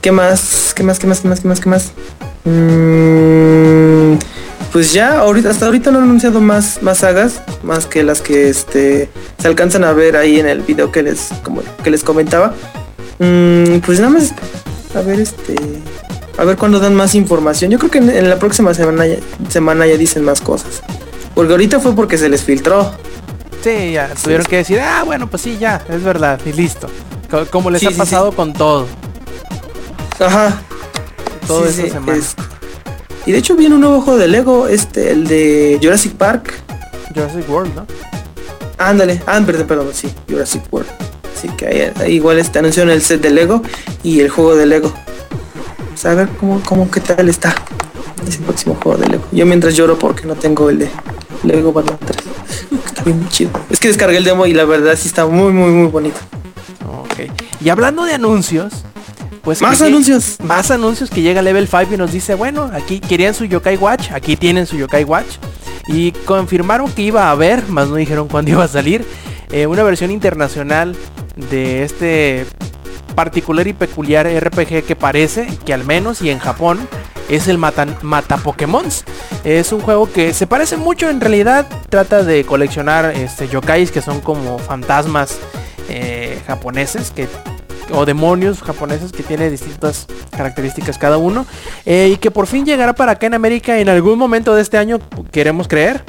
¿Qué 0.00 0.12
más? 0.12 0.72
¿Qué 0.74 0.82
más? 0.82 0.98
¿Qué 0.98 1.06
más? 1.06 1.20
¿Qué 1.20 1.28
más? 1.28 1.40
¿Qué 1.40 1.48
más? 1.48 1.60
¿Qué 1.60 1.68
más? 1.68 1.92
Mm, 2.44 4.18
pues 4.72 4.92
ya, 4.92 5.18
ahorita, 5.18 5.50
hasta 5.50 5.66
ahorita 5.66 5.90
no 5.90 5.98
han 5.98 6.04
anunciado 6.04 6.40
más, 6.40 6.82
más 6.82 6.98
sagas, 6.98 7.42
más 7.62 7.86
que 7.86 8.04
las 8.04 8.20
que 8.20 8.48
este 8.48 9.08
se 9.38 9.48
alcanzan 9.48 9.84
a 9.84 9.92
ver 9.92 10.16
ahí 10.16 10.38
en 10.38 10.46
el 10.46 10.60
video 10.60 10.92
que 10.92 11.02
les, 11.02 11.30
que 11.82 11.90
les 11.90 12.04
comentaba. 12.04 12.54
Mm, 13.18 13.78
pues 13.78 13.98
nada 13.98 14.12
más 14.12 14.32
a 14.94 15.00
ver 15.00 15.20
este 15.20 15.56
a 16.38 16.44
ver 16.44 16.56
cuándo 16.56 16.78
dan 16.78 16.94
más 16.94 17.14
información. 17.14 17.70
Yo 17.70 17.78
creo 17.78 17.90
que 17.90 17.98
en, 17.98 18.28
la 18.28 18.38
próxima 18.38 18.74
semana 18.74 19.04
semana 19.48 19.86
ya 19.86 19.96
dicen 19.96 20.24
más 20.24 20.40
cosas. 20.40 20.82
Porque 21.36 21.52
ahorita 21.52 21.78
fue 21.78 21.94
porque 21.94 22.18
se 22.18 22.28
les 22.28 22.42
filtró. 22.42 22.90
Sí, 23.62 23.92
ya 23.92 24.08
tuvieron 24.22 24.46
que 24.46 24.56
decir, 24.56 24.80
ah, 24.80 25.02
bueno, 25.04 25.28
pues 25.30 25.42
sí, 25.42 25.56
ya, 25.60 25.84
es 25.88 26.02
verdad, 26.02 26.40
y 26.44 26.52
listo. 26.52 26.88
Co- 27.30 27.46
Como 27.50 27.70
les 27.70 27.80
Sí, 27.80 27.86
ha 27.86 27.90
pasado 27.92 28.32
con 28.32 28.52
todo. 28.52 28.86
Ajá. 30.18 30.60
Todo 31.46 31.62
Sí, 31.64 31.68
esta 31.68 31.82
sí, 31.82 31.90
semana. 31.90 32.16
es- 32.18 32.34
Y 33.26 33.32
de 33.32 33.38
hecho 33.38 33.54
viene 33.56 33.74
un 33.74 33.80
nuevo 33.82 34.00
juego 34.00 34.18
de 34.18 34.28
Lego, 34.28 34.66
este, 34.68 35.10
el 35.12 35.26
de 35.28 35.78
Jurassic 35.82 36.14
Park. 36.14 36.54
Jurassic 37.14 37.48
World, 37.50 37.74
¿no? 37.74 37.86
Ándale, 38.78 39.20
ah, 39.26 39.40
perdón, 39.44 39.66
perdón, 39.66 39.88
sí, 39.92 40.08
Jurassic 40.28 40.62
World. 40.72 40.88
Así 41.36 41.48
que 41.50 41.66
ahí, 41.66 41.92
ahí 42.00 42.12
igual 42.14 42.38
este 42.38 42.58
anunciaron 42.60 42.90
el 42.92 43.02
set 43.02 43.20
de 43.20 43.30
Lego 43.30 43.62
y 44.02 44.20
el 44.20 44.30
juego 44.30 44.54
de 44.56 44.66
Lego. 44.66 44.92
Pues 45.90 46.06
a 46.06 46.14
ver 46.14 46.28
cómo, 46.40 46.60
cómo 46.64 46.90
qué 46.90 47.00
tal 47.00 47.28
está 47.28 47.54
ese 48.26 48.38
próximo 48.38 48.76
juego 48.82 48.98
de 48.98 49.08
Lego. 49.08 49.24
Yo 49.32 49.44
mientras 49.44 49.74
lloro 49.74 49.98
porque 49.98 50.26
no 50.26 50.34
tengo 50.34 50.70
el 50.70 50.78
de 50.78 50.90
Lego 51.42 51.72
Batman 51.72 51.98
3. 52.04 52.18
Está 52.86 53.02
bien 53.04 53.28
chido. 53.28 53.50
Es 53.70 53.80
que 53.80 53.88
descargué 53.88 54.18
el 54.18 54.24
demo 54.24 54.46
y 54.46 54.54
la 54.54 54.64
verdad 54.64 54.96
sí 54.96 55.08
está 55.08 55.26
muy 55.26 55.52
muy 55.52 55.70
muy 55.70 55.88
bonito. 55.88 56.18
Ok. 57.02 57.30
Y 57.60 57.68
hablando 57.68 58.04
de 58.04 58.14
anuncios, 58.14 58.72
pues... 59.42 59.62
Más 59.62 59.80
anuncios. 59.80 60.38
Más 60.42 60.70
anuncios 60.70 61.08
que 61.08 61.22
llega 61.22 61.40
Level 61.40 61.68
5 61.68 61.94
y 61.94 61.96
nos 61.96 62.12
dice, 62.12 62.34
bueno, 62.34 62.70
aquí 62.72 62.98
querían 62.98 63.32
su 63.32 63.44
Yokai 63.44 63.76
Watch, 63.76 64.10
aquí 64.12 64.36
tienen 64.36 64.66
su 64.66 64.76
Yokai 64.76 65.04
Watch. 65.04 65.36
Y 65.86 66.10
confirmaron 66.10 66.90
que 66.90 67.02
iba 67.02 67.28
a 67.28 67.30
haber, 67.30 67.68
más 67.68 67.88
no 67.88 67.94
dijeron 67.94 68.26
cuándo 68.26 68.50
iba 68.50 68.64
a 68.64 68.68
salir, 68.68 69.06
eh, 69.52 69.68
una 69.68 69.84
versión 69.84 70.10
internacional 70.10 70.96
de 71.50 71.84
este 71.84 72.44
particular 73.14 73.66
y 73.68 73.72
peculiar 73.72 74.26
RPG 74.26 74.84
que 74.84 74.96
parece 74.96 75.46
que 75.64 75.72
al 75.72 75.84
menos 75.84 76.22
y 76.22 76.30
en 76.30 76.40
Japón 76.40 76.88
es 77.28 77.48
el 77.48 77.58
Mata, 77.58 77.86
Mata 78.02 78.36
Pokémons. 78.36 79.04
Es 79.44 79.72
un 79.72 79.80
juego 79.80 80.10
que 80.10 80.34
se 80.34 80.46
parece 80.46 80.76
mucho 80.76 81.08
en 81.10 81.20
realidad, 81.20 81.66
trata 81.88 82.22
de 82.22 82.44
coleccionar 82.44 83.12
este, 83.14 83.48
yokais 83.48 83.90
que 83.90 84.02
son 84.02 84.20
como 84.20 84.58
fantasmas 84.58 85.38
eh, 85.88 86.40
japoneses 86.46 87.10
que 87.10 87.28
o 87.92 88.04
demonios 88.04 88.62
japoneses 88.62 89.12
que 89.12 89.22
tiene 89.22 89.48
distintas 89.48 90.06
características 90.36 90.98
cada 90.98 91.18
uno 91.18 91.46
eh, 91.84 92.10
y 92.12 92.16
que 92.16 92.32
por 92.32 92.48
fin 92.48 92.66
llegará 92.66 92.94
para 92.94 93.12
acá 93.12 93.26
en 93.26 93.34
América 93.34 93.78
en 93.78 93.88
algún 93.88 94.18
momento 94.18 94.56
de 94.56 94.62
este 94.62 94.76
año 94.76 94.98
queremos 95.30 95.68
creer 95.68 96.02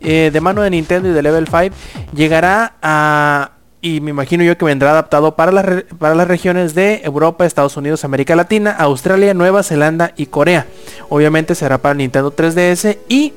eh, 0.00 0.30
de 0.32 0.40
mano 0.40 0.62
de 0.62 0.70
Nintendo 0.70 1.08
y 1.08 1.12
de 1.12 1.22
Level 1.22 1.46
5 1.48 1.74
llegará 2.14 2.74
a 2.82 3.53
y 3.84 4.00
me 4.00 4.12
imagino 4.12 4.42
yo 4.42 4.56
que 4.56 4.64
vendrá 4.64 4.92
adaptado 4.92 5.36
para 5.36 5.52
las, 5.52 5.84
para 5.98 6.14
las 6.14 6.26
regiones 6.26 6.74
de 6.74 7.02
Europa, 7.04 7.44
Estados 7.44 7.76
Unidos, 7.76 8.02
América 8.02 8.34
Latina, 8.34 8.70
Australia, 8.70 9.34
Nueva 9.34 9.62
Zelanda 9.62 10.14
y 10.16 10.24
Corea. 10.24 10.66
Obviamente 11.10 11.54
será 11.54 11.76
para 11.76 11.94
Nintendo 11.94 12.34
3DS 12.34 12.96
y 13.10 13.34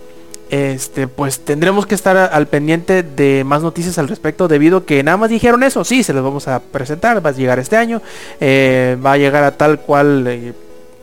este 0.50 1.10
pues 1.10 1.42
tendremos 1.42 1.86
que 1.86 1.96
estar 1.96 2.16
al 2.16 2.48
pendiente 2.48 3.04
de 3.04 3.44
más 3.44 3.62
noticias 3.62 3.98
al 3.98 4.08
respecto 4.08 4.48
debido 4.48 4.86
que 4.86 5.04
nada 5.04 5.18
más 5.18 5.30
dijeron 5.30 5.64
eso. 5.64 5.84
Sí 5.84 6.02
se 6.02 6.14
los 6.14 6.24
vamos 6.24 6.48
a 6.48 6.62
presentar 6.62 7.24
va 7.24 7.32
a 7.32 7.34
llegar 7.34 7.60
este 7.60 7.76
año 7.76 8.02
eh, 8.40 8.98
va 9.06 9.12
a 9.12 9.18
llegar 9.18 9.44
a 9.44 9.58
tal 9.58 9.82
cual 9.82 10.26
eh, 10.28 10.54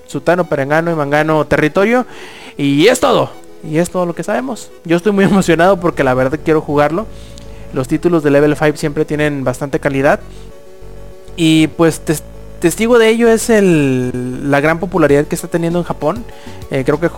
Sutano 0.06 0.48
Perengano 0.48 0.90
y 0.90 0.94
Mangano 0.94 1.44
territorio 1.44 2.06
y 2.56 2.86
es 2.86 2.98
todo 2.98 3.30
y 3.62 3.76
es 3.76 3.90
todo 3.90 4.06
lo 4.06 4.14
que 4.14 4.22
sabemos. 4.22 4.70
Yo 4.86 4.96
estoy 4.96 5.12
muy 5.12 5.24
emocionado 5.26 5.78
porque 5.78 6.02
la 6.02 6.14
verdad 6.14 6.40
quiero 6.42 6.62
jugarlo 6.62 7.06
los 7.74 7.88
títulos 7.88 8.22
de 8.22 8.30
level 8.30 8.56
5 8.56 8.76
siempre 8.76 9.04
tienen 9.04 9.44
bastante 9.44 9.80
calidad 9.80 10.20
y 11.36 11.66
pues 11.68 12.00
testigo 12.60 12.98
de 12.98 13.08
ello 13.08 13.28
es 13.28 13.50
la 13.50 14.60
gran 14.60 14.78
popularidad 14.78 15.26
que 15.26 15.34
está 15.34 15.48
teniendo 15.48 15.80
en 15.80 15.84
Japón 15.84 16.24
eh, 16.70 16.84
creo 16.84 17.00
que 17.00 17.10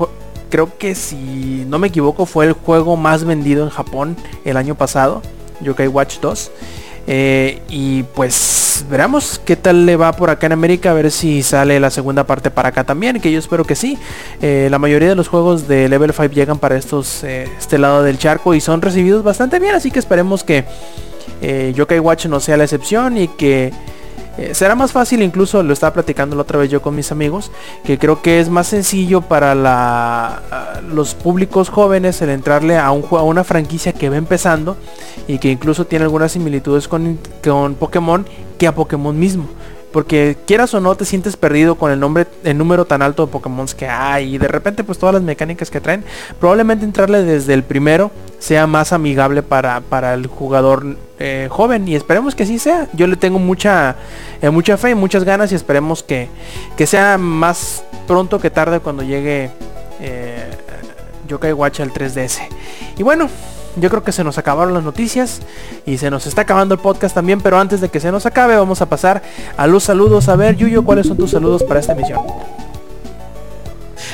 creo 0.48 0.76
que 0.78 0.94
si 0.94 1.64
no 1.68 1.78
me 1.78 1.88
equivoco 1.88 2.26
fue 2.26 2.46
el 2.46 2.52
juego 2.52 2.96
más 2.96 3.24
vendido 3.24 3.64
en 3.64 3.70
Japón 3.70 4.16
el 4.44 4.56
año 4.56 4.74
pasado, 4.74 5.22
Yokai 5.60 5.88
Watch 5.88 6.18
2. 6.20 6.50
Eh, 7.06 7.62
y 7.68 8.02
pues 8.02 8.84
veremos 8.90 9.40
qué 9.44 9.54
tal 9.54 9.86
le 9.86 9.96
va 9.96 10.12
por 10.12 10.30
acá 10.30 10.46
en 10.46 10.52
América, 10.52 10.90
a 10.90 10.94
ver 10.94 11.10
si 11.10 11.42
sale 11.42 11.78
la 11.78 11.90
segunda 11.90 12.24
parte 12.24 12.50
para 12.50 12.70
acá 12.70 12.84
también, 12.84 13.20
que 13.20 13.30
yo 13.30 13.38
espero 13.38 13.64
que 13.64 13.76
sí. 13.76 13.96
Eh, 14.42 14.68
la 14.70 14.78
mayoría 14.78 15.08
de 15.08 15.14
los 15.14 15.28
juegos 15.28 15.68
de 15.68 15.88
Level 15.88 16.12
5 16.12 16.34
llegan 16.34 16.58
para 16.58 16.76
estos 16.76 17.22
eh, 17.22 17.48
este 17.58 17.78
lado 17.78 18.02
del 18.02 18.18
charco 18.18 18.54
y 18.54 18.60
son 18.60 18.82
recibidos 18.82 19.22
bastante 19.22 19.58
bien, 19.58 19.74
así 19.74 19.90
que 19.90 19.98
esperemos 19.98 20.42
que 20.44 20.64
Yokai 21.74 22.00
Watch 22.00 22.26
no 22.26 22.40
sea 22.40 22.56
la 22.56 22.64
excepción 22.64 23.18
y 23.18 23.28
que 23.28 23.72
eh, 24.38 24.54
será 24.54 24.74
más 24.74 24.92
fácil, 24.92 25.22
incluso 25.22 25.62
lo 25.62 25.72
estaba 25.72 25.94
platicando 25.94 26.36
la 26.36 26.42
otra 26.42 26.58
vez 26.58 26.70
yo 26.70 26.82
con 26.82 26.94
mis 26.94 27.10
amigos, 27.12 27.50
que 27.84 27.98
creo 27.98 28.22
que 28.22 28.40
es 28.40 28.48
más 28.48 28.66
sencillo 28.66 29.22
para 29.22 29.54
los 30.90 31.14
públicos 31.14 31.68
jóvenes 31.68 32.20
el 32.22 32.30
entrarle 32.30 32.76
a 32.76 32.90
una 32.90 33.44
franquicia 33.44 33.92
que 33.92 34.10
va 34.10 34.16
empezando 34.16 34.76
y 35.26 35.38
que 35.38 35.50
incluso 35.50 35.86
tiene 35.86 36.04
algunas 36.04 36.32
similitudes 36.32 36.88
con, 36.88 37.18
con 37.42 37.74
Pokémon 37.74 38.26
que 38.58 38.66
a 38.66 38.74
Pokémon 38.74 39.18
mismo. 39.18 39.46
Porque 39.96 40.36
quieras 40.46 40.74
o 40.74 40.80
no 40.82 40.94
te 40.94 41.06
sientes 41.06 41.38
perdido 41.38 41.76
con 41.76 41.90
el 41.90 41.98
nombre, 41.98 42.26
el 42.44 42.58
número 42.58 42.84
tan 42.84 43.00
alto 43.00 43.24
de 43.24 43.32
Pokémon 43.32 43.66
que 43.68 43.88
hay 43.88 44.34
y 44.34 44.36
de 44.36 44.46
repente 44.46 44.84
pues 44.84 44.98
todas 44.98 45.14
las 45.14 45.22
mecánicas 45.22 45.70
que 45.70 45.80
traen. 45.80 46.04
Probablemente 46.38 46.84
entrarle 46.84 47.22
desde 47.22 47.54
el 47.54 47.62
primero 47.62 48.10
sea 48.38 48.66
más 48.66 48.92
amigable 48.92 49.42
para, 49.42 49.80
para 49.80 50.12
el 50.12 50.26
jugador 50.26 50.98
eh, 51.18 51.48
joven 51.50 51.88
y 51.88 51.94
esperemos 51.94 52.34
que 52.34 52.42
así 52.42 52.58
sea. 52.58 52.88
Yo 52.92 53.06
le 53.06 53.16
tengo 53.16 53.38
mucha, 53.38 53.96
eh, 54.42 54.50
mucha 54.50 54.76
fe 54.76 54.90
y 54.90 54.94
muchas 54.94 55.24
ganas 55.24 55.50
y 55.52 55.54
esperemos 55.54 56.02
que, 56.02 56.28
que, 56.76 56.86
sea 56.86 57.16
más 57.16 57.82
pronto 58.06 58.38
que 58.38 58.50
tarde 58.50 58.80
cuando 58.80 59.02
llegue 59.02 59.50
eh, 60.02 60.44
Yokai 61.26 61.54
Watch 61.54 61.80
al 61.80 61.90
3DS. 61.90 62.40
Y 62.98 63.02
bueno, 63.02 63.30
yo 63.76 63.90
creo 63.90 64.02
que 64.02 64.12
se 64.12 64.24
nos 64.24 64.38
acabaron 64.38 64.74
las 64.74 64.82
noticias 64.82 65.40
y 65.84 65.98
se 65.98 66.10
nos 66.10 66.26
está 66.26 66.42
acabando 66.42 66.74
el 66.74 66.80
podcast 66.80 67.14
también, 67.14 67.40
pero 67.40 67.58
antes 67.58 67.80
de 67.80 67.88
que 67.88 68.00
se 68.00 68.10
nos 68.10 68.26
acabe 68.26 68.56
vamos 68.56 68.80
a 68.82 68.86
pasar 68.86 69.22
a 69.56 69.66
los 69.66 69.84
saludos. 69.84 70.28
A 70.28 70.36
ver, 70.36 70.56
Yuyo, 70.56 70.84
¿cuáles 70.84 71.06
son 71.06 71.16
tus 71.16 71.30
saludos 71.30 71.62
para 71.62 71.80
esta 71.80 71.92
emisión? 71.92 72.20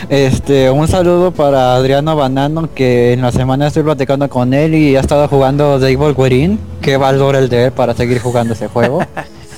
Este, 0.09 0.71
un 0.71 0.89
saludo 0.89 1.31
para 1.31 1.75
Adriano 1.75 2.17
Banano, 2.17 2.69
que 2.75 3.13
en 3.13 3.23
la 3.23 3.31
semana 3.31 3.69
estoy 3.69 3.83
platicando 3.83 4.29
con 4.29 4.53
él 4.53 4.75
y 4.75 4.97
ha 4.97 5.01
estado 5.01 5.29
jugando 5.29 5.79
Devil 5.79 5.97
Wolverine. 5.99 6.59
Qué 6.81 6.97
valor 6.97 7.37
el 7.37 7.49
de 7.49 7.67
él 7.67 7.73
para 7.73 7.95
seguir 7.95 8.19
jugando 8.19 8.55
ese 8.55 8.69
juego. 8.69 9.01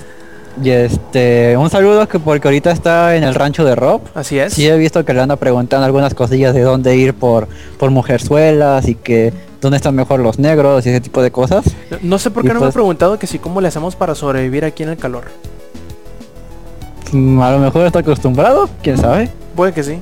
y 0.63 0.71
este, 0.71 1.57
un 1.57 1.71
saludo 1.71 2.07
que 2.09 2.19
porque 2.19 2.49
ahorita 2.49 2.71
está 2.71 3.17
en 3.17 3.25
el 3.25 3.35
rancho 3.35 3.65
de 3.65 3.75
Rob. 3.75 4.03
Así 4.15 4.39
es. 4.39 4.53
Sí 4.53 4.69
he 4.69 4.77
visto 4.77 5.05
que 5.05 5.15
le 5.15 5.23
anda 5.23 5.37
preguntando 5.37 5.87
algunas 5.87 6.15
cosillas 6.15 6.55
de 6.55 6.61
dónde 6.61 6.97
ir 6.97 7.15
por, 7.15 7.49
por 7.79 7.91
mujerzuelas 7.91 8.87
y 8.87 8.95
que 8.95 9.33
dónde 9.65 9.79
están 9.79 9.95
mejor 9.95 10.21
los 10.21 10.39
negros 10.39 10.87
y 10.87 10.91
ese 10.91 11.01
tipo 11.01 11.23
de 11.23 11.31
cosas. 11.31 11.65
No 12.03 12.19
sé 12.19 12.31
por 12.31 12.43
qué 12.43 12.49
no 12.49 12.55
me 12.55 12.61
he 12.61 12.63
pues 12.67 12.75
preguntado 12.75 13.19
que 13.19 13.27
si 13.27 13.39
cómo 13.39 13.61
le 13.61 13.69
hacemos 13.69 13.97
para 13.97 14.15
sobrevivir 14.15 14.65
aquí 14.65 14.83
en 14.83 14.91
el 14.91 14.97
calor. 14.97 15.25
Mm, 17.13 17.41
a 17.41 17.51
lo 17.51 17.59
mejor 17.59 17.87
está 17.87 18.01
acostumbrado, 18.01 18.69
quién 18.83 18.99
sabe. 18.99 19.31
Puede 19.57 19.73
que 19.73 19.83
sí. 19.83 19.99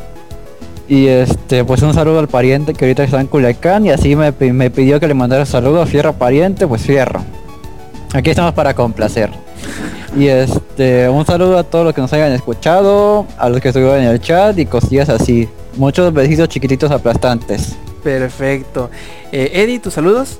Y 0.88 1.06
este, 1.06 1.64
pues 1.64 1.80
un 1.82 1.94
saludo 1.94 2.18
al 2.18 2.28
pariente 2.28 2.74
que 2.74 2.84
ahorita 2.84 3.04
está 3.04 3.20
en 3.20 3.28
Culiacán 3.28 3.86
y 3.86 3.90
así 3.90 4.16
me, 4.16 4.32
pidió 4.32 4.98
que 4.98 5.06
le 5.06 5.14
mandara 5.14 5.46
saludos, 5.46 5.88
fierro 5.88 6.12
pariente, 6.12 6.66
pues 6.66 6.82
fierro. 6.82 7.22
Aquí 8.12 8.30
estamos 8.30 8.52
para 8.52 8.74
complacer. 8.74 9.30
Y 10.14 10.26
este, 10.26 11.08
un 11.08 11.24
saludo 11.24 11.56
a 11.56 11.64
todos 11.64 11.86
los 11.86 11.94
que 11.94 12.02
nos 12.02 12.12
hayan 12.12 12.32
escuchado, 12.32 13.24
a 13.38 13.48
los 13.48 13.62
que 13.62 13.68
estuvieron 13.68 13.96
en 13.96 14.08
el 14.08 14.20
chat 14.20 14.58
y 14.58 14.66
cosillas 14.66 15.08
así. 15.08 15.48
Muchos 15.78 16.12
besitos 16.12 16.50
chiquititos 16.50 16.90
aplastantes. 16.90 17.78
Perfecto. 18.02 18.90
Eh, 19.30 19.50
Eddie, 19.54 19.78
¿tus 19.78 19.94
saludos? 19.94 20.38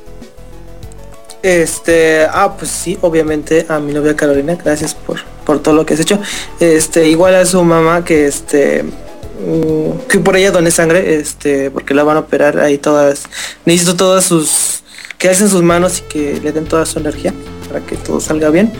Este, 1.43 2.25
ah, 2.31 2.55
pues 2.57 2.71
sí, 2.71 2.99
obviamente 3.01 3.67
a 3.69 3.81
mi 3.81 3.93
novia 3.93 4.15
Carolina, 4.15 4.57
gracias 4.63 4.95
por, 4.95 5.19
por 5.45 5.61
todo 5.61 5.75
lo 5.75 5.85
que 5.85 5.95
has 5.95 6.01
hecho. 6.01 6.21
Este, 6.61 7.09
igual 7.09 7.35
a 7.35 7.45
su 7.45 7.63
mamá 7.65 8.05
que 8.05 8.27
este 8.27 8.85
mm, 8.85 10.07
que 10.09 10.21
por 10.21 10.37
ella 10.37 10.53
doné 10.53 10.71
sangre, 10.71 11.17
este, 11.17 11.71
porque 11.71 11.95
la 11.95 12.05
van 12.05 12.17
a 12.17 12.21
operar 12.21 12.61
ahí 12.61 12.79
todas, 12.79 13.25
necesito 13.65 13.97
todas 13.97 14.25
sus, 14.25 14.85
que 15.19 15.29
hacen 15.29 15.49
sus 15.49 15.63
manos 15.63 15.99
y 15.99 16.03
que 16.03 16.41
le 16.41 16.53
den 16.53 16.65
toda 16.65 16.87
su 16.87 17.01
energía 17.01 17.35
para 17.69 17.85
que 17.85 17.97
todo 17.97 18.21
salga 18.21 18.51
bien. 18.51 18.73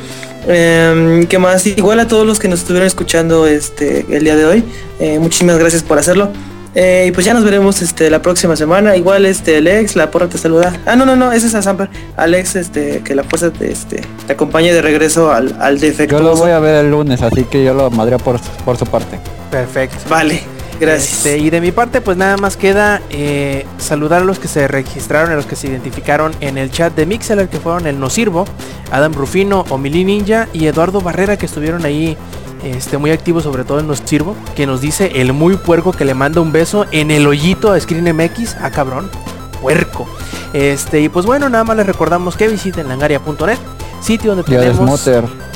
Eh, 0.47 1.27
¿Qué 1.29 1.39
más? 1.39 1.67
Igual 1.67 1.99
a 1.99 2.07
todos 2.07 2.27
los 2.27 2.39
que 2.39 2.49
nos 2.49 2.61
estuvieron 2.61 2.87
escuchando 2.87 3.47
este 3.47 4.07
el 4.09 4.23
día 4.23 4.37
de 4.37 4.45
hoy, 4.45 4.65
eh, 5.01 5.19
muchísimas 5.19 5.59
gracias 5.59 5.83
por 5.83 5.99
hacerlo. 5.99 6.31
Eh, 6.75 7.07
y 7.09 7.13
pues 7.13 7.27
ya 7.27 7.35
nos 7.35 7.45
veremos 7.45 7.83
este 7.83 8.09
la 8.09 8.23
próxima 8.23 8.57
semana. 8.57 8.97
Igual 8.97 9.27
este 9.27 9.59
Alex, 9.59 9.95
la 9.97 10.11
porra 10.11 10.29
te 10.29 10.39
saluda. 10.39 10.73
Ah, 10.87 10.97
no, 10.97 11.05
no, 11.05 11.17
no, 11.17 11.33
ese 11.33 11.47
es 11.47 11.55
a 11.55 11.63
Samper. 11.63 11.91
Alex, 12.17 12.57
este, 12.57 13.01
que 13.05 13.15
la 13.15 13.25
fuerza 13.25 13.51
te, 13.51 13.71
este, 13.71 14.03
te 14.27 14.33
acompañe 14.33 14.73
de 14.73 14.81
regreso 14.81 15.33
al, 15.33 15.55
al 15.61 15.79
defecto. 15.81 16.19
Yo 16.19 16.23
lo 16.23 16.37
voy 16.37 16.51
a 16.51 16.59
ver 16.59 16.85
el 16.85 16.91
lunes, 16.91 17.21
así 17.23 17.45
que 17.45 17.65
yo 17.65 17.75
lo 17.75 17.91
madreo 17.91 18.19
por, 18.19 18.41
por 18.65 18.77
su 18.79 18.87
parte. 18.87 19.19
Perfecto. 19.51 19.99
Vale. 20.09 20.43
Gracias. 20.81 21.19
Este, 21.19 21.39
y 21.39 21.51
de 21.51 21.61
mi 21.61 21.71
parte, 21.71 22.01
pues 22.01 22.17
nada 22.17 22.37
más 22.39 22.57
queda 22.57 23.03
eh, 23.11 23.67
saludar 23.79 24.23
a 24.23 24.25
los 24.25 24.41
que 24.41 24.49
se 24.49 24.67
registraron, 24.67 25.31
a 25.31 25.37
los 25.37 25.47
que 25.47 25.55
se 25.55 25.69
identificaron 25.69 26.33
en 26.41 26.59
el 26.59 26.73
chat 26.73 26.93
de 26.97 27.07
Mixeler, 27.07 27.49
que 27.49 27.61
fueron 27.61 27.87
el 27.87 28.01
No 28.01 28.11
Sirvo, 28.11 28.47
Adam 28.91 29.13
Rufino, 29.13 29.65
Omili 29.69 30.05
Ninja 30.05 30.49
y 30.53 30.67
Eduardo 30.67 31.01
Barrera, 31.01 31.37
que 31.37 31.47
estuvieron 31.47 31.85
ahí 31.85 32.17
este, 32.63 32.99
muy 32.99 33.11
activo, 33.11 33.41
sobre 33.41 33.65
todo 33.65 33.81
en 33.81 33.87
Nos 33.87 34.03
Sirvo, 34.05 34.37
que 34.55 34.67
nos 34.67 34.81
dice 34.81 35.21
el 35.21 35.33
muy 35.33 35.57
puerco 35.57 35.93
que 35.93 36.05
le 36.05 36.15
manda 36.15 36.41
un 36.41 36.53
beso 36.53 36.87
en 36.91 37.11
el 37.11 37.27
hoyito 37.27 37.73
a 37.73 37.81
Screen 37.81 38.17
MX. 38.17 38.57
Ah, 38.61 38.71
cabrón, 38.71 39.11
puerco. 39.61 40.07
Este, 40.53 41.01
y 41.01 41.09
pues 41.09 41.27
bueno, 41.27 41.49
nada 41.49 41.65
más 41.65 41.77
les 41.77 41.87
recordamos 41.87 42.37
que 42.37 42.49
visiten 42.49 42.89
langaria.net, 42.89 43.59
sitio 44.03 44.35
donde 44.35 44.45
tenemos 44.45 45.09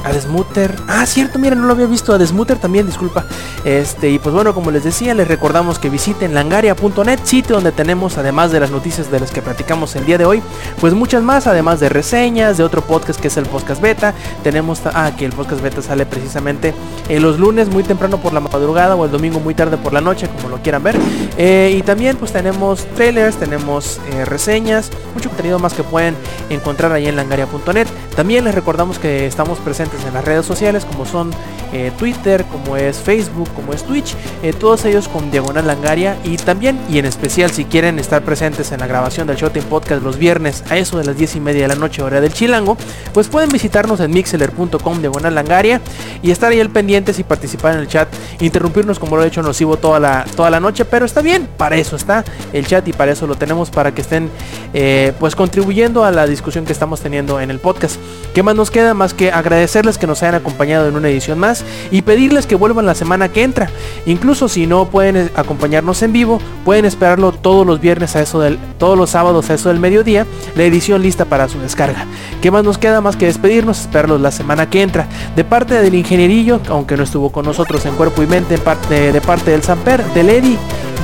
a 0.07 0.13
Desmuter. 0.13 0.73
Ah, 0.87 1.05
cierto, 1.05 1.39
mira, 1.39 1.57
no 1.57 1.67
lo 1.67 1.73
había 1.73 1.87
visto. 1.87 2.13
A 2.13 2.19
Desmuter 2.19 2.59
también, 2.59 2.87
disculpa. 2.87 3.25
Este, 3.65 4.09
y 4.09 4.21
pues 4.21 4.33
bueno, 4.33 4.55
como 4.55 4.71
les 4.71 4.85
decía, 4.85 5.15
les 5.15 5.27
recordamos 5.27 5.81
que 5.81 5.91
visiten 5.91 6.33
langaria.net, 6.33 7.19
sitio 7.25 7.57
donde 7.57 7.73
tenemos, 7.73 8.17
además 8.17 8.53
de 8.53 8.61
las 8.61 8.71
noticias 8.71 9.11
de 9.11 9.19
las 9.19 9.33
que 9.33 9.43
platicamos 9.43 9.97
el 9.97 10.07
día 10.07 10.17
de 10.17 10.25
hoy, 10.25 10.43
pues 10.81 10.95
muchas 10.95 11.25
más, 11.25 11.49
además 11.49 11.81
de 11.81 11.89
reseñas, 11.89 12.57
de 12.57 12.63
otro 12.63 12.83
podcast 12.83 13.21
que 13.21 13.27
es 13.27 13.37
el 13.37 13.47
podcast 13.47 13.81
beta. 13.81 14.15
Tenemos, 14.45 14.81
ah, 14.85 15.11
que 15.17 15.25
el 15.25 15.33
podcast 15.33 15.61
beta 15.61 15.83
sale 15.83 16.07
precisamente 16.07 16.73
en 17.09 17.23
los 17.23 17.41
lunes 17.41 17.69
muy 17.69 17.83
temprano 17.83 18.19
por 18.19 18.33
la 18.33 18.39
madrugada 18.39 18.95
o 18.95 19.05
el 19.05 19.11
domingo 19.11 19.41
muy 19.41 19.55
tarde 19.55 19.77
por 19.77 19.93
la 19.93 20.01
noche, 20.01 20.29
como 20.29 20.51
lo 20.51 20.63
quieran 20.63 20.85
ver. 20.85 20.97
Eh, 21.37 21.75
y 21.77 21.83
también 21.83 22.17
pues 22.17 22.31
tenemos 22.31 22.87
trailers, 22.95 23.37
tenemos 23.37 23.99
eh, 24.13 24.25
reseñas, 24.25 24.91
mucho 25.15 25.31
contenido 25.31 25.59
más 25.59 25.73
que 25.75 25.83
pueden 25.83 26.15
encontrar 26.49 26.93
ahí 26.93 27.09
en 27.09 27.17
langaria.net. 27.17 27.89
También 28.15 28.36
les 28.45 28.55
recordamos 28.55 28.99
que 28.99 29.27
estamos 29.27 29.59
presentes 29.59 30.05
en 30.05 30.15
las 30.15 30.25
redes 30.25 30.45
sociales 30.45 30.85
como 30.85 31.07
son 31.07 31.31
eh, 31.73 31.91
Twitter, 31.99 32.45
como 32.45 32.77
es 32.77 32.99
Facebook, 32.99 33.49
como 33.55 33.73
es 33.73 33.83
Twitch, 33.83 34.15
eh, 34.43 34.53
todos 34.53 34.85
ellos 34.85 35.09
con 35.09 35.31
Diagonal 35.31 35.67
Langaria 35.67 36.17
y 36.25 36.37
también 36.37 36.79
y 36.89 36.99
en 36.99 37.07
especial 37.07 37.51
si 37.51 37.65
quieren 37.65 37.99
estar 37.99 38.23
presentes 38.23 38.73
en 38.73 38.81
la 38.81 38.87
grabación 38.87 39.27
del 39.27 39.37
Showtime 39.37 39.67
Podcast 39.67 40.03
los 40.03 40.19
viernes 40.19 40.65
a 40.71 40.77
eso 40.77 40.99
de 40.99 41.05
las 41.05 41.17
10 41.17 41.37
y 41.37 41.41
media 41.41 41.63
de 41.63 41.69
la 41.69 41.75
noche 41.75 42.03
hora 42.03 42.21
del 42.21 42.33
Chilango, 42.33 42.77
pues 43.13 43.29
pueden 43.29 43.49
visitarnos 43.49 44.01
en 44.01 44.11
mixeler.com 44.11 45.01
Diagonal 45.01 45.35
Langaria 45.35 45.81
y 46.23 46.31
estar 46.31 46.53
ahí 46.53 46.61
al 46.61 46.71
pendientes 46.71 47.19
y 47.19 47.25
participar 47.25 47.75
en 47.75 47.81
el 47.81 47.89
chat, 47.89 48.09
interrumpirnos 48.41 48.99
como 48.99 49.17
lo 49.17 49.25
he 49.25 49.27
hecho 49.27 49.43
nocivo 49.43 49.77
toda 49.77 49.99
la, 50.01 50.25
toda 50.37 50.51
la 50.51 50.61
noche, 50.61 50.85
pero 50.85 51.07
está 51.07 51.23
bien, 51.23 51.49
para 51.57 51.77
eso 51.77 51.97
está 51.97 52.25
el 52.53 52.67
chat 52.67 52.87
y 52.89 52.93
para 52.93 53.13
eso 53.13 53.27
lo 53.27 53.37
tenemos, 53.37 53.71
para 53.71 53.93
que 53.93 54.03
estén 54.03 54.31
eh, 54.75 55.13
pues 55.19 55.35
contribuyendo 55.35 56.05
a 56.05 56.11
la 56.11 56.27
discusión 56.27 56.65
que 56.65 56.73
estamos 56.73 57.01
teniendo 57.01 57.41
en 57.41 57.51
el 57.51 57.59
podcast. 57.59 57.97
¿Qué 58.37 58.43
más 58.43 58.55
nos 58.55 58.71
queda 58.71 58.93
más 58.93 59.15
que 59.15 59.33
agradecerles 59.33 59.97
que 59.97 60.07
nos 60.07 60.23
hayan 60.23 60.35
acompañado 60.35 60.87
en 60.89 60.95
una 60.95 61.09
edición 61.09 61.39
más 61.39 61.65
y 61.91 62.03
pedirles 62.03 62.47
que 62.47 62.55
vuelvan 62.55 62.85
la 62.85 62.95
semana 62.95 63.31
que 63.31 63.43
entra? 63.43 63.71
Incluso 64.05 64.51
si 64.51 64.67
no 64.67 64.91
pueden 64.91 65.17
eh, 65.17 65.31
acompañarnos 65.37 66.03
en 66.03 66.13
vivo, 66.13 66.39
pueden 66.63 66.85
esperarlo 66.85 67.33
todos 67.33 67.67
los 67.67 67.81
viernes 67.81 68.15
a 68.15 68.21
eso 68.21 68.39
del 68.39 68.59
todos 68.79 68.99
los 68.99 69.09
sábados 69.09 69.49
a 69.49 69.55
eso 69.55 69.71
del 69.71 69.81
mediodía, 69.81 70.27
la 70.55 70.65
edición 70.65 71.01
lista 71.01 71.25
para 71.25 71.49
su 71.49 71.59
descarga. 71.61 72.05
¿Qué 72.43 72.51
más 72.51 72.63
nos 72.63 72.77
queda 72.77 73.01
más 73.01 73.17
que 73.17 73.25
despedirnos? 73.25 73.81
Esperarlos 73.81 74.21
la 74.21 74.31
semana 74.31 74.69
que 74.69 74.83
entra. 74.83 75.07
De 75.35 75.43
parte 75.43 75.81
del 75.81 75.95
ingenierillo, 75.95 76.61
aunque 76.69 76.99
no 76.99 77.05
estuvo 77.05 77.33
con 77.33 77.47
nosotros 77.47 77.87
en 77.87 77.95
cuerpo 77.95 78.23
y 78.23 78.27
mente, 78.27 78.59
de 78.59 79.21
parte 79.23 79.51
del 79.51 79.63
Samper, 79.63 80.05
del 80.13 80.29
Eddie, 80.29 80.59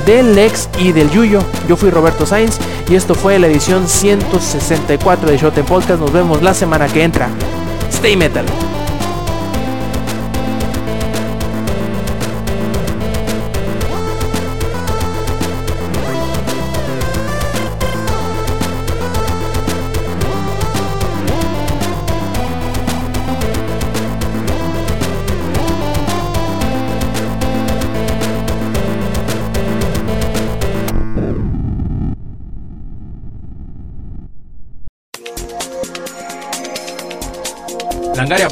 del 0.05 0.35
Lex 0.35 0.69
y 0.79 0.91
del 0.91 1.09
Yuyo. 1.09 1.41
Yo 1.67 1.77
fui 1.77 1.89
Roberto 1.89 2.25
Sainz 2.25 2.57
y 2.89 2.95
esto 2.95 3.15
fue 3.15 3.39
la 3.39 3.47
edición 3.47 3.87
164 3.87 5.29
de 5.29 5.37
Showtime 5.37 5.67
Podcast. 5.67 5.99
Nos 5.99 6.11
vemos 6.11 6.41
la 6.41 6.53
semana 6.53 6.87
que 6.87 7.03
entra. 7.03 7.29
Stay 7.89 8.15
Metal. 8.17 8.45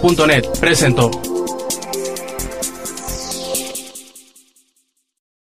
Langaria.net 0.02 0.60
presentó. 0.60 1.31